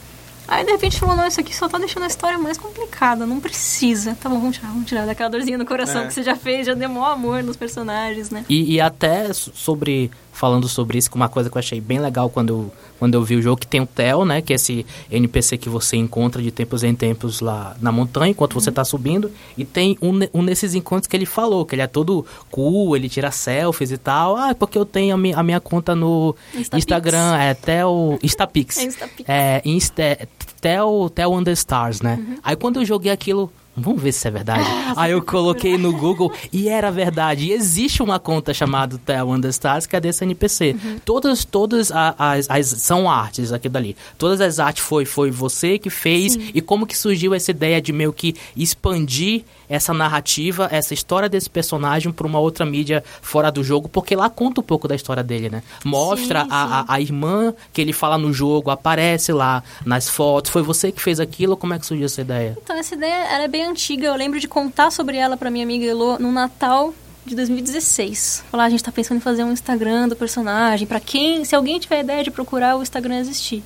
Aí, 0.51 0.65
de 0.67 0.73
repente, 0.73 0.99
falou, 0.99 1.15
não, 1.17 1.27
isso 1.27 1.41
aqui 1.41 1.55
só 1.57 1.69
tá 1.69 1.79
deixando 1.79 2.03
a 2.03 2.07
história 2.09 2.37
mais 2.39 2.59
complicada, 2.59 3.25
não 3.25 3.39
precisa. 3.41 4.17
Tá 4.21 4.29
bom, 4.29 4.39
vamos 4.41 4.57
tirar, 4.57 4.69
vamos 4.69 4.87
tirar 4.89 5.07
daquela 5.07 5.31
dorzinha 5.31 5.57
no 5.57 5.65
coração 5.65 6.03
É. 6.03 6.07
que 6.09 6.13
você 6.13 6.23
já 6.25 6.35
fez, 6.35 6.67
já 6.67 6.75
deu 6.75 6.89
maior 6.91 7.13
amor 7.13 7.43
nos 7.45 7.57
personagens, 7.57 8.31
né? 8.31 8.45
E, 8.49 8.75
e 8.75 8.81
até 8.81 9.33
so- 9.33 9.53
sobre, 9.55 10.11
falando 10.33 10.69
sobre 10.69 10.99
isso, 10.99 11.09
que 11.09 11.17
uma 11.17 11.29
coisa 11.29 11.49
que 11.49 11.57
eu 11.57 11.61
achei 11.61 11.81
bem 11.81 12.01
legal 12.01 12.29
quando 12.29 12.51
eu, 12.51 12.73
quando 12.99 13.15
eu 13.15 13.23
vi 13.23 13.37
o 13.37 13.41
jogo, 13.43 13.61
que 13.61 13.67
tem 13.67 13.81
o 13.81 13.87
Theo, 13.87 14.25
né? 14.25 14.43
Que 14.43 14.53
é 14.53 14.57
esse 14.57 14.85
NPC 15.11 15.57
que 15.57 15.69
você 15.71 15.97
encontra 15.97 16.43
de 16.43 16.51
tempos 16.51 16.83
em 16.85 16.95
tempos 16.95 17.41
lá 17.41 17.75
na 17.81 17.91
montanha, 17.93 18.31
enquanto 18.33 18.53
você 18.55 18.71
tá 18.73 18.85
subindo. 18.85 19.31
E 19.57 19.65
tem 19.65 19.97
um, 20.03 20.19
um 20.35 20.43
nesses 20.43 20.75
encontros 20.75 21.07
que 21.07 21.17
ele 21.17 21.25
falou, 21.27 21.65
que 21.65 21.75
ele 21.77 21.83
é 21.83 21.87
todo 21.87 22.27
cool, 22.51 22.95
ele 22.97 23.09
tira 23.09 23.31
selfies 23.31 23.91
e 23.93 23.97
tal. 23.99 24.37
Ah, 24.37 24.51
é 24.51 24.55
porque 24.55 24.77
eu 24.77 24.85
tenho 24.85 25.15
a, 25.15 25.19
mi- 25.19 25.33
a 25.33 25.43
minha 25.43 25.61
conta 25.61 25.95
no 25.95 26.35
Instapix. 26.55 26.75
Instagram, 26.85 27.37
é 27.39 27.55
Theo 27.55 28.19
Instapix. 28.23 28.77
É 28.81 28.85
Instapix. 28.85 29.29
É, 29.29 29.63
Insta, 29.65 30.29
Theo 30.61 31.33
on 31.33 31.43
the 31.45 31.53
Stars, 31.53 32.01
né? 32.01 32.19
Uhum. 32.21 32.37
Aí 32.43 32.57
quando 32.57 32.81
eu 32.81 32.85
joguei 32.85 33.11
aquilo, 33.11 33.51
vamos 33.77 34.03
ver 34.03 34.13
se 34.13 34.29
é 34.29 34.31
verdade. 34.31 34.65
Aí 34.97 35.13
eu 35.13 35.23
coloquei 35.23 35.79
no 35.79 35.93
Google 35.97 36.33
e 36.53 36.69
era 36.69 36.91
verdade. 36.91 37.47
E 37.47 37.53
existe 37.53 38.03
uma 38.03 38.19
conta 38.19 38.53
chamada 38.53 38.99
the 39.41 39.49
Stars 39.49 39.87
que 39.87 39.97
é 39.97 40.01
desse 40.01 40.23
NPC. 40.25 40.77
Uhum. 40.85 40.99
Todas, 41.05 41.45
todas 41.45 41.91
as, 42.19 42.49
as- 42.51 42.67
são 42.67 43.11
artes 43.11 43.53
aqui 43.53 43.69
dali. 43.69 43.97
Todas 44.19 44.41
as 44.41 44.59
artes 44.59 44.85
foi, 44.85 45.05
foi 45.05 45.31
você 45.31 45.79
que 45.79 45.89
fez. 45.89 46.37
E 46.55 46.61
como 46.61 46.87
que 46.87 46.97
surgiu 46.97 47.33
essa 47.35 47.51
ideia 47.51 47.81
de 47.81 47.93
meio 47.93 48.13
que 48.13 48.35
expandir 48.57 49.45
essa 49.71 49.95
narrativa, 49.95 50.69
essa 50.73 50.93
história 50.93 51.29
desse 51.29 51.49
personagem 51.49 52.11
para 52.11 52.27
uma 52.27 52.41
outra 52.41 52.67
mídia 52.67 53.05
fora 53.23 53.53
do 53.53 53.63
jogo, 53.63 53.89
porque 53.89 54.17
lá 54.17 54.29
conta 54.29 54.61
um 54.61 54.65
pouco 54.65 54.89
da 54.89 54.97
história 54.97 55.23
dele, 55.23 55.49
né? 55.49 55.63
Mostra 55.85 56.43
Sim, 56.43 56.49
a, 56.51 56.81
a, 56.81 56.95
a 56.95 57.01
irmã 57.01 57.55
que 57.73 57.81
ele 57.81 57.93
fala 57.93 58.19
no 58.19 58.33
jogo, 58.33 58.71
aparece 58.71 59.33
lá 59.33 59.63
nas 59.87 60.09
fotos. 60.09 60.51
Foi 60.51 60.61
você 60.61 60.91
que 60.91 61.01
fez 61.01 61.21
aquilo? 61.21 61.57
Como 61.57 61.73
é 61.73 61.79
que 61.79 61.87
surgiu 61.87 62.07
essa 62.07 62.21
ideia? 62.21 62.59
Então, 62.61 62.77
essa 62.77 62.97
ideia 62.97 63.33
ela 63.33 63.45
é 63.45 63.49
bem 63.49 63.65
antiga. 63.65 64.09
Eu 64.09 64.17
lembro 64.17 64.41
de 64.41 64.49
contar 64.49 64.91
sobre 64.91 65.17
ela 65.17 65.37
pra 65.37 65.51
minha 65.51 65.65
amiga 65.65 65.87
Elo 65.87 66.19
no 66.19 66.33
Natal 66.33 66.93
de 67.25 67.37
2016. 67.37 68.43
Falar, 68.51 68.65
"Ah, 68.65 68.67
a 68.67 68.71
gente 68.71 68.83
tá 68.83 68.91
pensando 68.91 69.19
em 69.19 69.21
fazer 69.21 69.45
um 69.45 69.53
Instagram 69.53 70.09
do 70.09 70.17
personagem. 70.17 70.85
Pra 70.85 70.99
quem, 70.99 71.45
se 71.45 71.55
alguém 71.55 71.79
tiver 71.79 72.01
ideia 72.01 72.25
de 72.25 72.31
procurar, 72.33 72.77
o 72.77 72.83
Instagram 72.83 73.19
existir. 73.19 73.63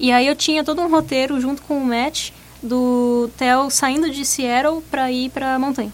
E 0.00 0.10
aí 0.10 0.26
eu 0.26 0.34
tinha 0.34 0.64
todo 0.64 0.80
um 0.82 0.90
roteiro 0.90 1.40
junto 1.40 1.62
com 1.62 1.78
o 1.78 1.84
Matt 1.84 2.30
do 2.64 3.30
Theo 3.36 3.70
saindo 3.70 4.10
de 4.10 4.24
Seattle 4.24 4.82
pra 4.90 5.12
ir 5.12 5.30
pra 5.30 5.58
montanha. 5.58 5.92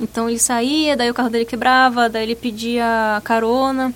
Então 0.00 0.28
ele 0.28 0.38
saía, 0.38 0.96
daí 0.96 1.10
o 1.10 1.14
carro 1.14 1.30
dele 1.30 1.44
quebrava, 1.44 2.08
daí 2.08 2.24
ele 2.24 2.36
pedia 2.36 3.20
carona. 3.24 3.94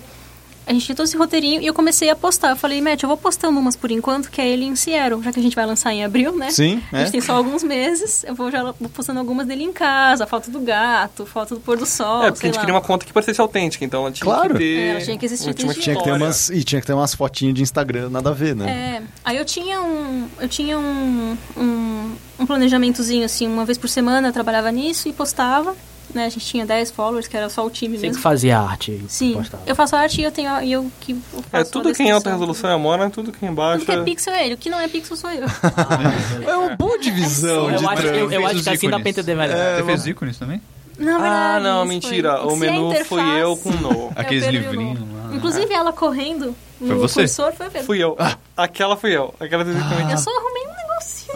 A 0.65 0.71
gente 0.73 0.85
tinha 0.85 0.95
todo 0.95 1.05
esse 1.05 1.17
roteirinho 1.17 1.61
e 1.61 1.67
eu 1.67 1.73
comecei 1.73 2.09
a 2.09 2.15
postar. 2.15 2.51
Eu 2.51 2.55
falei, 2.55 2.79
Matt, 2.81 3.03
eu 3.03 3.09
vou 3.09 3.17
postando 3.17 3.59
umas 3.59 3.75
por 3.75 3.91
enquanto, 3.91 4.31
que 4.31 4.39
é 4.39 4.47
ele 4.47 4.65
em 4.65 4.75
Seattle, 4.75 5.21
já 5.21 5.31
que 5.31 5.39
a 5.39 5.43
gente 5.43 5.55
vai 5.55 5.65
lançar 5.65 5.91
em 5.93 6.03
abril, 6.03 6.35
né? 6.35 6.51
Sim, 6.51 6.81
A 6.91 6.97
é. 6.97 6.99
gente 7.01 7.11
tem 7.11 7.21
só 7.21 7.35
alguns 7.35 7.63
meses. 7.63 8.23
Eu 8.23 8.33
vou 8.33 8.49
já 8.49 8.63
vou 8.63 8.73
postando 8.89 9.19
algumas 9.19 9.45
dele 9.45 9.63
em 9.63 9.73
casa, 9.73 10.25
foto 10.25 10.49
do 10.49 10.59
gato, 10.61 11.25
foto 11.25 11.55
do 11.55 11.61
pôr 11.61 11.77
do 11.77 11.85
sol. 11.85 12.23
É, 12.23 12.31
porque 12.31 12.45
a 12.45 12.47
gente 12.47 12.55
lá. 12.55 12.61
queria 12.61 12.75
uma 12.75 12.81
conta 12.81 13.05
que 13.05 13.11
parecesse 13.11 13.41
autêntica, 13.41 13.83
então 13.83 14.01
ela 14.01 14.11
tinha 14.11 14.23
Claro. 14.25 14.53
que 14.53 14.59
ter. 14.59 14.79
É, 14.79 14.89
ela 14.91 15.01
tinha 15.01 15.17
que 15.17 15.25
existir 15.25 15.53
desde 15.53 15.81
Tinha 15.81 15.95
que 15.97 16.03
ter 16.03 16.11
umas, 16.13 16.49
e 16.49 16.63
tinha 16.63 16.79
que 16.79 16.87
ter 16.87 16.93
umas 16.93 17.13
fotinhas 17.13 17.55
de 17.55 17.61
Instagram, 17.61 18.09
nada 18.09 18.29
a 18.29 18.33
ver, 18.33 18.55
né? 18.55 18.69
É, 18.71 19.03
aí 19.25 19.37
eu 19.37 19.45
tinha 19.45 19.81
um, 19.81 20.27
eu 20.39 20.47
tinha 20.47 20.79
um, 20.79 21.37
um, 21.57 22.15
um 22.39 22.45
planejamentozinho 22.45 23.25
assim, 23.25 23.47
uma 23.47 23.65
vez 23.65 23.77
por 23.77 23.89
semana 23.89 24.29
eu 24.29 24.33
trabalhava 24.33 24.71
nisso 24.71 25.09
e 25.09 25.13
postava. 25.13 25.75
Né? 26.13 26.25
A 26.25 26.29
gente 26.29 26.45
tinha 26.45 26.65
10 26.65 26.91
followers, 26.91 27.27
que 27.27 27.35
era 27.37 27.49
só 27.49 27.65
o 27.65 27.69
time 27.69 27.95
Você 27.97 28.01
que 28.01 28.07
mesmo. 28.07 28.21
fazia 28.21 28.59
arte. 28.59 29.03
Sim, 29.07 29.33
postava. 29.33 29.63
eu 29.65 29.75
faço 29.75 29.95
arte 29.95 30.21
e 30.21 30.23
eu 30.23 30.31
tenho 30.31 30.61
e 30.61 30.71
eu 30.71 30.91
que 31.01 31.13
eu 31.13 31.41
faço 31.43 31.47
É, 31.51 31.63
tudo 31.63 31.93
que 31.93 32.01
é 32.01 32.05
em 32.05 32.11
alta 32.11 32.29
descrição. 32.29 32.31
resolução 32.39 32.69
é 32.69 32.73
a 32.73 32.77
Mona, 32.77 33.09
tudo 33.09 33.31
que 33.31 33.45
é 33.45 33.49
embaixo. 33.49 33.85
Tudo 33.85 33.93
que 33.95 33.99
é 33.99 34.03
pixel 34.03 34.33
é 34.33 34.45
ele, 34.45 34.53
o 34.55 34.57
que 34.57 34.69
não 34.69 34.79
é 34.79 34.87
pixel 34.87 35.15
sou 35.17 35.29
eu. 35.31 35.45
É 36.47 36.55
uma 36.55 36.75
boa 36.75 36.97
divisão 36.99 37.69
Eu 37.71 37.77
de 37.77 37.85
acho, 37.85 38.07
eu, 38.07 38.31
eu 38.31 38.45
acho 38.47 38.63
que 38.63 38.69
assim 38.69 38.89
dá 38.89 38.99
pra 38.99 39.09
entender 39.09 39.35
melhor. 39.35 39.57
Você 39.77 39.83
fez 39.83 40.07
ícones 40.07 40.37
também? 40.37 40.61
Ah, 40.99 41.03
verdade, 41.03 41.63
não, 41.63 41.79
isso 41.79 41.87
mentira. 41.93 42.37
foi- 42.37 42.45
O 42.45 42.49
se 42.49 42.55
a 42.55 42.59
menu 42.71 42.87
interface- 42.91 43.09
fui 43.09 43.41
eu 43.41 43.57
com 43.57 43.69
o 43.69 43.73
No. 43.77 44.11
Aqueles 44.15 44.45
o 44.45 44.49
livrinhos 44.51 44.99
lá. 44.99 45.35
Inclusive 45.35 45.73
ela 45.73 45.91
correndo 45.91 46.55
Foi 46.77 46.87
no 46.89 46.99
você? 46.99 47.21
cursor 47.21 47.51
foi. 47.53 47.69
Fui 47.83 47.97
eu. 48.03 48.15
Aquela 48.55 48.95
fui 48.95 49.11
eu. 49.17 49.33
Aquela 49.39 49.63
especificamente. 49.63 50.11
Eu 50.11 50.17
só 50.19 50.29
arrumei 50.29 50.62
um 50.62 50.62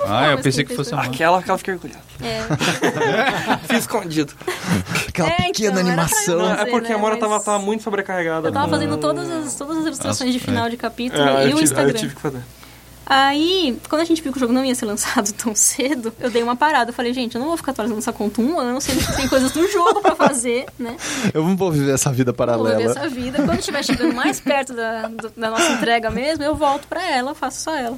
Ah, 0.10 0.32
eu 0.32 0.38
pensei 0.40 0.64
que 0.66 0.76
fosse 0.76 0.94
uma- 0.94 1.04
Aquela, 1.04 1.40
aquela 1.40 1.58
fiquei 1.58 1.74
orgulhado. 1.74 2.02
É. 2.22 2.42
Fiz 3.68 3.80
escondido. 3.80 4.34
Aquela 5.08 5.30
É, 5.30 5.34
então, 5.34 5.46
pequena 5.52 5.68
era 5.68 5.74
pra 5.84 5.88
animação. 6.04 6.38
Não, 6.40 6.52
é 6.54 6.66
porque 6.66 6.90
né, 6.90 6.96
a 6.96 6.98
Mona 6.98 7.12
mas- 7.16 7.20
tava, 7.20 7.40
tava 7.44 7.60
muito 7.60 7.84
sobrecarregada. 7.84 8.48
Eu 8.48 8.52
tava 8.52 8.66
com- 8.66 8.72
fazendo 8.72 8.98
todas 8.98 9.30
as, 9.30 9.56
todas 9.56 9.78
as 9.78 9.86
ilustrações 9.86 10.34
de 10.34 10.40
final 10.40 10.70
de 10.70 10.78
capítulo 10.78 11.22
É, 11.22 11.26
e 11.26 11.30
eu, 11.30 11.34
o 11.36 11.42
tive, 11.44 11.52
eu 11.60 11.64
Instagram. 11.64 11.94
tive 11.94 12.16
que 12.16 12.22
fazer. 12.22 12.42
Aí, 13.10 13.80
quando 13.88 14.02
a 14.02 14.06
gente 14.06 14.22
viu 14.22 14.34
que 14.34 14.38
o 14.38 14.42
jogo 14.42 14.52
não 14.52 14.66
ia 14.66 14.76
ser 14.76 14.84
lançado 14.86 15.32
tão 15.32 15.56
cedo, 15.56 16.14
eu 16.20 16.30
dei 16.30 16.44
uma 16.44 16.58
parada. 16.58 16.90
Eu 16.90 16.94
falei, 16.94 17.14
gente, 17.14 17.36
eu 17.36 17.40
não 17.40 17.48
vou 17.48 17.56
ficar 17.56 17.72
atualizando 17.72 18.00
essa 18.00 18.12
conta 18.12 18.42
um 18.42 18.60
ano, 18.60 18.82
sendo 18.82 19.00
que 19.00 19.16
tem 19.16 19.30
coisas 19.30 19.50
do 19.54 19.66
jogo 19.72 20.02
pra 20.02 20.14
fazer, 20.14 20.66
né? 20.78 20.98
Eu 21.34 21.42
não 21.42 21.56
vou 21.56 21.72
viver 21.72 21.94
essa 21.94 22.12
vida 22.12 22.34
Vou 22.34 22.46
viver 22.46 22.58
paralela. 22.58 22.92
essa 22.92 23.08
vida. 23.08 23.42
Quando 23.44 23.60
estiver 23.60 23.82
chegando 23.86 24.14
mais 24.14 24.42
perto 24.42 24.74
da, 24.74 25.08
do- 25.08 25.32
da 25.38 25.50
nossa 25.52 25.72
entrega 25.72 26.12
mesmo, 26.12 26.44
eu 26.44 26.54
volto 26.54 26.86
pra 26.90 27.02
ela, 27.10 27.34
faço 27.34 27.62
só 27.62 27.74
ela. 27.78 27.98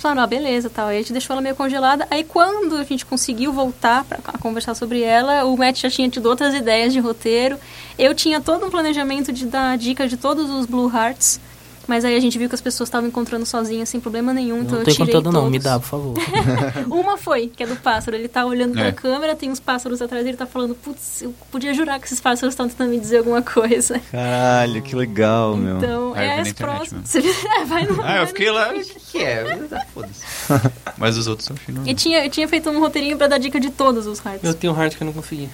Falaram, 0.00 0.22
ah, 0.22 0.26
beleza, 0.26 0.70
tal. 0.70 0.88
Aí 0.88 0.96
a 0.96 1.00
gente 1.00 1.12
deixou 1.12 1.34
ela 1.34 1.42
meio 1.42 1.54
congelada. 1.54 2.08
Aí 2.10 2.24
quando 2.24 2.76
a 2.76 2.84
gente 2.84 3.04
conseguiu 3.04 3.52
voltar 3.52 4.02
pra 4.04 4.18
a 4.24 4.38
conversar 4.38 4.74
sobre 4.74 5.02
ela, 5.02 5.44
o 5.44 5.54
Matt 5.58 5.82
já 5.82 5.90
tinha 5.90 6.08
tido 6.08 6.24
outras 6.26 6.54
ideias 6.54 6.90
de 6.90 6.98
roteiro. 6.98 7.58
Eu 7.98 8.14
tinha 8.14 8.40
todo 8.40 8.64
um 8.64 8.70
planejamento 8.70 9.30
de 9.30 9.44
dar 9.44 9.76
dica 9.76 10.08
de 10.08 10.16
todos 10.16 10.48
os 10.48 10.64
Blue 10.64 10.90
Hearts. 10.90 11.38
Mas 11.90 12.04
aí 12.04 12.14
a 12.16 12.20
gente 12.20 12.38
viu 12.38 12.48
que 12.48 12.54
as 12.54 12.60
pessoas 12.60 12.88
estavam 12.88 13.08
encontrando 13.08 13.44
sozinhas 13.44 13.88
sem 13.88 13.98
problema 13.98 14.32
nenhum, 14.32 14.58
então 14.60 14.74
não 14.74 14.78
eu 14.82 14.84
tirei 14.84 14.96
conteúdo 15.06 15.32
não, 15.32 15.40
todos. 15.40 15.50
me 15.50 15.58
dá, 15.58 15.76
por 15.80 15.86
favor. 15.88 16.14
Uma 16.88 17.16
foi, 17.18 17.48
que 17.48 17.64
é 17.64 17.66
do 17.66 17.74
pássaro. 17.74 18.16
Ele 18.16 18.28
tá 18.28 18.46
olhando 18.46 18.74
pra 18.74 18.86
É. 18.86 18.92
câmera, 18.92 19.34
tem 19.34 19.50
uns 19.50 19.58
pássaros 19.58 20.00
atrás 20.00 20.24
dele, 20.24 20.36
tá 20.36 20.46
falando, 20.46 20.76
putz, 20.76 21.22
eu 21.22 21.34
podia 21.50 21.74
jurar 21.74 21.98
que 21.98 22.06
esses 22.06 22.20
pássaros 22.20 22.52
estão 22.52 22.68
tentando 22.68 22.90
me 22.90 23.00
dizer 23.00 23.18
alguma 23.18 23.42
coisa. 23.42 23.98
Caralho, 24.12 24.80
que 24.82 24.94
legal, 24.94 25.56
meu. 25.56 25.78
Então, 25.78 26.12
vi 26.12 26.20
é 26.20 26.40
as 26.42 26.52
próximas. 26.52 27.12
É, 27.60 27.64
vai 27.64 27.84
no, 27.86 28.00
Ah, 28.00 28.18
eu 28.18 28.26
fiquei 28.28 28.52
lá. 28.52 28.72
O 28.72 28.80
que, 29.10 29.18
é? 29.18 29.58
Ah, 29.72 29.84
Foda-se. 29.92 30.22
Mas 30.96 31.16
os 31.18 31.26
outros 31.26 31.50
achei 31.50 31.74
normal. 31.74 31.90
E 31.90 31.94
tinha, 31.96 32.24
eu 32.24 32.30
tinha 32.30 32.46
feito 32.46 32.70
um 32.70 32.78
roteirinho 32.78 33.16
pra 33.18 33.26
dar 33.26 33.38
dica 33.38 33.58
de 33.58 33.70
todos 33.70 34.06
os 34.06 34.24
hearts. 34.24 34.44
Eu 34.44 34.54
tenho 34.54 34.72
um 34.72 34.80
heart 34.80 34.96
que 34.96 35.02
eu 35.02 35.06
não 35.06 35.12
consegui. 35.12 35.48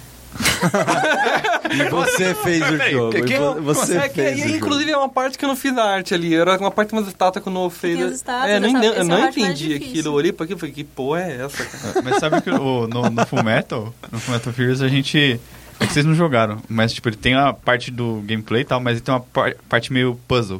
E 1.71 1.89
você 1.89 2.33
fez 2.35 2.61
o 2.61 2.65
Peraí, 2.77 2.91
jogo. 2.91 3.11
que- 3.11 3.21
que- 3.23 3.33
e 3.33 3.37
vo- 3.39 3.61
você 3.61 3.97
É 3.97 4.09
que, 4.09 4.15
fez 4.15 4.37
jogo. 4.39 4.55
inclusive, 4.55 4.91
é 4.91 4.97
uma 4.97 5.09
parte 5.09 5.37
que 5.37 5.43
eu 5.45 5.49
não 5.49 5.55
fiz 5.55 5.77
a 5.77 5.83
arte 5.83 6.13
ali. 6.13 6.33
Era 6.35 6.57
uma 6.57 6.71
parte 6.71 6.89
de 6.89 6.95
umas 6.95 7.07
estátuas 7.07 7.43
que 7.43 7.49
eu 7.49 7.53
não 7.53 7.69
fez. 7.69 8.23
É, 8.45 8.55
eu 8.57 8.61
não, 8.61 8.77
essa- 8.77 8.85
eu 8.99 9.03
não 9.03 9.19
mais 9.19 9.35
entendi 9.37 9.73
aquilo. 9.75 10.07
Eu 10.09 10.13
olhei 10.13 10.31
pra 10.31 10.43
aquilo 10.45 10.57
e 10.57 10.59
falei, 10.61 10.73
que 10.75 10.83
porra 10.83 11.21
é 11.21 11.41
essa, 11.45 11.63
cara? 11.65 12.01
Mas 12.03 12.17
sabe 12.17 12.41
que 12.41 12.49
o- 12.49 12.87
no, 12.87 13.09
no 13.09 13.25
Full 13.25 13.43
Metal, 13.43 13.93
no 14.11 14.19
Full 14.19 14.33
Metal 14.33 14.53
Furious, 14.53 14.81
a 14.81 14.87
gente. 14.87 15.39
É 15.79 15.85
que 15.85 15.93
vocês 15.93 16.03
não 16.05 16.15
jogaram, 16.15 16.59
mas 16.67 16.91
tipo, 16.91 17.07
ele 17.07 17.15
tem 17.17 17.35
a 17.35 17.53
parte 17.53 17.91
do 17.91 18.23
gameplay 18.25 18.63
e 18.63 18.65
tal, 18.65 18.79
mas 18.79 18.93
ele 18.93 19.01
tem 19.01 19.13
uma 19.13 19.19
par- 19.21 19.53
parte 19.69 19.93
meio 19.93 20.19
puzzle. 20.27 20.59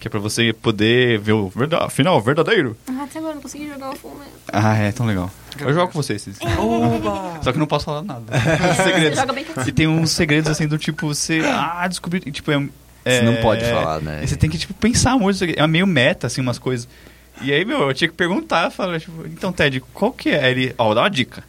Que 0.00 0.08
é 0.08 0.10
pra 0.10 0.20
você 0.20 0.52
poder 0.52 1.18
ver 1.18 1.32
o 1.32 1.48
verda 1.48 1.88
final 1.90 2.20
verdadeiro. 2.22 2.76
Ah, 3.06 3.10
até 3.10 3.18
agora 3.18 3.32
eu 3.32 3.34
não 3.36 3.42
consegui 3.42 3.68
jogar 3.68 3.90
o 3.90 3.96
full 3.96 4.12
metal. 4.12 4.32
Ah, 4.52 4.76
é 4.76 4.92
tão 4.92 5.06
legal. 5.06 5.30
Eu 5.58 5.72
jogo 5.72 5.92
com 5.92 6.02
vocês. 6.02 6.22
vocês- 6.22 6.38
Oba! 6.58 7.40
Só 7.42 7.52
que 7.52 7.58
não 7.58 7.66
posso 7.66 7.84
falar 7.84 8.02
nada. 8.02 8.24
Você 8.74 8.82
segredos. 8.82 9.18
joga 9.18 9.32
bem 9.32 9.44
quietinho. 9.44 9.68
E 9.68 9.72
tem 9.72 9.86
uns 9.86 10.10
segredos 10.10 10.50
assim 10.50 10.66
do 10.66 10.76
tipo, 10.78 11.06
você. 11.06 11.40
Ah, 11.44 11.86
descobrir. 11.88 12.22
e, 12.26 12.30
Tipo, 12.30 12.50
é. 12.52 12.58
Você 12.58 13.22
não 13.22 13.32
é- 13.34 13.40
pode 13.42 13.64
falar, 13.64 14.00
né? 14.00 14.20
E 14.24 14.28
você 14.28 14.34
tem 14.36 14.50
que, 14.50 14.58
tipo, 14.58 14.74
pensar 14.74 15.16
muito. 15.16 15.38
É 15.44 15.66
meio 15.66 15.86
meta, 15.86 16.26
assim, 16.26 16.40
umas 16.40 16.58
coisas. 16.58 16.88
E 17.40 17.52
aí, 17.52 17.64
meu, 17.64 17.82
eu 17.88 17.94
tinha 17.94 18.08
que 18.08 18.14
perguntar, 18.14 18.70
falar, 18.70 18.98
tipo, 18.98 19.24
então, 19.26 19.52
Ted, 19.52 19.80
qual 19.94 20.10
que 20.12 20.30
é? 20.30 20.44
Aí 20.44 20.50
Ele, 20.52 20.74
ó, 20.76 20.92
dá 20.94 21.02
uma 21.02 21.10
dica. 21.10 21.44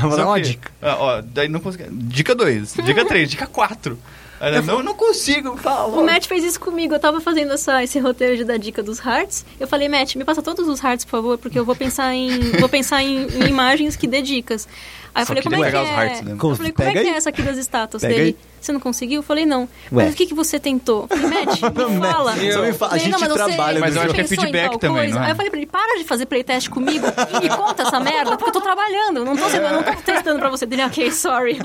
Vou 0.00 0.16
dar 0.16 0.26
uma 0.26 0.36
que- 0.40 0.48
dica. 0.50 0.70
Ah, 0.80 0.96
ó, 0.98 1.22
daí 1.22 1.48
não 1.48 1.58
consegui. 1.60 1.84
Dica 1.90 2.34
2, 2.34 2.74
dica 2.84 3.04
3, 3.04 3.30
dica 3.30 3.46
4. 3.46 3.98
Aí, 4.42 4.56
eu, 4.56 4.62
não, 4.64 4.82
não 4.82 4.94
consigo, 4.94 5.56
fala. 5.56 5.96
O 5.96 6.04
Matt 6.04 6.26
fez 6.26 6.42
isso 6.42 6.58
comigo. 6.58 6.92
Eu 6.92 6.98
tava 6.98 7.20
fazendo 7.20 7.52
essa, 7.52 7.80
esse 7.84 8.00
roteiro 8.00 8.36
de 8.36 8.42
dar 8.44 8.58
dica 8.58 8.82
dos 8.82 8.98
hearts. 8.98 9.46
Eu 9.60 9.68
falei, 9.68 9.88
Matt, 9.88 10.16
me 10.16 10.24
passa 10.24 10.42
todos 10.42 10.66
os 10.66 10.80
hearts, 10.82 11.04
por 11.04 11.12
favor, 11.12 11.38
porque 11.38 11.56
eu 11.56 11.64
vou 11.64 11.76
pensar 11.76 12.12
em. 12.12 12.50
vou 12.58 12.68
pensar 12.68 13.04
em, 13.04 13.26
em 13.28 13.48
imagens 13.48 13.94
que 13.94 14.08
dê 14.08 14.20
dicas. 14.20 14.66
Aí 15.14 15.22
eu 15.22 15.26
Só 15.26 15.28
falei, 15.28 15.42
como 15.44 15.64
é 15.64 15.70
que 15.70 15.76
é? 15.76 15.80
hearts, 15.84 16.22
né? 16.22 16.34
Como- 16.36 16.52
Eu 16.54 16.56
falei, 16.56 16.72
como 16.72 16.88
é 16.88 16.92
pega 16.92 17.04
que 17.04 17.08
é 17.12 17.16
essa 17.16 17.28
aqui 17.28 17.42
das 17.42 17.56
estátuas 17.56 18.00
Pega 18.02 18.14
dele? 18.14 18.36
aí. 18.40 18.51
Você 18.62 18.72
não 18.72 18.80
conseguiu? 18.80 19.18
Eu 19.18 19.22
falei, 19.22 19.44
não. 19.44 19.62
Ué. 19.92 20.04
Mas 20.04 20.14
o 20.14 20.16
que, 20.16 20.24
que 20.26 20.34
você 20.34 20.58
tentou? 20.60 21.06
Eu 21.10 21.16
falei, 21.18 21.44
Matt, 21.44 21.60
me 21.62 22.00
fala. 22.00 22.32
Me 22.36 22.72
fala, 22.72 22.92
a 22.94 22.98
gente 22.98 23.10
não, 23.10 23.18
mas 23.20 23.32
trabalha 23.32 23.72
você, 23.74 23.80
Mas 23.80 23.96
eu 23.96 24.02
acho 24.02 24.14
que 24.14 24.20
é 24.20 24.24
pensou 24.24 24.36
em 24.36 24.40
feedback 24.46 24.70
tal 24.70 24.78
também, 24.78 24.96
coisa? 24.96 25.14
não 25.14 25.22
é? 25.22 25.24
Aí 25.26 25.32
eu 25.32 25.36
falei 25.36 25.50
pra 25.50 25.58
ele, 25.60 25.66
para 25.66 25.98
de 25.98 26.04
fazer 26.04 26.26
playtest 26.26 26.68
comigo 26.70 27.06
e 27.36 27.40
me 27.40 27.48
conta 27.48 27.82
essa 27.82 27.98
merda, 28.00 28.36
porque 28.36 28.50
eu 28.50 28.52
tô 28.52 28.60
trabalhando. 28.60 29.16
eu 29.18 29.24
Não 29.24 29.36
tô, 29.36 29.46
eu 29.48 29.72
não 29.72 29.82
tô 29.82 29.92
testando 30.02 30.38
pra 30.38 30.48
você. 30.48 30.64
Dele, 30.64 30.84
ok, 30.84 31.10
sorry. 31.10 31.58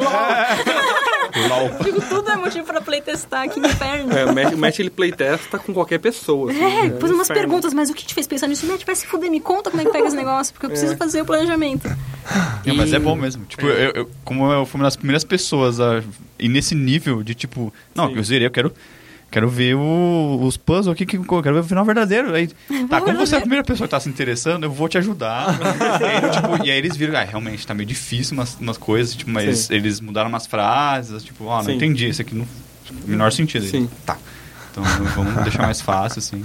LOL. 1.50 1.70
Digo, 1.84 2.02
tudo 2.02 2.32
é 2.32 2.36
motivo 2.36 2.66
pra 2.66 2.82
playtestar, 2.82 3.48
que 3.50 3.60
inferno. 3.60 4.12
É, 4.18 4.26
o 4.26 4.34
Matt, 4.34 4.54
o 4.54 4.58
Matt, 4.58 4.80
ele 4.80 4.89
playtesta 4.89 5.60
com 5.60 5.74
qualquer 5.74 6.00
pessoa. 6.00 6.52
assim, 6.52 6.64
É, 6.64 6.84
né? 6.84 6.89
pôs 7.00 7.12
umas 7.12 7.28
Inferno. 7.30 7.41
perguntas, 7.43 7.74
mas 7.74 7.89
o 7.89 7.93
que 7.93 8.06
te 8.06 8.14
fez 8.14 8.26
pensar 8.28 8.48
nisso? 8.48 8.66
Matt, 8.66 8.84
vai 8.86 8.95
se 8.95 9.06
fuder, 9.06 9.30
me 9.30 9.39
conta 9.39 9.70
como 9.70 9.82
é 9.82 9.86
que 9.86 9.91
pega 9.91 10.08
esse 10.08 10.16
negócio, 10.16 10.54
porque 10.54 10.66
eu 10.66 10.70
preciso 10.70 10.98
fazer 10.98 11.22
o 11.22 11.26
planejamento. 11.26 11.88
Não, 12.66 12.76
mas 12.76 12.91
é 12.91 13.00
bom 13.00 13.16
mesmo. 13.16 13.45
Tipo, 13.45 13.68
eu, 13.68 13.91
eu- 13.91 14.10
como 14.26 14.52
eu 14.52 14.66
fui 14.66 14.80
uma 14.80 14.86
das 14.86 14.95
primeiras 14.95 15.24
pessoas 15.24 15.80
a 15.80 16.02
ir 16.39 16.50
nesse 16.50 16.76
nível 16.88 17.22
de 17.24 17.36
tipo, 17.36 17.74
não, 17.94 18.08
Sim. 18.10 18.16
eu 18.18 18.24
zerei, 18.24 18.48
eu 18.48 18.52
quero. 18.52 18.74
Quero 19.30 19.50
ver 19.50 19.76
o- 19.76 20.40
os 20.42 20.56
puzzles 20.56 20.88
aqui, 20.88 21.06
que, 21.06 21.18
eu 21.18 21.44
quero 21.44 21.54
ver 21.56 21.60
o 21.60 21.64
final 21.66 21.84
verdadeiro. 21.84 22.34
Aí, 22.34 22.48
tá, 22.90 23.02
como 23.02 23.18
você 23.18 23.36
é 23.36 23.38
a 23.40 23.42
primeira 23.42 23.62
pessoa 23.62 23.86
que 23.86 23.92
tá 23.92 24.00
se 24.00 24.08
interessando, 24.08 24.64
eu 24.64 24.72
vou 24.72 24.88
te 24.88 24.98
ajudar. 24.98 25.48
e, 26.00 26.06
aí, 26.06 26.32
tipo, 26.32 26.66
e 26.66 26.72
aí 26.72 26.78
eles 26.78 26.96
viram, 26.96 27.20
ah, 27.20 27.24
realmente, 27.26 27.68
tá 27.68 27.74
meio 27.74 27.86
difícil 27.86 28.36
umas, 28.36 28.56
umas 28.56 28.78
coisas, 28.78 29.14
tipo, 29.14 29.30
mas 29.30 29.58
Sim. 29.60 29.74
eles 29.74 30.00
mudaram 30.00 30.30
umas 30.30 30.48
frases, 30.48 31.24
tipo, 31.24 31.44
ó, 31.44 31.58
não 31.58 31.66
Sim. 31.66 31.74
entendi, 31.76 32.08
isso 32.08 32.22
aqui 32.22 32.34
não 32.34 32.48
menor 33.06 33.34
sentido. 33.34 33.64
Aí, 33.64 33.70
Sim. 33.70 33.90
Tá. 34.06 34.18
Então 34.72 34.82
vamos 35.14 35.44
deixar 35.44 35.64
mais 35.64 35.82
fácil, 35.82 36.20
assim. 36.20 36.42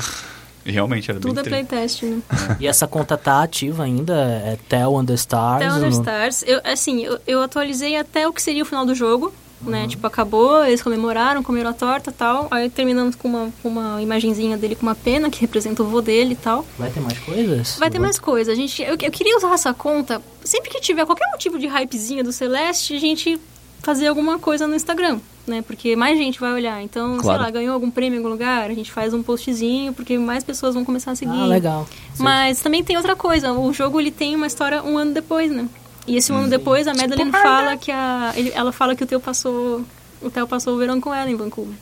E 0.67 0.73
realmente 0.73 1.09
era 1.09 1.21
Tudo 1.21 1.39
é 1.39 1.43
bem 1.45 1.53
tre- 1.65 1.65
playtest, 1.65 2.03
né? 2.03 2.21
E 2.59 2.67
essa 2.67 2.89
conta 2.89 3.17
tá 3.17 3.45
ativa 3.45 3.85
ainda? 3.85 4.13
É 4.15 4.59
Tell 4.69 4.93
on 4.93 5.05
the 5.05 5.15
Stars? 5.15 5.63
Até 5.65 5.73
Under 5.73 5.89
no- 5.91 5.97
Stars, 6.01 6.43
eu, 6.49 6.61
assim, 6.65 7.03
eu, 7.05 7.21
eu 7.29 7.43
atualizei 7.43 7.97
até 7.97 8.27
o 8.27 8.33
que 8.33 8.43
seria 8.43 8.63
o 8.65 8.67
final 8.67 8.85
do 8.85 8.95
jogo, 8.95 9.33
né? 9.65 9.87
Tipo, 9.89 10.07
acabou, 10.07 10.65
eles 10.65 10.83
comemoraram, 10.83 11.43
comeram 11.43 11.71
a 11.71 11.73
torta 11.73 12.11
e 12.11 12.13
tal. 12.13 12.49
Aí 12.51 12.69
terminamos 12.71 13.15
com 13.15 13.29
uma, 13.29 13.51
uma 13.65 14.03
imagenzinha 14.03 14.57
dele 14.57 14.75
com 14.75 14.83
uma 14.83 14.95
pena 14.95 15.31
que 15.31 15.41
representa 15.41 15.83
o 15.83 15.87
vô 15.87 16.01
dele 16.01 16.33
e 16.33 16.37
tal. 16.37 16.65
Vai 16.79 16.91
ter 16.91 17.01
mais 17.01 17.19
coisas? 17.19 17.77
Vai 17.79 17.91
ter 17.91 17.99
mais 17.99 18.19
coisa. 18.19 18.53
A 18.53 18.55
gente, 18.55 18.83
eu, 18.83 18.97
eu 19.01 19.11
queria 19.11 19.37
usar 19.37 19.53
essa 19.55 19.73
conta, 19.73 20.21
sempre 20.45 20.71
que 20.71 20.81
tiver 20.81 21.07
qualquer 21.07 21.29
motivo 21.33 21.59
de 21.59 21.67
hypezinha 21.67 22.23
do 22.25 22.33
Celeste, 22.33 22.95
a 22.95 23.01
gente 23.01 23.41
fazer 23.83 24.07
alguma 24.07 24.39
coisa 24.39 24.67
no 24.69 24.77
Instagram, 24.77 25.19
né? 25.47 25.61
Porque 25.63 25.97
mais 25.97 26.17
gente 26.17 26.39
vai 26.39 26.53
olhar. 26.53 26.81
Então, 26.83 27.19
Claro. 27.19 27.39
sei 27.39 27.47
lá, 27.47 27.51
ganhou 27.51 27.75
algum 27.75 27.91
prêmio 27.91 28.15
em 28.17 28.19
algum 28.19 28.29
lugar, 28.31 28.71
a 28.71 28.75
gente 28.75 28.93
faz 28.93 29.13
um 29.13 29.23
postzinho, 29.23 29.93
porque 29.93 30.17
mais 30.19 30.45
pessoas 30.45 30.75
vão 30.75 30.85
começar 30.85 31.11
a 31.11 31.17
seguir. 31.17 31.33
Ah, 31.37 31.47
legal. 31.47 31.89
Mas 32.19 32.61
também 32.61 32.85
tem 32.85 32.97
outra 32.97 33.17
coisa, 33.17 33.53
o 33.53 33.73
jogo 33.73 33.99
ele 34.01 34.11
tem 34.13 34.37
uma 34.37 34.47
história 34.47 34.83
um 34.85 34.97
ano 34.97 35.13
depois, 35.13 35.51
né? 35.51 35.69
E 36.07 36.17
esse 36.17 36.33
um 36.33 36.37
ano 36.37 36.49
depois 36.49 36.87
a 36.89 36.95
Madeline 36.95 37.31
fala 37.31 37.77
que 37.77 37.91
a 37.93 38.33
ele- 38.35 38.53
ela 38.55 38.73
fala 38.73 38.95
que 38.97 39.05
o 39.05 39.07
Theo 39.07 39.21
passou 39.21 39.85
o 40.21 40.31
Theo 40.31 40.47
passou 40.47 40.75
o 40.75 40.79
verão 40.79 41.01
com 41.01 41.13
ela 41.15 41.31
em 41.31 41.37
Vancouver. 41.37 41.75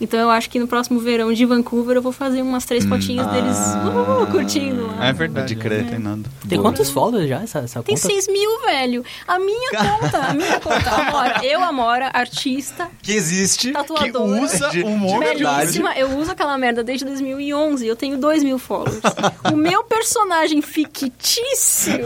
Então 0.00 0.18
eu 0.20 0.30
acho 0.30 0.48
que 0.48 0.58
no 0.58 0.66
próximo 0.68 1.00
verão 1.00 1.32
de 1.32 1.44
Vancouver 1.44 1.96
eu 1.96 2.02
vou 2.02 2.12
fazer 2.12 2.40
umas 2.42 2.64
três 2.64 2.84
fotinhas 2.84 3.26
deles 3.28 3.56
uh, 3.56 4.26
curtindo 4.30 4.86
lá. 4.86 5.06
É 5.08 5.12
verdade, 5.12 5.54
Pode 5.56 5.68
crer. 5.68 5.82
não 5.82 5.90
tem 5.90 5.98
nada. 5.98 6.22
Tem 6.48 6.58
Boa. 6.58 6.70
quantos 6.70 6.90
followers 6.90 7.28
já 7.28 7.42
essa, 7.42 7.58
essa 7.60 7.82
Tem 7.82 7.96
conta? 7.96 8.06
6 8.08 8.28
mil, 8.28 8.60
velho. 8.62 9.04
A 9.26 9.38
minha 9.38 9.70
conta, 9.70 10.18
a 10.18 10.34
minha 10.34 10.60
conta. 10.60 10.90
Amora, 11.08 11.44
eu, 11.44 11.60
Amora, 11.62 12.10
artista, 12.14 12.88
Que 13.02 13.12
existe. 13.12 13.68
Que 13.68 13.72
tatuadora. 13.72 14.42
usa 14.42 14.68
De- 14.70 14.84
um 14.84 14.96
monte 14.96 15.34
de 15.36 15.98
eu 15.98 16.16
uso 16.18 16.30
aquela 16.32 16.56
merda 16.58 16.84
desde 16.84 17.04
2011, 17.04 17.86
eu 17.86 17.96
tenho 17.96 18.16
2 18.18 18.42
mil 18.44 18.58
followers. 18.58 19.00
o 19.52 19.56
meu 19.56 19.82
personagem 19.84 20.62
fictício, 20.62 21.98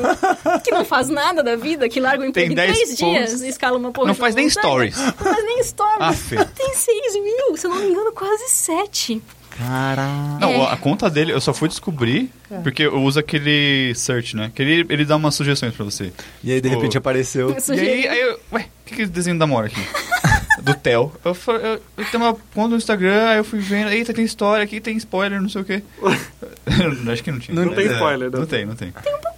que 0.64 0.70
não 0.70 0.84
faz 0.84 1.08
nada 1.08 1.42
da 1.42 1.56
vida, 1.56 1.88
que 1.88 2.00
larga 2.00 2.22
o 2.22 2.26
emprego 2.26 2.52
em 2.52 2.56
Tem 2.56 2.66
10 2.66 2.76
três 2.78 2.96
dias 2.96 3.20
posts. 3.30 3.42
e 3.42 3.48
escala 3.48 3.76
uma 3.78 3.90
porra 3.92 4.08
Não 4.08 4.14
de 4.14 4.20
faz 4.20 4.34
nem 4.34 4.46
montanha. 4.46 4.62
stories. 4.90 4.96
Não 4.96 5.12
faz 5.12 5.44
nem 5.44 5.62
stories. 5.62 6.32
Ah, 6.40 6.44
tem 6.54 6.74
6 6.74 7.14
mil, 7.22 7.56
se 7.56 7.66
eu 7.66 7.70
não 7.82 7.88
me 7.88 7.94
engano, 7.94 8.12
quase 8.12 8.48
7. 8.48 9.22
Caralho. 9.58 10.40
Não, 10.40 10.48
É. 10.50 10.72
a 10.72 10.76
conta 10.78 11.10
dele 11.10 11.32
eu 11.32 11.40
só 11.40 11.52
fui 11.52 11.68
descobrir 11.68 12.30
porque 12.62 12.84
eu 12.84 13.02
uso 13.02 13.20
aquele 13.20 13.92
search, 13.94 14.34
né? 14.34 14.50
Que 14.54 14.62
ele, 14.62 14.86
ele 14.88 15.04
dá 15.04 15.16
umas 15.16 15.34
sugestões 15.34 15.74
pra 15.74 15.84
você. 15.84 16.10
E 16.42 16.50
aí, 16.52 16.60
de 16.60 16.68
Tipo, 16.68 16.80
repente, 16.80 16.96
apareceu. 16.98 17.54
E 17.68 17.72
aí, 17.80 18.08
aí 18.08 18.20
eu, 18.20 18.40
ué, 18.52 18.62
o 18.62 18.88
que, 18.88 18.96
que 18.96 19.02
é 19.02 19.06
desenho 19.06 19.38
da 19.38 19.46
Mora 19.46 19.66
aqui? 19.66 19.80
Do 20.62 20.74
Theo. 20.74 21.12
Eu, 21.24 21.34
fa- 21.34 21.52
eu, 21.52 21.82
eu 21.96 22.04
tenho 22.10 22.22
uma 22.22 22.34
conta 22.54 22.68
no 22.70 22.76
Instagram, 22.76 23.26
aí 23.28 23.38
eu 23.38 23.44
fui 23.44 23.58
vendo, 23.58 23.90
eita, 23.90 24.14
tem 24.14 24.24
história 24.24 24.62
aqui, 24.62 24.80
tem 24.80 24.96
spoiler, 24.96 25.40
não 25.40 25.48
sei 25.48 25.60
o 25.60 25.64
quê. 25.64 25.82
Acho 27.12 27.22
que 27.24 27.32
não 27.32 27.38
tinha. 27.38 27.54
Não 27.54 27.74
tem 27.74 27.88
É, 27.88 27.92
spoiler, 27.92 28.30
Não 28.30 28.40
não. 28.40 28.46
tem, 28.46 28.64
não 28.64 28.74
tem. 28.76 28.92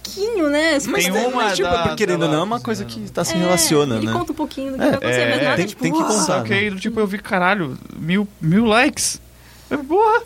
Pouquinho, 0.05 0.49
né? 0.49 0.71
Mas 0.87 1.03
Tem 1.03 1.11
uma 1.11 1.29
Mas, 1.43 1.55
tipo, 1.57 1.69
da- 1.69 1.95
querendo 1.95 2.21
ou 2.23 2.27
da- 2.27 2.33
não, 2.33 2.41
é 2.41 2.43
uma 2.43 2.59
coisa 2.59 2.85
que 2.85 2.99
tá 3.11 3.23
se 3.23 3.33
é, 3.33 3.37
relaciona, 3.37 3.97
ele 3.97 4.05
né? 4.07 4.13
conta 4.13 4.31
um 4.31 4.35
pouquinho 4.35 4.71
do 4.71 4.77
que 4.77 4.83
É, 4.83 4.85
vai 4.87 4.95
acontecer, 4.95 5.29
mas 5.29 5.39
é, 5.39 5.43
nada 5.43 5.55
tem- 5.57 5.65
tipo, 5.67 5.81
tem 5.83 5.91
que 5.93 6.03
contar. 6.03 6.43
Que 6.43 6.53
aí, 6.53 6.75
tipo, 6.79 6.99
eu 6.99 7.07
vi, 7.07 7.17
caralho, 7.19 7.77
mil, 7.97 8.27
mil 8.41 8.65
likes. 8.65 9.21
Eu, 9.69 9.83
Porra! 9.83 10.21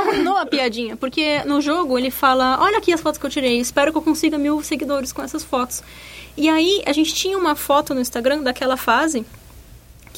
arruinou 0.00 0.36
a 0.36 0.44
piadinha, 0.44 0.96
porque 0.96 1.42
no 1.44 1.60
jogo 1.60 1.96
ele 1.98 2.10
fala, 2.10 2.58
olha 2.60 2.78
aqui 2.78 2.92
as 2.92 3.00
fotos 3.00 3.18
que 3.18 3.24
eu 3.26 3.30
tirei, 3.30 3.60
espero 3.60 3.92
que 3.92 3.98
eu 3.98 4.02
consiga 4.02 4.36
mil 4.38 4.62
seguidores 4.62 5.12
com 5.12 5.22
essas 5.22 5.44
fotos. 5.44 5.82
E 6.36 6.48
aí 6.48 6.82
a 6.84 6.92
gente 6.92 7.14
tinha 7.14 7.38
uma 7.38 7.54
foto 7.54 7.94
no 7.94 8.00
Instagram 8.00 8.42
daquela 8.42 8.76
fase, 8.76 9.24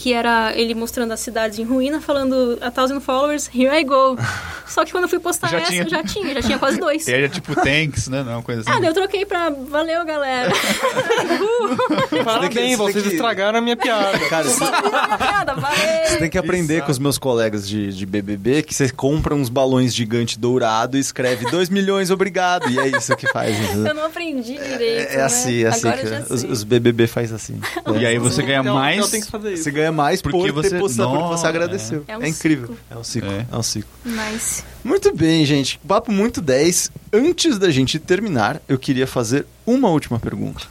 que 0.00 0.12
era 0.12 0.52
ele 0.56 0.76
mostrando 0.76 1.10
as 1.12 1.18
cidades 1.18 1.58
em 1.58 1.64
ruína, 1.64 2.00
falando 2.00 2.56
a 2.60 2.70
thousand 2.70 3.00
followers, 3.00 3.50
here 3.52 3.68
I 3.76 3.82
go. 3.82 4.16
Só 4.68 4.84
que 4.84 4.92
quando 4.92 5.04
eu 5.04 5.08
fui 5.08 5.18
postar 5.18 5.48
Já 5.48 5.58
essa, 5.58 5.72
tinha. 5.72 5.88
já 5.88 6.04
tinha, 6.04 6.34
já 6.34 6.42
tinha 6.42 6.58
quase 6.58 6.78
dois. 6.78 7.08
E 7.08 7.14
aí 7.14 7.24
é 7.24 7.28
tipo 7.28 7.52
thanks, 7.56 8.06
né? 8.06 8.22
Não, 8.22 8.32
é 8.32 8.36
uma 8.36 8.42
coisa 8.42 8.60
assim. 8.60 8.70
Ah, 8.70 8.78
daí 8.78 8.90
eu 8.90 8.94
troquei 8.94 9.24
pra 9.26 9.50
valeu, 9.50 10.04
galera. 10.04 10.52
Parabéns, 12.24 12.52
você 12.54 12.60
tem 12.60 12.76
vocês 12.76 13.04
que- 13.06 13.12
estragaram 13.14 13.58
a 13.58 13.62
minha 13.62 13.76
piada. 13.76 14.18
Cara, 14.28 14.44
você 14.48 14.64
Nada, 14.64 15.54
valeu. 15.54 16.18
tem 16.18 16.30
que 16.30 16.38
aprender 16.38 16.74
Exato. 16.74 16.86
com 16.86 16.92
os 16.92 16.98
meus 16.98 17.18
colegas 17.18 17.66
de, 17.68 17.92
de 17.92 18.06
BBB 18.06 18.62
que 18.62 18.74
você 18.74 18.88
compra 18.90 19.34
uns 19.34 19.48
balões 19.48 19.94
gigante 19.94 20.38
dourado 20.38 20.96
e 20.96 21.00
escreve 21.00 21.50
2 21.50 21.68
milhões, 21.70 22.10
obrigado. 22.10 22.68
E 22.70 22.78
é 22.78 22.86
isso 22.88 23.16
que 23.16 23.26
faz. 23.28 23.56
Eu 23.74 23.94
não 23.94 24.06
aprendi 24.06 24.54
direito. 24.58 25.12
É 25.12 25.16
né? 25.16 25.22
assim, 25.24 25.64
é 25.64 25.68
assim. 25.68 25.88
Agora 25.88 26.00
que 26.02 26.06
eu 26.06 26.10
já 26.10 26.34
os, 26.34 26.40
sei. 26.40 26.50
os 26.50 26.62
BBB 26.62 27.06
faz 27.06 27.32
assim. 27.32 27.60
E 28.00 28.06
aí 28.06 28.18
você 28.18 28.42
ganha 28.42 28.60
Então, 28.60 28.74
mais. 28.74 28.98
então 28.98 29.08
tem 29.08 29.20
que 29.20 29.30
fazer 29.30 29.54
isso. 29.54 29.64
Você 29.64 29.70
ganha 29.70 29.87
mais 29.90 30.20
Porque 30.22 30.36
por 30.38 30.52
você- 30.52 30.70
ter 30.70 30.78
postado, 30.80 31.10
porque 31.10 31.28
você 31.28 31.46
agradeceu. 31.46 32.04
é. 32.08 32.12
É, 32.12 32.14
É 32.14 32.18
um 32.18 32.26
incrível. 32.26 32.76
É 32.90 32.96
um 32.96 33.04
ciclo. 33.04 33.30
É. 33.30 33.46
É 33.50 33.56
um 33.56 33.62
ciclo. 33.62 33.90
Mas 34.04 34.64
Muito 34.84 35.14
bem, 35.14 35.44
gente. 35.44 35.78
Papo 35.86 36.10
muito 36.12 36.40
10. 36.40 36.90
Antes 37.12 37.58
da 37.58 37.70
gente 37.70 37.98
terminar, 37.98 38.60
eu 38.68 38.78
queria 38.78 39.06
fazer 39.06 39.46
uma 39.66 39.88
última 39.88 40.18
pergunta 40.18 40.66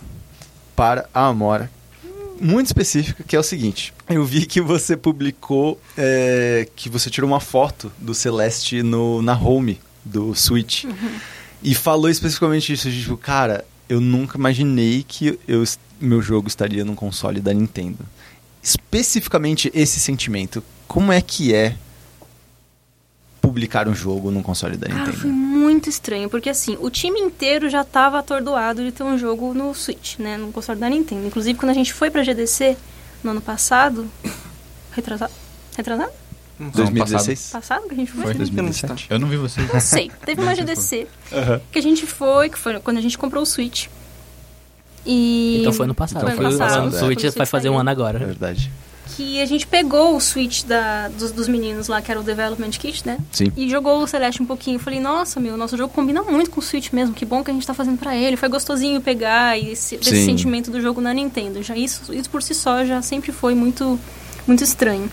para 0.75 1.07
a 1.13 1.27
Amora. 1.27 1.69
Muito 2.39 2.67
específica, 2.67 3.23
que 3.23 3.35
é 3.35 3.39
o 3.39 3.43
seguinte. 3.43 3.91
Eu 4.07 4.23
vi 4.23 4.45
que 4.45 4.61
você 4.61 4.95
publicou 4.95 5.79
é, 5.97 6.67
que 6.75 6.87
você 6.87 7.09
tirou 7.09 7.27
uma 7.29 7.39
foto 7.39 7.91
do 7.97 8.13
Celeste 8.13 8.83
no, 8.83 9.21
na 9.23 9.33
home 9.33 9.79
do 10.05 10.35
Switch. 10.35 10.85
E 11.63 11.73
falou 11.73 12.07
especificamente 12.09 12.71
isso. 12.71 12.91
Tipo, 12.91 13.17
cara, 13.17 13.65
eu 13.89 13.99
nunca 13.99 14.37
imaginei 14.37 15.03
que 15.07 15.39
eu, 15.47 15.63
meu 15.99 16.21
jogo 16.21 16.47
estaria 16.47 16.85
num 16.85 16.93
console 16.93 17.41
da 17.41 17.51
Nintendo. 17.51 17.97
Especificamente 18.67 19.71
esse 19.73 19.97
sentimento. 19.97 20.61
Como 20.89 21.09
é 21.09 21.21
que 21.21 21.53
é 21.53 21.77
publicar 23.41 23.87
um 23.87 23.95
jogo 23.95 24.29
num 24.29 24.43
console 24.43 24.75
da 24.75 24.87
Cara, 24.87 24.99
Nintendo? 24.99 25.17
foi 25.19 25.29
muito 25.31 25.87
estranho, 25.87 26.29
porque 26.29 26.49
assim, 26.49 26.77
o 26.81 26.89
time 26.89 27.17
inteiro 27.17 27.69
já 27.69 27.85
tava 27.85 28.19
atordoado 28.19 28.83
de 28.83 28.91
ter 28.91 29.03
um 29.03 29.17
jogo 29.17 29.53
no 29.53 29.73
Switch, 29.73 30.19
né, 30.19 30.35
no 30.35 30.51
console 30.51 30.77
da 30.77 30.89
Nintendo. 30.89 31.25
Inclusive, 31.25 31.57
quando 31.57 31.69
a 31.69 31.73
gente 31.73 31.93
foi 31.93 32.11
pra 32.11 32.23
GDC 32.23 32.75
no 33.23 33.31
ano 33.31 33.39
passado, 33.39 34.11
retrasado, 34.91 35.31
retrasado? 35.77 36.11
Não, 36.59 36.69
2016? 36.69 37.49
Passado 37.51 37.87
que 37.87 37.93
a 37.93 37.97
gente 37.97 38.11
foi? 38.11 38.23
Foi 38.23 38.33
Não 38.33 38.39
2017. 38.39 39.07
Eu 39.09 39.19
não 39.19 39.29
vi 39.29 39.37
vocês. 39.37 39.71
Não 39.71 39.79
sei. 39.79 40.11
Teve 40.25 40.41
uma 40.41 40.53
GDC 40.53 41.07
que 41.71 41.79
a 41.79 41.81
gente 41.81 42.05
foi, 42.05 42.49
que 42.49 42.57
foi 42.57 42.81
quando 42.81 42.97
a 42.97 43.01
gente 43.01 43.17
comprou 43.17 43.43
o 43.43 43.45
Switch. 43.45 43.87
E 45.07 45.59
Então 45.61 45.71
foi 45.73 45.87
no 45.87 45.95
passado. 45.95 46.23
Então 46.23 46.35
foi 46.35 46.51
no 46.51 46.57
passado, 46.57 46.91
o 46.91 46.95
é. 46.95 46.99
Switch 46.99 47.23
o 47.23 47.31
vai 47.31 47.45
fazer 47.45 47.69
um 47.69 47.79
ano 47.79 47.89
É 47.89 47.93
agora. 47.93 48.19
verdade. 48.19 48.69
que 49.15 49.41
a 49.41 49.45
gente 49.45 49.65
pegou 49.65 50.15
o 50.15 50.19
Switch 50.19 50.63
da, 50.65 51.07
dos, 51.07 51.31
dos 51.31 51.47
meninos 51.47 51.87
lá, 51.87 52.01
que 52.01 52.11
era 52.11 52.19
o 52.19 52.23
Development 52.23 52.69
Kit, 52.71 53.03
né? 53.07 53.17
Sim. 53.31 53.51
E 53.55 53.69
jogou 53.69 54.03
o 54.03 54.07
Celeste 54.07 54.43
um 54.43 54.45
pouquinho. 54.45 54.75
Eu 54.75 54.79
falei, 54.79 54.99
nossa, 54.99 55.39
meu, 55.39 55.55
nosso 55.57 55.75
jogo 55.77 55.91
combina 55.93 56.21
muito 56.21 56.51
com 56.51 56.59
o 56.59 56.63
Switch 56.63 56.91
mesmo. 56.91 57.15
Que 57.15 57.25
bom 57.25 57.43
que 57.43 57.49
a 57.49 57.53
gente 57.53 57.65
tá 57.65 57.73
fazendo 57.73 57.97
pra 57.97 58.15
ele. 58.15 58.35
Foi 58.37 58.49
gostosinho 58.49 59.01
pegar 59.01 59.57
e 59.57 59.71
esse, 59.71 59.95
esse 59.95 60.25
sentimento 60.25 60.69
do 60.69 60.79
jogo 60.81 60.99
na 61.01 61.13
Nintendo. 61.13 61.63
Já 61.63 61.75
isso, 61.75 62.13
isso 62.13 62.29
por 62.29 62.43
si 62.43 62.53
só 62.53 62.83
já 62.85 63.01
sempre 63.01 63.31
foi 63.31 63.55
muito, 63.55 63.97
muito 64.45 64.63
estranho. 64.63 65.09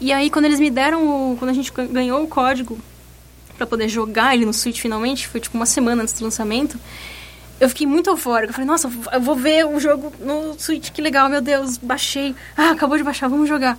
E 0.00 0.12
aí, 0.12 0.28
quando 0.28 0.46
eles 0.46 0.58
me 0.58 0.68
deram 0.68 1.32
o... 1.32 1.36
Quando 1.38 1.50
a 1.52 1.54
gente 1.54 1.72
ganhou 1.90 2.24
o 2.24 2.26
código 2.26 2.76
pra 3.56 3.66
poder 3.66 3.88
jogar 3.88 4.34
ele 4.34 4.44
no 4.44 4.52
Switch 4.52 4.80
finalmente, 4.80 5.28
foi 5.28 5.40
tipo 5.40 5.56
uma 5.56 5.64
semana 5.64 6.02
antes 6.02 6.12
do 6.14 6.24
lançamento, 6.24 6.76
eu 7.62 7.68
fiquei 7.68 7.86
muito 7.86 8.10
eufórica. 8.10 8.50
Eu 8.50 8.54
falei, 8.54 8.66
nossa, 8.66 8.90
eu 9.12 9.20
vou 9.20 9.36
ver 9.36 9.64
o 9.64 9.78
jogo 9.78 10.12
no 10.18 10.58
Switch, 10.58 10.90
que 10.90 11.00
legal, 11.00 11.28
meu 11.28 11.40
Deus, 11.40 11.78
baixei. 11.78 12.34
Ah, 12.56 12.70
acabou 12.70 12.96
de 12.98 13.04
baixar, 13.04 13.28
vamos 13.28 13.48
jogar. 13.48 13.78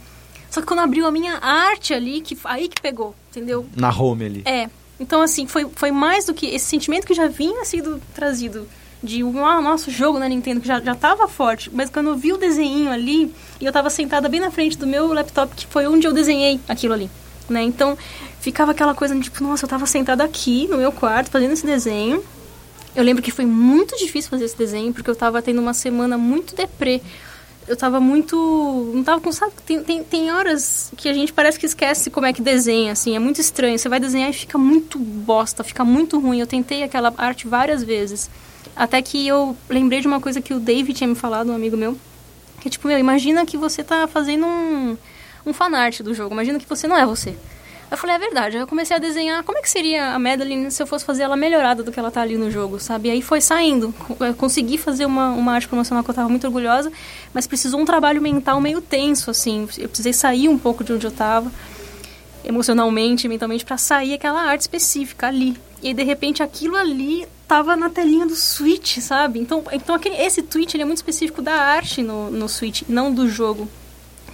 Só 0.50 0.62
que 0.62 0.68
quando 0.68 0.80
abriu 0.80 1.06
a 1.06 1.12
minha 1.12 1.38
arte 1.40 1.94
ali, 1.94 2.22
que 2.22 2.38
aí 2.46 2.70
que 2.70 2.82
pegou, 2.82 3.14
entendeu? 3.30 3.66
Na 3.76 3.90
home 3.90 4.24
ali. 4.24 4.42
É. 4.46 4.70
Então, 4.98 5.22
assim, 5.22 5.48
foi, 5.48 5.68
foi 5.76 5.92
mais 5.92 6.26
do 6.26 6.34
que 6.34 6.46
esse 6.46 6.66
sentimento 6.66 7.06
que 7.06 7.14
já 7.14 7.28
vinha 7.28 7.66
sido 7.66 8.02
trazido 8.16 8.66
de 9.04 9.22
um 9.22 9.46
ah, 9.46 9.60
nosso 9.60 9.92
jogo 9.92 10.18
na 10.18 10.30
Nintendo, 10.30 10.62
que 10.62 10.68
já, 10.68 10.80
já 10.80 10.96
tava 10.96 11.28
forte. 11.28 11.70
Mas 11.74 11.90
quando 11.90 12.08
eu 12.08 12.16
vi 12.16 12.32
o 12.32 12.38
desenho 12.38 12.90
ali, 12.90 13.34
e 13.60 13.66
eu 13.66 13.72
tava 13.74 13.90
sentada 13.90 14.30
bem 14.30 14.40
na 14.40 14.50
frente 14.50 14.78
do 14.78 14.88
meu 14.88 15.12
laptop, 15.12 15.54
que 15.56 15.68
foi 15.68 15.86
onde 15.88 16.08
eu 16.08 16.14
desenhei 16.14 16.58
aquilo 16.70 16.94
ali. 16.94 17.12
Né? 17.50 17.64
Então, 17.64 17.98
ficava 18.40 18.72
aquela 18.72 18.96
coisa, 18.96 19.20
tipo, 19.20 19.44
nossa, 19.44 19.66
eu 19.66 19.70
tava 19.70 19.86
sentada 19.86 20.24
aqui 20.24 20.70
no 20.70 20.78
meu 20.78 20.94
quarto 20.94 21.30
fazendo 21.30 21.52
esse 21.52 21.66
desenho. 21.66 22.24
Eu 22.96 23.04
lembro 23.04 23.24
que 23.24 23.32
foi 23.32 23.46
muito 23.46 23.98
difícil 23.98 24.30
fazer 24.30 24.46
esse 24.46 24.58
desenho, 24.58 24.94
porque 24.94 25.10
eu 25.10 25.16
tava 25.16 25.42
tendo 25.42 25.60
uma 25.60 25.74
semana 25.74 26.18
muito 26.18 26.56
deprê. 26.56 27.02
Eu 27.68 27.76
tava 27.76 28.00
muito. 28.00 28.92
Não 28.94 29.04
tava 29.04 29.22
com. 29.22 29.32
Sabe, 29.32 29.54
tem, 29.66 29.84
tem, 29.84 30.04
tem 30.04 30.32
horas 30.32 30.92
que 30.98 31.08
a 31.08 31.14
gente 31.14 31.32
parece 31.32 31.58
que 31.58 31.66
esquece 31.66 32.12
como 32.12 32.28
é 32.28 32.34
que 32.34 32.42
desenha, 32.42 32.92
assim. 32.92 33.16
É 33.16 33.20
muito 33.20 33.40
estranho. 33.42 33.80
Você 33.80 33.90
vai 33.90 34.00
desenhar 34.00 34.30
e 34.30 34.34
fica 34.34 34.58
muito 34.58 35.00
bosta, 35.00 35.64
fica 35.64 35.84
muito 35.84 36.20
ruim. 36.20 36.40
Eu 36.40 36.48
tentei 36.48 36.84
aquela 36.84 37.14
arte 37.18 37.48
várias 37.48 37.82
vezes. 37.84 38.30
Até 38.76 39.02
que 39.02 39.28
eu 39.28 39.56
lembrei 39.70 40.02
de 40.02 40.08
uma 40.08 40.20
coisa 40.20 40.42
que 40.42 40.54
o 40.54 40.60
David 40.60 40.98
tinha 40.98 41.08
me 41.08 41.16
falado, 41.16 41.52
um 41.52 41.56
amigo 41.56 41.78
meu. 41.78 41.98
Que 42.60 42.68
é 42.68 42.72
tipo, 42.72 42.88
meu, 42.88 43.00
imagina 43.00 43.46
que 43.46 43.58
você 43.58 43.84
tá 43.84 44.08
fazendo 44.08 44.46
um, 44.46 44.98
um 45.46 45.54
fanart 45.54 46.02
do 46.02 46.14
jogo. 46.14 46.34
Imagina 46.34 46.60
que 46.60 46.68
você 46.68 46.88
não 46.88 46.98
é 46.98 47.06
você. 47.06 47.36
Eu 47.94 47.98
falei, 47.98 48.16
é 48.16 48.20
verdade. 48.20 48.58
Eu 48.58 48.66
comecei 48.66 48.96
a 48.96 49.00
desenhar 49.00 49.44
como 49.44 49.60
é 49.60 49.62
que 49.62 49.70
seria 49.70 50.16
a 50.16 50.20
Madeline 50.20 50.72
se 50.72 50.82
eu 50.82 50.88
fosse 50.88 51.06
fazer 51.06 51.22
ela 51.22 51.38
melhorada 51.38 51.84
do 51.84 51.92
que 51.92 52.00
ela 52.00 52.10
tá 52.10 52.22
ali 52.22 52.36
no 52.36 52.50
jogo, 52.50 52.80
sabe? 52.80 53.08
E 53.08 53.12
aí 53.12 53.22
foi 53.22 53.40
saindo. 53.40 53.94
Eu 54.20 54.34
consegui 54.34 54.80
fazer 54.80 55.06
uma, 55.06 55.30
uma 55.30 55.54
arte 55.54 55.68
promocional 55.68 56.04
que 56.04 56.10
eu 56.10 56.16
tava 56.16 56.28
muito 56.28 56.48
orgulhosa, 56.48 56.92
mas 57.36 57.46
precisou 57.46 57.80
um 57.80 57.86
trabalho 57.86 58.20
mental 58.20 58.60
meio 58.60 58.82
tenso, 58.82 59.30
assim. 59.30 59.68
Eu 59.78 59.88
precisei 59.88 60.12
sair 60.12 60.50
um 60.50 60.58
pouco 60.58 60.84
de 60.84 60.92
onde 60.92 61.06
eu 61.06 61.12
tava, 61.12 61.52
emocionalmente, 62.44 63.28
mentalmente, 63.28 63.64
para 63.64 63.78
sair 63.78 64.16
aquela 64.16 64.42
arte 64.42 64.62
específica 64.62 65.28
ali. 65.28 65.56
E 65.84 65.90
aí, 65.90 65.94
de 65.94 66.04
repente, 66.04 66.42
aquilo 66.42 66.76
ali 66.76 67.28
tava 67.48 67.76
na 67.76 67.92
telinha 67.92 68.26
do 68.26 68.36
Switch, 68.36 68.98
sabe? 69.02 69.40
Então, 69.40 69.64
então 69.72 69.94
aquele, 69.94 70.16
esse 70.16 70.42
tweet 70.42 70.82
é 70.82 70.84
muito 70.84 70.98
específico 70.98 71.44
da 71.44 71.54
arte 71.54 72.02
no, 72.02 72.32
no 72.32 72.50
Switch, 72.50 72.82
não 72.90 73.14
do 73.14 73.30
jogo. 73.30 73.70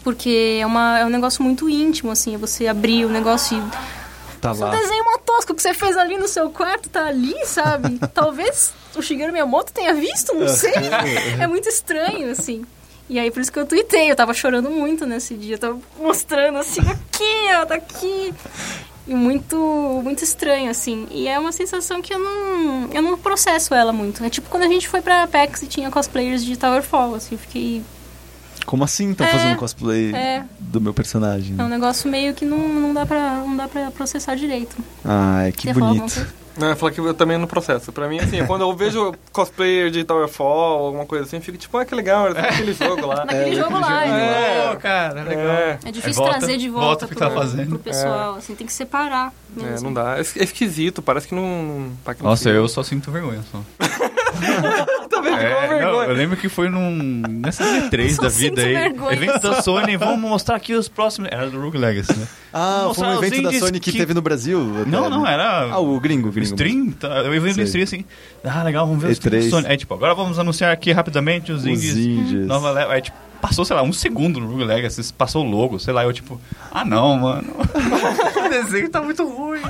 Porque 0.04 0.60
é, 0.62 0.66
uma, 0.66 1.00
é 1.00 1.06
um 1.06 1.10
negócio 1.10 1.44
muito 1.44 1.70
íntimo, 1.70 2.12
assim, 2.12 2.36
é 2.36 2.38
você 2.38 2.68
abrir 2.68 3.06
o 3.06 3.10
negócio 3.10 3.58
e 3.58 4.00
Tá 4.40 4.54
um 4.54 4.60
lá. 4.60 4.70
desenho 4.70 5.04
mó 5.04 5.18
tosco 5.18 5.54
que 5.54 5.62
você 5.62 5.74
fez 5.74 5.98
ali 5.98 6.18
no 6.18 6.28
seu 6.28 6.50
quarto 6.50 6.90
tá 6.90 7.06
ali, 7.06 7.36
sabe? 7.46 8.00
Talvez 8.14 8.72
o 8.96 9.02
Shigeru 9.02 9.34
Miyamoto 9.34 9.74
tenha 9.74 9.94
visto, 9.94 10.34
não 10.34 10.48
sei. 10.48 10.72
é 11.40 11.46
muito 11.46 11.68
estranho, 11.68 12.32
assim. 12.32 12.66
E 13.10 13.20
aí, 13.20 13.32
por 13.32 13.42
isso 13.42 13.52
que 13.52 13.60
eu 13.60 13.66
tuitei. 13.66 14.10
Eu 14.10 14.16
tava 14.16 14.34
chorando 14.34 14.70
muito 14.70 15.06
nesse 15.06 15.34
dia. 15.34 15.56
Eu 15.56 15.60
tava 15.60 15.80
mostrando, 15.98 16.60
assim, 16.60 16.80
aqui, 16.82 17.58
ó, 17.60 17.66
tá 17.66 17.76
aqui. 17.76 18.34
E 19.08 19.14
muito, 19.16 19.58
muito 20.04 20.24
estranho, 20.24 20.70
assim. 20.70 21.08
E 21.10 21.28
é 21.28 21.38
uma 21.40 21.52
sensação 21.52 22.02
que 22.02 22.14
eu 22.14 22.20
não, 22.20 22.90
eu 22.94 23.02
não 23.02 23.18
processo 23.18 23.74
ela 23.74 23.92
muito. 23.92 24.24
É 24.24 24.30
tipo 24.30 24.48
quando 24.50 24.64
a 24.64 24.68
gente 24.68 24.88
foi 24.88 25.02
pra 25.02 25.24
Apex 25.24 25.64
e 25.64 25.68
tinha 25.68 25.90
cosplayers 25.90 26.46
de 26.46 26.56
Towerfall, 26.56 27.16
assim. 27.16 27.34
Eu 27.36 27.40
fiquei... 27.40 27.82
Como 28.70 28.84
assim 28.84 29.10
estão 29.10 29.26
É, 29.26 29.32
fazendo 29.32 29.58
cosplay 29.58 30.14
é. 30.14 30.44
do 30.60 30.80
meu 30.80 30.94
personagem? 30.94 31.56
É 31.58 31.64
um 31.64 31.68
negócio 31.68 32.08
meio 32.08 32.36
que 32.36 32.46
não, 32.46 32.58
não, 32.70 32.94
dá, 32.94 33.04
pra, 33.04 33.38
não 33.38 33.58
dá 33.58 33.68
pra 33.68 33.90
processar 33.90 34.36
direito. 34.36 34.76
Ai, 35.04 35.52
que 35.52 35.74
falar 35.74 35.88
alguma 35.88 36.06
bonito. 36.08 36.28
Não, 36.56 36.68
eu 36.68 36.76
falo 36.76 36.92
que 36.92 37.00
eu 37.00 37.14
também 37.14 37.38
no 37.38 37.48
processo. 37.48 37.92
Pra 37.92 38.08
mim, 38.08 38.20
assim, 38.20 38.44
quando 38.46 38.62
eu 38.62 38.76
vejo 38.76 39.16
cosplayer 39.32 39.90
de 39.90 40.04
Towerfall, 40.04 40.86
alguma 40.86 41.06
coisa 41.08 41.24
assim, 41.26 41.38
eu 41.38 41.42
fico 41.42 41.58
tipo, 41.58 41.76
ah, 41.78 41.86
que 41.86 41.96
legal, 41.96 42.28
era 42.28 42.42
aquele 42.42 42.74
jogo 42.74 43.08
lá. 43.08 43.26
Naquele 43.26 43.56
jogo 43.56 43.80
lá, 43.80 44.06
É. 44.06 44.76
Cara, 44.76 45.24
legal. 45.24 45.46
É, 45.48 45.80
É 45.86 45.92
difícil 45.92 46.22
Volta- 46.22 46.38
trazer 46.38 46.58
de 46.58 46.70
volta, 46.70 46.86
volta 46.86 47.08
pro 47.08 47.16
que 47.16 47.22
tá 47.22 47.32
fazendo. 47.32 47.70
pro 47.70 47.80
pessoal, 47.80 48.36
assim, 48.36 48.54
tem 48.54 48.68
que 48.68 48.74
separar. 48.74 49.34
é, 49.58 49.64
mesmo. 49.64 49.86
não 49.88 49.94
dá. 49.96 50.18
É 50.18 50.22
es- 50.22 50.38
é 50.38 50.44
esquisito, 50.44 51.02
parece 51.02 51.28
que 51.28 51.34
não. 51.34 51.42
não 51.64 51.92
tá 52.06 52.14
Nossa, 52.22 52.50
eu 52.50 52.68
só 52.68 52.84
sinto 52.84 53.10
vergonha 53.10 53.42
só. 53.52 53.62
também 55.10 55.34
ficou 55.34 55.48
É, 55.48 55.62
não, 55.62 55.78
vergonha. 55.78 56.08
eu 56.10 56.14
lembro 56.16 56.38
que 56.38 56.50
foi 56.50 56.70
num. 56.70 57.22
Nessa 57.28 57.64
E3 57.64 58.16
Só 58.16 58.22
da 58.24 58.30
vida 58.30 58.62
aí. 58.62 58.74
vergonha. 58.74 59.14
Evento 59.14 59.40
da 59.40 59.62
Sony, 59.62 59.98
vamos 59.98 60.20
mostrar 60.30 60.56
aqui 60.56 60.74
os 60.74 60.88
próximos. 60.88 61.30
Era 61.32 61.50
do 61.50 61.60
Rogue 61.60 61.78
Legacy, 61.78 62.18
né? 62.18 62.28
Ah, 62.52 62.90
foi 62.96 63.06
um 63.08 63.24
evento 63.24 63.44
da 63.44 63.54
Sony 63.54 63.80
que, 63.80 63.92
que- 63.92 63.98
teve 64.00 64.12
no 64.12 64.24
Brasil? 64.24 64.60
até, 64.82 64.90
Não, 64.90 65.08
não, 65.08 65.28
era. 65.28 65.66
Ah, 65.72 65.78
o 65.80 66.00
gringo, 66.00 66.30
o 66.30 66.32
gringo. 66.32 66.48
Stream, 66.48 66.90
tá, 66.92 67.22
o 67.22 67.34
evento 67.36 67.58
do 67.58 67.62
stream 67.62 67.84
assim. 67.84 68.04
Ah, 68.44 68.64
legal, 68.64 68.88
vamos 68.88 69.04
ver 69.04 69.12
os 69.12 69.20
E3. 69.20 69.28
indies 69.28 69.46
da 69.46 69.50
Sony. 69.52 69.68
Aí, 69.68 69.78
tipo, 69.78 69.94
agora 69.94 70.16
vamos 70.16 70.40
anunciar 70.40 70.72
aqui 70.72 70.92
rapidamente 70.92 71.52
os, 71.52 71.60
Os 71.62 71.68
indies. 71.68 71.96
indies. 71.96 72.48
Nova 72.48 72.72
leva. 72.72 72.94
Aí, 72.94 73.02
tipo, 73.04 73.16
passou, 73.42 73.64
sei 73.66 73.76
lá, 73.76 73.82
um 73.84 73.94
segundo 73.94 74.40
no 74.40 74.48
Rogue 74.52 74.64
Legacy, 74.66 75.14
passou 75.14 75.46
o 75.46 75.50
logo, 75.50 75.80
sei 75.80 75.94
lá, 75.94 76.04
eu 76.04 76.14
tipo, 76.14 76.40
ah 76.72 76.84
não, 76.86 77.16
mano. 77.18 77.48
o 78.46 78.50
desenho 78.50 78.90
tá 78.90 79.02
muito 79.02 79.28
ruim. 79.28 79.62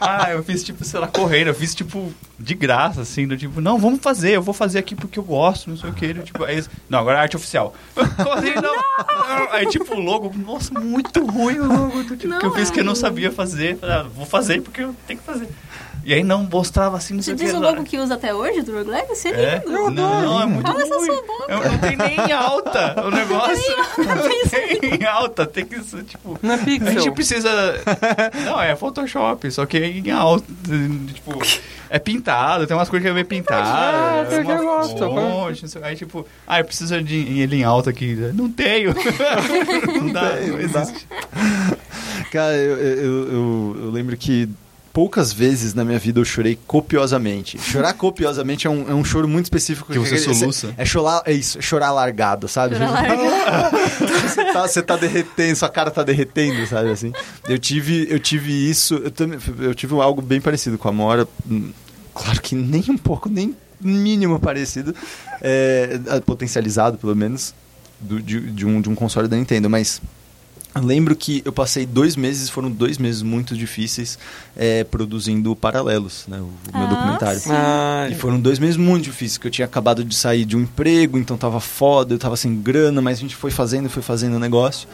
ah, 0.00 0.30
eu 0.30 0.42
fiz 0.42 0.62
tipo, 0.64 0.84
sei 0.84 1.00
lá, 1.00 1.06
correndo, 1.06 1.48
eu 1.48 1.54
fiz 1.54 1.74
tipo 1.74 2.12
de 2.38 2.54
graça, 2.54 3.02
assim, 3.02 3.26
do 3.26 3.36
tipo, 3.36 3.60
não, 3.60 3.78
vamos 3.78 4.00
fazer, 4.00 4.32
eu 4.32 4.42
vou 4.42 4.54
fazer 4.54 4.78
aqui 4.78 4.94
porque 4.94 5.18
eu 5.18 5.22
gosto, 5.22 5.70
não 5.70 5.76
sei 5.76 5.90
o 5.90 5.92
que. 5.92 6.14
Tipo, 6.14 6.44
aí, 6.44 6.62
não, 6.88 6.98
agora 6.98 7.18
é 7.18 7.20
arte 7.22 7.36
oficial. 7.36 7.74
Como 7.94 8.32
assim, 8.32 8.54
não? 8.54 9.50
Aí 9.52 9.66
tipo, 9.66 9.94
o 9.94 10.00
logo, 10.00 10.32
nossa, 10.36 10.78
muito 10.78 11.24
ruim 11.26 11.58
o 11.58 11.66
logo 11.66 12.02
do 12.02 12.16
tipo, 12.16 12.28
Não, 12.28 12.38
que 12.38 12.46
eu 12.46 12.54
fiz 12.54 12.70
é 12.70 12.72
que 12.72 12.80
eu 12.80 12.84
não 12.84 12.92
um- 12.92 12.96
sabia 12.96 13.30
fazer. 13.30 13.76
Falei, 13.78 13.96
ah, 13.96 14.02
vou 14.14 14.26
fazer 14.26 14.60
porque 14.62 14.82
eu 14.82 14.94
tenho 15.06 15.18
que 15.20 15.24
fazer. 15.26 15.48
E 16.04 16.14
aí 16.14 16.24
não 16.24 16.44
mostrava 16.44 16.96
assim, 16.96 17.14
não 17.14 17.22
Você 17.22 17.34
diz 17.34 17.52
o 17.52 17.60
logo 17.60 17.84
que 17.84 17.98
usa 17.98 18.14
até 18.14 18.34
hoje 18.34 18.62
do 18.62 18.72
Rogue 18.76 18.90
Legacy? 18.90 19.28
É 19.28 19.40
É? 19.42 19.62
lindo. 19.66 19.90
Não, 19.90 20.22
não, 20.22 20.42
é 20.42 20.46
muito 20.46 20.64
Cala 20.66 20.82
essa 20.82 20.98
sua 21.04 21.22
boca. 21.22 21.44
Eu 21.52 21.70
não 21.72 21.78
tem 21.78 21.96
nem 21.96 22.16
em 22.28 22.32
alta 22.32 23.02
o 23.06 23.10
negócio. 23.10 23.76
Não 23.98 24.80
tem 24.80 24.96
em 25.00 25.04
alta, 25.04 25.46
tem 25.46 25.64
que 25.64 25.78
ser, 25.82 26.02
tipo... 26.04 26.38
Não 26.42 26.52
é 26.52 26.54
A 26.54 26.58
gente 26.58 26.80
pixel. 26.84 27.12
precisa... 27.12 27.50
Não, 28.44 28.60
é 28.60 28.74
Photoshop, 28.74 29.50
só 29.50 29.66
que 29.66 29.76
é 29.76 29.86
em 29.86 30.10
alta, 30.10 30.44
tipo... 31.14 31.38
É 31.92 31.98
pintado, 31.98 32.66
tem 32.68 32.76
umas 32.76 32.88
coisas 32.88 33.04
que 33.04 33.10
é 33.10 33.12
meio 33.12 33.26
pintado. 33.26 33.68
Ah, 33.68 34.24
tem 34.28 34.44
que 34.44 34.50
eu 34.50 34.62
gosto. 34.62 35.68
sei- 35.68 35.82
Aí, 35.82 35.96
tipo... 35.96 36.24
Ah, 36.46 36.60
eu 36.60 36.64
preciso 36.64 37.02
de 37.02 37.40
ele 37.40 37.56
em 37.56 37.64
alta 37.64 37.90
aqui. 37.90 38.14
Não 38.32 38.48
tenho. 38.50 38.94
Não 40.00 40.12
dá, 40.12 40.30
não 40.36 40.60
existe. 40.60 41.06
Cara, 42.30 42.54
eu, 42.56 42.76
eu, 42.78 42.96
eu, 43.32 43.76
eu 43.84 43.90
lembro 43.90 44.16
que 44.16 44.48
poucas 44.92 45.32
vezes 45.32 45.72
na 45.74 45.84
minha 45.84 45.98
vida 45.98 46.18
eu 46.20 46.24
chorei 46.24 46.58
copiosamente. 46.66 47.58
Chorar 47.60 47.92
copiosamente 47.94 48.66
é 48.66 48.70
um, 48.70 48.90
é 48.90 48.94
um 48.94 49.04
choro 49.04 49.28
muito 49.28 49.46
específico. 49.46 49.92
Que 49.92 49.98
você 49.98 50.16
é- 50.16 50.18
soluça? 50.18 50.74
É, 50.76 50.84
chorar, 50.84 51.22
é 51.26 51.32
isso, 51.32 51.58
é 51.58 51.62
chorar 51.62 51.92
largado, 51.92 52.48
sabe? 52.48 52.74
Chorar 52.76 52.90
largado. 53.08 53.76
você, 54.28 54.44
tá, 54.52 54.62
você 54.66 54.82
tá 54.82 54.96
derretendo, 54.96 55.56
sua 55.56 55.68
cara 55.68 55.90
tá 55.90 56.02
derretendo, 56.02 56.66
sabe 56.66 56.90
assim? 56.90 57.12
Eu 57.48 57.58
tive, 57.58 58.06
eu 58.10 58.18
tive 58.18 58.52
isso, 58.70 58.94
eu, 58.94 59.10
também, 59.10 59.38
eu 59.60 59.74
tive 59.74 59.94
algo 59.94 60.20
bem 60.20 60.40
parecido 60.40 60.76
com 60.78 60.88
a 60.88 60.92
Mora. 60.92 61.26
hum, 61.50 61.70
Claro 62.12 62.40
que 62.42 62.54
nem 62.56 62.84
um 62.88 62.98
pouco, 62.98 63.28
nem 63.28 63.56
mínimo 63.80 64.38
parecido, 64.40 64.94
é, 65.40 65.98
potencializado 66.26 66.98
pelo 66.98 67.14
menos, 67.16 67.54
do- 68.00 68.20
de, 68.20 68.40
de 68.50 68.66
um, 68.66 68.80
de 68.80 68.90
um 68.90 68.94
console 68.94 69.28
da 69.28 69.36
Nintendo, 69.36 69.70
mas 69.70 70.02
eu 70.74 70.82
lembro 70.82 71.16
que 71.16 71.42
eu 71.44 71.52
passei 71.52 71.84
dois 71.84 72.14
meses, 72.16 72.48
foram 72.48 72.70
dois 72.70 72.96
meses 72.98 73.22
muito 73.22 73.56
difíceis 73.56 74.18
é, 74.56 74.84
produzindo 74.84 75.54
Paralelos, 75.56 76.24
né, 76.28 76.38
o, 76.38 76.50
meu 76.76 76.86
Ah, 76.86 76.86
documentário. 76.86 77.40
sim. 77.40 77.50
Ah, 77.52 78.08
E 78.10 78.14
foram 78.14 78.38
dois 78.40 78.58
meses 78.58 78.76
muito 78.76 79.04
difíceis, 79.04 79.38
que 79.38 79.46
eu 79.46 79.50
tinha 79.50 79.64
acabado 79.64 80.04
de 80.04 80.14
sair 80.14 80.44
de 80.44 80.56
um 80.56 80.60
emprego, 80.60 81.18
então 81.18 81.36
tava 81.36 81.60
foda, 81.60 82.14
eu 82.14 82.18
tava 82.18 82.36
sem 82.36 82.54
grana, 82.60 83.00
mas 83.02 83.18
a 83.18 83.20
gente 83.20 83.34
foi 83.34 83.50
fazendo, 83.50 83.88
foi 83.90 84.02
fazendo 84.02 84.34
o 84.36 84.38
negócio. 84.38 84.88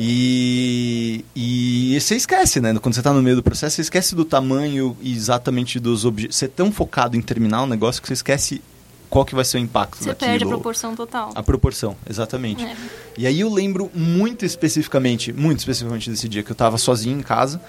E, 0.00 1.24
e 1.34 1.98
você 2.00 2.14
esquece, 2.14 2.60
né? 2.60 2.72
Quando 2.80 2.94
você 2.94 3.02
tá 3.02 3.12
no 3.12 3.20
meio 3.22 3.36
do 3.36 3.42
processo, 3.42 3.76
você 3.76 3.82
esquece 3.82 4.14
do 4.14 4.24
tamanho 4.24 4.96
e 5.02 5.12
exatamente 5.12 5.80
dos 5.80 6.04
objetos. 6.04 6.36
Você 6.36 6.44
é 6.44 6.48
tão 6.48 6.70
focado 6.70 7.16
em 7.16 7.20
terminar 7.20 7.62
o 7.62 7.66
negócio 7.66 8.00
que 8.00 8.06
você 8.08 8.14
esquece 8.14 8.62
qual 9.10 9.24
que 9.24 9.34
vai 9.34 9.44
ser 9.44 9.56
o 9.58 9.60
impacto 9.60 9.98
Você 9.98 10.08
daquilo. 10.10 10.30
perde 10.30 10.44
a 10.44 10.48
proporção 10.48 10.94
total. 10.94 11.30
A 11.34 11.42
proporção, 11.42 11.96
exatamente. 12.08 12.64
É. 12.64 12.76
E 13.16 13.26
aí 13.26 13.40
eu 13.40 13.52
lembro 13.52 13.90
muito 13.94 14.44
especificamente, 14.44 15.32
muito 15.32 15.58
especificamente 15.58 16.10
desse 16.10 16.28
dia 16.28 16.42
que 16.42 16.50
eu 16.50 16.56
tava 16.56 16.78
sozinho 16.78 17.18
em 17.18 17.22
casa. 17.22 17.60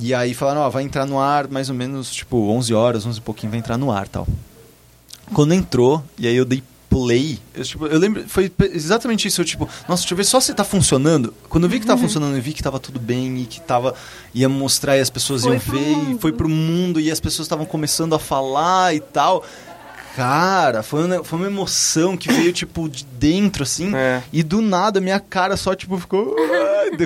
E 0.00 0.14
aí 0.14 0.34
falaram, 0.34 0.60
ó, 0.60 0.68
vai 0.68 0.82
entrar 0.84 1.04
no 1.06 1.18
ar 1.18 1.48
mais 1.48 1.68
ou 1.68 1.74
menos, 1.74 2.10
tipo, 2.12 2.36
11 2.50 2.72
horas, 2.74 3.06
11 3.06 3.18
e 3.18 3.22
pouquinho 3.22 3.50
vai 3.50 3.58
entrar 3.58 3.76
no 3.76 3.90
ar 3.90 4.06
tal. 4.06 4.26
Quando 5.32 5.52
entrou, 5.54 6.02
e 6.18 6.26
aí 6.26 6.36
eu 6.36 6.44
dei 6.44 6.62
play, 6.88 7.38
eu, 7.54 7.64
tipo, 7.64 7.86
eu 7.86 7.98
lembro, 8.00 8.28
foi 8.28 8.50
exatamente 8.72 9.28
isso, 9.28 9.40
eu 9.40 9.44
tipo, 9.44 9.68
nossa, 9.88 10.02
deixa 10.02 10.12
eu 10.12 10.16
ver 10.16 10.24
só 10.24 10.40
se 10.40 10.52
tá 10.52 10.64
funcionando. 10.64 11.32
Quando 11.48 11.64
eu 11.64 11.70
vi 11.70 11.78
que 11.78 11.86
tava 11.86 12.00
funcionando, 12.00 12.34
eu 12.36 12.42
vi 12.42 12.52
que 12.52 12.62
tava 12.62 12.80
tudo 12.80 12.98
bem 12.98 13.38
e 13.38 13.46
que 13.46 13.60
tava, 13.60 13.94
ia 14.34 14.48
mostrar 14.48 14.96
e 14.96 15.00
as 15.00 15.08
pessoas 15.08 15.42
Foi 15.42 15.52
iam 15.52 15.60
ver, 15.60 15.92
e 15.92 15.96
mundo. 15.96 16.18
foi 16.20 16.32
pro 16.32 16.48
mundo 16.48 16.98
e 17.00 17.08
as 17.10 17.20
pessoas 17.20 17.46
estavam 17.46 17.64
começando 17.64 18.12
a 18.14 18.18
falar 18.18 18.92
e 18.94 18.98
tal. 18.98 19.44
Cara, 20.20 20.82
foi 20.82 21.04
uma, 21.06 21.24
foi 21.24 21.38
uma 21.38 21.46
emoção 21.48 22.14
que 22.14 22.30
veio, 22.30 22.52
tipo, 22.52 22.90
de 22.90 23.06
dentro, 23.18 23.62
assim. 23.62 23.90
É. 23.96 24.22
E 24.30 24.42
do 24.42 24.60
nada, 24.60 25.00
minha 25.00 25.18
cara 25.18 25.56
só, 25.56 25.74
tipo, 25.74 25.96
ficou... 25.98 26.36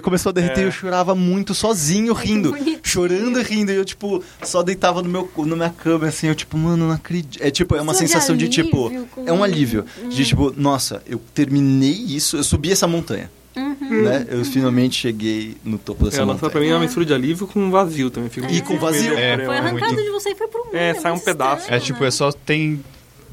Começou 0.02 0.30
a 0.30 0.32
derreter 0.32 0.62
e 0.62 0.64
É. 0.64 0.66
eu 0.66 0.72
chorava 0.72 1.14
muito 1.14 1.54
sozinho, 1.54 2.12
rindo. 2.12 2.50
bonitinho. 2.50 2.80
Chorando 2.82 3.38
e 3.38 3.42
rindo. 3.44 3.70
E 3.70 3.76
eu, 3.76 3.84
tipo, 3.84 4.20
só 4.42 4.64
deitava 4.64 5.00
no 5.00 5.08
meu, 5.08 5.30
na 5.46 5.54
minha 5.56 5.70
cama, 5.70 6.08
assim. 6.08 6.26
Eu, 6.26 6.34
tipo, 6.34 6.58
mano, 6.58 6.88
não 6.88 6.92
acredito. 6.92 7.40
É, 7.40 7.52
tipo, 7.52 7.76
é 7.76 7.80
uma 7.82 7.92
Isso 7.92 8.02
de 8.02 8.08
sensação 8.08 8.36
de, 8.36 8.48
tipo... 8.48 8.86
alívio 8.86 9.06
com- 9.14 9.28
É 9.28 9.32
um 9.32 9.44
alívio. 9.44 9.84
De, 10.10 10.22
Hum. 10.22 10.24
tipo, 10.24 10.52
nossa, 10.56 11.00
eu 11.06 11.20
terminei 11.32 11.92
isso. 11.92 12.36
Eu 12.36 12.42
subi 12.42 12.72
essa 12.72 12.88
montanha, 12.88 13.30
Uhum. 13.56 14.02
né? 14.02 14.26
Eu 14.28 14.44
finalmente 14.44 14.96
cheguei 15.00 15.56
no 15.64 15.78
topo 15.78 16.04
dessa 16.06 16.16
Ela 16.22 16.36
foi 16.36 16.48
pra 16.50 16.58
montanha. 16.58 16.64
mim 16.66 16.72
uma 16.72 16.80
mistura 16.84 17.06
de 17.06 17.14
alívio 17.14 17.46
com 17.46 17.70
vazio 17.70 18.10
também. 18.10 18.28
Fico 18.28 18.50
E 18.52 18.60
com 18.60 18.76
vazio. 18.76 19.12
É, 19.16 19.36
Foi 19.44 19.54
é 19.54 19.58
arrancado 19.58 19.92
muito- 19.92 20.02
de 20.02 20.10
você 20.10 20.30
e 20.30 20.34
foi 20.34 20.48
pro 20.48 20.64
mundo. 20.64 20.74
É, 20.74 20.94
sai 20.94 21.12
um 21.12 21.18
pedaço. 21.20 21.60
estranho, 21.62 21.76
É 21.76 21.80
tipo, 21.80 22.00
né? 22.00 22.08
é 22.08 22.10
só 22.10 22.32
tem 22.32 22.82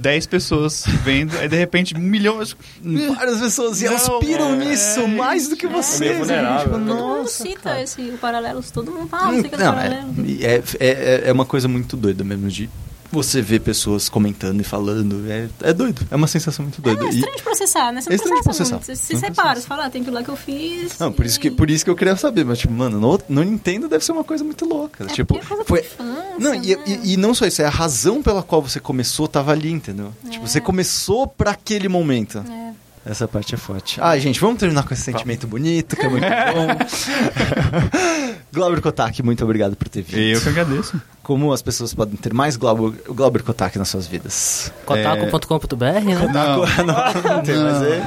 10 0.01 0.25
pessoas 0.25 0.83
vendo, 1.03 1.37
aí 1.37 1.47
de 1.47 1.55
repente 1.55 1.97
milhões. 1.97 2.57
Várias 3.15 3.39
pessoas 3.39 3.81
e 3.81 3.85
elas 3.85 4.09
piram 4.19 4.53
é, 4.53 4.55
nisso 4.57 5.07
mais 5.07 5.47
do 5.47 5.55
que 5.55 5.67
você. 5.67 5.99
meio 5.99 6.17
vulnerável. 6.17 6.59
Tipo, 6.59 6.71
Todo 6.71 6.79
mundo 6.79 7.17
nossa, 7.17 7.43
cita 7.43 7.61
cara. 7.61 7.83
esse, 7.83 8.01
o 8.01 8.17
Paralelos, 8.17 8.71
todo 8.71 8.91
mundo 8.91 9.07
fala, 9.07 9.27
ah, 9.27 9.31
não 9.31 9.79
é 9.79 10.03
Não, 10.03 10.25
é, 10.41 10.55
é, 10.55 10.63
é, 10.79 11.21
é 11.25 11.31
uma 11.31 11.45
coisa 11.45 11.67
muito 11.67 11.95
doida 11.95 12.23
mesmo 12.23 12.49
de 12.49 12.69
você 13.11 13.41
ver 13.41 13.59
pessoas 13.61 14.07
comentando 14.09 14.61
e 14.61 14.63
falando. 14.63 15.29
É, 15.29 15.47
é 15.61 15.73
doido, 15.73 16.05
é 16.09 16.15
uma 16.15 16.27
sensação 16.27 16.63
muito 16.63 16.81
doida. 16.81 17.03
É, 17.03 17.07
é 17.07 17.09
estranho 17.09 17.35
de 17.37 17.43
processar, 17.43 17.91
né? 17.91 18.01
Você 18.01 18.11
É 18.11 18.15
estranho 18.15 18.37
de 18.37 18.43
processa 18.43 18.69
processar. 18.69 18.75
muito. 18.75 18.85
Você 18.85 18.95
se 18.95 19.19
separa, 19.19 19.59
você 19.59 19.67
fala, 19.67 19.85
ah, 19.85 19.89
tem 19.89 20.01
aquilo 20.01 20.15
lá 20.15 20.23
que 20.23 20.29
eu 20.29 20.35
fiz. 20.37 20.97
Não, 20.99 21.11
por 21.11 21.25
isso, 21.25 21.39
que, 21.39 21.51
por 21.51 21.69
isso 21.69 21.83
que 21.83 21.89
eu 21.91 21.95
queria 21.95 22.15
saber, 22.15 22.45
mas 22.45 22.59
tipo, 22.59 22.73
mano, 22.73 22.99
no, 22.99 23.19
no 23.27 23.43
Nintendo 23.43 23.87
deve 23.87 24.03
ser 24.05 24.11
uma 24.13 24.23
coisa 24.23 24.43
muito 24.43 24.65
louca. 24.65 25.03
É 25.05 25.07
tipo, 25.07 25.35
é 25.35 25.39
coisa 25.41 25.63
foi. 25.65 25.79
infância, 25.81 26.39
Não, 26.39 26.53
e, 26.55 26.75
né? 26.75 26.83
e, 26.85 27.13
e 27.13 27.17
não 27.17 27.33
só 27.33 27.45
isso, 27.45 27.61
é 27.61 27.65
a 27.65 27.69
razão 27.69 28.21
pela 28.23 28.41
qual 28.41 28.61
você 28.61 28.79
começou 28.79 29.27
tava 29.27 29.51
ali, 29.51 29.71
entendeu? 29.71 30.13
Tipo, 30.29 30.47
você 30.47 30.61
começou 30.61 31.27
pra 31.27 31.51
aquele 31.51 31.87
momento. 31.87 32.39
É. 32.39 32.71
Essa 33.03 33.27
parte 33.27 33.55
é 33.55 33.57
forte. 33.57 33.99
Ah, 33.99 34.17
gente, 34.19 34.39
vamos 34.39 34.59
terminar 34.59 34.83
com 34.83 34.93
esse 34.93 35.01
sentimento 35.03 35.47
bonito, 35.47 35.95
que 35.95 36.05
é 36.05 36.09
muito 36.09 36.23
bom. 36.23 36.67
Glauber 38.53 38.81
Kotak, 38.81 39.23
muito 39.23 39.43
obrigado 39.43 39.75
por 39.75 39.87
ter 39.87 40.01
vindo. 40.03 40.19
Eu 40.19 40.39
que 40.41 40.49
agradeço. 40.49 41.01
Como 41.23 41.51
as 41.51 41.61
pessoas 41.61 41.93
podem 41.93 42.15
ter 42.15 42.33
mais 42.33 42.57
Glauber, 42.57 42.93
Glauber 43.07 43.41
Kotak 43.43 43.77
nas 43.79 43.89
suas 43.89 44.05
vidas? 44.07 44.71
Kotaku.com.br, 44.85 45.75
né? 45.85 46.01
Não, 46.31 46.57
não, 46.85 47.35
não 47.37 47.41
tem 47.43 47.57
mais 47.57 47.81
ele. 47.81 48.03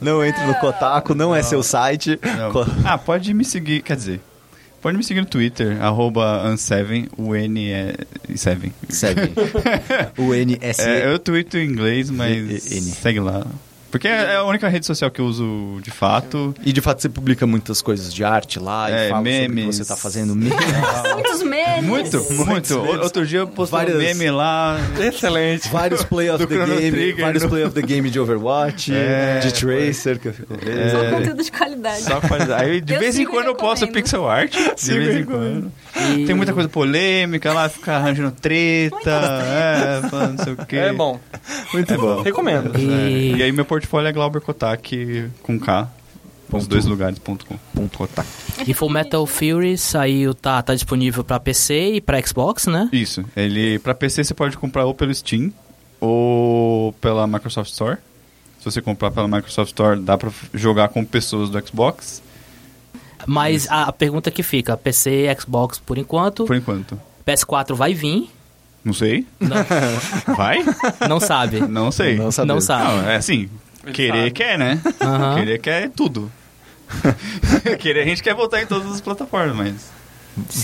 Não 0.00 0.24
entre 0.24 0.44
no 0.46 0.54
Kotaku, 0.56 1.14
não 1.14 1.34
é 1.34 1.42
seu 1.42 1.62
site. 1.62 2.18
não. 2.36 2.50
Co- 2.52 2.66
Ah, 2.84 2.98
pode 2.98 3.32
me 3.34 3.44
seguir, 3.44 3.82
quer 3.82 3.96
dizer, 3.96 4.20
pode 4.82 4.96
me 4.96 5.04
seguir 5.04 5.20
no 5.20 5.26
Twitter, 5.26 5.80
arroba 5.82 6.44
un7, 6.48 7.08
U-N-7. 7.16 8.72
Seven. 8.88 9.32
O 10.16 10.34
NS. 10.34 10.78
É, 10.80 11.12
eu 11.12 11.18
tweeto 11.18 11.56
em 11.58 11.66
inglês, 11.70 12.10
mas 12.10 12.72
N. 12.72 12.80
segue 12.82 13.20
lá. 13.20 13.46
Porque 13.90 14.06
é 14.06 14.36
a 14.36 14.44
única 14.44 14.68
rede 14.68 14.84
social 14.84 15.10
que 15.10 15.20
eu 15.20 15.24
uso 15.24 15.78
de 15.82 15.90
fato. 15.90 16.54
E 16.64 16.72
de 16.72 16.80
fato 16.80 17.00
você 17.00 17.08
publica 17.08 17.46
muitas 17.46 17.80
coisas 17.80 18.12
de 18.12 18.22
arte 18.22 18.58
lá 18.58 18.90
É, 18.90 19.06
e 19.06 19.08
fala 19.10 19.20
sobre 19.24 19.30
o 19.30 19.40
que 19.42 19.48
memes. 19.48 19.76
você 19.76 19.84
tá 19.84 19.96
fazendo 19.96 20.36
memes. 20.36 20.58
Muitos 21.14 21.42
memes. 21.42 21.84
Muito, 21.84 22.16
muito. 22.34 22.80
memes. 22.82 23.00
Outro 23.02 23.26
dia 23.26 23.38
eu 23.40 23.48
postei 23.48 23.78
Várias- 23.78 23.96
um 23.96 24.00
meme 24.00 24.30
lá. 24.30 24.76
Excelente. 25.00 25.68
vários 25.68 26.02
play 26.04 26.28
of 26.30 26.38
Do 26.38 26.46
the 26.46 26.54
Chrono 26.54 26.74
game, 26.76 26.90
Trigger, 26.90 27.24
vários 27.24 27.44
play 27.46 27.64
of 27.64 27.74
the 27.74 27.82
game 27.82 28.10
de 28.10 28.20
Overwatch, 28.20 28.94
É, 28.94 29.38
de 29.40 29.52
Tracer, 29.54 30.18
que 30.18 30.28
eu 30.28 30.32
fico 30.34 30.54
vendo. 30.54 30.90
Só 30.90 31.02
É. 31.04 31.10
conteúdo 31.10 31.42
de 31.42 31.50
qualidade. 31.50 32.02
Só 32.02 32.20
faz... 32.20 32.50
Aí 32.50 32.80
de 32.80 32.92
Eu 32.94 33.00
vez 33.00 33.18
em 33.18 33.24
quando 33.26 33.46
eu 33.46 33.54
posto 33.54 33.86
pixel 33.88 34.28
art. 34.28 34.52
De 34.54 34.98
vez 34.98 35.16
em 35.16 35.24
quando. 35.24 35.72
E- 36.16 36.24
Tem 36.26 36.34
muita 36.34 36.52
coisa 36.52 36.68
polêmica 36.68 37.52
lá, 37.52 37.68
fica 37.68 37.96
arranjando 37.96 38.30
treta, 38.32 39.10
é, 39.10 40.08
falando 40.08 40.38
não 40.38 40.44
sei 40.44 40.52
o 40.52 40.66
quê. 40.66 40.76
É 40.76 40.92
bom. 40.92 41.18
Muito 41.72 41.94
bom. 41.96 42.22
Recomendo. 42.22 42.76
É. 42.76 42.80
E- 42.80 43.36
E 43.36 43.42
aí 43.42 43.52
meu 43.52 43.64
portfólio 43.64 44.08
é 44.08 44.12
Glauber 44.12 44.40
Kotak 44.40 45.30
com 45.42 45.58
K. 45.58 45.88
Os 46.50 46.66
dois 46.66 46.86
lugares, 46.86 47.18
ponto 47.18 47.44
com. 47.44 47.58
Ponto 47.74 47.98
Kotak. 47.98 48.26
E 48.66 48.72
Full 48.72 48.88
Metal 48.88 49.26
Fury 49.26 49.76
saiu, 49.76 50.32
tá, 50.32 50.62
tá 50.62 50.74
disponível 50.74 51.22
pra 51.22 51.38
PC 51.38 51.94
e 51.96 52.00
pra 52.00 52.20
Xbox, 52.26 52.66
né? 52.66 52.88
Isso. 52.90 53.22
Ele, 53.36 53.78
pra 53.80 53.94
PC 53.94 54.24
você 54.24 54.32
pode 54.32 54.56
comprar 54.56 54.86
ou 54.86 54.94
pelo 54.94 55.14
Steam 55.14 55.52
ou 56.00 56.92
pela 56.94 57.26
Microsoft 57.26 57.70
Store. 57.70 57.96
Se 58.58 58.64
você 58.64 58.80
comprar 58.80 59.10
pela 59.10 59.28
Microsoft 59.28 59.68
Store, 59.68 60.00
dá 60.00 60.16
pra 60.16 60.30
jogar 60.54 60.88
com 60.88 61.04
pessoas 61.04 61.50
do 61.50 61.66
Xbox, 61.66 62.22
Mas 63.28 63.68
a, 63.70 63.84
a 63.84 63.92
pergunta 63.92 64.30
que 64.30 64.42
fica, 64.42 64.76
PC 64.76 65.26
Xbox 65.38 65.78
por 65.78 65.98
enquanto, 65.98 66.44
por 66.46 66.56
enquanto. 66.56 66.98
PS4 67.26 67.74
vai 67.74 67.92
vir, 67.92 68.30
Não 68.84 68.92
sei. 68.94 69.26
não, 69.38 69.56
Vai? 70.34 70.64
não 71.08 71.20
sabe. 71.20 71.60
Não 71.60 71.92
sei. 71.92 72.16
Não 72.16 72.30
sabemos. 72.32 72.54
Não 72.54 72.60
sabe. 72.60 72.84
Não, 73.02 73.08
é 73.10 73.16
assim, 73.16 73.50
Ele 73.84 73.92
querer 73.92 74.18
sabe. 74.18 74.30
quer, 74.30 74.58
né? 74.58 74.80
Querer 75.36 75.58
quer 75.58 75.90
tudo. 75.90 76.32
querer 77.80 78.00
a 78.00 78.04
gente 78.06 78.22
quer 78.22 78.34
voltar 78.34 78.62
em 78.62 78.66
todas 78.66 78.90
as 78.90 79.00
plataformas, 79.00 79.54
mas 79.54 79.90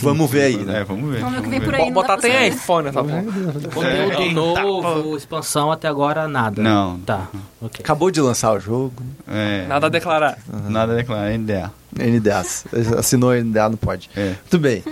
Vamos 0.02 0.30
ver 0.30 0.42
aí, 0.42 0.56
né? 0.58 0.80
É, 0.80 0.84
vamos 0.84 1.10
ver. 1.12 1.20
Vamos 1.20 1.34
ver 1.34 1.40
o 1.40 1.42
que 1.44 1.48
vem 1.50 1.60
por 1.60 1.74
aí. 1.74 1.90
Botar 1.90 2.16
tem 2.16 2.48
iPhone, 2.48 2.90
tá 2.90 3.02
bom? 3.02 3.24
Conteúdo 3.72 4.30
novo, 4.32 5.16
expansão 5.16 5.70
até 5.72 5.88
agora 5.88 6.26
nada. 6.28 6.62
Não. 6.62 6.98
Tá, 7.00 7.28
ok. 7.60 7.80
Acabou 7.82 8.10
de 8.10 8.20
lançar 8.20 8.52
o 8.52 8.60
jogo. 8.60 9.02
É, 9.28 9.66
Nada 9.66 9.86
a 9.86 9.90
declarar. 9.90 10.38
nada 10.68 10.92
a 10.92 10.96
declarar, 10.96 11.30
NDA. 11.38 11.70
NDAs. 11.96 12.64
Assinou 12.98 13.32
NDA, 13.34 13.68
não 13.68 13.76
pode. 13.76 14.10
É. 14.16 14.28
Muito 14.40 14.58
bem. 14.58 14.82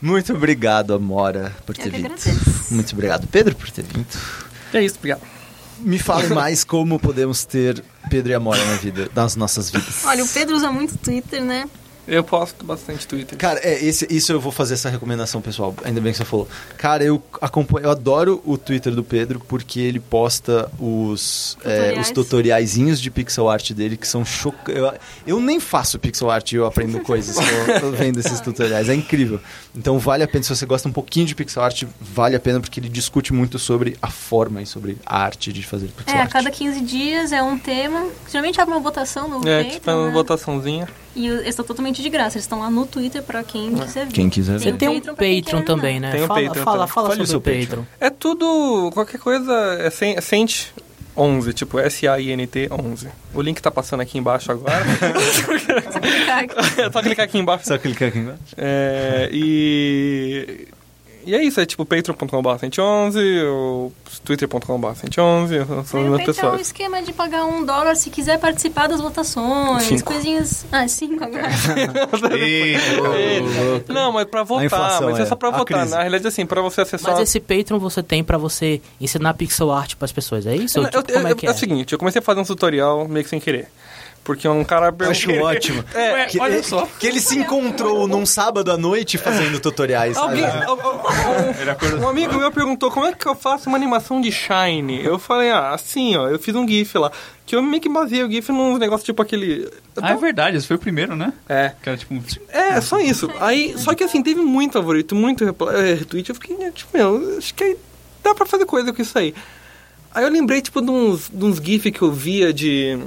Muito 0.00 0.32
obrigado, 0.34 0.94
Amora, 0.94 1.52
por 1.66 1.76
ter 1.76 1.90
vindo. 1.90 2.06
agradeço. 2.06 2.72
Muito 2.74 2.92
obrigado, 2.92 3.26
Pedro, 3.26 3.54
por 3.54 3.70
ter 3.70 3.82
vindo. 3.84 4.06
É 4.72 4.82
isso, 4.82 4.96
obrigado. 4.98 5.20
Me 5.80 5.98
fale 5.98 6.28
mais 6.34 6.62
como 6.64 6.98
podemos 6.98 7.44
ter 7.44 7.82
Pedro 8.10 8.32
e 8.32 8.34
Amora 8.34 8.62
na 8.66 8.74
vida, 8.76 9.08
nas 9.14 9.34
nossas 9.36 9.70
vidas. 9.70 10.04
Olha, 10.04 10.24
o 10.24 10.28
Pedro 10.28 10.56
usa 10.56 10.70
muito 10.70 10.96
Twitter, 10.98 11.42
né? 11.42 11.66
Eu 12.10 12.24
posto 12.24 12.64
bastante 12.64 13.06
Twitter. 13.06 13.38
Cara, 13.38 13.60
é, 13.62 13.82
esse, 13.84 14.06
isso 14.10 14.32
eu 14.32 14.40
vou 14.40 14.50
fazer 14.50 14.74
essa 14.74 14.88
recomendação, 14.90 15.40
pessoal. 15.40 15.74
Ainda 15.84 16.00
bem 16.00 16.10
que 16.12 16.18
você 16.18 16.24
falou. 16.24 16.48
Cara, 16.76 17.04
eu 17.04 17.22
acompanho, 17.40 17.86
eu 17.86 17.90
adoro 17.90 18.42
o 18.44 18.58
Twitter 18.58 18.92
do 18.94 19.04
Pedro 19.04 19.40
porque 19.46 19.78
ele 19.78 20.00
posta 20.00 20.68
os, 20.78 21.56
é, 21.64 21.76
Tutoriais. 21.76 22.06
os 22.08 22.12
tutoriaizinhos 22.12 23.00
de 23.00 23.10
pixel 23.10 23.48
art 23.48 23.70
dele 23.72 23.96
que 23.96 24.08
são 24.08 24.24
chocantes. 24.24 24.74
Eu, 24.82 24.92
eu 25.26 25.40
nem 25.40 25.60
faço 25.60 25.98
pixel 25.98 26.28
art 26.30 26.50
e 26.52 26.56
eu 26.56 26.66
aprendo 26.66 26.98
coisas 27.04 27.36
eu- 27.36 27.76
eu 27.76 27.92
vendo 27.92 28.18
esses 28.18 28.40
tutoriais. 28.40 28.88
É 28.88 28.94
incrível. 28.94 29.38
Então 29.76 29.98
vale 29.98 30.24
a 30.24 30.28
pena, 30.28 30.42
se 30.42 30.48
você 30.54 30.66
gosta 30.66 30.88
um 30.88 30.92
pouquinho 30.92 31.26
de 31.26 31.34
pixel 31.36 31.62
art, 31.62 31.84
vale 32.00 32.34
a 32.34 32.40
pena 32.40 32.58
porque 32.60 32.80
ele 32.80 32.88
discute 32.88 33.32
muito 33.32 33.56
sobre 33.58 33.96
a 34.02 34.08
forma 34.10 34.60
e 34.60 34.66
sobre 34.66 34.98
a 35.06 35.22
arte 35.22 35.52
de 35.52 35.62
fazer 35.64 35.86
pixel 35.88 36.14
É, 36.14 36.18
a 36.18 36.22
art. 36.22 36.32
cada 36.32 36.50
15 36.50 36.80
dias 36.80 37.30
é 37.30 37.40
um 37.40 37.56
tema. 37.56 38.08
Geralmente 38.28 38.60
abre 38.60 38.74
uma 38.74 38.80
votação 38.80 39.28
no 39.28 39.48
É, 39.48 39.58
Patreon, 39.62 39.70
tipo 39.70 39.90
uma 39.92 40.06
né? 40.08 40.12
votaçãozinha. 40.12 40.88
E 41.14 41.26
eles 41.26 41.48
estão 41.48 41.64
totalmente 41.64 42.02
de 42.02 42.08
graça. 42.08 42.36
Eles 42.36 42.44
estão 42.44 42.60
lá 42.60 42.70
no 42.70 42.86
Twitter 42.86 43.22
pra 43.22 43.42
quem 43.42 43.74
quiser 43.74 44.06
ver. 44.06 44.12
Quem 44.12 44.30
quiser 44.30 44.58
Você 44.58 44.72
ver. 44.72 44.78
tem 44.78 44.88
um 44.88 44.94
Patreon 45.00 45.14
Patreon 45.14 45.58
quer 45.60 45.66
também, 45.66 46.00
né? 46.00 46.12
Tem 46.12 46.22
um 46.22 46.26
fala, 46.26 46.42
Patreon 46.42 46.64
fala, 46.64 46.86
fala 46.86 47.08
Fale 47.08 47.08
sobre 47.08 47.22
o 47.22 47.26
seu 47.26 47.40
Patreon. 47.40 47.84
É 48.00 48.10
tudo, 48.10 48.90
qualquer 48.92 49.18
coisa, 49.18 49.52
é 49.80 49.86
é 50.16 50.20
Sent 50.20 50.68
11, 51.16 51.52
tipo 51.52 51.78
S-A-I-N-T 51.78 52.68
11. 52.70 53.08
O 53.34 53.42
link 53.42 53.60
tá 53.60 53.70
passando 53.70 54.00
aqui 54.00 54.18
embaixo 54.18 54.50
agora. 54.52 54.84
Clicar 56.00 56.38
aqui. 56.38 56.80
é 56.80 56.90
só 56.90 57.02
clicar 57.02 57.24
aqui 57.24 57.38
embaixo. 57.38 57.66
Só 57.66 57.78
clicar 57.78 58.08
aqui 58.08 58.18
embaixo. 58.18 58.40
É, 58.56 59.28
e... 59.32 60.68
E 61.26 61.34
é 61.34 61.42
isso, 61.42 61.60
é 61.60 61.66
tipo 61.66 61.84
patreon.com.br 61.84 62.58
111, 62.58 63.42
ou 63.44 63.92
twitter.com.br 64.24 64.94
111, 64.94 65.64
são 65.66 65.78
as 65.80 65.90
Patreon 65.90 66.06
é 66.14 66.20
um 66.20 66.24
pessoas. 66.24 66.60
esquema 66.62 67.02
de 67.02 67.12
pagar 67.12 67.44
um 67.44 67.64
dólar 67.64 67.94
se 67.96 68.08
quiser 68.10 68.38
participar 68.38 68.86
das 68.88 69.00
votações, 69.00 69.82
Cinco. 69.84 70.04
coisinhas... 70.04 70.64
Ah, 70.72 70.88
cinco 70.88 71.22
agora. 71.24 71.48
Eita, 72.36 73.92
Não, 73.92 74.12
mas 74.12 74.24
pra 74.26 74.42
votar, 74.42 74.64
inflação, 74.66 75.08
mas 75.10 75.18
é, 75.18 75.22
é. 75.22 75.26
só 75.26 75.36
pra 75.36 75.50
votar. 75.50 75.64
crise. 75.78 75.90
Na 75.90 76.00
realidade, 76.00 76.26
assim, 76.28 76.46
pra 76.46 76.60
você 76.60 76.80
acessar... 76.82 77.12
Mas 77.12 77.20
esse 77.22 77.40
Patreon 77.40 77.78
você 77.78 78.02
tem 78.02 78.22
pra 78.24 78.38
você 78.38 78.80
ensinar 79.00 79.34
pixel 79.34 79.70
art 79.70 79.94
pras 79.96 80.12
pessoas, 80.12 80.46
é 80.46 80.56
isso? 80.56 80.78
Eu- 80.78 80.84
Tipo, 80.84 80.98
eu- 80.98 81.14
como 81.14 81.28
é 81.28 81.32
eu- 81.32 81.36
que 81.36 81.46
é 81.46 81.50
é? 81.50 81.52
o 81.52 81.56
seguinte, 81.56 81.92
eu 81.92 81.98
comecei 81.98 82.18
a 82.20 82.22
fazer 82.22 82.40
um 82.40 82.44
tutorial 82.44 83.06
meio 83.08 83.24
que 83.24 83.30
sem 83.30 83.40
querer. 83.40 83.68
Porque 84.22 84.46
um 84.46 84.62
cara 84.62 84.88
Acho 85.08 85.26
perguntou... 85.26 85.48
ótimo. 85.48 85.84
É, 85.94 86.26
que, 86.26 86.38
olha 86.38 86.62
só. 86.62 86.86
que 86.98 87.06
ele 87.06 87.20
se 87.20 87.38
encontrou 87.38 88.06
num 88.06 88.26
sábado 88.26 88.70
à 88.70 88.76
noite 88.76 89.16
fazendo 89.16 89.58
tutoriais. 89.58 90.16
Alguém, 90.16 90.44
al- 90.44 90.78
al- 90.80 91.54
Ele 91.58 91.70
acordou- 91.70 92.00
um 92.00 92.08
amigo 92.08 92.36
meu 92.36 92.52
perguntou 92.52 92.90
como 92.90 93.06
é 93.06 93.12
que 93.12 93.26
eu 93.26 93.34
faço 93.34 93.68
uma 93.68 93.76
animação 93.78 94.20
de 94.20 94.30
Shine. 94.30 95.02
Eu 95.02 95.18
falei, 95.18 95.50
ah, 95.50 95.70
assim, 95.70 96.16
ó, 96.16 96.28
eu 96.28 96.38
fiz 96.38 96.54
um 96.54 96.68
GIF 96.68 96.96
lá. 96.98 97.10
Que 97.46 97.56
eu 97.56 97.62
meio 97.62 97.80
que 97.82 97.88
baseei 97.88 98.22
o 98.22 98.30
GIF 98.30 98.50
num 98.52 98.76
negócio 98.78 99.04
tipo 99.06 99.20
aquele. 99.22 99.68
Ah, 100.00 100.12
é 100.12 100.16
verdade, 100.16 100.56
esse 100.58 100.66
foi 100.66 100.76
o 100.76 100.78
primeiro, 100.78 101.16
né? 101.16 101.32
É. 101.48 101.72
Que 101.82 101.88
era 101.88 101.98
tipo 101.98 102.14
um... 102.14 102.22
É, 102.50 102.80
só 102.80 103.00
isso. 103.00 103.28
Aí, 103.40 103.74
só 103.78 103.94
que 103.94 104.04
assim, 104.04 104.22
teve 104.22 104.40
muito 104.42 104.74
favorito, 104.74 105.14
muito 105.14 105.44
retweet. 105.46 106.28
Eu 106.28 106.34
fiquei, 106.34 106.56
né, 106.56 106.70
tipo, 106.74 106.96
meu, 106.96 107.36
acho 107.38 107.52
que 107.54 107.76
dá 108.22 108.34
pra 108.34 108.44
fazer 108.46 108.66
coisa 108.66 108.92
com 108.92 109.00
isso 109.02 109.18
aí. 109.18 109.34
Aí 110.14 110.22
eu 110.24 110.30
lembrei, 110.30 110.60
tipo, 110.60 110.80
de 110.82 110.90
uns, 110.90 111.28
de 111.32 111.44
uns 111.44 111.56
GIF 111.56 111.90
que 111.90 112.02
eu 112.02 112.12
via 112.12 112.52
de 112.52 112.98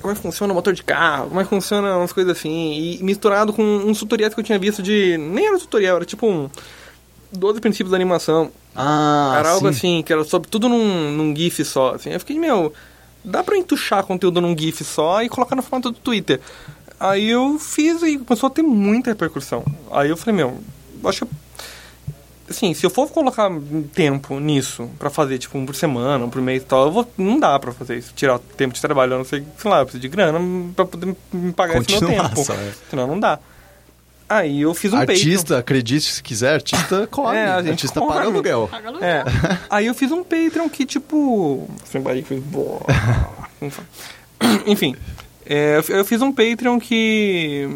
como 0.00 0.12
é 0.12 0.14
que 0.14 0.22
funciona 0.22 0.52
o 0.52 0.56
motor 0.56 0.72
de 0.72 0.82
carro, 0.82 1.28
como 1.28 1.40
é 1.40 1.44
que 1.44 1.50
funciona 1.50 1.96
umas 1.96 2.12
coisas 2.12 2.36
assim. 2.36 2.72
E 2.72 3.02
misturado 3.02 3.52
com 3.52 3.62
uns 3.62 3.98
tutoriais 3.98 4.34
que 4.34 4.40
eu 4.40 4.44
tinha 4.44 4.58
visto 4.58 4.82
de. 4.82 5.16
Nem 5.18 5.46
era 5.46 5.58
tutorial, 5.58 5.96
era 5.96 6.04
tipo 6.04 6.26
um. 6.26 6.50
12 7.32 7.60
princípios 7.60 7.90
da 7.90 7.96
animação. 7.96 8.50
Ah, 8.74 9.36
era 9.38 9.50
algo 9.50 9.72
sim. 9.72 9.76
assim, 9.76 10.02
que 10.02 10.12
era 10.12 10.22
sobre 10.24 10.48
tudo 10.48 10.68
num, 10.68 11.12
num 11.12 11.34
GIF 11.34 11.64
só. 11.64 11.94
Assim. 11.94 12.10
Eu 12.10 12.20
fiquei, 12.20 12.38
meu, 12.38 12.72
dá 13.24 13.42
pra 13.42 13.56
entuchar 13.56 14.04
conteúdo 14.04 14.40
num 14.40 14.56
GIF 14.56 14.84
só 14.84 15.22
e 15.22 15.28
colocar 15.28 15.56
no 15.56 15.62
formato 15.62 15.90
do 15.90 15.98
Twitter. 15.98 16.40
Aí 16.98 17.28
eu 17.28 17.58
fiz 17.58 18.02
e 18.02 18.18
começou 18.18 18.46
a 18.46 18.50
ter 18.50 18.62
muita 18.62 19.10
repercussão. 19.10 19.64
Aí 19.90 20.08
eu 20.08 20.16
falei, 20.16 20.36
meu, 20.36 20.58
acho 21.04 21.26
que. 21.26 21.32
Assim, 22.48 22.72
se 22.74 22.86
eu 22.86 22.90
for 22.90 23.08
colocar 23.10 23.50
tempo 23.94 24.38
nisso 24.38 24.88
pra 24.98 25.10
fazer, 25.10 25.38
tipo, 25.38 25.58
um 25.58 25.66
por 25.66 25.74
semana, 25.74 26.24
um 26.24 26.30
por 26.30 26.40
mês 26.40 26.62
e 26.62 26.66
tal, 26.66 26.86
eu 26.86 26.92
vou, 26.92 27.10
não 27.18 27.40
dá 27.40 27.58
pra 27.58 27.72
fazer 27.72 27.98
isso. 27.98 28.12
Tirar 28.14 28.38
tempo 28.38 28.72
de 28.74 28.80
trabalho, 28.80 29.14
eu 29.14 29.18
não 29.18 29.24
sei, 29.24 29.42
sei 29.58 29.70
lá, 29.70 29.80
eu 29.80 29.86
preciso 29.86 30.02
de 30.02 30.08
grana 30.08 30.38
pra 30.76 30.84
poder 30.84 31.16
me 31.32 31.52
pagar 31.52 31.80
esse 31.80 31.90
meu 31.90 32.00
Continuar 32.00 32.28
tempo. 32.28 32.44
só, 32.44 32.52
é. 32.54 32.72
Senão 32.88 33.06
não 33.08 33.18
dá. 33.18 33.38
Aí 34.28 34.62
eu 34.62 34.74
fiz 34.74 34.92
um 34.92 34.98
Patreon. 34.98 35.16
artista, 35.16 35.58
acredite 35.58 36.12
se 36.12 36.22
quiser, 36.22 36.54
artista 36.54 37.06
come. 37.10 37.36
É, 37.36 37.46
a 37.46 37.58
gente 37.62 37.70
artista 37.70 38.00
come. 38.00 38.12
paga 38.12 38.26
aluguel. 38.26 38.68
Paga 38.70 38.88
aluguel. 38.88 39.08
É. 39.08 39.24
Aí 39.70 39.86
eu 39.86 39.94
fiz 39.94 40.10
um 40.10 40.24
Patreon 40.24 40.68
que, 40.68 40.84
tipo. 40.84 41.68
Sem 41.84 42.00
barriga, 42.00 42.26
fez. 42.26 42.42
Enfim. 44.66 44.96
é, 45.44 45.80
eu 45.88 46.04
fiz 46.04 46.20
um 46.22 46.32
Patreon 46.32 46.78
que. 46.78 47.68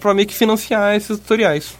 Hum, 0.00 0.02
pra 0.02 0.14
meio 0.14 0.26
que 0.26 0.34
financiar 0.34 0.94
esses 0.96 1.18
tutoriais. 1.18 1.76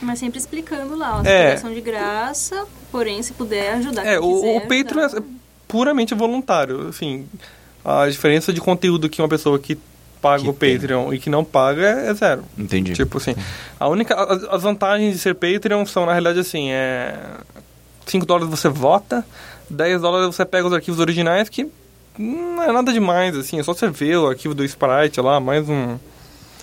Mas 0.00 0.18
sempre 0.18 0.38
explicando 0.38 0.96
lá, 0.96 1.20
ó, 1.20 1.26
É. 1.26 1.56
são 1.56 1.72
de 1.72 1.80
graça, 1.80 2.64
porém, 2.90 3.22
se 3.22 3.32
puder 3.32 3.74
ajudar 3.74 4.04
É, 4.06 4.18
o, 4.18 4.40
quiser 4.40 4.56
o 4.56 4.60
Patreon 4.62 5.04
ajudar. 5.04 5.18
é 5.20 5.22
puramente 5.68 6.14
voluntário. 6.14 6.88
Assim, 6.88 7.26
a 7.84 8.08
diferença 8.08 8.52
de 8.52 8.60
conteúdo 8.60 9.08
que 9.08 9.20
uma 9.22 9.28
pessoa 9.28 9.58
que 9.58 9.78
paga 10.20 10.42
Que 10.44 10.48
o 10.50 10.52
tem. 10.52 10.76
Patreon 10.78 11.12
e 11.12 11.18
que 11.18 11.28
não 11.28 11.44
paga 11.44 11.82
é, 11.84 12.10
é 12.10 12.14
zero. 12.14 12.44
Entendi. 12.56 12.92
Tipo 12.92 13.18
assim, 13.18 13.34
a 13.80 13.88
única, 13.88 14.14
as, 14.14 14.44
as 14.44 14.62
vantagens 14.62 15.12
de 15.14 15.18
ser 15.18 15.34
Patreon 15.34 15.84
são, 15.86 16.06
na 16.06 16.12
realidade, 16.12 16.38
assim, 16.40 16.70
é... 16.70 17.16
5 18.06 18.24
dólares 18.26 18.48
você 18.50 18.68
vota, 18.68 19.24
10 19.70 20.00
dólares 20.00 20.34
você 20.34 20.44
pega 20.44 20.66
os 20.66 20.72
arquivos 20.72 21.00
originais, 21.00 21.48
que 21.48 21.66
não 22.18 22.62
é 22.62 22.70
nada 22.72 22.92
demais, 22.92 23.36
assim, 23.36 23.58
é 23.58 23.62
só 23.62 23.72
você 23.72 23.88
ver 23.88 24.16
o 24.18 24.28
arquivo 24.28 24.54
do 24.54 24.64
Sprite 24.64 25.20
lá, 25.20 25.40
mais 25.40 25.68
um... 25.68 25.96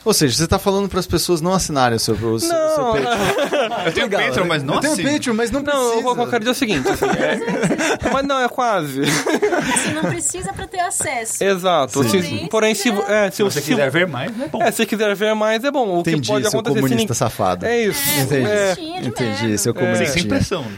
Ou 0.05 0.13
seja, 0.13 0.35
você 0.35 0.47
tá 0.47 0.57
falando 0.57 0.87
para 0.89 0.99
as 0.99 1.05
pessoas 1.07 1.41
não 1.41 1.53
assinarem 1.53 1.95
o 1.95 1.99
seu, 1.99 2.15
o 2.15 2.17
seu, 2.17 2.27
o 2.35 2.39
seu 2.39 2.49
Não, 2.49 2.93
Patreon. 2.93 3.79
Eu 3.85 3.91
tenho 3.93 4.05
Legal, 4.07 4.21
Patreon, 4.23 4.45
mas 4.47 4.63
não 4.63 4.75
Eu 4.75 4.79
tenho 4.81 4.93
assino. 4.93 5.11
Patreon, 5.11 5.33
mas 5.33 5.51
não 5.51 5.63
precisa. 5.63 5.83
Não, 5.85 5.99
eu, 6.01 6.17
eu 6.17 6.27
quero 6.27 6.39
dizer 6.39 6.51
o 6.51 6.55
seguinte, 6.55 6.87
assim, 6.89 7.05
é- 7.05 8.09
mas 8.11 8.25
não, 8.25 8.39
é 8.39 8.47
quase. 8.49 9.01
Assim, 9.01 9.93
não 9.93 10.03
precisa 10.03 10.51
pra 10.53 10.67
ter 10.67 10.79
acesso. 10.79 11.43
Exato. 11.43 12.03
Sim. 12.03 12.21
Se- 12.21 12.47
porém, 12.49 12.73
se, 12.75 12.89
é, 12.89 13.29
se, 13.29 13.37
Se 13.37 13.43
você 13.43 13.61
se- 13.61 13.67
quiser 13.71 13.89
ver 13.91 14.07
mais, 14.07 14.31
é 14.39 14.47
bom. 14.47 14.61
É, 14.63 14.71
se 14.71 14.85
quiser 14.85 15.15
ver 15.15 15.33
mais, 15.35 15.63
é 15.63 15.71
bom. 15.71 15.87
O 15.97 15.99
Entendi, 16.01 16.21
que 16.21 16.27
pode 16.27 16.49
seu 16.49 16.59
acontecer 16.59 16.75
se 16.75 16.81
comunista 16.81 16.95
ninguém- 17.01 17.13
safado. 17.15 17.65
É 17.65 17.81
isso. 17.83 18.01
Entendi. 18.19 18.47
É, 18.49 18.75
Tinha 18.75 19.01
de 19.01 19.07
Entendi, 19.09 19.57
seu 19.57 19.73
Sem, 19.73 19.81
comunista. 19.81 20.13
sem 20.13 20.27
pressão. 20.27 20.61
né? 20.63 20.69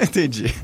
é. 0.00 0.04
Entendi. 0.04 0.54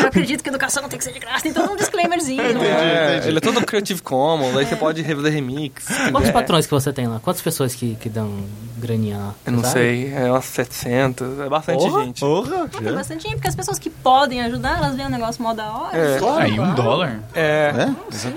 Eu 0.00 0.06
acredito 0.08 0.42
que 0.42 0.48
educação 0.48 0.82
não 0.82 0.88
tem 0.88 0.98
que 0.98 1.04
ser 1.04 1.12
de 1.12 1.18
graça, 1.18 1.42
tem 1.42 1.52
todo 1.52 1.72
um 1.72 1.76
disclaimerzinho. 1.76 2.40
É, 2.42 3.22
ele 3.26 3.38
é 3.38 3.40
todo 3.40 3.64
Creative 3.64 4.00
Commons, 4.02 4.56
aí 4.56 4.66
você 4.66 4.76
pode 4.76 5.02
refazer 5.02 5.32
remix. 5.32 5.84
se 5.84 6.10
Quantos 6.10 6.30
patrões 6.30 6.66
que 6.66 6.72
você 6.72 6.92
tem 6.92 7.06
lá? 7.06 7.20
Quantas 7.38 7.42
pessoas 7.42 7.74
que, 7.74 7.94
que 8.00 8.08
dão 8.08 8.30
graninha 8.78 9.16
lá? 9.16 9.34
Eu 9.46 9.52
não 9.52 9.60
Sabe? 9.62 9.72
sei, 9.74 10.12
é 10.12 10.30
umas 10.30 10.44
700, 10.44 11.38
é 11.40 11.48
bastante 11.48 11.78
Porra, 11.84 12.04
gente. 12.04 12.20
porra. 12.20 12.68
Tem 12.68 12.92
bastante 12.92 13.22
gente, 13.22 13.34
porque 13.34 13.48
as 13.48 13.54
pessoas 13.54 13.78
que 13.78 13.88
podem 13.90 14.40
ajudar, 14.42 14.78
elas 14.78 14.96
veem 14.96 15.06
um 15.06 15.10
negócio 15.10 15.42
mó 15.42 15.54
da 15.54 15.70
hora. 15.72 15.96
É. 15.96 16.16
assim, 16.16 16.26
Aí, 16.28 16.52
um 16.52 16.56
claro. 16.56 16.74
dólar? 16.74 17.20
É, 17.34 17.72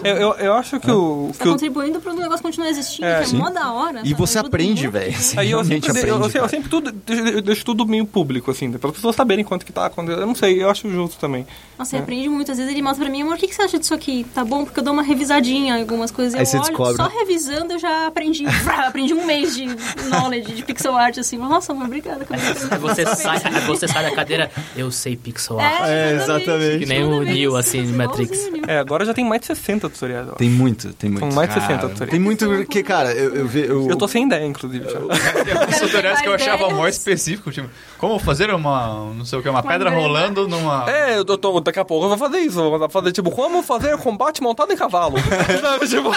É? 0.03 0.09
eu, 0.11 0.15
eu, 0.17 0.33
eu 0.35 0.53
acho 0.53 0.79
que 0.79 0.91
o... 0.91 1.27
Você 1.33 1.39
tá 1.39 1.45
o 1.45 1.51
contribuindo 1.53 1.99
pro 1.99 2.13
negócio 2.13 2.43
continuar 2.43 2.69
existindo, 2.69 3.07
É, 3.07 3.17
que 3.17 3.23
é 3.23 3.25
sim. 3.25 3.37
mó 3.37 3.49
da 3.49 3.71
hora. 3.71 4.01
E 4.03 4.09
sabe? 4.09 4.13
você 4.13 4.37
aprende, 4.39 4.87
velho. 4.87 5.15
Aí 5.37 5.49
eu 5.51 5.63
sempre, 5.63 5.89
aprende, 5.89 6.07
eu, 6.09 6.41
eu 6.43 6.49
sempre 6.49 6.69
tudo, 6.69 6.91
deixo, 6.91 7.23
eu 7.27 7.41
deixo 7.41 7.65
tudo 7.65 7.85
meio 7.87 8.05
público, 8.05 8.51
assim, 8.51 8.71
para 8.71 8.89
as 8.89 8.95
pessoas 8.95 9.15
saberem 9.15 9.43
quanto 9.43 9.65
que 9.65 9.73
tá, 9.73 9.89
quando, 9.89 10.11
eu 10.11 10.27
não 10.27 10.35
sei, 10.35 10.61
eu 10.61 10.69
acho 10.69 10.89
justo 10.91 11.17
também. 11.19 11.45
Nossa, 11.77 11.91
você 11.91 11.97
aprende 11.97 12.29
muito. 12.29 12.51
Às 12.51 12.57
vezes 12.59 12.71
ele 12.71 12.81
mostra 12.83 13.03
pra 13.03 13.11
mim, 13.11 13.23
amor, 13.23 13.33
o 13.35 13.37
que, 13.37 13.47
que 13.47 13.55
você 13.55 13.63
acha 13.63 13.79
disso 13.79 13.93
aqui? 13.95 14.25
Tá 14.35 14.45
bom? 14.45 14.63
Porque 14.65 14.79
eu 14.79 14.83
dou 14.83 14.93
uma 14.93 15.01
revisadinha 15.01 15.77
em 15.77 15.81
algumas 15.81 16.11
coisas. 16.11 16.35
Aí 16.35 16.41
eu 16.41 16.45
você 16.45 16.57
olho, 16.57 16.67
descobre. 16.67 16.95
Só 16.95 17.07
revisando 17.07 17.73
eu 17.73 17.79
já 17.79 18.05
aprendi. 18.07 18.43
Aprendi 18.91 19.13
um 19.13 19.25
mês 19.25 19.55
de 19.55 19.65
knowledge 20.09 20.51
de 20.53 20.63
pixel 20.63 20.95
art, 20.95 21.17
assim. 21.17 21.37
Nossa, 21.37 21.71
amor, 21.71 21.85
obrigada. 21.85 22.25
Aí 22.29 22.77
você 22.77 23.05
sai, 23.15 23.39
você 23.65 23.87
sai 23.87 24.03
da 24.03 24.11
cadeira, 24.15 24.51
eu 24.75 24.91
sei 24.91 25.15
pixel 25.15 25.59
art. 25.59 25.83
É, 25.85 26.13
exatamente. 26.15 26.79
Que 26.79 26.85
nem 26.85 27.03
o. 27.03 27.21
Neo, 27.23 27.55
assim, 27.55 27.85
de 27.85 27.93
Matrix. 27.93 28.49
É, 28.67 28.77
agora 28.79 29.05
já 29.05 29.13
tem 29.13 29.23
mais 29.25 29.41
de 29.41 29.47
60 29.47 29.89
tutoriais, 29.89 30.27
ó. 30.29 30.33
Tem 30.33 30.49
muito, 30.49 30.93
tem 30.93 31.09
muito. 31.09 31.25
São 31.25 31.33
mais 31.35 31.47
de 31.49 31.53
60 31.55 31.67
Cara, 31.75 31.87
tutoriais. 31.89 32.11
Tem 32.11 32.19
muito 32.19 32.45
porque, 32.47 32.83
cara, 32.83 33.13
eu, 33.13 33.35
eu, 33.35 33.47
ve- 33.47 33.65
eu, 33.67 33.87
Eu 33.89 33.95
tô 33.95 34.07
sem 34.07 34.25
ideia, 34.25 34.45
inclusive, 34.45 34.85
já. 34.89 34.99
Tem 35.43 35.53
alguns 35.57 35.79
tutoriais 35.79 36.21
que 36.21 36.27
eu 36.27 36.33
achava 36.33 36.69
mó 36.69 36.85
específico, 36.87 37.51
tipo, 37.51 37.69
como 37.97 38.19
fazer 38.19 38.53
uma, 38.53 39.11
não 39.15 39.23
sei 39.25 39.39
o 39.39 39.41
que, 39.41 39.47
uma 39.49 39.61
Uma 39.61 39.71
pedra 39.71 39.89
grana. 39.89 40.01
rolando 40.05 40.47
numa... 40.47 40.89
É, 40.89 41.17
eu 41.17 41.23
tô, 41.25 41.59
daqui 41.61 41.79
a 41.79 41.85
pouco 41.85 42.05
eu 42.05 42.09
vou 42.09 42.17
fazer 42.17 42.39
isso. 42.39 42.59
Eu 42.59 42.77
vou 42.77 42.89
fazer, 42.89 43.11
tipo, 43.11 43.31
como 43.31 43.63
fazer 43.63 43.95
combate 43.97 44.41
montado 44.41 44.71
em 44.73 44.75
cavalo. 44.77 45.15
Sabe, 45.61 45.87
tipo, 45.87 46.11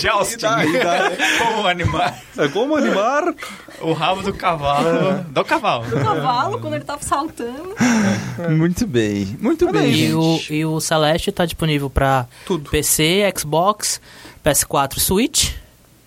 Jousting. 0.00 0.46
Como 1.38 1.66
animar. 1.66 1.97
É 2.36 2.48
como 2.48 2.76
animar 2.76 3.34
O 3.80 3.92
rabo 3.92 4.22
do 4.22 4.32
cavalo. 4.32 5.24
Do 5.30 5.44
cavalo. 5.44 5.84
O 5.86 6.04
cavalo, 6.04 6.60
quando 6.60 6.74
ele 6.74 6.84
tava 6.84 7.02
saltando. 7.02 7.74
Muito 8.56 8.86
bem, 8.86 9.36
muito 9.40 9.64
Olha 9.66 9.80
bem, 9.80 9.82
aí, 9.92 10.06
E 10.06 10.14
o, 10.14 10.40
e 10.50 10.64
o 10.64 10.80
Celeste 10.80 11.32
tá 11.32 11.44
disponível 11.44 11.88
pra 11.90 12.26
Tudo. 12.46 12.70
PC, 12.70 13.32
Xbox, 13.36 14.00
PS4, 14.44 14.98
Switch. 14.98 15.52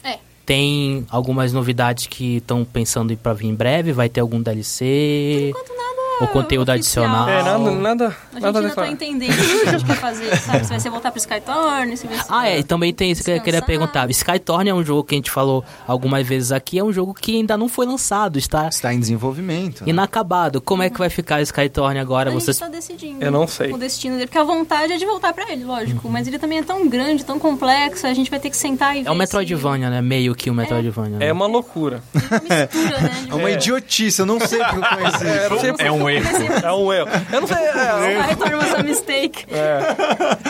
É. 0.03 0.17
Tem 0.45 1.05
algumas 1.09 1.53
novidades 1.53 2.07
que 2.07 2.37
estão 2.37 2.63
pensando 2.65 3.13
em 3.13 3.15
pra 3.15 3.33
vir 3.33 3.47
em 3.47 3.55
breve. 3.55 3.91
Vai 3.91 4.09
ter 4.09 4.19
algum 4.21 4.41
DLC. 4.41 5.49
Enquanto 5.49 5.69
nada. 5.75 5.90
O 6.22 6.28
conteúdo 6.28 6.72
oficial. 6.72 7.05
adicional. 7.05 7.30
É, 7.30 7.43
nada, 7.43 7.72
nada, 7.72 8.05
A 8.32 8.34
gente 8.36 8.41
nada 8.43 8.59
ainda 8.59 8.76
tá 8.76 8.88
entendendo 8.88 9.32
o 9.34 9.36
que 9.63 9.69
a 9.69 9.72
gente 9.72 9.86
quer 9.86 9.95
fazer, 9.95 10.36
sabe? 10.38 10.63
Se 10.63 10.69
vai 10.69 10.80
ser 10.80 10.89
voltar 10.89 11.11
pro 11.11 11.19
Skytorn, 11.19 11.97
se 11.97 12.07
vai 12.07 12.17
ser... 12.17 12.26
Ah, 12.30 12.47
é, 12.49 12.59
e 12.59 12.63
também 12.63 12.93
tem 12.93 13.11
isso 13.11 13.24
que 13.24 13.32
eu 13.32 13.41
queria 13.41 13.61
perguntar. 13.61 14.09
Skytorn 14.11 14.69
é 14.69 14.74
um 14.74 14.84
jogo 14.84 15.03
que 15.03 15.15
a 15.15 15.17
gente 15.17 15.32
falou 15.32 15.63
algumas 15.88 16.26
vezes 16.28 16.51
aqui, 16.51 16.78
é 16.80 16.84
um 16.84 16.93
jogo 16.93 17.13
que 17.13 17.36
ainda 17.36 17.57
não 17.57 17.67
foi 17.67 17.86
lançado, 17.86 18.38
está 18.38 18.67
Está 18.67 18.93
em 18.93 18.99
desenvolvimento. 18.99 19.82
né? 19.84 19.89
inacabado. 19.89 20.61
Como 20.61 20.84
é 20.84 20.89
que 20.89 20.97
vai 20.99 21.09
ficar 21.09 21.41
Skytorn 21.41 21.99
agora? 21.99 22.30
A 22.30 22.34
Vocês 22.34 22.57
gente 22.57 22.65
tá 22.65 22.72
decidindo. 22.76 23.24
Eu 23.24 23.32
não 23.32 23.47
sei. 23.47 23.72
O 23.72 23.78
destino 23.78 24.15
dele. 24.15 24.28
Porque 24.28 24.38
a 24.38 24.43
vontade 24.43 24.93
é 24.93 24.97
de 24.97 25.05
voltar 25.05 25.34
pra 25.34 25.51
ele, 25.51 25.63
lógico. 25.63 26.07
Mas 26.09 26.28
ele 26.28 26.38
também 26.39 26.59
é 26.59 26.63
tão 26.63 26.88
grande, 26.88 27.24
tão 27.26 27.39
complexo, 27.39 28.05
a 28.07 28.13
gente 28.13 28.30
vai 28.30 28.39
ter 28.39 28.49
que 28.49 28.57
sentar 28.57 28.95
e 28.97 29.01
ver 29.03 29.07
É 29.07 29.11
um 29.11 29.13
se- 29.13 29.19
Metroidvania, 29.19 29.89
né? 29.89 30.01
Meio 30.01 30.36
que 30.36 30.49
um 30.49 30.53
Metroidvania. 30.53 31.17
né? 31.17 31.28
É 31.28 31.34
uma 31.34 31.47
loucura. 31.47 32.01
Uma 32.13 32.39
mistura, 32.39 32.99
né? 33.01 33.28
É 33.30 33.36
uma 33.36 33.51
idiotice, 33.51 34.19
eu 34.22 34.26
não 34.26 34.39
sei 34.39 34.59
porque 34.59 34.78
eu 34.78 34.82
conheci. 34.82 35.82
É, 35.82 35.88
É 35.88 35.91
um 35.91 36.09
erro. 36.12 36.28
é 36.64 36.74
um 36.74 36.93
erro. 36.93 37.09
Eu 37.32 37.41
não 37.41 37.47
sei. 37.47 37.57
É, 37.57 38.20
it 38.30 38.55
was 38.55 38.74
a 38.74 38.84
mistake. 38.84 39.45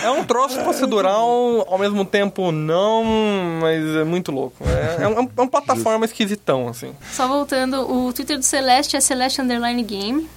é 0.04 0.10
um 0.12 0.24
troço 0.24 0.60
procedural, 0.62 1.66
ao 1.68 1.78
mesmo 1.78 2.04
tempo 2.04 2.52
não, 2.52 3.04
mas 3.62 3.96
é 3.96 4.04
muito 4.04 4.32
louco. 4.32 4.56
É, 4.66 5.04
é 5.04 5.08
um, 5.08 5.30
é 5.38 5.42
um 5.42 5.48
plataforma 5.48 6.06
esquisitão, 6.06 6.68
assim. 6.68 6.94
Só 7.12 7.28
voltando, 7.28 7.82
o 7.82 8.12
Twitter 8.14 8.38
do 8.38 8.44
Celeste 8.44 8.96
é 8.96 9.02
Celeste 9.02 9.42
Underline 9.42 9.84
Game. 9.84 10.28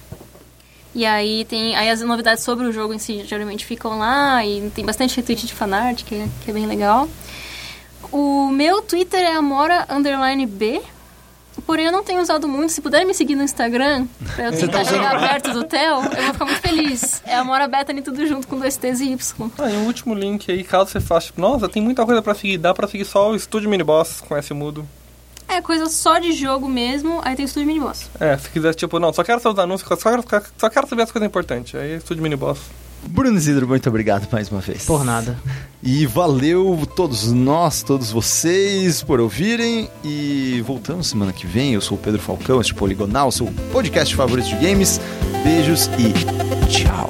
E 0.93 1.05
aí 1.05 1.43
tem 1.43 1.75
aí 1.75 1.89
as 1.89 1.99
novidades 1.99 2.41
sobre 2.41 2.65
o 2.65 2.71
jogo 2.71 2.93
em 2.93 2.99
si 2.99 3.25
geralmente 3.25 3.65
ficam 3.65 3.99
lá 3.99 4.45
e 4.45 4.69
tem 4.69 4.85
bastante 4.85 5.17
retweet 5.17 5.45
de 5.45 5.53
fanart, 5.53 6.05
que 6.05 6.15
é, 6.15 6.27
que 6.43 6.49
é 6.49 6.53
bem 6.53 6.65
legal. 6.65 7.09
O 8.13 8.47
meu 8.47 8.81
Twitter 8.81 9.19
é 9.19 9.33
Amora 9.33 9.85
Underline 9.89 10.45
B. 10.45 10.81
Porém, 11.65 11.85
eu 11.85 11.91
não 11.91 12.03
tenho 12.03 12.21
usado 12.21 12.47
muito. 12.47 12.71
Se 12.71 12.81
puderem 12.81 13.05
me 13.05 13.13
seguir 13.13 13.35
no 13.35 13.43
Instagram, 13.43 14.07
pra 14.35 14.45
eu 14.45 14.51
tentar 14.51 14.85
chegar 14.85 15.19
perto 15.19 15.51
do 15.51 15.63
Theo, 15.63 16.01
eu 16.17 16.23
vou 16.23 16.33
ficar 16.33 16.45
muito 16.45 16.61
feliz. 16.61 17.21
É 17.25 17.35
Amora 17.35 17.67
Bethany 17.67 18.01
tudo 18.01 18.25
junto 18.25 18.47
com 18.47 18.57
dois 18.57 18.77
T's 18.77 18.99
e 18.99 19.11
Y. 19.11 19.51
Ah, 19.57 19.69
e 19.69 19.75
o 19.77 19.85
último 19.85 20.13
link 20.13 20.51
aí, 20.51 20.63
caso 20.63 20.91
você 20.91 20.99
faça, 20.99 21.27
tipo, 21.27 21.41
nossa, 21.41 21.67
tem 21.69 21.81
muita 21.81 22.05
coisa 22.05 22.21
pra 22.21 22.35
seguir, 22.35 22.57
dá 22.57 22.73
pra 22.73 22.87
seguir 22.87 23.05
só 23.05 23.31
o 23.31 23.35
Estúdio 23.35 23.69
Miniboss 23.69 24.21
com 24.21 24.37
esse 24.37 24.53
mudo. 24.53 24.87
É 25.47 25.61
coisa 25.61 25.87
só 25.87 26.17
de 26.17 26.31
jogo 26.33 26.67
mesmo, 26.67 27.21
aí 27.23 27.35
tem 27.35 27.45
Estúdio 27.45 27.67
Miniboss. 27.67 28.09
É, 28.19 28.37
se 28.37 28.49
quiser, 28.49 28.73
tipo, 28.73 28.99
não, 28.99 29.13
só 29.13 29.23
quero 29.23 29.39
seus 29.39 29.57
anúncios, 29.57 29.87
só 29.87 30.09
quero, 30.09 30.23
só 30.57 30.69
quero 30.69 30.87
saber 30.87 31.03
as 31.03 31.11
coisas 31.11 31.27
importantes. 31.27 31.75
Aí, 31.75 31.97
Estúdio 31.97 32.23
Miniboss. 32.23 32.59
Bruno 33.09 33.37
Isidro, 33.37 33.67
muito 33.67 33.87
obrigado 33.89 34.27
mais 34.31 34.49
uma 34.49 34.61
vez. 34.61 34.85
Por 34.85 35.03
nada. 35.03 35.37
E 35.81 36.05
valeu 36.05 36.87
todos 36.95 37.31
nós, 37.31 37.83
todos 37.83 38.11
vocês 38.11 39.03
por 39.03 39.19
ouvirem. 39.19 39.89
E 40.03 40.63
voltamos 40.65 41.07
semana 41.07 41.31
que 41.31 41.45
vem. 41.45 41.73
Eu 41.73 41.81
sou 41.81 41.97
o 41.97 42.01
Pedro 42.01 42.21
Falcão, 42.21 42.59
este 42.59 42.73
Poligonal, 42.73 43.31
sou 43.31 43.47
o 43.47 43.53
podcast 43.71 44.15
favorito 44.15 44.47
de 44.47 44.55
games. 44.55 44.99
Beijos 45.43 45.89
e 45.99 46.67
tchau. 46.67 47.07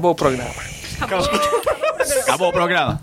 Acabou 0.00 0.12
o 0.12 0.14
programa. 0.14 0.54
Acabou 2.22 2.48
o 2.48 2.52
programa. 2.52 3.00